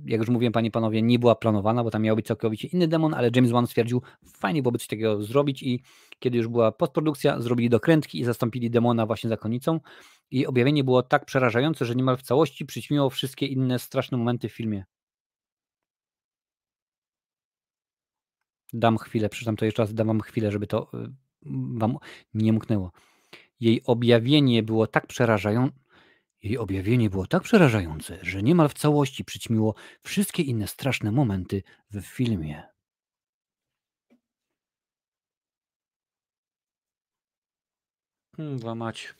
Jak 0.04 0.20
już 0.20 0.28
mówiłem, 0.28 0.52
panie 0.52 0.70
panowie, 0.70 1.02
nie 1.02 1.18
była 1.18 1.34
planowana, 1.34 1.84
bo 1.84 1.90
tam 1.90 2.02
miał 2.02 2.16
być 2.16 2.26
całkowicie 2.26 2.68
inny 2.68 2.88
demon, 2.88 3.14
ale 3.14 3.30
James 3.36 3.50
Wan 3.50 3.66
stwierdził, 3.66 4.02
fajnie 4.26 4.62
byłoby 4.62 4.78
coś 4.78 4.88
takiego 4.88 5.22
zrobić 5.22 5.62
i 5.62 5.82
kiedy 6.18 6.38
już 6.38 6.48
była 6.48 6.72
postprodukcja, 6.72 7.40
zrobili 7.40 7.70
dokrętki 7.70 8.20
i 8.20 8.24
zastąpili 8.24 8.70
demona 8.70 9.06
właśnie 9.06 9.30
zakonnicą. 9.30 9.80
I 10.30 10.46
objawienie 10.46 10.84
było 10.84 11.02
tak 11.02 11.24
przerażające, 11.24 11.84
że 11.84 11.94
niemal 11.94 12.16
w 12.16 12.22
całości 12.22 12.66
przyćmiło 12.66 13.10
wszystkie 13.10 13.46
inne 13.46 13.78
straszne 13.78 14.18
momenty 14.18 14.48
w 14.48 14.52
filmie. 14.52 14.84
Dam 18.72 18.98
chwilę, 18.98 19.28
przeczytam 19.28 19.56
to 19.56 19.64
jeszcze 19.64 19.82
raz, 19.82 19.94
dam 19.94 20.06
wam 20.06 20.20
chwilę, 20.20 20.50
żeby 20.50 20.66
to 20.66 20.90
y, 20.94 21.08
wam 21.78 21.96
nie 22.34 22.52
mknęło. 22.52 22.92
Jej 23.60 23.82
objawienie 23.84 24.62
było 24.62 24.86
tak 24.86 25.06
przerażające, 25.06 25.81
jej 26.42 26.58
objawienie 26.58 27.10
było 27.10 27.26
tak 27.26 27.42
przerażające, 27.42 28.18
że 28.22 28.42
niemal 28.42 28.68
w 28.68 28.74
całości 28.74 29.24
przyćmiło 29.24 29.74
wszystkie 30.02 30.42
inne 30.42 30.66
straszne 30.66 31.12
momenty 31.12 31.62
w 31.92 32.00
filmie. 32.00 32.62
Hmm, 38.36 38.78
mać. 38.78 39.14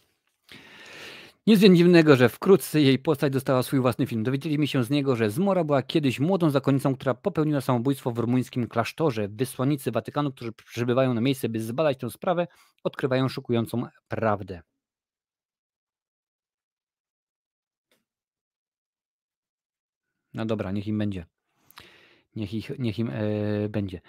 Nic 1.47 1.61
dziwnego, 1.61 2.17
że 2.17 2.29
wkrótce 2.29 2.81
jej 2.81 2.99
postać 2.99 3.33
dostała 3.33 3.63
swój 3.63 3.81
własny 3.81 4.07
film. 4.07 4.23
Dowiedzieliśmy 4.23 4.67
się 4.67 4.85
z 4.85 4.91
niego, 4.91 5.17
że 5.17 5.31
Zmora 5.31 5.65
była 5.65 5.83
kiedyś 5.83 6.21
młodą 6.21 6.51
zakonnicą, 6.51 6.95
która 6.95 7.15
popełniła 7.15 7.61
samobójstwo 7.61 8.11
w 8.11 8.19
rumuńskim 8.19 8.69
klasztorze. 8.69 9.29
Wysłannicy 9.29 9.91
Watykanu, 9.91 10.33
którzy 10.33 10.53
przybywają 10.53 11.15
na 11.15 11.21
miejsce, 11.21 11.49
by 11.49 11.61
zbadać 11.61 11.99
tę 11.99 12.11
sprawę, 12.11 12.47
odkrywają 12.85 13.29
szokującą 13.29 13.87
prawdę. 14.09 14.63
No 20.35 20.47
dobra, 20.47 20.73
niech 20.73 20.87
im 20.87 20.99
będzie. 20.99 21.27
Niech, 22.37 22.55
ich, 22.55 22.79
niech 22.79 22.99
im 22.99 23.11
e, 23.11 23.69
będzie. 23.69 24.01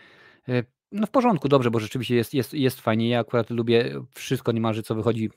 E, 0.50 0.64
no 0.92 1.08
w 1.08 1.12
porządku, 1.12 1.50
dobrze, 1.50 1.72
bo 1.72 1.80
rzeczywiście 1.80 2.16
jest, 2.16 2.34
jest, 2.34 2.54
jest 2.54 2.82
fajnie. 2.82 3.10
Ja 3.10 3.20
akurat 3.20 3.50
lubię 3.50 4.02
wszystko 4.16 4.52
niemalże, 4.52 4.84
co 4.84 4.96
wychodzi 4.96 5.30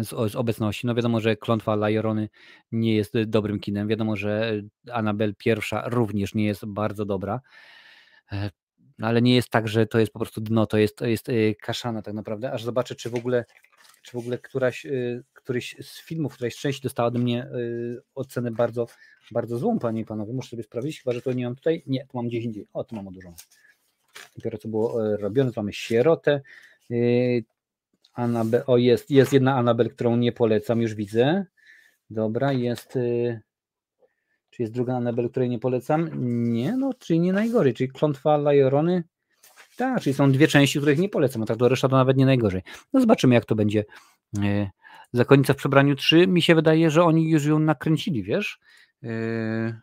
z, 0.00 0.32
z 0.32 0.36
obecności. 0.36 0.86
No 0.86 0.94
wiadomo, 0.94 1.20
że 1.20 1.36
Klątwa 1.36 1.76
Lajorony 1.76 2.28
nie 2.72 2.96
jest 2.96 3.12
dobrym 3.26 3.60
kinem. 3.60 3.88
Wiadomo, 3.88 4.16
że 4.16 4.62
Anabel 4.92 5.34
pierwsza 5.38 5.88
również 5.88 6.34
nie 6.34 6.44
jest 6.44 6.66
bardzo 6.66 7.04
dobra. 7.04 7.40
E, 8.32 8.50
no 8.98 9.06
ale 9.06 9.22
nie 9.22 9.34
jest 9.34 9.48
tak, 9.48 9.68
że 9.68 9.86
to 9.86 9.98
jest 9.98 10.12
po 10.12 10.18
prostu 10.18 10.40
dno, 10.40 10.66
to 10.66 10.78
jest, 10.78 10.96
to 10.96 11.06
jest 11.06 11.28
e, 11.28 11.54
kaszana 11.54 12.02
tak 12.02 12.14
naprawdę. 12.14 12.52
Aż 12.52 12.64
zobaczę, 12.64 12.94
czy 12.94 13.10
w 13.10 13.14
ogóle, 13.14 13.44
czy 14.04 14.12
w 14.12 14.20
ogóle 14.20 14.38
któraś, 14.38 14.86
e, 14.86 14.90
któryś 15.32 15.76
z 15.80 16.00
filmów, 16.00 16.34
któraś 16.34 16.56
część 16.56 16.80
dostała 16.80 17.08
ode 17.08 17.18
mnie 17.18 17.48
ocenę 18.14 18.50
bardzo, 18.50 18.86
bardzo 19.30 19.58
złą, 19.58 19.78
panie 19.78 20.00
i 20.00 20.04
panowie. 20.04 20.32
Muszę 20.32 20.50
sobie 20.50 20.62
sprawdzić, 20.62 21.02
chyba 21.02 21.14
że 21.14 21.22
to 21.22 21.32
nie 21.32 21.44
mam 21.44 21.56
tutaj. 21.56 21.82
Nie, 21.86 22.06
tu 22.06 22.16
mam 22.16 22.28
gdzieś 22.28 22.44
indziej. 22.44 22.66
O, 22.72 22.84
tu 22.84 22.96
mam 22.96 23.08
odłożone. 23.08 23.36
Dopiero 24.36 24.58
co 24.58 24.68
było 24.68 25.16
robione, 25.16 25.52
tu 25.52 25.60
mamy 25.60 25.72
sierotę. 25.72 26.40
Anabel, 28.14 28.62
o 28.66 28.76
jest, 28.78 29.10
jest 29.10 29.32
jedna 29.32 29.56
Anabel, 29.56 29.90
którą 29.90 30.16
nie 30.16 30.32
polecam, 30.32 30.82
już 30.82 30.94
widzę. 30.94 31.46
Dobra, 32.10 32.52
jest. 32.52 32.96
Y, 32.96 33.40
czy 34.50 34.62
jest 34.62 34.74
druga 34.74 34.96
Anabel, 34.96 35.30
której 35.30 35.48
nie 35.48 35.58
polecam? 35.58 36.10
Nie, 36.52 36.76
no, 36.76 36.94
czyli 36.94 37.20
nie 37.20 37.32
najgorzej, 37.32 37.74
czyli 37.74 37.90
Klątwa 37.90 38.36
Lajorony. 38.36 39.04
Tak, 39.76 40.00
czyli 40.00 40.14
są 40.14 40.32
dwie 40.32 40.48
części, 40.48 40.78
których 40.78 40.98
nie 40.98 41.08
polecam, 41.08 41.42
a 41.42 41.46
tak 41.46 41.56
do 41.56 41.68
reszta 41.68 41.88
to 41.88 41.96
nawet 41.96 42.16
nie 42.16 42.26
najgorzej. 42.26 42.62
No 42.92 43.00
zobaczymy, 43.00 43.34
jak 43.34 43.44
to 43.44 43.54
będzie. 43.54 43.84
Y, 44.38 44.70
Zakonnica 45.12 45.52
w 45.54 45.56
przebraniu 45.56 45.96
3, 45.96 46.26
mi 46.26 46.42
się 46.42 46.54
wydaje, 46.54 46.90
że 46.90 47.04
oni 47.04 47.30
już 47.30 47.44
ją 47.44 47.58
nakręcili, 47.58 48.22
wiesz? 48.22 48.60
Y, 49.04 49.74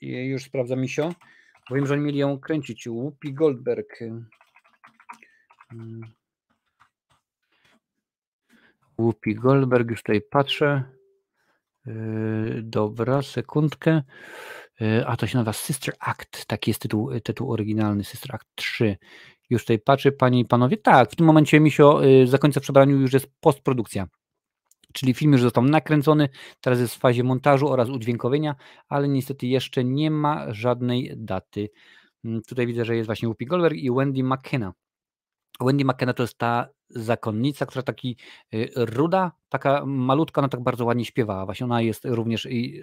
już 0.00 0.44
sprawdzam, 0.44 0.80
Misio. 0.80 1.14
Powiem, 1.68 1.86
że 1.86 1.94
oni 1.94 2.02
mieli 2.02 2.18
ją 2.18 2.38
kręcić. 2.38 2.88
Whoopi 2.88 3.34
Goldberg. 3.34 3.98
Whoopi 8.98 9.34
Goldberg, 9.34 9.90
już 9.90 10.02
tutaj 10.02 10.22
patrzę. 10.30 10.84
Yy, 11.86 12.62
dobra, 12.62 13.22
sekundkę. 13.22 14.02
Yy, 14.82 15.06
a 15.06 15.16
to 15.16 15.26
się 15.26 15.38
nazywa 15.38 15.52
Sister 15.52 15.94
Act, 16.00 16.46
taki 16.46 16.70
jest 16.70 16.82
tytuł, 16.82 17.20
tytuł 17.20 17.52
oryginalny, 17.52 18.04
Sister 18.04 18.34
Act 18.34 18.48
3. 18.54 18.96
Już 19.50 19.62
tutaj 19.62 19.78
patrzę, 19.78 20.12
panie 20.12 20.40
i 20.40 20.44
panowie. 20.44 20.76
Tak, 20.76 21.10
w 21.10 21.16
tym 21.16 21.26
momencie 21.26 21.60
Misio 21.60 22.02
yy, 22.02 22.26
za 22.26 22.38
końca 22.38 22.60
przebraniu 22.60 23.00
już 23.00 23.12
jest 23.12 23.26
postprodukcja. 23.40 24.06
Czyli 24.92 25.14
film 25.14 25.32
już 25.32 25.42
został 25.42 25.64
nakręcony, 25.64 26.28
teraz 26.60 26.80
jest 26.80 26.94
w 26.94 26.98
fazie 26.98 27.24
montażu 27.24 27.68
oraz 27.68 27.88
udźwiękowienia, 27.88 28.54
ale 28.88 29.08
niestety 29.08 29.46
jeszcze 29.46 29.84
nie 29.84 30.10
ma 30.10 30.54
żadnej 30.54 31.12
daty. 31.16 31.68
Mm, 32.24 32.42
tutaj 32.42 32.66
widzę, 32.66 32.84
że 32.84 32.96
jest 32.96 33.06
właśnie 33.06 33.28
Whoopi 33.28 33.46
Goldberg 33.46 33.76
i 33.76 33.90
Wendy 33.90 34.22
McKenna. 34.22 34.72
Wendy 35.60 35.84
McKenna 35.84 36.12
to 36.12 36.22
jest 36.22 36.38
ta 36.38 36.68
zakonnica, 36.94 37.66
która 37.66 37.82
taki 37.82 38.16
y, 38.54 38.70
ruda, 38.76 39.32
taka 39.48 39.86
malutka, 39.86 40.40
ona 40.40 40.48
tak 40.48 40.62
bardzo 40.62 40.84
ładnie 40.84 41.04
śpiewała. 41.04 41.44
Właśnie 41.44 41.64
ona 41.66 41.82
jest 41.82 42.04
również 42.04 42.46
i 42.46 42.82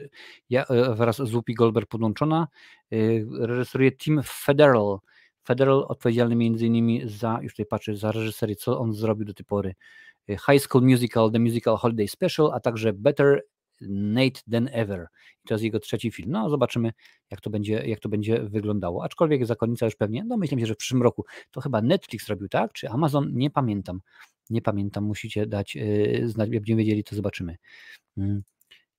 ja, 0.49 0.65
y, 0.91 0.95
wraz 0.95 1.17
z 1.17 1.29
Whoopi 1.29 1.53
Goldberg 1.53 1.89
podłączona. 1.89 2.47
Y, 2.93 3.25
reżyseruje 3.39 3.91
Tim 3.91 4.21
Federal. 4.23 4.99
Federal 5.43 5.85
odpowiedzialny 5.87 6.35
między 6.35 6.65
innymi 6.65 7.01
za, 7.05 7.39
już 7.41 7.53
tutaj 7.53 7.65
patrzę, 7.65 7.95
za 7.95 8.11
reżyserię, 8.11 8.55
co 8.55 8.79
on 8.79 8.93
zrobił 8.93 9.25
do 9.25 9.33
tej 9.33 9.45
pory. 9.45 9.75
High 10.29 10.61
School 10.61 10.83
Musical, 10.83 11.31
The 11.31 11.39
Musical 11.39 11.77
Holiday 11.77 12.07
Special, 12.07 12.51
a 12.53 12.59
także 12.59 12.93
Better 12.93 13.41
Nate 13.81 14.41
Than 14.51 14.69
Ever. 14.71 15.07
To 15.47 15.53
jest 15.53 15.63
jego 15.63 15.79
trzeci 15.79 16.11
film. 16.11 16.31
No, 16.31 16.49
zobaczymy, 16.49 16.91
jak 17.31 17.41
to 17.41 17.49
będzie, 17.49 17.73
jak 17.73 17.99
to 17.99 18.09
będzie 18.09 18.43
wyglądało. 18.43 19.03
Aczkolwiek 19.03 19.45
zakonnica 19.45 19.85
już 19.85 19.95
pewnie, 19.95 20.23
no 20.23 20.37
myślę, 20.37 20.65
że 20.65 20.73
w 20.73 20.77
przyszłym 20.77 21.01
roku 21.01 21.25
to 21.51 21.61
chyba 21.61 21.81
Netflix 21.81 22.27
robił, 22.27 22.49
tak? 22.49 22.73
Czy 22.73 22.89
Amazon? 22.89 23.31
Nie 23.33 23.49
pamiętam. 23.49 24.01
Nie 24.49 24.61
pamiętam, 24.61 25.03
musicie 25.03 25.47
dać 25.47 25.75
yy, 25.75 26.29
znać, 26.29 26.49
jak 26.49 26.61
będziemy 26.61 26.79
wiedzieli, 26.79 27.03
to 27.03 27.15
zobaczymy. 27.15 27.57
Yy 28.17 28.41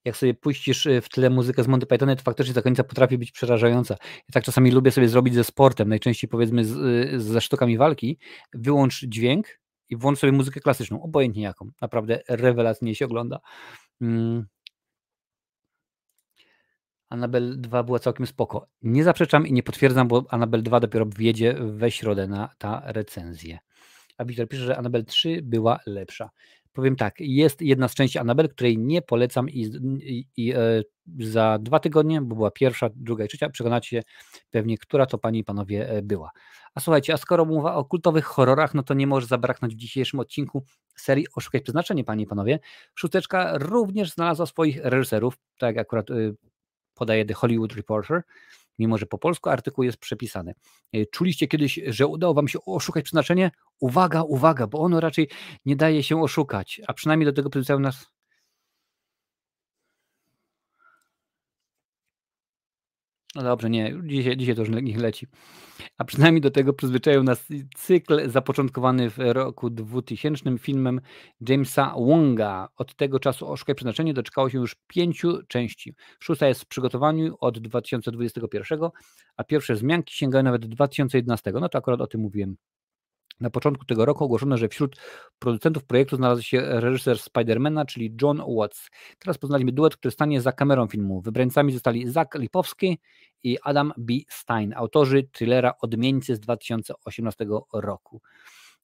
jak 0.05 0.17
sobie 0.17 0.35
puścisz 0.35 0.87
y, 0.87 1.01
w 1.01 1.09
tle 1.09 1.31
muzykę 1.31 1.65
z 1.65 1.69
Monty 1.69 1.87
Pythona, 1.87 2.17
to 2.17 2.23
faktycznie 2.23 2.55
ta 2.55 2.63
końca 2.63 2.85
potrafi 2.85 3.19
być 3.19 3.33
przerażająca. 3.33 3.97
Ja 4.03 4.33
tak 4.33 4.45
czasami 4.45 4.71
lubię 4.71 4.91
sobie 4.91 5.09
zrobić 5.09 5.35
ze 5.35 5.45
sportem, 5.45 5.89
najczęściej 5.89 6.31
powiedzmy 6.31 6.65
z, 6.65 6.77
y, 7.15 7.21
ze 7.21 7.41
sztukami 7.41 7.79
walki, 7.79 8.19
wyłącz 8.55 9.05
dźwięk 9.05 9.61
i 9.89 9.97
włącz 9.97 10.19
sobie 10.19 10.33
muzykę 10.33 10.61
klasyczną, 10.61 11.03
obojętnie 11.03 11.43
jaką. 11.43 11.71
Naprawdę 11.81 12.23
rewelacyjnie 12.29 12.95
się 12.95 13.05
ogląda. 13.05 13.41
Annabelle 17.11 17.57
2 17.57 17.83
była 17.83 17.99
całkiem 17.99 18.27
spoko. 18.27 18.67
Nie 18.83 19.05
zaprzeczam 19.05 19.47
i 19.47 19.53
nie 19.53 19.63
potwierdzam, 19.63 20.09
bo 20.09 20.25
Annabelle 20.29 20.63
2 20.63 20.81
dopiero 20.81 21.07
wjedzie 21.07 21.55
we 21.61 21.91
środę 21.91 22.29
na 22.29 22.49
ta 22.59 22.83
recenzję. 22.85 23.59
A 24.19 24.25
Wiktor 24.25 24.49
pisze, 24.49 24.63
że 24.63 24.79
Annabelle 24.79 25.05
3 25.05 25.41
była 25.43 25.81
lepsza. 25.87 26.31
Powiem 26.73 26.97
tak, 26.97 27.15
jest 27.19 27.63
jedna 27.63 27.89
z 27.89 27.95
części 27.95 28.19
Annabelle, 28.19 28.49
której 28.49 28.79
nie 28.79 29.03
polecam 29.03 29.51
i, 29.51 29.61
i, 30.03 30.27
i 30.37 30.53
e, 30.53 30.59
za 31.19 31.59
dwa 31.59 31.81
tygodnie, 31.81 32.21
bo 32.21 32.37
była 32.37 32.51
pierwsza, 32.51 32.89
druga 32.97 33.25
i 33.25 33.29
trzecia, 33.29 33.51
przekonacie 33.51 33.89
się 33.89 34.03
pewnie, 34.51 34.79
która 34.79 35.07
to 35.07 35.19
Panie 35.19 35.39
i 35.39 35.45
Panowie 35.45 35.91
e, 35.91 36.03
była. 36.03 36.31
A 36.75 36.81
słuchajcie, 36.81 37.15
a 37.15 37.17
skoro 37.17 37.45
mowa 37.45 37.75
o 37.75 37.85
kultowych 37.85 38.25
horrorach, 38.25 38.75
no 38.75 38.83
to 38.83 38.95
nie 38.95 39.07
może 39.07 39.27
zabraknąć 39.27 39.75
w 39.75 39.79
dzisiejszym 39.79 40.21
odcinku 40.21 40.65
serii 40.97 41.27
Oszukać 41.37 41.63
Przeznaczenie, 41.63 42.05
Panie 42.05 42.25
i 42.25 42.27
Panowie. 42.27 42.59
Szósteczka 42.95 43.59
również 43.59 44.11
znalazła 44.11 44.47
swoich 44.47 44.79
reżyserów, 44.83 45.39
tak 45.59 45.77
jak 45.77 45.87
akurat 45.87 46.11
y, 46.11 46.35
podaje 47.01 47.25
The 47.25 47.35
Hollywood 47.35 47.73
Reporter, 47.73 48.23
mimo 48.79 48.99
że 48.99 49.07
po 49.07 49.19
polsku 49.19 49.51
artykuł 49.51 49.85
jest 49.85 49.99
przepisany. 49.99 50.55
Y, 50.97 51.07
czuliście 51.13 51.49
kiedyś, 51.49 51.81
że 51.87 52.07
udało 52.07 52.35
Wam 52.35 52.49
się 52.49 52.59
oszukać 52.67 53.05
przeznaczenie? 53.05 53.51
Uwaga, 53.81 54.23
uwaga, 54.23 54.67
bo 54.67 54.79
ono 54.79 55.01
raczej 55.01 55.29
nie 55.65 55.77
daje 55.77 56.03
się 56.03 56.23
oszukać, 56.23 56.81
a 56.89 56.93
przynajmniej 56.93 57.27
do 57.27 57.33
tego 57.33 57.51
przyzwyczają 57.51 57.81
nas 57.81 58.07
No 63.35 63.43
dobrze, 63.43 63.71
nie, 63.71 63.95
dzisiaj, 64.05 64.37
dzisiaj 64.37 64.55
to 64.55 64.61
już 64.61 64.71
niech 64.83 64.99
leci. 64.99 65.27
A 65.99 66.05
przynajmniej 66.05 66.41
do 66.41 66.51
tego 66.51 66.73
przyzwyczaił 66.73 67.23
nas 67.23 67.47
cykl 67.77 68.31
zapoczątkowany 68.31 69.11
w 69.11 69.19
roku 69.19 69.71
2000 69.71 70.59
filmem 70.59 71.01
Jamesa 71.49 71.95
Wonga. 71.99 72.69
Od 72.77 72.97
tego 72.97 73.21
czasu 73.21 73.53
Oszukaj 73.53 73.75
Przeznaczenie 73.75 74.15
doczekało 74.15 74.51
się 74.51 74.59
już 74.59 74.77
pięciu 74.87 75.39
części. 75.49 75.95
Szósta 76.21 76.49
jest 76.49 76.63
w 76.63 76.67
przygotowaniu 76.67 77.37
od 77.41 77.59
2021, 77.59 78.81
a 79.37 79.45
pierwsze 79.45 79.77
zmianki 79.77 80.15
sięgają 80.15 80.45
nawet 80.45 80.67
2011. 80.67 81.53
No 81.53 81.69
to 81.69 81.79
akurat 81.79 82.01
o 82.01 82.07
tym 82.07 82.21
mówiłem 82.21 82.57
na 83.41 83.51
początku 83.51 83.85
tego 83.85 84.05
roku 84.05 84.25
ogłoszono, 84.25 84.57
że 84.57 84.69
wśród 84.69 84.97
producentów 85.39 85.85
projektu 85.85 86.17
znalazł 86.17 86.43
się 86.43 86.61
reżyser 86.61 87.19
Spidermana, 87.19 87.85
czyli 87.85 88.17
John 88.23 88.43
Watts. 88.49 88.91
Teraz 89.19 89.39
poznaliśmy 89.39 89.73
duet, 89.73 89.97
który 89.97 90.13
stanie 90.13 90.41
za 90.41 90.53
kamerą 90.53 90.87
filmu. 90.87 91.21
Wybrańcami 91.21 91.73
zostali 91.73 92.11
Zach 92.11 92.27
Lipowski 92.35 92.99
i 93.43 93.59
Adam 93.63 93.93
B. 93.97 94.15
Stein, 94.29 94.75
autorzy 94.77 95.23
thrillera 95.23 95.75
Odmieńcy 95.81 96.37
z 96.37 96.41
2018 96.41 97.47
roku. 97.73 98.21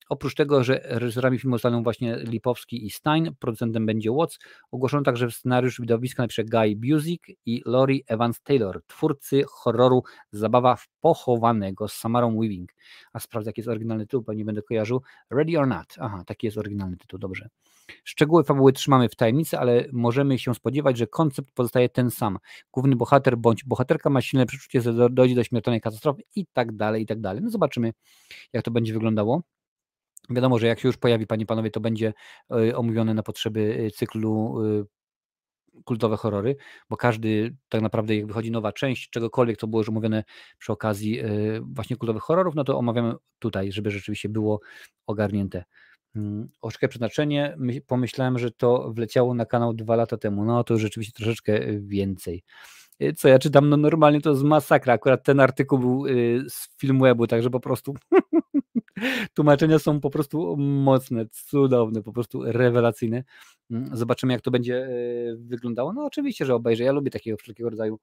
Oprócz 0.08 0.34
tego, 0.34 0.64
że 0.64 0.80
reżyserami 0.84 1.38
filmu 1.38 1.56
zostaną 1.56 1.82
właśnie 1.82 2.16
Lipowski 2.16 2.86
i 2.86 2.90
Stein, 2.90 3.34
producentem 3.38 3.86
będzie 3.86 4.10
Watts, 4.12 4.38
ogłoszono 4.70 5.02
także 5.02 5.30
scenariusz 5.30 5.80
widowiska 5.80 6.22
napisze 6.22 6.44
Guy 6.44 6.76
Buzik 6.76 7.26
i 7.46 7.62
Lori 7.66 8.04
Evans-Taylor, 8.08 8.80
twórcy 8.86 9.44
horroru 9.48 10.02
Zabawa 10.32 10.76
w 10.76 10.88
pochowanego 11.00 11.88
z 11.88 11.92
Samarą 11.92 12.38
Weaving. 12.38 12.72
A 13.12 13.20
sprawdzę, 13.20 13.48
jaki 13.48 13.60
jest 13.60 13.68
oryginalny 13.68 14.04
tytuł, 14.04 14.22
bo 14.22 14.32
nie 14.32 14.44
będę 14.44 14.62
kojarzył. 14.62 15.02
Ready 15.30 15.58
or 15.58 15.66
Not. 15.66 15.94
Aha, 15.98 16.22
taki 16.26 16.46
jest 16.46 16.58
oryginalny 16.58 16.96
tytuł, 16.96 17.18
dobrze. 17.18 17.48
Szczegóły 18.04 18.44
fabuły 18.44 18.72
trzymamy 18.72 19.08
w 19.08 19.16
tajemnicy, 19.16 19.58
ale 19.58 19.84
możemy 19.92 20.38
się 20.38 20.54
spodziewać, 20.54 20.98
że 20.98 21.06
koncept 21.06 21.52
pozostaje 21.54 21.88
ten 21.88 22.10
sam. 22.10 22.38
Główny 22.72 22.96
bohater 22.96 23.38
bądź 23.38 23.64
bohaterka 23.64 24.10
ma 24.10 24.22
silne 24.22 24.46
przeczucie, 24.46 24.80
że 24.80 25.10
dojdzie 25.10 25.34
do 25.34 25.44
śmiertelnej 25.44 25.80
katastrofy 25.80 26.22
i 26.34 26.46
tak 26.52 26.76
dalej, 26.76 27.02
i 27.02 27.06
tak 27.06 27.20
dalej. 27.20 27.42
No 27.42 27.50
zobaczymy, 27.50 27.92
jak 28.52 28.64
to 28.64 28.70
będzie 28.70 28.92
wyglądało. 28.92 29.42
Wiadomo, 30.30 30.58
że 30.58 30.66
jak 30.66 30.80
się 30.80 30.88
już 30.88 30.96
pojawi, 30.96 31.26
panie 31.26 31.46
panowie, 31.46 31.70
to 31.70 31.80
będzie 31.80 32.12
e, 32.50 32.76
omówione 32.76 33.14
na 33.14 33.22
potrzeby 33.22 33.78
e, 33.86 33.90
cyklu 33.90 34.56
e, 34.80 34.84
kultowe 35.84 36.16
horrory, 36.16 36.56
bo 36.90 36.96
każdy 36.96 37.56
tak 37.68 37.82
naprawdę 37.82 38.16
jak 38.16 38.26
wychodzi 38.26 38.50
nowa 38.50 38.72
część 38.72 39.10
czegokolwiek, 39.10 39.56
co 39.58 39.66
było 39.66 39.80
już 39.80 39.88
omówione 39.88 40.24
przy 40.58 40.72
okazji 40.72 41.20
właśnie 41.62 41.96
kultowych 41.96 42.22
horrorów, 42.22 42.54
no 42.54 42.64
to 42.64 42.78
omawiamy 42.78 43.14
tutaj, 43.38 43.72
żeby 43.72 43.90
rzeczywiście 43.90 44.28
było 44.28 44.60
ogarnięte. 45.06 45.64
Mm, 46.16 46.48
Oczkę 46.60 46.88
przeznaczenie, 46.88 47.56
pomyślałem, 47.86 48.38
że 48.38 48.50
to 48.50 48.92
wleciało 48.92 49.34
na 49.34 49.46
kanał 49.46 49.74
dwa 49.74 49.96
lata 49.96 50.16
temu, 50.16 50.44
no 50.44 50.64
to 50.64 50.78
rzeczywiście 50.78 51.12
troszeczkę 51.12 51.60
więcej. 51.80 52.42
Co 53.16 53.28
ja 53.28 53.38
czytam, 53.38 53.68
no 53.68 53.76
normalnie 53.76 54.20
to 54.20 54.30
jest 54.30 54.42
masakra, 54.42 54.94
akurat 54.94 55.24
ten 55.24 55.40
artykuł 55.40 55.78
był 55.78 56.04
z 56.48 56.76
Filmwebu, 56.78 57.26
także 57.26 57.50
po 57.50 57.60
prostu 57.60 57.94
Tłumaczenia 59.34 59.78
są 59.78 60.00
po 60.00 60.10
prostu 60.10 60.56
mocne, 60.56 61.26
cudowne, 61.26 62.02
po 62.02 62.12
prostu 62.12 62.42
rewelacyjne. 62.44 63.24
Mm, 63.70 63.96
zobaczymy, 63.96 64.32
jak 64.32 64.42
to 64.42 64.50
będzie 64.50 64.86
e, 64.86 64.90
wyglądało. 65.36 65.92
No 65.92 66.04
oczywiście, 66.04 66.46
że 66.46 66.54
obejrzę. 66.54 66.84
Ja 66.84 66.92
lubię 66.92 67.10
takiego 67.10 67.36
wszelkiego 67.36 67.70
rodzaju 67.70 67.98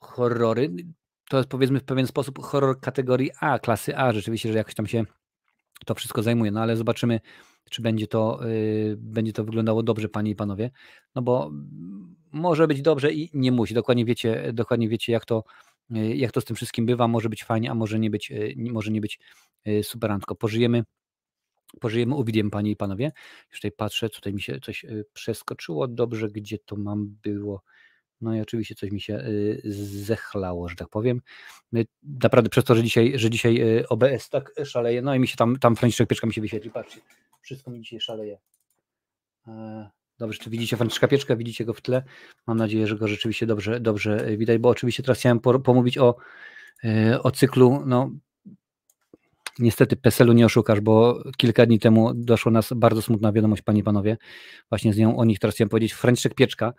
horrory. 0.00 0.70
To 1.28 1.36
jest 1.36 1.48
powiedzmy 1.48 1.80
w 1.80 1.84
pewien 1.84 2.06
sposób 2.06 2.38
horror 2.38 2.80
kategorii 2.80 3.30
A, 3.40 3.58
klasy 3.58 3.96
A, 3.96 4.12
rzeczywiście, 4.12 4.52
że 4.52 4.58
jakoś 4.58 4.74
tam 4.74 4.86
się 4.86 5.04
to 5.86 5.94
wszystko 5.94 6.22
zajmuje, 6.22 6.50
no 6.50 6.60
ale 6.60 6.76
zobaczymy, 6.76 7.20
czy 7.70 7.82
będzie 7.82 8.06
to, 8.06 8.40
yy, 8.44 8.96
będzie 8.98 9.32
to 9.32 9.44
wyglądało 9.44 9.82
dobrze, 9.82 10.08
panie 10.08 10.30
i 10.30 10.36
panowie, 10.36 10.70
no 11.14 11.22
bo 11.22 11.50
może 12.32 12.68
być 12.68 12.82
dobrze 12.82 13.12
i 13.12 13.30
nie 13.34 13.52
musi. 13.52 13.74
Dokładnie 13.74 14.04
wiecie, 14.04 14.52
dokładnie 14.52 14.88
wiecie 14.88 15.12
jak 15.12 15.24
to 15.24 15.44
jak 15.90 16.32
to 16.32 16.40
z 16.40 16.44
tym 16.44 16.56
wszystkim 16.56 16.86
bywa, 16.86 17.08
może 17.08 17.28
być 17.28 17.44
fajnie, 17.44 17.70
a 17.70 17.74
może 17.74 17.98
nie 17.98 18.10
być, 18.10 18.30
y, 18.30 18.54
może 18.56 18.90
nie 18.90 19.00
być 19.00 19.18
y, 19.68 19.82
superantko. 19.84 20.34
Pożyjemy, 20.34 20.84
pożyjemy 21.80 22.14
uwidiem, 22.14 22.50
panie 22.50 22.70
i 22.70 22.76
panowie. 22.76 23.12
Już 23.50 23.60
tutaj 23.60 23.72
patrzę, 23.72 24.08
tutaj 24.08 24.34
mi 24.34 24.42
się 24.42 24.60
coś 24.60 24.86
przeskoczyło, 25.12 25.88
dobrze, 25.88 26.28
gdzie 26.28 26.58
to 26.58 26.76
mam 26.76 27.16
było. 27.22 27.62
No 28.20 28.36
i 28.36 28.40
oczywiście 28.40 28.74
coś 28.74 28.90
mi 28.90 29.00
się 29.00 29.24
zechlało, 29.64 30.68
że 30.68 30.76
tak 30.76 30.88
powiem. 30.88 31.20
Naprawdę 32.02 32.50
przez 32.50 32.64
to, 32.64 32.74
że 32.74 32.82
dzisiaj, 32.82 33.12
że 33.18 33.30
dzisiaj 33.30 33.84
OBS 33.88 34.28
tak 34.30 34.52
szaleje, 34.64 35.02
no 35.02 35.14
i 35.14 35.18
mi 35.18 35.28
się 35.28 35.36
tam, 35.36 35.58
tam 35.58 35.76
Franciszek 35.76 36.08
Pieczka 36.08 36.26
mi 36.26 36.34
się 36.34 36.40
wyświetli, 36.40 36.70
patrzcie, 36.70 37.00
wszystko 37.40 37.70
mi 37.70 37.80
dzisiaj 37.80 38.00
szaleje. 38.00 38.38
Dobrze, 40.20 40.38
czy 40.38 40.50
widzicie 40.50 40.76
Franciszka 40.76 41.08
Pieczka, 41.08 41.36
widzicie 41.36 41.64
go 41.64 41.74
w 41.74 41.80
tle. 41.80 42.02
Mam 42.46 42.56
nadzieję, 42.56 42.86
że 42.86 42.96
go 42.96 43.08
rzeczywiście 43.08 43.46
dobrze, 43.46 43.80
dobrze 43.80 44.36
widać, 44.36 44.58
bo 44.58 44.68
oczywiście 44.68 45.02
teraz 45.02 45.18
chciałem 45.18 45.40
pomówić 45.40 45.98
o, 45.98 46.16
e, 46.84 47.22
o 47.22 47.30
cyklu, 47.30 47.82
no 47.86 48.10
niestety 49.58 49.96
PESEL-u 49.96 50.32
nie 50.32 50.46
oszukasz, 50.46 50.80
bo 50.80 51.22
kilka 51.36 51.66
dni 51.66 51.78
temu 51.78 52.14
doszła 52.14 52.52
nas 52.52 52.72
bardzo 52.76 53.02
smutna 53.02 53.32
wiadomość, 53.32 53.62
panie 53.62 53.80
i 53.80 53.82
panowie, 53.82 54.16
właśnie 54.68 54.92
z 54.92 54.96
nią 54.98 55.16
o 55.16 55.24
nich 55.24 55.38
teraz 55.38 55.54
chciałem 55.54 55.68
powiedzieć. 55.68 55.92
Franciszek 55.92 56.34
Pieczka, 56.34 56.72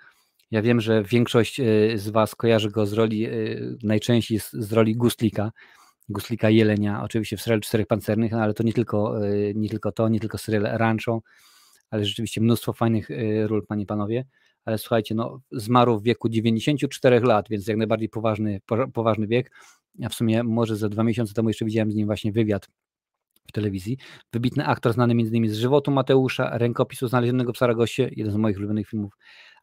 ja 0.51 0.61
wiem, 0.61 0.81
że 0.81 1.03
większość 1.03 1.59
e, 1.59 1.63
z 1.95 2.09
was 2.09 2.35
kojarzy 2.35 2.69
go 2.69 2.85
z 2.85 2.93
roli, 2.93 3.25
e, 3.25 3.29
najczęściej 3.83 4.39
z, 4.39 4.73
roli 4.73 4.95
Gustlika, 4.95 5.51
Gustlika 6.09 6.49
Jelenia, 6.49 7.03
oczywiście 7.03 7.37
w 7.37 7.41
serialu 7.41 7.61
Czterech 7.61 7.87
Pancernych, 7.87 8.31
no 8.31 8.41
ale 8.41 8.53
to 8.53 8.63
nie 8.63 8.73
tylko, 8.73 9.15
nie 9.55 9.69
tylko 9.69 9.91
to, 9.91 10.09
nie 10.09 10.19
tylko 10.19 10.37
serial 10.37 10.77
Rancho, 10.77 11.21
ale 11.91 12.05
rzeczywiście 12.05 12.41
mnóstwo 12.41 12.73
fajnych 12.73 13.11
y, 13.11 13.47
ról, 13.47 13.65
panie 13.67 13.83
i 13.83 13.85
panowie. 13.85 14.25
Ale 14.65 14.77
słuchajcie, 14.77 15.15
no, 15.15 15.41
zmarł 15.51 15.99
w 15.99 16.03
wieku 16.03 16.29
94 16.29 17.19
lat, 17.19 17.49
więc 17.49 17.67
jak 17.67 17.77
najbardziej 17.77 18.09
poważny, 18.09 18.61
poważny 18.93 19.27
wiek. 19.27 19.51
Ja 19.95 20.09
w 20.09 20.13
sumie 20.13 20.43
może 20.43 20.75
za 20.75 20.89
dwa 20.89 21.03
miesiące 21.03 21.33
temu 21.33 21.49
jeszcze 21.49 21.65
widziałem 21.65 21.91
z 21.91 21.95
nim 21.95 22.05
właśnie 22.05 22.31
wywiad 22.31 22.67
w 23.47 23.51
telewizji. 23.51 23.97
Wybitny 24.33 24.65
aktor 24.67 24.93
znany 24.93 25.13
m.in. 25.13 25.49
z 25.49 25.57
żywotu 25.57 25.91
Mateusza, 25.91 26.57
rękopisu 26.57 27.07
znalezionego 27.07 27.53
w 27.53 27.57
Saragosie, 27.57 28.09
jeden 28.11 28.33
z 28.33 28.35
moich 28.35 28.57
ulubionych 28.57 28.87
filmów 28.87 29.13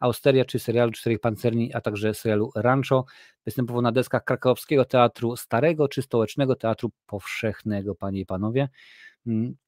Austeria, 0.01 0.45
czy 0.45 0.59
serialu 0.59 0.93
Czterech 0.93 1.21
Pancerni, 1.21 1.75
a 1.75 1.81
także 1.81 2.15
serialu 2.15 2.51
Rancho. 2.55 3.05
Występował 3.47 3.83
na 3.83 3.93
deskach 3.93 4.25
krakowskiego 4.25 4.85
Teatru 4.85 5.37
Starego 5.37 5.89
czy 5.89 6.03
Stołecznego 6.03 6.57
Teatru 6.57 6.91
Powszechnego, 7.07 7.95
panie 7.95 8.21
i 8.21 8.27
panowie. 8.27 8.69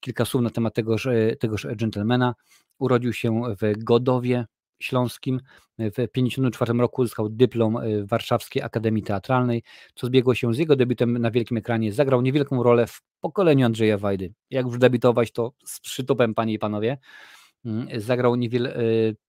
Kilka 0.01 0.24
słów 0.24 0.43
na 0.43 0.51
temat 0.51 0.74
tegoż, 0.74 1.09
tegoż 1.40 1.66
gentlemana. 1.77 2.35
Urodził 2.78 3.12
się 3.12 3.43
w 3.60 3.85
Godowie 3.85 4.47
Śląskim. 4.82 5.40
W 5.78 5.90
1954 5.90 6.78
roku 6.78 7.02
uzyskał 7.02 7.28
dyplom 7.28 7.78
w 8.05 8.09
Warszawskiej 8.09 8.62
Akademii 8.62 9.02
Teatralnej, 9.02 9.62
co 9.94 10.06
zbiegło 10.06 10.35
się 10.35 10.55
z 10.55 10.59
jego 10.59 10.77
debiutem 10.77 11.18
na 11.18 11.31
wielkim 11.31 11.56
ekranie. 11.56 11.93
Zagrał 11.93 12.22
niewielką 12.22 12.62
rolę 12.62 12.86
w 12.86 13.02
pokoleniu 13.20 13.66
Andrzeja 13.66 13.98
Wajdy. 13.98 14.32
Jak 14.51 14.66
już 14.66 14.78
debiutować, 14.78 15.32
to 15.32 15.52
z 15.64 15.81
przytupem, 15.81 16.35
panie 16.35 16.52
i 16.52 16.59
panowie. 16.59 16.98
Mm, 17.64 18.00
zagrał 18.00 18.36
niewiel, 18.36 18.66
e, 18.66 18.72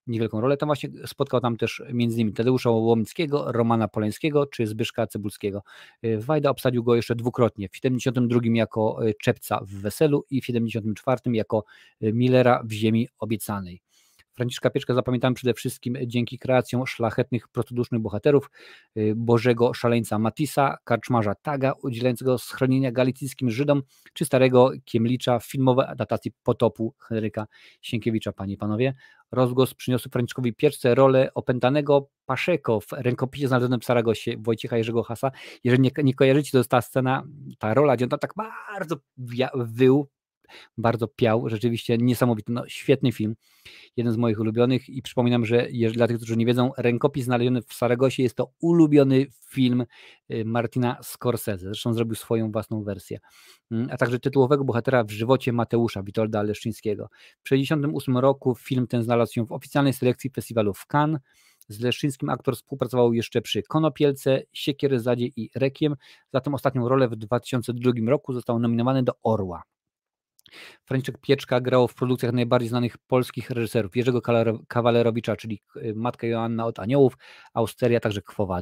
niewielką 0.08 0.42
rolę. 0.42 0.58
Tam 0.58 0.68
właśnie 0.68 0.90
spotkał 1.06 1.40
tam 1.40 1.58
też 1.58 1.84
m.in. 1.88 2.34
Tadeusza 2.34 2.70
Łomickiego, 2.70 3.52
Romana 3.52 3.88
Polańskiego 3.88 4.46
czy 4.46 4.68
Zbyszka 4.68 5.08
Cebulskiego. 5.08 5.64
E, 6.02 6.18
Wajda 6.18 6.50
obsadził 6.50 6.84
go 6.84 6.96
jeszcze 6.96 7.16
dwukrotnie, 7.16 7.70
w 7.70 7.78
72 7.78 8.40
jako 8.54 9.08
e, 9.08 9.14
Czepca 9.14 9.60
w 9.64 9.70
Weselu 9.70 10.26
i 10.30 10.42
w 10.42 10.46
74 10.46 11.20
jako 11.26 11.64
Millera 12.02 12.64
w 12.66 12.72
Ziemi 12.72 13.08
Obiecanej. 13.20 13.82
Franciszka 14.42 14.70
Pieczka 14.70 14.94
zapamiętałem 14.94 15.34
przede 15.34 15.54
wszystkim 15.54 15.98
dzięki 16.06 16.40
kreacjom 16.40 16.88
szlachetnych, 16.88 17.48
prostodusznych 17.48 18.02
bohaterów, 18.02 18.52
y, 18.98 19.14
Bożego 19.16 19.74
Szaleńca 19.74 20.20
Matisa, 20.20 20.78
karczmarza 20.84 21.36
Taga, 21.36 21.74
udzielającego 21.84 22.38
schronienia 22.38 22.92
galicyjskim 22.92 23.50
Żydom, 23.50 23.84
czy 24.14 24.26
starego 24.26 24.72
Kiemlicza 24.86 25.40
w 25.40 25.46
filmowej 25.46 25.86
adaptacji 25.88 26.32
Potopu 26.44 26.94
Henryka 27.00 27.48
Sienkiewicza, 27.82 28.32
panie 28.32 28.54
i 28.54 28.58
panowie. 28.58 28.94
Rozgłos 29.32 29.74
przyniosł 29.74 30.10
Franciszkowi 30.10 30.54
Pieczce 30.54 30.96
rolę 30.96 31.34
opętanego 31.34 32.10
Paszeko 32.26 32.80
w 32.80 32.92
rękopisie 32.92 33.48
znalezionym 33.48 33.80
w 33.80 33.86
Saragosie 33.86 34.32
Wojciecha 34.38 34.78
Jerzego 34.78 35.04
Hasa. 35.04 35.32
Jeżeli 35.64 35.82
nie, 35.84 35.92
nie 36.04 36.14
kojarzycie, 36.14 36.52
to 36.52 36.58
jest 36.58 36.70
ta 36.70 36.82
scena, 36.82 37.24
ta 37.60 37.74
rola, 37.74 37.96
gdzie 37.96 38.06
on 38.06 38.10
tam 38.10 38.20
tak 38.20 38.34
bardzo 38.36 38.96
wył, 39.56 40.08
bardzo 40.78 41.08
piał, 41.08 41.50
rzeczywiście 41.50 41.98
niesamowity, 41.98 42.52
no, 42.52 42.64
świetny 42.68 43.12
film, 43.12 43.36
jeden 43.98 44.14
z 44.14 44.18
moich 44.18 44.40
ulubionych 44.40 44.90
i 44.90 45.02
przypominam, 45.02 45.46
że 45.46 45.68
dla 45.94 46.08
tych, 46.08 46.18
którzy 46.18 46.38
nie 46.38 46.46
wiedzą, 46.46 46.72
Rękopis 46.78 47.26
znaleziony 47.26 47.62
w 47.62 47.74
Saragosie 47.74 48.24
jest 48.24 48.36
to 48.36 48.52
ulubiony 48.62 49.26
film 49.50 49.86
y, 50.32 50.46
Martina 50.46 50.98
Scorsese, 51.04 51.64
zresztą 51.64 51.94
zrobił 51.94 52.16
swoją 52.16 52.52
własną 52.52 52.84
wersję, 52.84 53.20
mm, 53.72 53.88
a 53.92 53.98
także 53.98 54.20
tytułowego 54.20 54.64
bohatera 54.64 55.04
w 55.04 55.12
żywocie 55.12 55.54
Mateusza 55.54 56.04
Witolda 56.04 56.44
Leszczyńskiego. 56.44 57.10
W 57.44 57.50
1968 57.50 58.18
roku 58.18 58.56
film 58.56 58.88
ten 58.88 59.04
znalazł 59.04 59.34
się 59.34 59.46
w 59.46 59.52
oficjalnej 59.52 59.94
selekcji 59.94 60.30
festiwalu 60.30 60.74
w 60.74 60.86
Cannes, 60.94 61.22
z 61.68 61.80
Leszczyńskim 61.80 62.30
aktor 62.30 62.56
współpracował 62.56 63.14
jeszcze 63.14 63.42
przy 63.42 63.64
Konopielce, 63.64 64.42
Siekieryzadzie 64.54 65.26
i 65.26 65.50
Rekiem. 65.56 65.96
Za 66.34 66.42
tę 66.42 66.52
ostatnią 66.54 66.90
rolę 66.90 67.08
w 67.08 67.16
2002 67.16 67.92
roku 68.08 68.34
został 68.34 68.60
nominowany 68.60 69.04
do 69.04 69.14
Orła. 69.24 69.64
Franciszek 70.86 71.18
Pieczka 71.18 71.62
grał 71.62 71.88
w 71.88 71.96
produkcjach 71.96 72.34
najbardziej 72.34 72.70
znanych 72.70 72.98
polskich 72.98 73.50
reżyserów 73.50 73.96
Jerzego 73.96 74.22
Kawalerowicza, 74.68 75.36
czyli 75.36 75.62
y, 75.76 75.94
Matka 75.96 76.28
Joanna 76.28 76.66
od 76.66 76.80
Aniołów, 76.80 77.18
Austeria, 77.54 78.00
także 78.00 78.22
Quo 78.22 78.62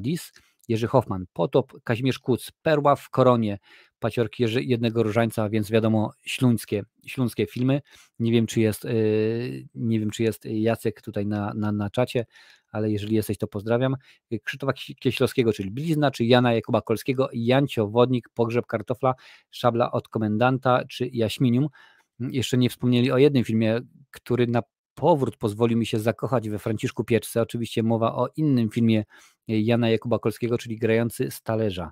Jerzy 0.69 0.87
Hoffman, 0.87 1.25
Potop, 1.33 1.73
Kazimierz 1.83 2.19
Kuc, 2.19 2.51
Perła 2.61 2.95
w 2.95 3.09
Koronie, 3.09 3.59
Paciorki 3.99 4.43
Jerzy, 4.43 4.63
Jednego 4.63 5.03
Różańca, 5.03 5.49
więc 5.49 5.71
wiadomo 5.71 6.11
śląskie, 6.25 6.83
śląskie 7.07 7.45
filmy. 7.45 7.81
Nie 8.19 8.31
wiem, 8.31 8.45
czy 8.45 8.61
jest, 8.61 8.85
y, 8.85 9.67
nie 9.75 9.99
wiem, 9.99 10.09
czy 10.09 10.23
jest 10.23 10.45
Jacek 10.45 11.01
tutaj 11.01 11.25
na, 11.25 11.53
na, 11.53 11.71
na 11.71 11.89
czacie, 11.89 12.25
ale 12.71 12.91
jeżeli 12.91 13.15
jesteś, 13.15 13.37
to 13.37 13.47
pozdrawiam. 13.47 13.95
Krzysztofa 14.43 14.73
Kieślowskiego, 14.73 15.53
czyli 15.53 15.71
Blizna, 15.71 16.11
czy 16.11 16.25
Jana 16.25 16.53
Jakuba 16.53 16.81
Kolskiego, 16.81 17.29
Jancio 17.33 17.87
Wodnik, 17.87 18.29
Pogrzeb 18.29 18.65
Kartofla, 18.65 19.15
Szabla 19.51 19.91
od 19.91 20.07
Komendanta, 20.07 20.85
czy 20.85 21.09
Jaśminium. 21.13 21.67
Jeszcze 22.19 22.57
nie 22.57 22.69
wspomnieli 22.69 23.11
o 23.11 23.17
jednym 23.17 23.43
filmie, 23.43 23.79
który 24.11 24.47
na 24.47 24.61
powrót 24.95 25.37
pozwolił 25.37 25.77
mi 25.77 25.85
się 25.85 25.99
zakochać 25.99 26.49
we 26.49 26.59
Franciszku 26.59 27.03
Pieczce. 27.03 27.41
Oczywiście 27.41 27.83
mowa 27.83 28.15
o 28.15 28.27
innym 28.35 28.69
filmie 28.69 29.05
Jana 29.47 29.89
Jakuba 29.89 30.19
Kolskiego, 30.19 30.57
czyli 30.57 30.77
Grający 30.77 31.31
z 31.31 31.41
talerza. 31.41 31.91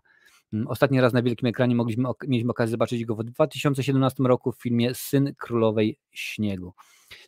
Mm, 0.54 0.68
ostatni 0.68 1.02
raz 1.02 1.14
na 1.14 1.22
wielkim 1.22 1.50
ekranie 1.50 1.76
mogliśmy, 1.76 2.10
mieliśmy 2.28 2.52
okazję 2.52 2.72
zobaczyć 2.72 3.06
go 3.06 3.16
w 3.16 3.24
2017 3.24 4.24
roku 4.24 4.52
w 4.52 4.62
filmie 4.62 4.96
Syn 4.96 5.34
Królowej 5.38 5.98
Śniegu. 6.12 6.74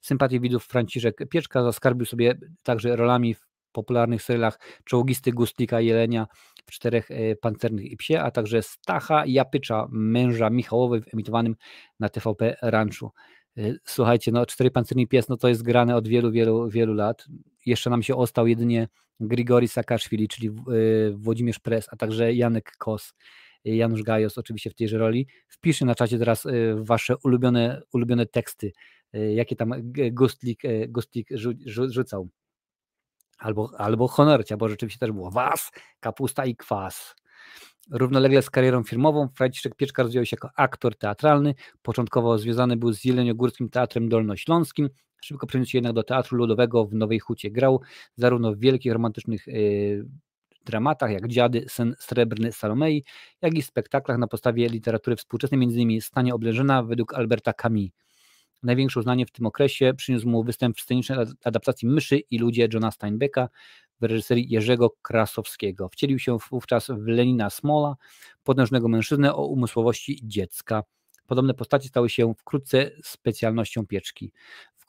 Sympatię 0.02 0.40
widzów 0.40 0.66
Franciszek 0.66 1.30
Pieczka 1.30 1.64
zaskarbił 1.64 2.06
sobie 2.06 2.38
także 2.64 2.96
rolami 2.96 3.34
w 3.34 3.50
popularnych 3.72 4.24
serialach 4.24 4.60
Czołgisty 4.84 5.32
Gustlika 5.32 5.82
Jelenia 5.82 6.28
w 6.66 6.72
Czterech 6.72 7.12
e, 7.12 7.36
Pancernych 7.36 7.86
i 7.86 7.98
Psie, 7.98 8.16
a 8.16 8.32
także 8.32 8.62
Stacha 8.62 9.26
Japycza, 9.26 9.88
męża 9.92 10.50
Michałowej 10.50 11.02
w 11.02 11.14
emitowanym 11.14 11.56
na 12.00 12.10
TVP 12.10 12.58
Ranchu. 12.62 13.12
E, 13.58 13.74
słuchajcie, 13.84 14.32
no 14.32 14.46
Cztery 14.46 14.72
Pancerny 14.72 15.08
Pies, 15.08 15.30
no 15.30 15.38
to 15.38 15.48
jest 15.48 15.64
grane 15.64 15.96
od 15.96 16.08
wielu, 16.08 16.32
wielu, 16.32 16.70
wielu 16.70 16.94
lat. 16.94 17.26
Jeszcze 17.66 17.90
nam 17.90 18.04
się 18.04 18.16
ostał 18.16 18.48
jedynie 18.48 18.88
Grigori 19.20 19.68
Sakaszwili, 19.68 20.28
czyli 20.28 20.48
e, 20.48 20.52
Włodzimierz 21.12 21.60
Pres, 21.60 21.88
a 21.92 21.96
także 21.96 22.34
Janek 22.34 22.72
Kos. 22.78 23.14
Janusz 23.66 24.04
Gajos 24.04 24.38
oczywiście 24.38 24.70
w 24.70 24.76
tejże 24.76 24.98
roli. 24.98 25.28
Wpiszę 25.48 25.86
na 25.86 25.96
czacie 25.96 26.20
teraz 26.20 26.48
wasze 26.76 27.18
ulubione, 27.18 27.82
ulubione 27.94 28.26
teksty 28.26 28.72
Y, 29.16 29.34
jakie 29.34 29.56
tam 29.56 29.74
Gustlik, 30.12 30.66
y, 30.66 30.88
Gustlik 30.90 31.30
rzucał. 31.66 32.30
Albo, 33.38 33.72
albo 33.78 34.08
honorcia, 34.08 34.58
bo 34.58 34.70
rzeczywiście 34.70 35.00
też 35.00 35.12
było 35.12 35.32
was, 35.32 35.72
kapusta 36.00 36.46
i 36.46 36.56
kwas. 36.56 37.16
Równolegle 37.92 38.42
z 38.42 38.50
karierą 38.50 38.84
filmową 38.84 39.28
Franciszek 39.36 39.76
Pieczka 39.76 40.04
rozwijał 40.04 40.26
się 40.26 40.36
jako 40.36 40.50
aktor 40.56 40.98
teatralny. 40.98 41.56
Początkowo 41.82 42.38
związany 42.38 42.78
był 42.78 42.94
z 42.94 43.06
Jeleniogórskim 43.06 43.70
Teatrem 43.70 44.10
Dolnośląskim. 44.10 44.90
Szybko 45.22 45.48
przeniósł 45.48 45.72
się 45.72 45.78
jednak 45.78 45.94
do 45.94 46.04
Teatru 46.04 46.38
Ludowego 46.38 46.86
w 46.86 46.94
Nowej 46.94 47.20
Hucie. 47.20 47.52
Grał 47.52 47.82
zarówno 48.16 48.54
w 48.54 48.60
wielkich 48.60 48.94
romantycznych 48.94 49.46
dramatach 50.64 51.12
jak 51.12 51.28
Dziady, 51.28 51.66
Sen 51.68 51.96
Srebrny 52.00 52.52
Salomei, 52.52 53.04
jak 53.42 53.54
i 53.54 53.62
spektaklach 53.62 54.18
na 54.18 54.28
podstawie 54.28 54.70
literatury 54.70 55.16
współczesnej, 55.16 55.64
m.in. 55.64 56.02
Stanie 56.02 56.36
Oblężona 56.36 56.84
według 56.84 57.14
Alberta 57.14 57.54
Camus. 57.54 57.90
Największe 58.64 59.00
uznanie 59.00 59.26
w 59.26 59.32
tym 59.32 59.46
okresie 59.46 59.94
przyniósł 59.98 60.30
mu 60.30 60.44
występ 60.44 60.78
w 60.78 60.82
scenicznej 60.82 61.20
adaptacji 61.44 61.88
Myszy 61.88 62.18
i 62.18 62.40
ludzie 62.40 62.68
Johna 62.74 62.92
Steinbecka 62.92 63.50
w 64.02 64.04
reżyserii 64.04 64.50
Jerzego 64.50 64.90
Krasowskiego. 65.02 65.90
Wcielił 65.90 66.20
się 66.20 66.38
wówczas 66.50 66.88
w 66.88 67.08
Lenina 67.08 67.50
Smola, 67.50 67.96
potężnego 68.44 68.88
mężczyznę 68.88 69.34
o 69.34 69.46
umysłowości 69.46 70.20
dziecka. 70.24 70.84
Podobne 71.28 71.54
postacie 71.54 71.90
stały 71.90 72.10
się 72.10 72.34
wkrótce 72.38 72.92
specjalnością 73.04 73.88
Pieczki. 73.88 74.32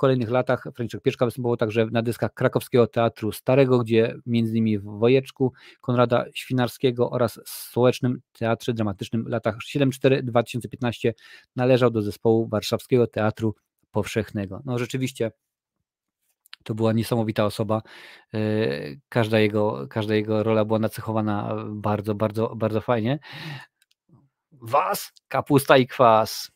Kolejnych 0.01 0.31
latach 0.31 0.65
Franciszek 0.75 1.03
Pieczka 1.03 1.25
występował 1.25 1.57
także 1.57 1.87
na 1.87 2.03
dyskach 2.03 2.35
Krakowskiego 2.35 2.87
Teatru 2.87 3.33
Starego, 3.33 3.79
gdzie 3.79 4.15
m.in. 4.27 4.81
w 4.81 4.85
Wojeczku 4.85 5.53
Konrada 5.81 6.25
Świnarskiego 6.35 7.11
oraz 7.11 7.41
Stołecznym 7.45 8.21
Teatrze 8.33 8.75
Dramatycznym 8.75 9.25
w 9.25 9.29
latach 9.29 9.57
74-2015 9.77 11.13
należał 11.57 11.91
do 11.91 12.03
zespołu 12.03 12.49
Warszawskiego 12.49 13.07
Teatru 13.07 13.55
Powszechnego. 13.91 14.63
No 14.65 14.79
rzeczywiście 14.79 15.33
to 16.65 16.75
była 16.75 16.93
niesamowita 16.93 17.45
osoba. 17.45 17.83
E, 18.35 18.39
każda 19.09 19.39
jego, 19.39 19.87
każda 19.91 20.15
jego 20.15 20.43
rola 20.43 20.65
była 20.65 20.79
nacechowana 20.79 21.57
bardzo, 21.71 22.15
bardzo, 22.15 22.57
bardzo 22.57 22.81
fajnie. 22.81 23.19
Was, 24.53 25.13
kapusta 25.29 25.77
i 25.77 25.87
kwas. 25.87 26.51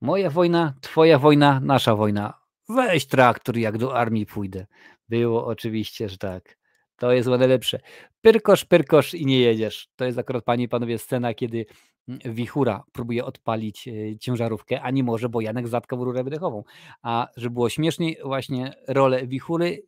Moja 0.00 0.30
wojna, 0.30 0.74
twoja 0.80 1.18
wojna, 1.18 1.60
nasza 1.60 1.96
wojna. 1.96 2.34
Weź 2.68 3.06
traktor, 3.06 3.56
jak 3.56 3.78
do 3.78 3.96
armii 3.96 4.26
pójdę. 4.26 4.66
Było 5.08 5.46
oczywiście, 5.46 6.08
że 6.08 6.18
tak. 6.18 6.58
To 6.96 7.12
jest 7.12 7.28
o 7.28 7.38
najlepsze. 7.38 7.80
Pyrkosz, 8.20 8.64
pyrkosz 8.64 9.14
i 9.14 9.26
nie 9.26 9.40
jedziesz. 9.40 9.88
To 9.96 10.04
jest 10.04 10.18
akurat, 10.18 10.44
panie 10.44 10.64
i 10.64 10.68
panowie, 10.68 10.98
scena, 10.98 11.34
kiedy 11.34 11.66
Wichura 12.08 12.84
próbuje 12.92 13.24
odpalić 13.24 13.88
e, 13.88 14.18
ciężarówkę, 14.18 14.82
a 14.82 14.90
nie 14.90 15.04
może, 15.04 15.28
bo 15.28 15.40
Janek 15.40 15.68
zatkał 15.68 16.04
rurę 16.04 16.24
wydechową. 16.24 16.64
A 17.02 17.28
żeby 17.36 17.54
było 17.54 17.68
śmieszniej, 17.68 18.16
właśnie 18.24 18.74
rolę 18.88 19.26
Wichury, 19.26 19.82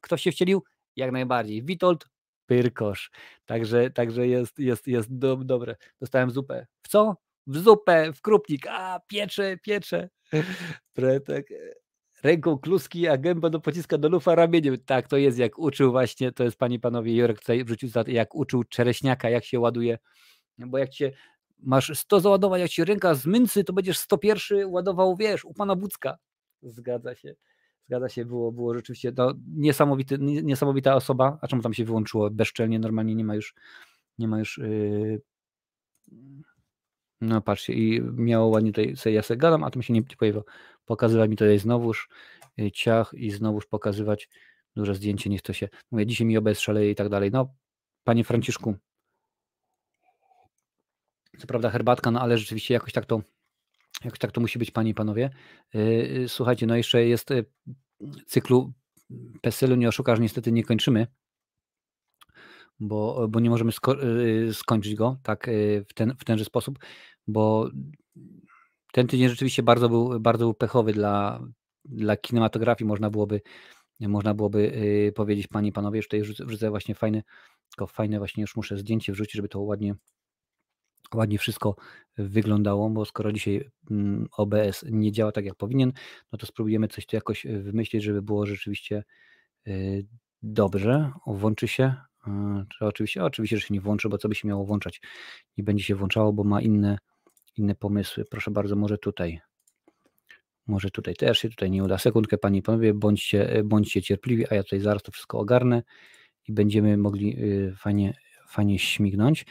kto 0.00 0.16
się 0.16 0.32
wcielił? 0.32 0.62
Jak 0.96 1.12
najbardziej. 1.12 1.64
Witold 1.64 2.08
Pyrkosz. 2.46 3.10
Także, 3.46 3.90
także 3.90 4.28
jest, 4.28 4.58
jest, 4.58 4.86
jest 4.86 5.18
do, 5.18 5.36
dobre. 5.36 5.76
Dostałem 6.00 6.30
zupę. 6.30 6.66
W 6.82 6.88
co? 6.88 7.16
W 7.46 7.58
zupę, 7.58 8.12
w 8.12 8.20
krupnik. 8.20 8.66
A, 8.66 9.00
piecze, 9.08 9.56
piecze. 9.62 10.08
Tak, 11.26 11.44
ręką 12.22 12.58
kluski, 12.58 13.08
a 13.08 13.16
gębę 13.16 13.50
do 13.50 13.60
pociska 13.60 13.98
do 13.98 14.08
lufa 14.08 14.34
ramieniem. 14.34 14.76
Tak, 14.86 15.08
to 15.08 15.16
jest 15.16 15.38
jak 15.38 15.58
uczył 15.58 15.90
właśnie, 15.90 16.32
to 16.32 16.44
jest 16.44 16.56
pani 16.56 16.80
panowie 16.80 17.16
Jurek 17.16 17.40
tutaj 17.40 17.64
wrzucił, 17.64 17.88
jak 18.06 18.34
uczył 18.34 18.64
czereśniaka, 18.64 19.30
jak 19.30 19.44
się 19.44 19.60
ładuje. 19.60 19.98
Bo 20.58 20.78
jak 20.78 20.90
cię 20.90 21.12
masz 21.58 21.98
100 21.98 22.20
załadować, 22.20 22.60
jak 22.60 22.70
ci 22.70 22.84
ręka 22.84 23.14
z 23.14 23.26
myncy, 23.26 23.64
to 23.64 23.72
będziesz 23.72 23.98
101 23.98 24.68
ładował, 24.70 25.16
wiesz, 25.16 25.44
u 25.44 25.54
pana 25.54 25.76
Bucka. 25.76 26.18
Zgadza 26.62 27.14
się. 27.14 27.34
Zgadza 27.86 28.08
się, 28.08 28.24
było, 28.24 28.52
było 28.52 28.74
rzeczywiście 28.74 29.12
to 29.12 29.34
niesamowity, 29.54 30.18
niesamowita 30.20 30.94
osoba. 30.94 31.38
A 31.40 31.48
czemu 31.48 31.62
tam 31.62 31.74
się 31.74 31.84
wyłączyło 31.84 32.30
bezczelnie? 32.30 32.78
Normalnie 32.78 33.14
nie 33.14 33.24
ma 33.24 33.34
już, 33.34 33.54
nie 34.18 34.28
ma 34.28 34.38
już. 34.38 34.58
Yy... 34.58 35.20
No 37.20 37.40
patrzcie, 37.40 37.72
i 37.72 38.00
miało 38.02 38.46
ładnie 38.46 38.72
tutaj, 38.72 38.96
sobie 38.96 39.14
ja 39.14 39.22
sobie 39.22 39.38
gadam, 39.38 39.64
a 39.64 39.70
to 39.70 39.78
mi 39.78 39.84
się 39.84 39.92
nie 39.92 40.02
pojawiło. 40.02 40.44
Pokazywać 40.84 41.30
mi 41.30 41.36
tutaj 41.36 41.58
znowuż 41.58 42.08
y, 42.60 42.70
ciach 42.70 43.14
i 43.14 43.30
znowuż 43.30 43.66
pokazywać 43.66 44.28
duże 44.76 44.94
zdjęcie, 44.94 45.30
niech 45.30 45.42
to 45.42 45.52
się, 45.52 45.68
mówię, 45.90 46.06
dzisiaj 46.06 46.26
mi 46.26 46.38
OBS 46.38 46.60
szaleje 46.60 46.90
i 46.90 46.94
tak 46.94 47.08
dalej. 47.08 47.30
No, 47.30 47.54
panie 48.04 48.24
Franciszku, 48.24 48.74
co 51.38 51.46
prawda 51.46 51.70
herbatka, 51.70 52.10
no 52.10 52.20
ale 52.20 52.38
rzeczywiście 52.38 52.74
jakoś 52.74 52.92
tak 52.92 53.06
to, 53.06 53.22
jakoś 54.04 54.18
tak 54.18 54.32
to 54.32 54.40
musi 54.40 54.58
być, 54.58 54.70
panie 54.70 54.90
i 54.90 54.94
panowie. 54.94 55.30
Y, 55.74 55.78
y, 55.78 56.28
słuchajcie, 56.28 56.66
no 56.66 56.76
jeszcze 56.76 57.06
jest 57.06 57.28
cyklu 58.26 58.72
PESEL-u, 59.40 59.76
nie 59.76 59.88
oszukasz, 59.88 60.20
niestety 60.20 60.52
nie 60.52 60.64
kończymy, 60.64 61.06
bo, 62.80 63.28
bo 63.28 63.40
nie 63.40 63.50
możemy 63.50 63.72
sko 63.72 63.96
skończyć 64.52 64.94
go 64.94 65.16
tak 65.22 65.50
w, 65.88 65.94
ten, 65.94 66.14
w 66.18 66.24
tenże 66.24 66.44
sposób, 66.44 66.78
bo 67.26 67.70
ten 68.92 69.06
tydzień 69.06 69.28
rzeczywiście 69.28 69.62
bardzo 69.62 69.88
był, 69.88 70.20
bardzo 70.20 70.44
był 70.44 70.54
pechowy 70.54 70.92
dla, 70.92 71.40
dla 71.84 72.16
kinematografii, 72.16 72.88
można 72.88 73.10
byłoby, 73.10 73.40
można 74.00 74.34
byłoby 74.34 74.58
y, 75.08 75.12
powiedzieć, 75.12 75.46
panie 75.46 75.68
i 75.68 75.72
panowie, 75.72 75.96
już 75.96 76.06
tutaj 76.06 76.22
wrzucę 76.22 76.70
właśnie 76.70 76.94
fajne, 76.94 77.22
tylko 77.70 77.86
fajne 77.86 78.18
właśnie 78.18 78.40
już 78.40 78.56
muszę 78.56 78.76
zdjęcie 78.78 79.12
wrzucić, 79.12 79.34
żeby 79.34 79.48
to 79.48 79.60
ładnie, 79.60 79.94
ładnie 81.14 81.38
wszystko 81.38 81.76
wyglądało, 82.18 82.90
bo 82.90 83.04
skoro 83.04 83.32
dzisiaj 83.32 83.70
mm, 83.90 84.26
OBS 84.36 84.84
nie 84.90 85.12
działa 85.12 85.32
tak 85.32 85.44
jak 85.44 85.54
powinien, 85.54 85.92
no 86.32 86.38
to 86.38 86.46
spróbujemy 86.46 86.88
coś 86.88 87.06
tu 87.06 87.16
jakoś 87.16 87.46
wymyślić, 87.46 88.02
żeby 88.02 88.22
było 88.22 88.46
rzeczywiście 88.46 89.04
y, 89.66 90.06
dobrze. 90.42 91.12
Włączy 91.26 91.68
się. 91.68 91.94
Czy 92.68 92.84
oczywiście, 92.84 93.24
oczywiście, 93.24 93.56
że 93.56 93.66
się 93.66 93.74
nie 93.74 93.80
włączy, 93.80 94.08
bo 94.08 94.18
co 94.18 94.28
by 94.28 94.34
się 94.34 94.48
miało 94.48 94.64
włączać? 94.64 95.00
Nie 95.58 95.64
będzie 95.64 95.84
się 95.84 95.94
włączało, 95.94 96.32
bo 96.32 96.44
ma 96.44 96.60
inne, 96.62 96.98
inne 97.56 97.74
pomysły. 97.74 98.24
Proszę 98.30 98.50
bardzo, 98.50 98.76
może 98.76 98.98
tutaj. 98.98 99.40
Może 100.66 100.90
tutaj 100.90 101.14
też 101.14 101.38
się 101.38 101.48
tutaj 101.48 101.70
nie 101.70 101.84
uda. 101.84 101.98
Sekundkę, 101.98 102.38
panie 102.38 102.58
i 102.58 102.62
panowie, 102.62 102.94
bądźcie, 102.94 103.62
bądźcie 103.64 104.02
cierpliwi, 104.02 104.44
a 104.50 104.54
ja 104.54 104.62
tutaj 104.62 104.80
zaraz 104.80 105.02
to 105.02 105.12
wszystko 105.12 105.38
ogarnę 105.38 105.82
i 106.48 106.52
będziemy 106.52 106.96
mogli 106.96 107.44
y, 107.44 107.74
fajnie, 107.76 108.14
fajnie 108.48 108.78
śmignąć. 108.78 109.46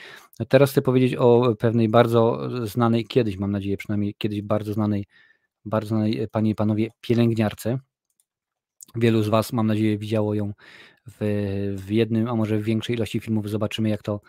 Teraz 0.49 0.71
chcę 0.71 0.81
powiedzieć 0.81 1.15
o 1.15 1.55
pewnej 1.59 1.89
bardzo 1.89 2.49
znanej, 2.67 3.05
kiedyś 3.05 3.37
mam 3.37 3.51
nadzieję, 3.51 3.77
przynajmniej 3.77 4.15
kiedyś 4.17 4.41
bardzo 4.41 4.73
znanej, 4.73 5.05
bardzo 5.65 5.87
znanej, 5.87 6.27
panie 6.31 6.51
i 6.51 6.55
panowie, 6.55 6.89
pielęgniarce. 7.01 7.79
Wielu 8.95 9.23
z 9.23 9.29
Was, 9.29 9.53
mam 9.53 9.67
nadzieję, 9.67 9.97
widziało 9.97 10.33
ją 10.33 10.53
w, 11.07 11.75
w 11.77 11.91
jednym, 11.91 12.27
a 12.27 12.35
może 12.35 12.57
w 12.57 12.63
większej 12.63 12.95
ilości 12.95 13.19
filmów. 13.19 13.49
Zobaczymy, 13.49 13.89
jak 13.89 14.03
to, 14.03 14.21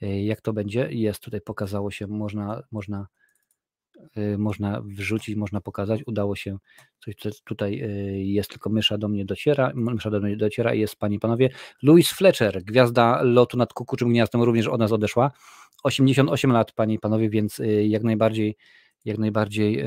jak 0.00 0.40
to 0.40 0.52
będzie. 0.52 0.88
Jest 0.90 1.20
tutaj, 1.20 1.40
pokazało 1.40 1.90
się, 1.90 2.06
można, 2.06 2.62
można 2.70 3.06
Y, 4.16 4.38
można 4.38 4.80
wrzucić, 4.80 5.36
można 5.36 5.60
pokazać. 5.60 6.00
Udało 6.06 6.36
się 6.36 6.58
coś 7.04 7.14
tutaj 7.44 7.82
y, 7.82 8.24
jest, 8.24 8.50
tylko 8.50 8.70
mysza 8.70 8.98
do 8.98 9.08
mnie 9.08 9.24
dociera, 9.24 9.72
mysza 9.74 10.10
do 10.10 10.20
mnie 10.20 10.36
dociera 10.36 10.74
i 10.74 10.80
jest 10.80 10.96
panie 10.96 11.16
i 11.16 11.18
panowie. 11.18 11.50
Louis 11.82 12.10
Fletcher, 12.10 12.64
gwiazda 12.64 13.22
lotu 13.22 13.56
nad 13.56 13.72
kukuczym 13.72 14.08
gniazdem, 14.08 14.42
również 14.42 14.66
od 14.66 14.80
nas 14.80 14.92
odeszła. 14.92 15.30
88 15.84 16.52
lat, 16.52 16.72
panie 16.72 16.94
i 16.94 16.98
panowie, 16.98 17.30
więc 17.30 17.60
y, 17.60 17.86
jak 17.86 18.02
najbardziej, 18.02 18.56
jak 19.04 19.18
najbardziej 19.18 19.84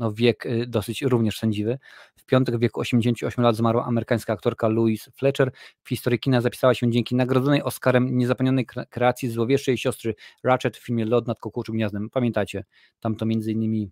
no 0.00 0.12
wiek 0.12 0.44
dosyć 0.66 1.02
również 1.02 1.38
sędziwy. 1.38 1.78
W 2.16 2.24
piątek 2.24 2.56
w 2.56 2.60
wieku 2.60 2.80
88 2.80 3.44
lat 3.44 3.56
zmarła 3.56 3.84
amerykańska 3.84 4.32
aktorka 4.32 4.68
Louise 4.68 5.10
Fletcher. 5.10 5.52
W 5.82 5.88
historii 5.88 6.18
kina 6.18 6.40
zapisała 6.40 6.74
się 6.74 6.90
dzięki 6.90 7.14
nagrodzonej 7.14 7.62
Oscarem 7.62 8.18
niezapomnianej 8.18 8.66
kreacji 8.66 9.28
złowieszczej 9.28 9.78
siostry 9.78 10.14
Ratchet 10.44 10.76
w 10.76 10.86
filmie 10.86 11.04
Lot 11.04 11.26
nad 11.26 11.38
kukuczym 11.38 11.74
gniazdem. 11.74 12.10
Pamiętacie, 12.10 12.64
tam 13.00 13.16
to 13.16 13.26
między 13.26 13.52
innymi 13.52 13.90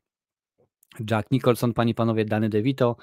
Jack 1.10 1.30
Nicholson, 1.30 1.74
pani 1.74 1.94
panowie, 1.94 2.24
Danny 2.24 2.48
DeVito 2.48 2.96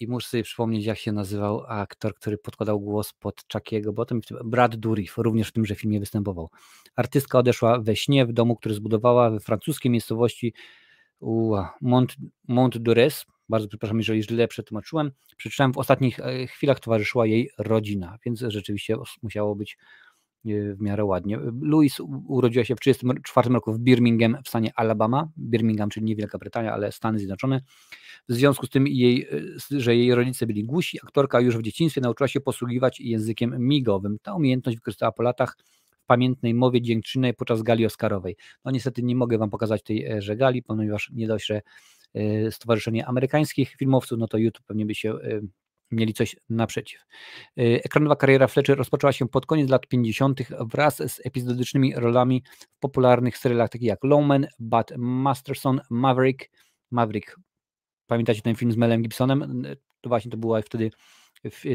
i 0.00 0.08
muszę 0.08 0.28
sobie 0.28 0.42
przypomnieć, 0.42 0.84
jak 0.84 0.98
się 0.98 1.12
nazywał 1.12 1.64
aktor, 1.68 2.14
który 2.14 2.38
podkładał 2.38 2.80
głos 2.80 3.12
pod 3.12 3.42
Chuckiego, 3.52 3.92
bo 3.92 4.04
tym 4.04 4.20
Brad 4.44 4.76
Dourif 4.76 5.18
również 5.18 5.48
w 5.48 5.52
tymże 5.52 5.74
filmie 5.74 6.00
występował. 6.00 6.50
Artystka 6.96 7.38
odeszła 7.38 7.80
we 7.80 7.96
śnie 7.96 8.26
w 8.26 8.32
domu, 8.32 8.56
który 8.56 8.74
zbudowała 8.74 9.30
we 9.30 9.40
francuskiej 9.40 9.90
miejscowości 9.90 10.54
Mont, 11.80 12.16
Mont 12.48 12.78
Dures, 12.78 13.26
bardzo 13.48 13.68
przepraszam, 13.68 13.98
jeżeli 13.98 14.22
źle 14.22 14.48
przetłumaczyłem, 14.48 15.10
przeczytałem, 15.36 15.72
w 15.72 15.78
ostatnich 15.78 16.20
e, 16.20 16.46
chwilach 16.46 16.80
towarzyszyła 16.80 17.26
jej 17.26 17.50
rodzina, 17.58 18.18
więc 18.24 18.40
rzeczywiście 18.40 18.96
musiało 19.22 19.56
być 19.56 19.78
e, 20.46 20.74
w 20.74 20.80
miarę 20.80 21.04
ładnie. 21.04 21.38
Louis 21.60 22.00
urodziła 22.26 22.64
się 22.64 22.76
w 22.76 22.80
1934 22.80 23.54
roku 23.54 23.72
w 23.72 23.78
Birmingham 23.78 24.36
w 24.44 24.48
stanie 24.48 24.72
Alabama, 24.76 25.28
Birmingham, 25.38 25.90
czyli 25.90 26.06
nie 26.06 26.16
Wielka 26.16 26.38
Brytania, 26.38 26.72
ale 26.72 26.92
Stany 26.92 27.18
Zjednoczone. 27.18 27.60
W 28.28 28.34
związku 28.34 28.66
z 28.66 28.70
tym, 28.70 28.86
jej, 28.86 29.28
e, 29.72 29.80
że 29.80 29.96
jej 29.96 30.14
rodzice 30.14 30.46
byli 30.46 30.64
głusi, 30.64 30.98
aktorka 31.04 31.40
już 31.40 31.56
w 31.56 31.62
dzieciństwie 31.62 32.00
nauczyła 32.00 32.28
się 32.28 32.40
posługiwać 32.40 33.00
językiem 33.00 33.54
migowym. 33.58 34.18
Ta 34.22 34.34
umiejętność 34.34 34.78
wykorzystała 34.78 35.12
po 35.12 35.22
latach 35.22 35.56
pamiętnej 36.06 36.54
mowie 36.54 36.82
dziękczynnej 36.82 37.34
podczas 37.34 37.62
gali 37.62 37.86
Oscarowej. 37.86 38.36
No 38.64 38.70
niestety 38.70 39.02
nie 39.02 39.16
mogę 39.16 39.38
Wam 39.38 39.50
pokazać 39.50 39.82
tej 39.82 40.22
że 40.22 40.36
gali, 40.36 40.62
ponieważ 40.62 41.10
nie 41.14 41.26
dość, 41.26 41.46
że 41.46 41.62
e, 42.14 42.52
Stowarzyszenie 42.52 43.06
Amerykańskich 43.06 43.74
Filmowców, 43.78 44.18
no 44.18 44.28
to 44.28 44.38
YouTube 44.38 44.66
pewnie 44.66 44.86
by 44.86 44.94
się 44.94 45.10
e, 45.10 45.40
mieli 45.90 46.14
coś 46.14 46.36
naprzeciw. 46.48 47.00
E, 47.00 47.62
ekranowa 47.62 48.16
kariera 48.16 48.46
Fletcher 48.46 48.78
rozpoczęła 48.78 49.12
się 49.12 49.28
pod 49.28 49.46
koniec 49.46 49.70
lat 49.70 49.86
50. 49.86 50.40
wraz 50.60 50.96
z 50.96 51.26
epizodycznymi 51.26 51.94
rolami 51.96 52.42
w 52.58 52.78
popularnych 52.78 53.38
serialach 53.38 53.70
takich 53.70 53.88
jak 53.88 54.04
Lowman, 54.04 54.46
Bud 54.58 54.92
Masterson, 54.96 55.80
Maverick. 55.90 56.50
Maverick. 56.90 57.36
Pamiętacie 58.06 58.42
ten 58.42 58.54
film 58.54 58.72
z 58.72 58.76
Melem 58.76 59.02
Gibsonem? 59.02 59.62
To 60.00 60.08
właśnie 60.08 60.30
to 60.30 60.36
była 60.36 60.62
wtedy 60.62 60.90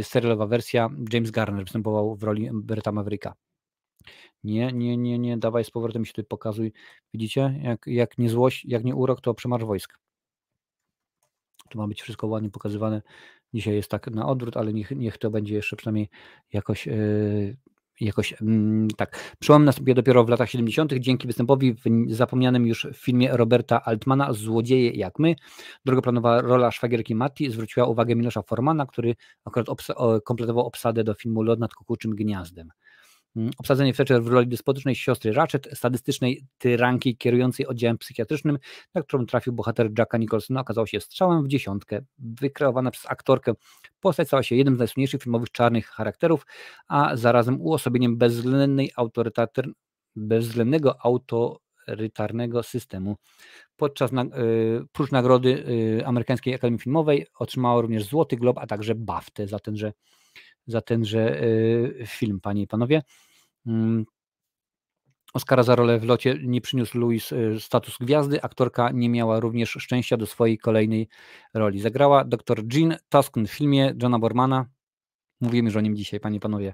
serialowa 0.01 0.47
wersja. 0.47 0.89
James 1.13 1.31
Garner 1.31 1.63
występował 1.63 2.15
w 2.15 2.23
roli 2.23 2.49
Berta 2.53 2.91
Mavericka. 2.91 3.33
Nie, 4.43 4.71
nie, 4.73 4.97
nie, 4.97 5.19
nie, 5.19 5.37
dawaj 5.37 5.63
z 5.63 5.71
powrotem 5.71 6.05
się 6.05 6.13
tutaj 6.13 6.25
pokazuj. 6.25 6.73
Widzicie, 7.13 7.59
jak, 7.63 7.87
jak 7.87 8.17
nie 8.17 8.29
złość, 8.29 8.65
jak 8.65 8.83
nie 8.83 8.95
urok, 8.95 9.21
to 9.21 9.33
przemarsz 9.33 9.63
wojsk. 9.63 9.97
Tu 11.69 11.77
ma 11.77 11.87
być 11.87 12.01
wszystko 12.01 12.27
ładnie 12.27 12.49
pokazywane. 12.49 13.01
Dzisiaj 13.53 13.75
jest 13.75 13.89
tak 13.89 14.07
na 14.07 14.27
odwrót, 14.27 14.57
ale 14.57 14.73
niech, 14.73 14.91
niech 14.91 15.17
to 15.17 15.31
będzie 15.31 15.55
jeszcze 15.55 15.75
przynajmniej 15.75 16.09
jakoś, 16.53 16.87
yy, 16.87 17.57
jakoś 17.99 18.31
yy, 18.31 18.87
tak. 18.97 19.35
Przełom 19.39 19.65
nastąpił 19.65 19.95
dopiero 19.95 20.23
w 20.23 20.29
latach 20.29 20.49
70. 20.49 20.93
dzięki 20.93 21.27
występowi 21.27 21.73
w 21.73 21.83
zapomnianym 22.07 22.67
już 22.67 22.87
filmie 22.93 23.37
Roberta 23.37 23.83
Altmana 23.83 24.33
Złodzieje 24.33 24.91
jak 24.91 25.19
my. 25.19 25.35
Drugoplanowa 25.85 26.41
rola 26.41 26.71
szwagierki 26.71 27.15
Matti 27.15 27.51
zwróciła 27.51 27.85
uwagę 27.85 28.15
Milosza 28.15 28.41
Formana, 28.41 28.85
który 28.85 29.15
akurat 29.45 29.69
obsa 29.69 29.93
kompletował 30.25 30.65
obsadę 30.65 31.03
do 31.03 31.13
filmu 31.13 31.43
Lod 31.43 31.59
nad 31.59 31.73
kukuczym 31.73 32.15
gniazdem. 32.15 32.71
Mm, 33.35 33.51
obsadzenie 33.57 33.93
Fletcher 33.93 34.23
w 34.23 34.27
roli 34.27 34.47
despotycznej 34.47 34.95
siostry 34.95 35.33
Ratchet, 35.33 35.69
sadystycznej 35.73 36.45
tyranki 36.57 37.17
kierującej 37.17 37.67
oddziałem 37.67 37.97
psychiatrycznym, 37.97 38.57
na 38.93 39.01
którą 39.01 39.25
trafił 39.25 39.53
bohater 39.53 39.89
Jacka 39.97 40.17
Nicholsona, 40.17 40.61
okazał 40.61 40.87
się 40.87 40.99
strzałem 40.99 41.43
w 41.43 41.47
dziesiątkę. 41.47 42.01
Wykreowana 42.19 42.91
przez 42.91 43.05
aktorkę 43.05 43.53
postać 43.99 44.27
stała 44.27 44.43
się 44.43 44.55
jednym 44.55 44.75
z 44.75 44.79
najsłynniejszych 44.79 45.23
filmowych 45.23 45.51
czarnych 45.51 45.87
charakterów, 45.87 46.45
a 46.87 47.15
zarazem 47.17 47.61
uosobieniem 47.61 48.17
bezwzględnej 48.17 48.91
bezwzględnego 50.15 50.95
autorytarnego 51.05 52.63
systemu. 52.63 53.15
Podczas 53.75 54.11
na, 54.11 54.23
y, 54.23 54.27
prócz 54.91 55.11
nagrody 55.11 55.65
y, 55.99 56.05
Amerykańskiej 56.05 56.53
Akademii 56.53 56.79
Filmowej 56.79 57.25
otrzymała 57.39 57.81
również 57.81 58.03
Złoty 58.03 58.37
Glob, 58.37 58.57
a 58.57 58.67
także 58.67 58.95
BAFTę 58.95 59.47
za 59.47 59.59
tenże 59.59 59.93
za 60.67 60.81
tenże 60.81 61.43
y, 61.43 62.03
film, 62.07 62.39
panie 62.41 62.61
i 62.61 62.67
panowie. 62.67 63.01
Mm. 63.65 64.05
Oscara 65.33 65.63
za 65.63 65.75
rolę 65.75 65.99
w 65.99 66.03
locie 66.03 66.37
nie 66.43 66.61
przyniósł 66.61 66.99
Louis 66.99 67.31
y, 67.31 67.59
status 67.59 67.97
gwiazdy. 67.99 68.41
Aktorka 68.41 68.91
nie 68.93 69.09
miała 69.09 69.39
również 69.39 69.69
szczęścia 69.69 70.17
do 70.17 70.25
swojej 70.25 70.57
kolejnej 70.57 71.07
roli. 71.53 71.79
Zagrała 71.79 72.23
dr 72.23 72.63
Jean 72.73 72.95
Tuskn 73.09 73.45
w 73.45 73.51
filmie 73.51 73.93
Johna 74.01 74.19
Bormana. 74.19 74.65
Mówimy 75.41 75.69
już 75.69 75.75
o 75.75 75.81
nim 75.81 75.95
dzisiaj, 75.95 76.19
panie 76.19 76.37
i 76.37 76.39
panowie. 76.39 76.73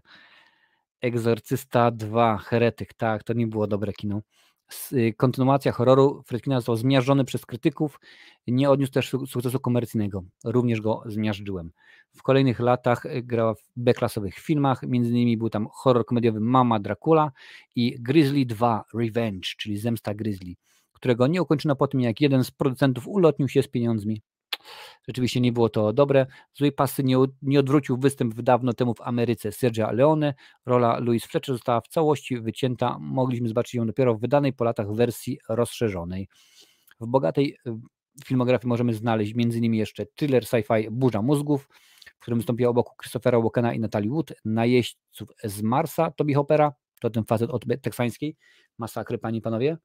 Egzorcysta 1.01 1.91
2, 1.91 2.37
Heretyk. 2.37 2.93
Tak, 2.93 3.23
to 3.23 3.33
nie 3.33 3.47
było 3.47 3.67
dobre 3.67 3.93
kino. 3.93 4.21
Y, 4.93 5.13
kontynuacja 5.17 5.71
horroru 5.71 6.23
Friedkina 6.25 6.55
został 6.55 6.75
zmiażdżony 6.75 7.25
przez 7.25 7.45
krytyków, 7.45 7.99
nie 8.47 8.69
odniósł 8.69 8.91
też 8.91 9.15
sukcesu 9.27 9.59
komercyjnego. 9.59 10.23
Również 10.45 10.81
go 10.81 11.03
zmiażdżyłem. 11.05 11.71
W 12.15 12.23
kolejnych 12.23 12.59
latach 12.59 13.05
y, 13.05 13.23
grała 13.23 13.53
w 13.53 13.61
B-klasowych 13.75 14.35
filmach, 14.35 14.83
między 14.83 15.09
innymi 15.09 15.37
był 15.37 15.49
tam 15.49 15.67
horror 15.71 16.05
komediowy 16.05 16.39
Mama 16.39 16.79
Dracula 16.79 17.31
i 17.75 17.95
Grizzly 17.99 18.45
2 18.45 18.83
Revenge, 18.93 19.47
czyli 19.57 19.77
Zemsta 19.77 20.13
Grizzly, 20.13 20.53
którego 20.93 21.27
nie 21.27 21.41
ukończono 21.41 21.75
po 21.75 21.87
tym, 21.87 22.01
jak 22.01 22.21
jeden 22.21 22.43
z 22.43 22.51
producentów 22.51 23.07
ulotnił 23.07 23.49
się 23.49 23.63
z 23.63 23.67
pieniędzmi. 23.67 24.21
Rzeczywiście 25.07 25.41
nie 25.41 25.51
było 25.51 25.69
to 25.69 25.93
dobre. 25.93 26.25
Złej 26.53 26.71
pasy 26.71 27.03
nie, 27.03 27.17
nie 27.41 27.59
odwrócił 27.59 27.97
występ 27.97 28.33
dawno 28.33 28.73
temu 28.73 28.93
w 28.93 29.01
Ameryce 29.01 29.51
Sergio 29.51 29.91
Leone. 29.91 30.33
Rola 30.65 30.99
Louise 30.99 31.27
Fletcher 31.27 31.55
została 31.55 31.81
w 31.81 31.87
całości 31.87 32.41
wycięta. 32.41 32.97
Mogliśmy 32.99 33.47
zobaczyć 33.47 33.73
ją 33.73 33.87
dopiero 33.87 34.15
w 34.15 34.19
wydanej 34.19 34.53
po 34.53 34.63
latach 34.63 34.93
wersji 34.93 35.39
rozszerzonej. 35.49 36.27
W 36.99 37.07
bogatej 37.07 37.57
y, 37.67 37.71
filmografii 38.25 38.69
możemy 38.69 38.93
znaleźć 38.93 39.33
m.in. 39.35 39.73
jeszcze 39.73 40.05
thriller 40.05 40.43
sci-fi 40.43 40.91
Burza 40.91 41.21
Mózgów, 41.21 41.69
w 42.17 42.19
którym 42.19 42.39
wystąpiła 42.39 42.69
obok 42.69 42.95
Christophera 43.01 43.39
Walkena 43.39 43.73
i 43.73 43.79
Natalie 43.79 44.09
Wood, 44.09 44.33
Najeźdźców 44.45 45.29
z 45.43 45.61
Marsa, 45.61 46.11
Toby 46.11 46.33
Hoppera, 46.33 46.73
to 47.01 47.09
ten 47.09 47.25
facet 47.25 47.49
od 47.49 47.65
teksańskiej, 47.81 48.35
masakry, 48.77 49.17
panie 49.17 49.37
i 49.37 49.41
panowie. 49.41 49.77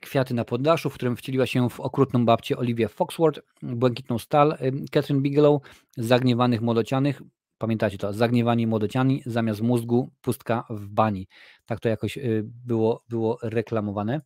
Kwiaty 0.00 0.34
na 0.34 0.44
poddaszu, 0.44 0.90
w 0.90 0.94
którym 0.94 1.16
wcieliła 1.16 1.46
się 1.46 1.70
w 1.70 1.80
okrutną 1.80 2.24
babcię 2.24 2.56
Olivia 2.56 2.88
Foxworth, 2.88 3.40
Błękitną 3.62 4.18
stal 4.18 4.58
Catherine 4.90 5.22
Bigelow, 5.22 5.62
Zagniewanych 5.96 6.60
Młodocianych, 6.60 7.22
pamiętacie 7.58 7.98
to, 7.98 8.12
Zagniewani 8.12 8.66
Młodociani, 8.66 9.22
zamiast 9.26 9.60
mózgu 9.60 10.10
pustka 10.20 10.64
w 10.70 10.88
bani. 10.88 11.28
Tak 11.66 11.80
to 11.80 11.88
jakoś 11.88 12.18
y, 12.18 12.42
było, 12.44 13.04
było 13.08 13.38
reklamowane. 13.42 14.20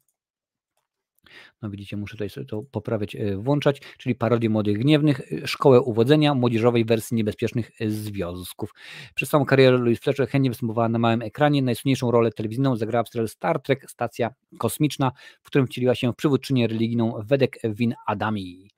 No 1.63 1.71
widzicie, 1.71 1.97
muszę 1.97 2.15
tutaj 2.15 2.31
sobie 2.31 2.47
to 2.47 2.63
poprawiać, 2.63 3.17
e, 3.17 3.37
włączać, 3.37 3.81
czyli 3.99 4.15
parodię 4.15 4.51
Młodych 4.51 4.79
Gniewnych, 4.79 5.33
e, 5.33 5.47
Szkołę 5.47 5.81
Uwodzenia, 5.81 6.35
młodzieżowej 6.35 6.85
wersji 6.85 7.17
niebezpiecznych 7.17 7.71
e, 7.81 7.91
związków. 7.91 8.75
Przez 9.15 9.29
całą 9.29 9.45
karierę 9.45 9.79
Louise 9.79 10.03
Fletcher 10.03 10.29
chętnie 10.29 10.51
występowała 10.51 10.89
na 10.89 10.99
małym 10.99 11.23
ekranie. 11.23 11.63
Najsłynniejszą 11.63 12.11
rolę 12.11 12.31
telewizyjną 12.31 12.77
zagrała 12.77 13.05
w 13.05 13.09
serialu 13.09 13.29
Star 13.29 13.63
Trek 13.63 13.91
Stacja 13.91 14.31
Kosmiczna, 14.59 15.13
w 15.43 15.47
którym 15.47 15.67
wcieliła 15.67 15.95
się 15.95 16.13
w 16.13 16.17
przywódczynię 16.17 16.67
religijną 16.67 17.15
Wedek 17.25 17.59
Win 17.65 17.95
Adami. 18.07 18.74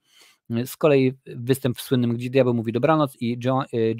Z 0.66 0.76
kolei 0.76 1.12
występ 1.26 1.78
w 1.78 1.80
słynnym 1.80 2.14
Gdzie 2.14 2.30
Diabeł 2.30 2.54
mówi 2.54 2.72
dobranoc 2.72 3.16
i 3.20 3.38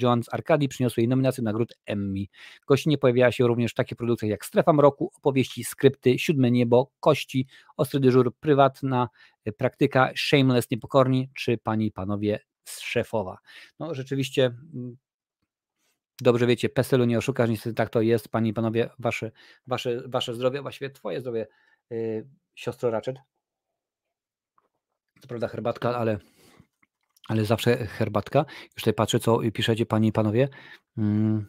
Joan 0.01 0.23
z 0.23 0.33
Arkadii 0.33 0.67
przyniosły 0.67 1.01
jej 1.01 1.07
nominację 1.07 1.43
nagród 1.43 1.73
Emmy. 1.85 2.25
Gościnie 2.67 2.97
pojawiała 2.97 3.31
się 3.31 3.47
również 3.47 3.71
w 3.71 3.75
takich 3.75 3.97
produkcjach 3.97 4.29
jak 4.29 4.45
Strefa 4.45 4.73
Mroku, 4.73 5.11
opowieści, 5.17 5.63
skrypty, 5.63 6.19
Siódme 6.19 6.51
Niebo, 6.51 6.91
Kości, 6.99 7.47
Ostry 7.77 7.99
Dyżur, 7.99 8.35
Prywatna, 8.39 9.09
Praktyka, 9.57 10.11
Shameless, 10.15 10.71
Niepokorni 10.71 11.29
czy 11.33 11.57
Pani 11.57 11.85
i 11.85 11.91
Panowie 11.91 12.39
z 12.63 12.79
Szefowa. 12.79 13.37
No 13.79 13.93
rzeczywiście 13.93 14.45
mm, 14.45 14.97
dobrze 16.21 16.47
wiecie, 16.47 16.69
peselu 16.69 17.05
nie 17.05 17.17
oszukasz, 17.17 17.49
niestety 17.49 17.73
tak 17.73 17.89
to 17.89 18.01
jest, 18.01 18.29
Pani 18.29 18.49
i 18.49 18.53
Panowie, 18.53 18.89
Wasze, 18.99 19.31
wasze, 19.67 20.01
wasze 20.05 20.35
zdrowie, 20.35 20.61
właściwie 20.61 20.89
Twoje 20.89 21.19
zdrowie, 21.19 21.47
yy, 21.89 22.27
siostro 22.55 22.91
Ratchet. 22.91 23.17
Co 25.21 25.27
prawda 25.27 25.47
herbatka, 25.47 25.97
ale 25.97 26.19
ale 27.27 27.45
zawsze 27.45 27.87
herbatka. 27.87 28.45
Już 28.63 28.75
tutaj 28.75 28.93
patrzę, 28.93 29.19
co 29.19 29.39
piszecie 29.53 29.85
panie 29.85 30.07
i 30.07 30.11
panowie. 30.11 30.49
Mm. 30.97 31.45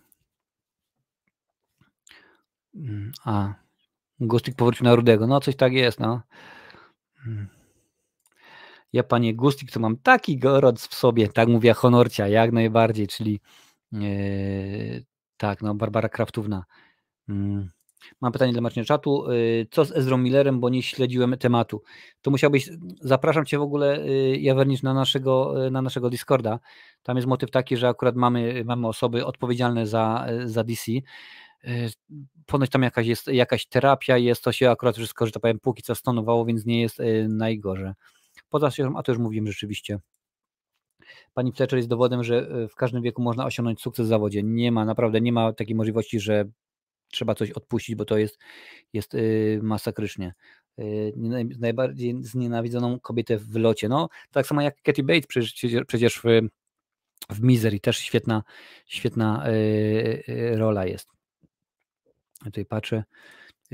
Mm, 2.74 3.12
a, 3.24 3.54
Gustik 4.20 4.56
powrócił 4.56 4.84
na 4.84 4.94
Rudego. 4.94 5.26
No, 5.26 5.40
coś 5.40 5.56
tak 5.56 5.72
jest, 5.72 6.00
no. 6.00 6.22
Mm. 7.26 7.48
Ja, 8.92 9.02
panie 9.02 9.34
Gustik, 9.34 9.70
to 9.70 9.80
mam 9.80 9.96
taki 9.96 10.38
gorąc 10.38 10.88
w 10.88 10.94
sobie, 10.94 11.28
tak 11.28 11.48
mówię 11.48 11.72
honorcia, 11.72 12.28
jak 12.28 12.52
najbardziej, 12.52 13.06
czyli 13.06 13.40
yy, 13.92 15.04
tak, 15.36 15.62
no, 15.62 15.74
Barbara 15.74 16.08
Kraftówna. 16.08 16.64
Yy. 17.28 17.68
Mam 18.20 18.32
pytanie 18.32 18.52
dla 18.52 18.60
Marcina 18.60 18.84
Czatu. 18.84 19.30
Y, 19.30 19.66
co 19.70 19.84
z 19.84 19.92
Ezrą 19.92 20.18
Millerem, 20.18 20.60
bo 20.60 20.68
nie 20.68 20.82
śledziłem 20.82 21.38
tematu. 21.38 21.82
To 22.22 22.30
musiałbyś, 22.30 22.70
zapraszam 23.00 23.46
Cię 23.46 23.58
w 23.58 23.62
ogóle, 23.62 24.00
y, 24.06 24.38
Jawernicz, 24.40 24.82
na 24.82 24.94
naszego, 24.94 25.66
y, 25.66 25.70
na 25.70 25.82
naszego 25.82 26.10
Discorda. 26.10 26.58
Tam 27.02 27.16
jest 27.16 27.28
motyw 27.28 27.50
taki, 27.50 27.76
że 27.76 27.88
akurat 27.88 28.16
mamy, 28.16 28.62
mamy 28.64 28.88
osoby 28.88 29.26
odpowiedzialne 29.26 29.86
za, 29.86 30.26
za 30.44 30.64
DC. 30.64 30.92
Ponoć 32.46 32.70
tam 32.70 32.82
jakaś 32.82 33.06
jest 33.06 33.26
jakaś 33.26 33.66
terapia, 33.66 34.16
jest 34.16 34.44
to 34.44 34.52
się 34.52 34.70
akurat 34.70 34.96
wszystko, 34.96 35.26
że 35.26 35.32
tak 35.32 35.42
powiem, 35.42 35.58
póki 35.60 35.82
co 35.82 35.94
stonowało, 35.94 36.44
więc 36.44 36.66
nie 36.66 36.80
jest 36.80 36.98
najgorzej. 37.28 37.92
Poza 38.48 38.70
tym, 38.70 38.96
a 38.96 39.02
to 39.02 39.12
już 39.12 39.18
mówiłem 39.18 39.46
rzeczywiście. 39.46 39.98
Pani 41.34 41.52
Fletcher 41.52 41.76
jest 41.76 41.88
dowodem, 41.88 42.24
że 42.24 42.48
w 42.68 42.74
każdym 42.74 43.02
wieku 43.02 43.22
można 43.22 43.44
osiągnąć 43.46 43.80
sukces 43.80 44.06
w 44.06 44.08
zawodzie. 44.08 44.42
Nie 44.42 44.72
ma, 44.72 44.84
naprawdę 44.84 45.20
nie 45.20 45.32
ma 45.32 45.52
takiej 45.52 45.76
możliwości, 45.76 46.20
że 46.20 46.44
trzeba 47.10 47.34
coś 47.34 47.50
odpuścić, 47.50 47.94
bo 47.96 48.04
to 48.04 48.18
jest, 48.18 48.38
jest 48.92 49.14
yy, 49.14 49.60
masakrycznie. 49.62 50.34
Yy, 50.78 51.12
najbardziej 51.58 52.22
znienawidzoną 52.22 53.00
kobietę 53.00 53.38
w 53.38 53.56
locie. 53.56 53.88
No, 53.88 54.08
tak 54.30 54.46
samo 54.46 54.62
jak 54.62 54.82
Katy 54.82 55.02
Bates 55.02 55.26
przecież, 55.26 55.84
przecież 55.86 56.20
w, 56.24 56.24
w 57.30 57.42
Misery 57.42 57.80
też 57.80 57.98
świetna, 57.98 58.42
świetna 58.86 59.44
yy, 60.28 60.56
rola 60.56 60.86
jest. 60.86 61.08
Tutaj 62.44 62.64
patrzę. 62.64 63.04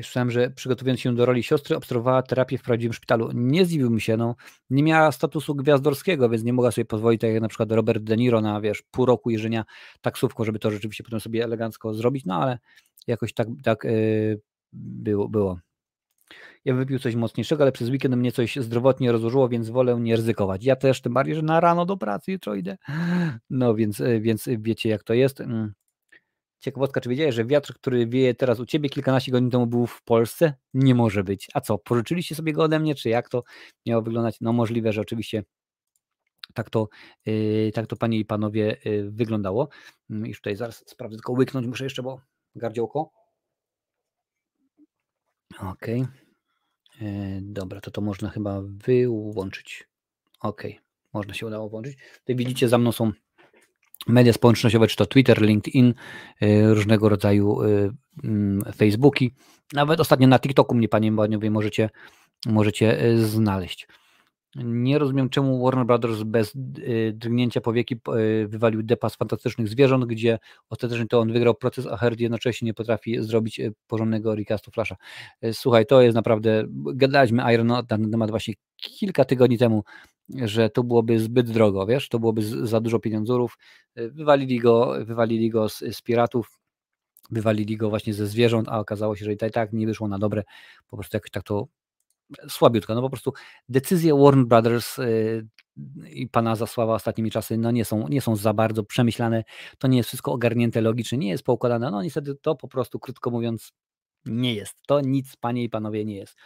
Słyszałem, 0.02 0.30
że 0.30 0.50
przygotowując 0.50 1.00
się 1.00 1.14
do 1.14 1.26
roli 1.26 1.42
siostry, 1.42 1.76
obserwowała 1.76 2.22
terapię 2.22 2.58
w 2.58 2.62
prawdziwym 2.62 2.92
szpitalu. 2.92 3.30
Nie 3.34 3.66
zdziwiłbym 3.66 4.00
się, 4.00 4.16
no, 4.16 4.34
nie 4.70 4.82
miała 4.82 5.12
statusu 5.12 5.54
gwiazdorskiego, 5.54 6.28
więc 6.28 6.44
nie 6.44 6.52
mogła 6.52 6.70
sobie 6.70 6.84
pozwolić, 6.84 7.20
tak 7.20 7.30
jak 7.30 7.42
na 7.42 7.48
przykład 7.48 7.72
Robert 7.72 8.02
De 8.02 8.16
Niro 8.16 8.40
na, 8.40 8.60
wiesz, 8.60 8.82
pół 8.90 9.06
roku 9.06 9.30
jeżdżenia 9.30 9.64
taksówką, 10.00 10.44
żeby 10.44 10.58
to 10.58 10.70
rzeczywiście 10.70 11.04
potem 11.04 11.20
sobie 11.20 11.44
elegancko 11.44 11.94
zrobić, 11.94 12.24
no 12.24 12.34
ale 12.34 12.58
jakoś 13.06 13.32
tak, 13.32 13.48
tak 13.62 13.84
yy, 13.84 14.40
było, 14.72 15.28
było. 15.28 15.58
Ja 16.64 16.74
wypił 16.74 16.98
coś 16.98 17.14
mocniejszego, 17.14 17.64
ale 17.64 17.72
przez 17.72 17.88
weekend 17.88 18.16
mnie 18.16 18.32
coś 18.32 18.56
zdrowotnie 18.56 19.12
rozłożyło, 19.12 19.48
więc 19.48 19.70
wolę 19.70 20.00
nie 20.00 20.16
ryzykować. 20.16 20.64
Ja 20.64 20.76
też, 20.76 21.00
tym 21.00 21.14
bardziej, 21.14 21.34
że 21.34 21.42
na 21.42 21.60
rano 21.60 21.86
do 21.86 21.96
pracy 21.96 22.32
jutro 22.32 22.54
idę. 22.54 22.76
No 23.50 23.74
więc, 23.74 24.00
y, 24.00 24.20
więc 24.20 24.48
wiecie 24.58 24.88
jak 24.88 25.02
to 25.02 25.14
jest. 25.14 25.42
Ciekawostka, 26.64 27.00
czy 27.00 27.08
wiedziałeś, 27.08 27.34
że 27.34 27.44
wiatr, 27.44 27.74
który 27.74 28.06
wieje 28.06 28.34
teraz 28.34 28.60
u 28.60 28.66
Ciebie 28.66 28.88
kilkanaście 28.88 29.32
godzin 29.32 29.50
temu 29.50 29.66
był 29.66 29.86
w 29.86 30.02
Polsce? 30.02 30.54
Nie 30.74 30.94
może 30.94 31.24
być. 31.24 31.48
A 31.54 31.60
co, 31.60 31.78
pożyczyliście 31.78 32.34
sobie 32.34 32.52
go 32.52 32.62
ode 32.62 32.80
mnie, 32.80 32.94
czy 32.94 33.08
jak 33.08 33.28
to 33.28 33.42
miało 33.86 34.02
wyglądać? 34.02 34.36
No 34.40 34.52
możliwe, 34.52 34.92
że 34.92 35.00
oczywiście 35.00 35.44
tak 36.54 36.70
to, 36.70 36.88
yy, 37.26 37.70
tak 37.74 37.86
to 37.86 37.96
Panie 37.96 38.18
i 38.18 38.24
Panowie 38.24 38.76
yy, 38.84 39.10
wyglądało. 39.10 39.68
Yy, 40.10 40.28
już 40.28 40.36
tutaj 40.36 40.56
zaraz 40.56 40.84
sprawdzę, 40.86 41.16
tylko 41.16 41.32
łyknąć 41.32 41.66
muszę 41.66 41.84
jeszcze, 41.84 42.02
bo 42.02 42.20
gardziołko. 42.54 43.10
Ok. 45.60 45.86
Dobra, 47.40 47.80
to 47.80 47.90
to 47.90 48.00
można 48.00 48.30
chyba 48.30 48.62
wyłączyć. 48.64 49.88
Ok, 50.40 50.62
można 51.12 51.34
się 51.34 51.46
udało 51.46 51.68
włączyć. 51.68 51.98
Tutaj 52.18 52.36
widzicie, 52.36 52.68
za 52.68 52.78
mną 52.78 52.92
są 52.92 53.12
media 54.06 54.32
społecznościowe, 54.32 54.86
czy 54.86 54.96
to 54.96 55.06
Twitter, 55.06 55.42
LinkedIn, 55.42 55.94
y, 56.42 56.74
różnego 56.74 57.08
rodzaju 57.08 57.62
y, 57.62 57.90
mm, 58.24 58.62
Facebooki. 58.76 59.34
Nawet 59.72 60.00
ostatnio 60.00 60.28
na 60.28 60.38
TikToku 60.38 60.74
mnie, 60.74 60.88
panie 60.88 61.12
Badniowie, 61.12 61.50
możecie, 61.50 61.90
możecie 62.46 63.04
y, 63.04 63.26
znaleźć. 63.26 63.88
Nie 64.56 64.98
rozumiem, 64.98 65.28
czemu 65.28 65.64
Warner 65.64 65.86
Brothers 65.86 66.22
bez 66.22 66.52
drgnięcia 67.12 67.60
powieki 67.60 67.96
wywalił 68.46 68.82
depas 68.82 69.16
fantastycznych 69.16 69.68
zwierząt, 69.68 70.04
gdzie 70.04 70.38
ostatecznie 70.70 71.06
to 71.06 71.20
on 71.20 71.32
wygrał 71.32 71.54
proces, 71.54 71.86
a 71.86 71.96
Heard 71.96 72.20
jednocześnie 72.20 72.66
nie 72.66 72.74
potrafi 72.74 73.22
zrobić 73.22 73.60
porządnego 73.86 74.34
recastu 74.34 74.70
Flasha. 74.70 74.96
Słuchaj, 75.52 75.86
to 75.86 76.02
jest 76.02 76.14
naprawdę, 76.14 76.64
gadaliśmy 76.94 77.54
Iron 77.54 77.66
na 77.66 77.82
ten 77.82 78.10
temat 78.10 78.30
właśnie 78.30 78.54
kilka 78.76 79.24
tygodni 79.24 79.58
temu, 79.58 79.84
że 80.28 80.70
to 80.70 80.84
byłoby 80.84 81.18
zbyt 81.18 81.50
drogo, 81.50 81.86
wiesz, 81.86 82.08
to 82.08 82.18
byłoby 82.18 82.66
za 82.66 82.80
dużo 82.80 82.98
pieniądzów. 82.98 83.58
Y, 83.98 84.10
wywalili 84.10 84.58
go, 84.58 84.94
wywalili 85.04 85.50
go 85.50 85.68
z, 85.68 85.78
z 85.78 86.02
piratów, 86.02 86.60
wywalili 87.30 87.76
go 87.76 87.90
właśnie 87.90 88.14
ze 88.14 88.26
zwierząt, 88.26 88.68
a 88.68 88.78
okazało 88.78 89.16
się, 89.16 89.24
że 89.24 89.32
i 89.32 89.36
tak, 89.36 89.52
tak 89.52 89.72
nie 89.72 89.86
wyszło 89.86 90.08
na 90.08 90.18
dobre, 90.18 90.42
po 90.88 90.96
prostu 90.96 91.16
jakoś 91.16 91.30
tak 91.30 91.42
to 91.42 91.68
słabiutko, 92.48 92.94
no 92.94 93.02
po 93.02 93.10
prostu 93.10 93.32
decyzje 93.68 94.14
Warner 94.14 94.46
Brothers 94.46 94.98
yy, 94.98 95.46
i 96.10 96.28
pana 96.28 96.56
Zasława 96.56 96.94
ostatnimi 96.94 97.30
czasy 97.30 97.58
no 97.58 97.70
nie, 97.70 97.84
są, 97.84 98.08
nie 98.08 98.20
są 98.20 98.36
za 98.36 98.52
bardzo 98.52 98.84
przemyślane, 98.84 99.44
to 99.78 99.88
nie 99.88 99.96
jest 99.96 100.08
wszystko 100.08 100.32
ogarnięte 100.32 100.80
logicznie, 100.80 101.18
nie 101.18 101.28
jest 101.28 101.44
poukładane, 101.44 101.90
no 101.90 102.02
niestety 102.02 102.34
to 102.34 102.54
po 102.54 102.68
prostu, 102.68 102.98
krótko 102.98 103.30
mówiąc, 103.30 103.72
nie 104.26 104.54
jest. 104.54 104.76
To 104.86 105.00
nic, 105.00 105.36
panie 105.36 105.64
i 105.64 105.68
panowie, 105.68 106.04
nie 106.04 106.16
jest. 106.16 106.36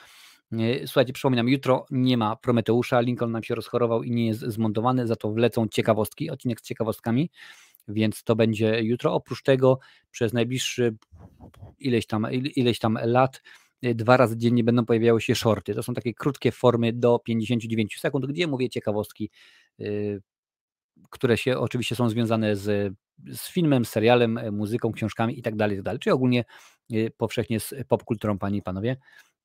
Słuchajcie, 0.87 1.13
przypominam, 1.13 1.49
jutro 1.49 1.87
nie 1.91 2.17
ma 2.17 2.37
Prometeusza, 2.37 3.01
Lincoln 3.01 3.33
nam 3.33 3.43
się 3.43 3.55
rozchorował 3.55 4.03
i 4.03 4.11
nie 4.11 4.27
jest 4.27 4.41
zmontowany, 4.41 5.07
za 5.07 5.17
to 5.17 5.33
wlecą 5.33 5.69
ciekawostki, 5.69 6.31
odcinek 6.31 6.61
z 6.61 6.63
ciekawostkami, 6.63 7.31
więc 7.89 8.25
to 8.25 8.37
będzie 8.37 8.83
jutro. 8.83 9.15
Oprócz 9.15 9.43
tego 9.43 9.79
przez 10.11 10.33
najbliższy 10.33 10.97
ileś 11.79 12.07
tam, 12.07 12.27
ileś 12.33 12.79
tam 12.79 12.99
lat 13.03 13.43
y, 13.85 13.95
dwa 13.95 14.17
razy 14.17 14.37
dziennie 14.37 14.65
będą 14.65 14.87
pojawiały 14.87 15.21
się 15.21 15.35
shorty. 15.35 15.75
To 15.75 15.83
są 15.83 15.95
takie 15.95 16.15
krótkie 16.15 16.53
formy 16.53 16.93
do 16.93 17.19
59 17.19 17.99
sekund, 18.01 18.27
gdzie 18.27 18.47
mówię 18.47 18.69
ciekawostki, 18.69 19.31
yy, 19.79 20.23
które 21.11 21.37
się 21.37 21.59
oczywiście 21.59 21.97
są 21.97 22.09
związane 22.09 22.57
z, 22.57 22.95
z 23.27 23.49
filmem, 23.49 23.85
serialem, 23.85 24.41
muzyką, 24.53 24.93
książkami 24.93 25.39
i 25.39 25.43
tak 25.43 25.57
dalej, 25.57 25.83
tak 25.83 25.99
czyli 25.99 26.15
ogólnie 26.15 26.45
powszechnie 27.17 27.61
z 27.61 27.75
popkulturą, 27.89 28.39
panie 28.39 28.59
i 28.59 28.63
panowie. 28.63 28.97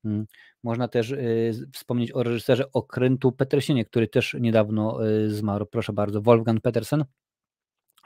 Mm, 0.05 0.25
można 0.63 0.87
też 0.87 1.11
y, 1.11 1.51
wspomnieć 1.73 2.11
o 2.11 2.23
reżyserze 2.23 2.71
Okrętu 2.71 3.31
Petersinie, 3.31 3.85
który 3.85 4.07
też 4.07 4.35
niedawno 4.39 5.07
y, 5.07 5.29
zmarł. 5.29 5.65
Proszę 5.65 5.93
bardzo, 5.93 6.21
Wolfgang 6.21 6.61
Petersen. 6.61 7.05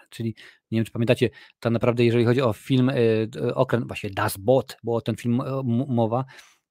Czyli 0.09 0.35
nie 0.71 0.77
wiem, 0.77 0.85
czy 0.85 0.91
pamiętacie, 0.91 1.29
tak 1.59 1.73
naprawdę, 1.73 2.05
jeżeli 2.05 2.25
chodzi 2.25 2.41
o 2.41 2.53
film 2.53 2.89
y, 2.89 3.55
Okręt, 3.55 3.87
właśnie 3.87 4.09
Das 4.09 4.37
Boot, 4.37 4.77
bo 4.83 4.95
o 4.95 5.01
ten 5.01 5.15
film 5.15 5.41
mowa, 5.87 6.25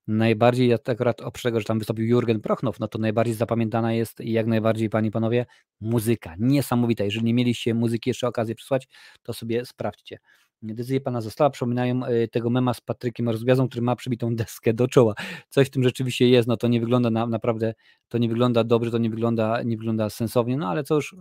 najbardziej, 0.08 0.68
ja 0.68 0.76
akurat 0.86 1.20
oprócz 1.20 1.42
tego, 1.42 1.60
że 1.60 1.64
tam 1.66 1.78
wystąpił 1.78 2.06
Jurgen 2.06 2.40
Prochnow, 2.40 2.80
no 2.80 2.88
to 2.88 2.98
najbardziej 2.98 3.34
zapamiętana 3.34 3.92
jest 3.92 4.20
i 4.20 4.32
jak 4.32 4.46
najbardziej, 4.46 4.90
panie 4.90 5.08
i 5.08 5.10
panowie, 5.10 5.46
muzyka. 5.80 6.34
Niesamowita. 6.38 7.04
Jeżeli 7.04 7.24
nie 7.24 7.34
mieliście 7.34 7.74
muzyki 7.74 8.10
jeszcze 8.10 8.28
okazji 8.28 8.54
przysłać, 8.54 8.88
to 9.22 9.32
sobie 9.32 9.64
sprawdźcie. 9.66 10.18
Decyzje 10.62 11.00
pana 11.00 11.20
została, 11.20 11.50
przypominają 11.50 12.04
e, 12.04 12.28
tego 12.28 12.50
mema 12.50 12.74
z 12.74 12.80
Patrykiem 12.80 13.28
Rozgwiazdą, 13.28 13.68
który 13.68 13.82
ma 13.82 13.96
przybitą 13.96 14.36
deskę 14.36 14.74
do 14.74 14.88
czoła. 14.88 15.14
Coś 15.48 15.66
w 15.66 15.70
tym 15.70 15.82
rzeczywiście 15.82 16.28
jest, 16.28 16.48
no 16.48 16.56
to 16.56 16.68
nie 16.68 16.80
wygląda 16.80 17.10
na, 17.10 17.26
naprawdę, 17.26 17.74
to 18.08 18.18
nie 18.18 18.28
wygląda 18.28 18.64
dobrze, 18.64 18.90
to 18.90 18.98
nie 18.98 19.10
wygląda, 19.10 19.62
nie 19.62 19.76
wygląda 19.76 20.10
sensownie, 20.10 20.56
no 20.56 20.68
ale 20.68 20.84
co 20.84 20.94
już, 20.94 21.16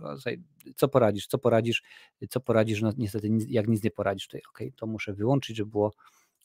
co 0.76 0.88
poradzisz, 0.88 1.26
co 1.26 1.38
poradzisz, 1.38 1.82
co 2.28 2.40
poradzisz, 2.40 2.82
no 2.82 2.92
niestety 2.96 3.28
jak 3.48 3.68
nic 3.68 3.82
nie 3.82 3.90
poradzisz, 3.90 4.28
to 4.28 4.38
ok, 4.38 4.58
to 4.76 4.86
muszę 4.86 5.14
wyłączyć, 5.14 5.56
żeby 5.56 5.70
było 5.70 5.92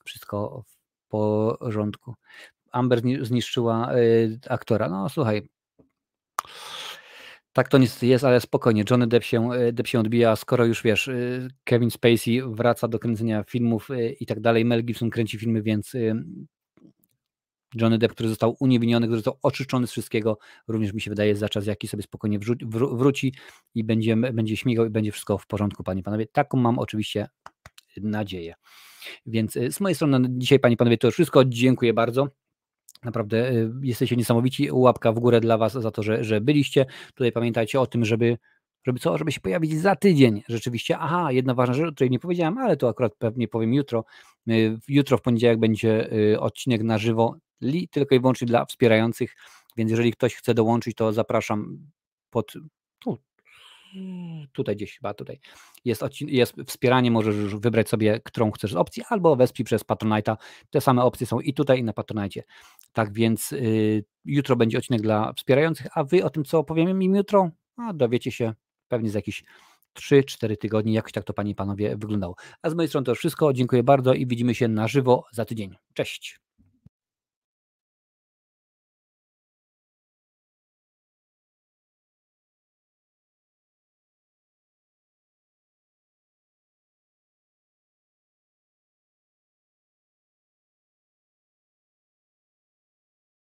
wszystko 0.06 0.64
w 0.68 0.81
porządku. 1.12 2.14
Amber 2.72 3.02
zniszczyła 3.22 3.96
y, 3.96 4.40
aktora. 4.50 4.90
No 4.90 5.10
słuchaj, 5.10 5.48
tak 7.54 7.68
to 7.68 7.78
niestety 7.78 8.08
jest, 8.08 8.24
ale 8.24 8.42
spokojnie. 8.42 8.84
Johnny 8.90 9.08
Depp 9.08 9.26
się, 9.26 9.54
y, 9.54 9.74
Depp 9.74 9.88
się 9.88 10.00
odbija, 10.00 10.36
skoro 10.36 10.66
już 10.66 10.84
wiesz, 10.84 11.08
y, 11.08 11.48
Kevin 11.64 11.92
Spacey 11.92 12.42
wraca 12.42 12.88
do 12.88 13.00
kręcenia 13.00 13.44
filmów 13.44 13.88
i 14.20 14.26
tak 14.26 14.40
dalej, 14.40 14.66
Mel 14.66 14.84
Gibson 14.84 15.10
kręci 15.10 15.38
filmy, 15.38 15.62
więc 15.62 15.94
Johnny 17.76 17.98
Depp, 17.98 18.14
który 18.14 18.30
został 18.30 18.56
uniewinniony, 18.60 19.08
który 19.08 19.18
został 19.18 19.38
oczyszczony 19.42 19.88
z 19.88 19.92
wszystkiego, 19.92 20.38
również 20.68 20.94
mi 20.94 21.02
się 21.02 21.12
wydaje 21.12 21.36
za 21.36 21.50
czas 21.50 21.66
jaki 21.66 21.88
sobie 21.88 22.04
spokojnie 22.04 22.40
wróci 22.72 23.34
i 23.76 23.84
będzie, 23.84 24.16
będzie 24.16 24.58
śmigał 24.58 24.86
i 24.86 24.90
będzie 24.90 25.12
wszystko 25.12 25.38
w 25.38 25.48
porządku, 25.48 25.84
panie 25.84 26.04
panowie. 26.04 26.28
Taką 26.28 26.58
mam 26.58 26.80
oczywiście 26.80 27.28
nadzieję. 27.98 28.54
Więc 29.26 29.56
y, 29.56 29.72
z 29.72 29.80
mojej 29.80 29.96
strony 29.96 30.28
dzisiaj, 30.30 30.60
Panie 30.60 30.78
Panowie, 30.78 30.98
to 30.98 31.08
już 31.08 31.14
wszystko. 31.14 31.46
Dziękuję 31.46 31.94
bardzo. 31.94 32.28
Naprawdę 33.04 33.52
y, 33.52 33.72
jesteście 33.82 34.16
niesamowici. 34.16 34.72
Łapka 34.72 35.12
w 35.12 35.20
górę 35.20 35.40
dla 35.40 35.58
Was 35.58 35.74
za 35.74 35.92
to, 35.92 36.04
że, 36.04 36.24
że 36.24 36.42
byliście. 36.42 36.86
Tutaj 37.16 37.32
pamiętajcie 37.32 37.82
o 37.82 37.88
tym, 37.88 38.06
żeby 38.06 38.38
żeby 38.84 39.00
co, 39.00 39.18
żeby 39.18 39.32
się 39.32 39.42
pojawić 39.42 39.80
za 39.80 39.96
tydzień 39.96 40.44
rzeczywiście. 40.48 40.98
Aha, 40.98 41.32
jedna 41.32 41.54
ważna 41.54 41.74
rzecz, 41.74 41.90
o 41.90 41.92
której 41.92 42.12
nie 42.12 42.20
powiedziałem, 42.20 42.58
ale 42.58 42.78
to 42.78 42.90
akurat 42.90 43.16
pewnie 43.16 43.48
powiem 43.48 43.74
jutro. 43.74 44.06
Y, 44.50 44.78
jutro 44.88 45.18
w 45.18 45.22
poniedziałek 45.22 45.60
będzie 45.60 46.10
odcinek 46.40 46.84
na 46.84 46.98
żywo, 46.98 47.36
tylko 47.92 48.16
i 48.16 48.20
wyłącznie 48.20 48.48
dla 48.48 48.66
wspierających, 48.66 49.36
więc 49.78 49.92
jeżeli 49.92 50.12
ktoś 50.12 50.36
chce 50.36 50.54
dołączyć, 50.54 50.96
to 50.96 51.14
zapraszam 51.14 51.78
pod, 52.30 52.54
tutaj 54.52 54.76
gdzieś 54.76 54.98
chyba 54.98 55.14
tutaj 55.14 55.40
jest, 55.86 56.04
jest 56.22 56.56
wspieranie, 56.68 57.12
możesz 57.12 57.36
już 57.36 57.56
wybrać 57.56 57.90
sobie, 57.90 58.20
którą 58.20 58.52
chcesz 58.52 58.72
z 58.72 58.76
opcji, 58.76 59.04
albo 59.10 59.36
wesprzyj 59.36 59.66
przez 59.66 59.84
Patronite'a. 59.84 60.38
Te 60.70 60.82
same 60.82 61.04
opcje 61.04 61.28
są 61.28 61.40
i 61.40 61.54
tutaj, 61.54 61.80
i 61.80 61.84
na 61.84 61.94
Patronite. 61.94 62.44
Tak 62.94 63.14
więc 63.14 63.52
y, 63.52 64.06
jutro 64.26 64.56
będzie 64.56 64.78
odcinek 64.78 65.02
dla 65.02 65.34
wspierających, 65.34 65.88
a 65.98 66.04
wy 66.04 66.24
o 66.24 66.30
tym, 66.30 66.44
co 66.44 66.60
opowiem 66.60 67.02
im 67.02 67.16
jutro, 67.16 67.50
a 67.78 67.94
dowiecie 67.94 68.32
się 68.32 68.54
pewnie 68.88 69.10
za 69.10 69.18
jakieś 69.18 69.44
3-4 70.00 70.58
tygodnie, 70.58 70.94
jakoś 70.94 71.12
tak 71.12 71.24
to 71.24 71.34
Panie 71.34 71.52
i 71.52 71.56
Panowie 71.56 71.98
wyglądało. 71.98 72.36
A 72.62 72.70
z 72.70 72.74
mojej 72.74 72.90
strony 72.90 73.06
to 73.06 73.12
już 73.12 73.20
wszystko. 73.20 73.54
Dziękuję 73.54 73.84
bardzo 73.84 74.14
i 74.14 74.28
widzimy 74.28 74.56
się 74.56 74.68
na 74.68 74.88
żywo 74.88 75.24
za 75.32 75.46
tydzień. 75.46 75.76
Cześć. 75.94 76.40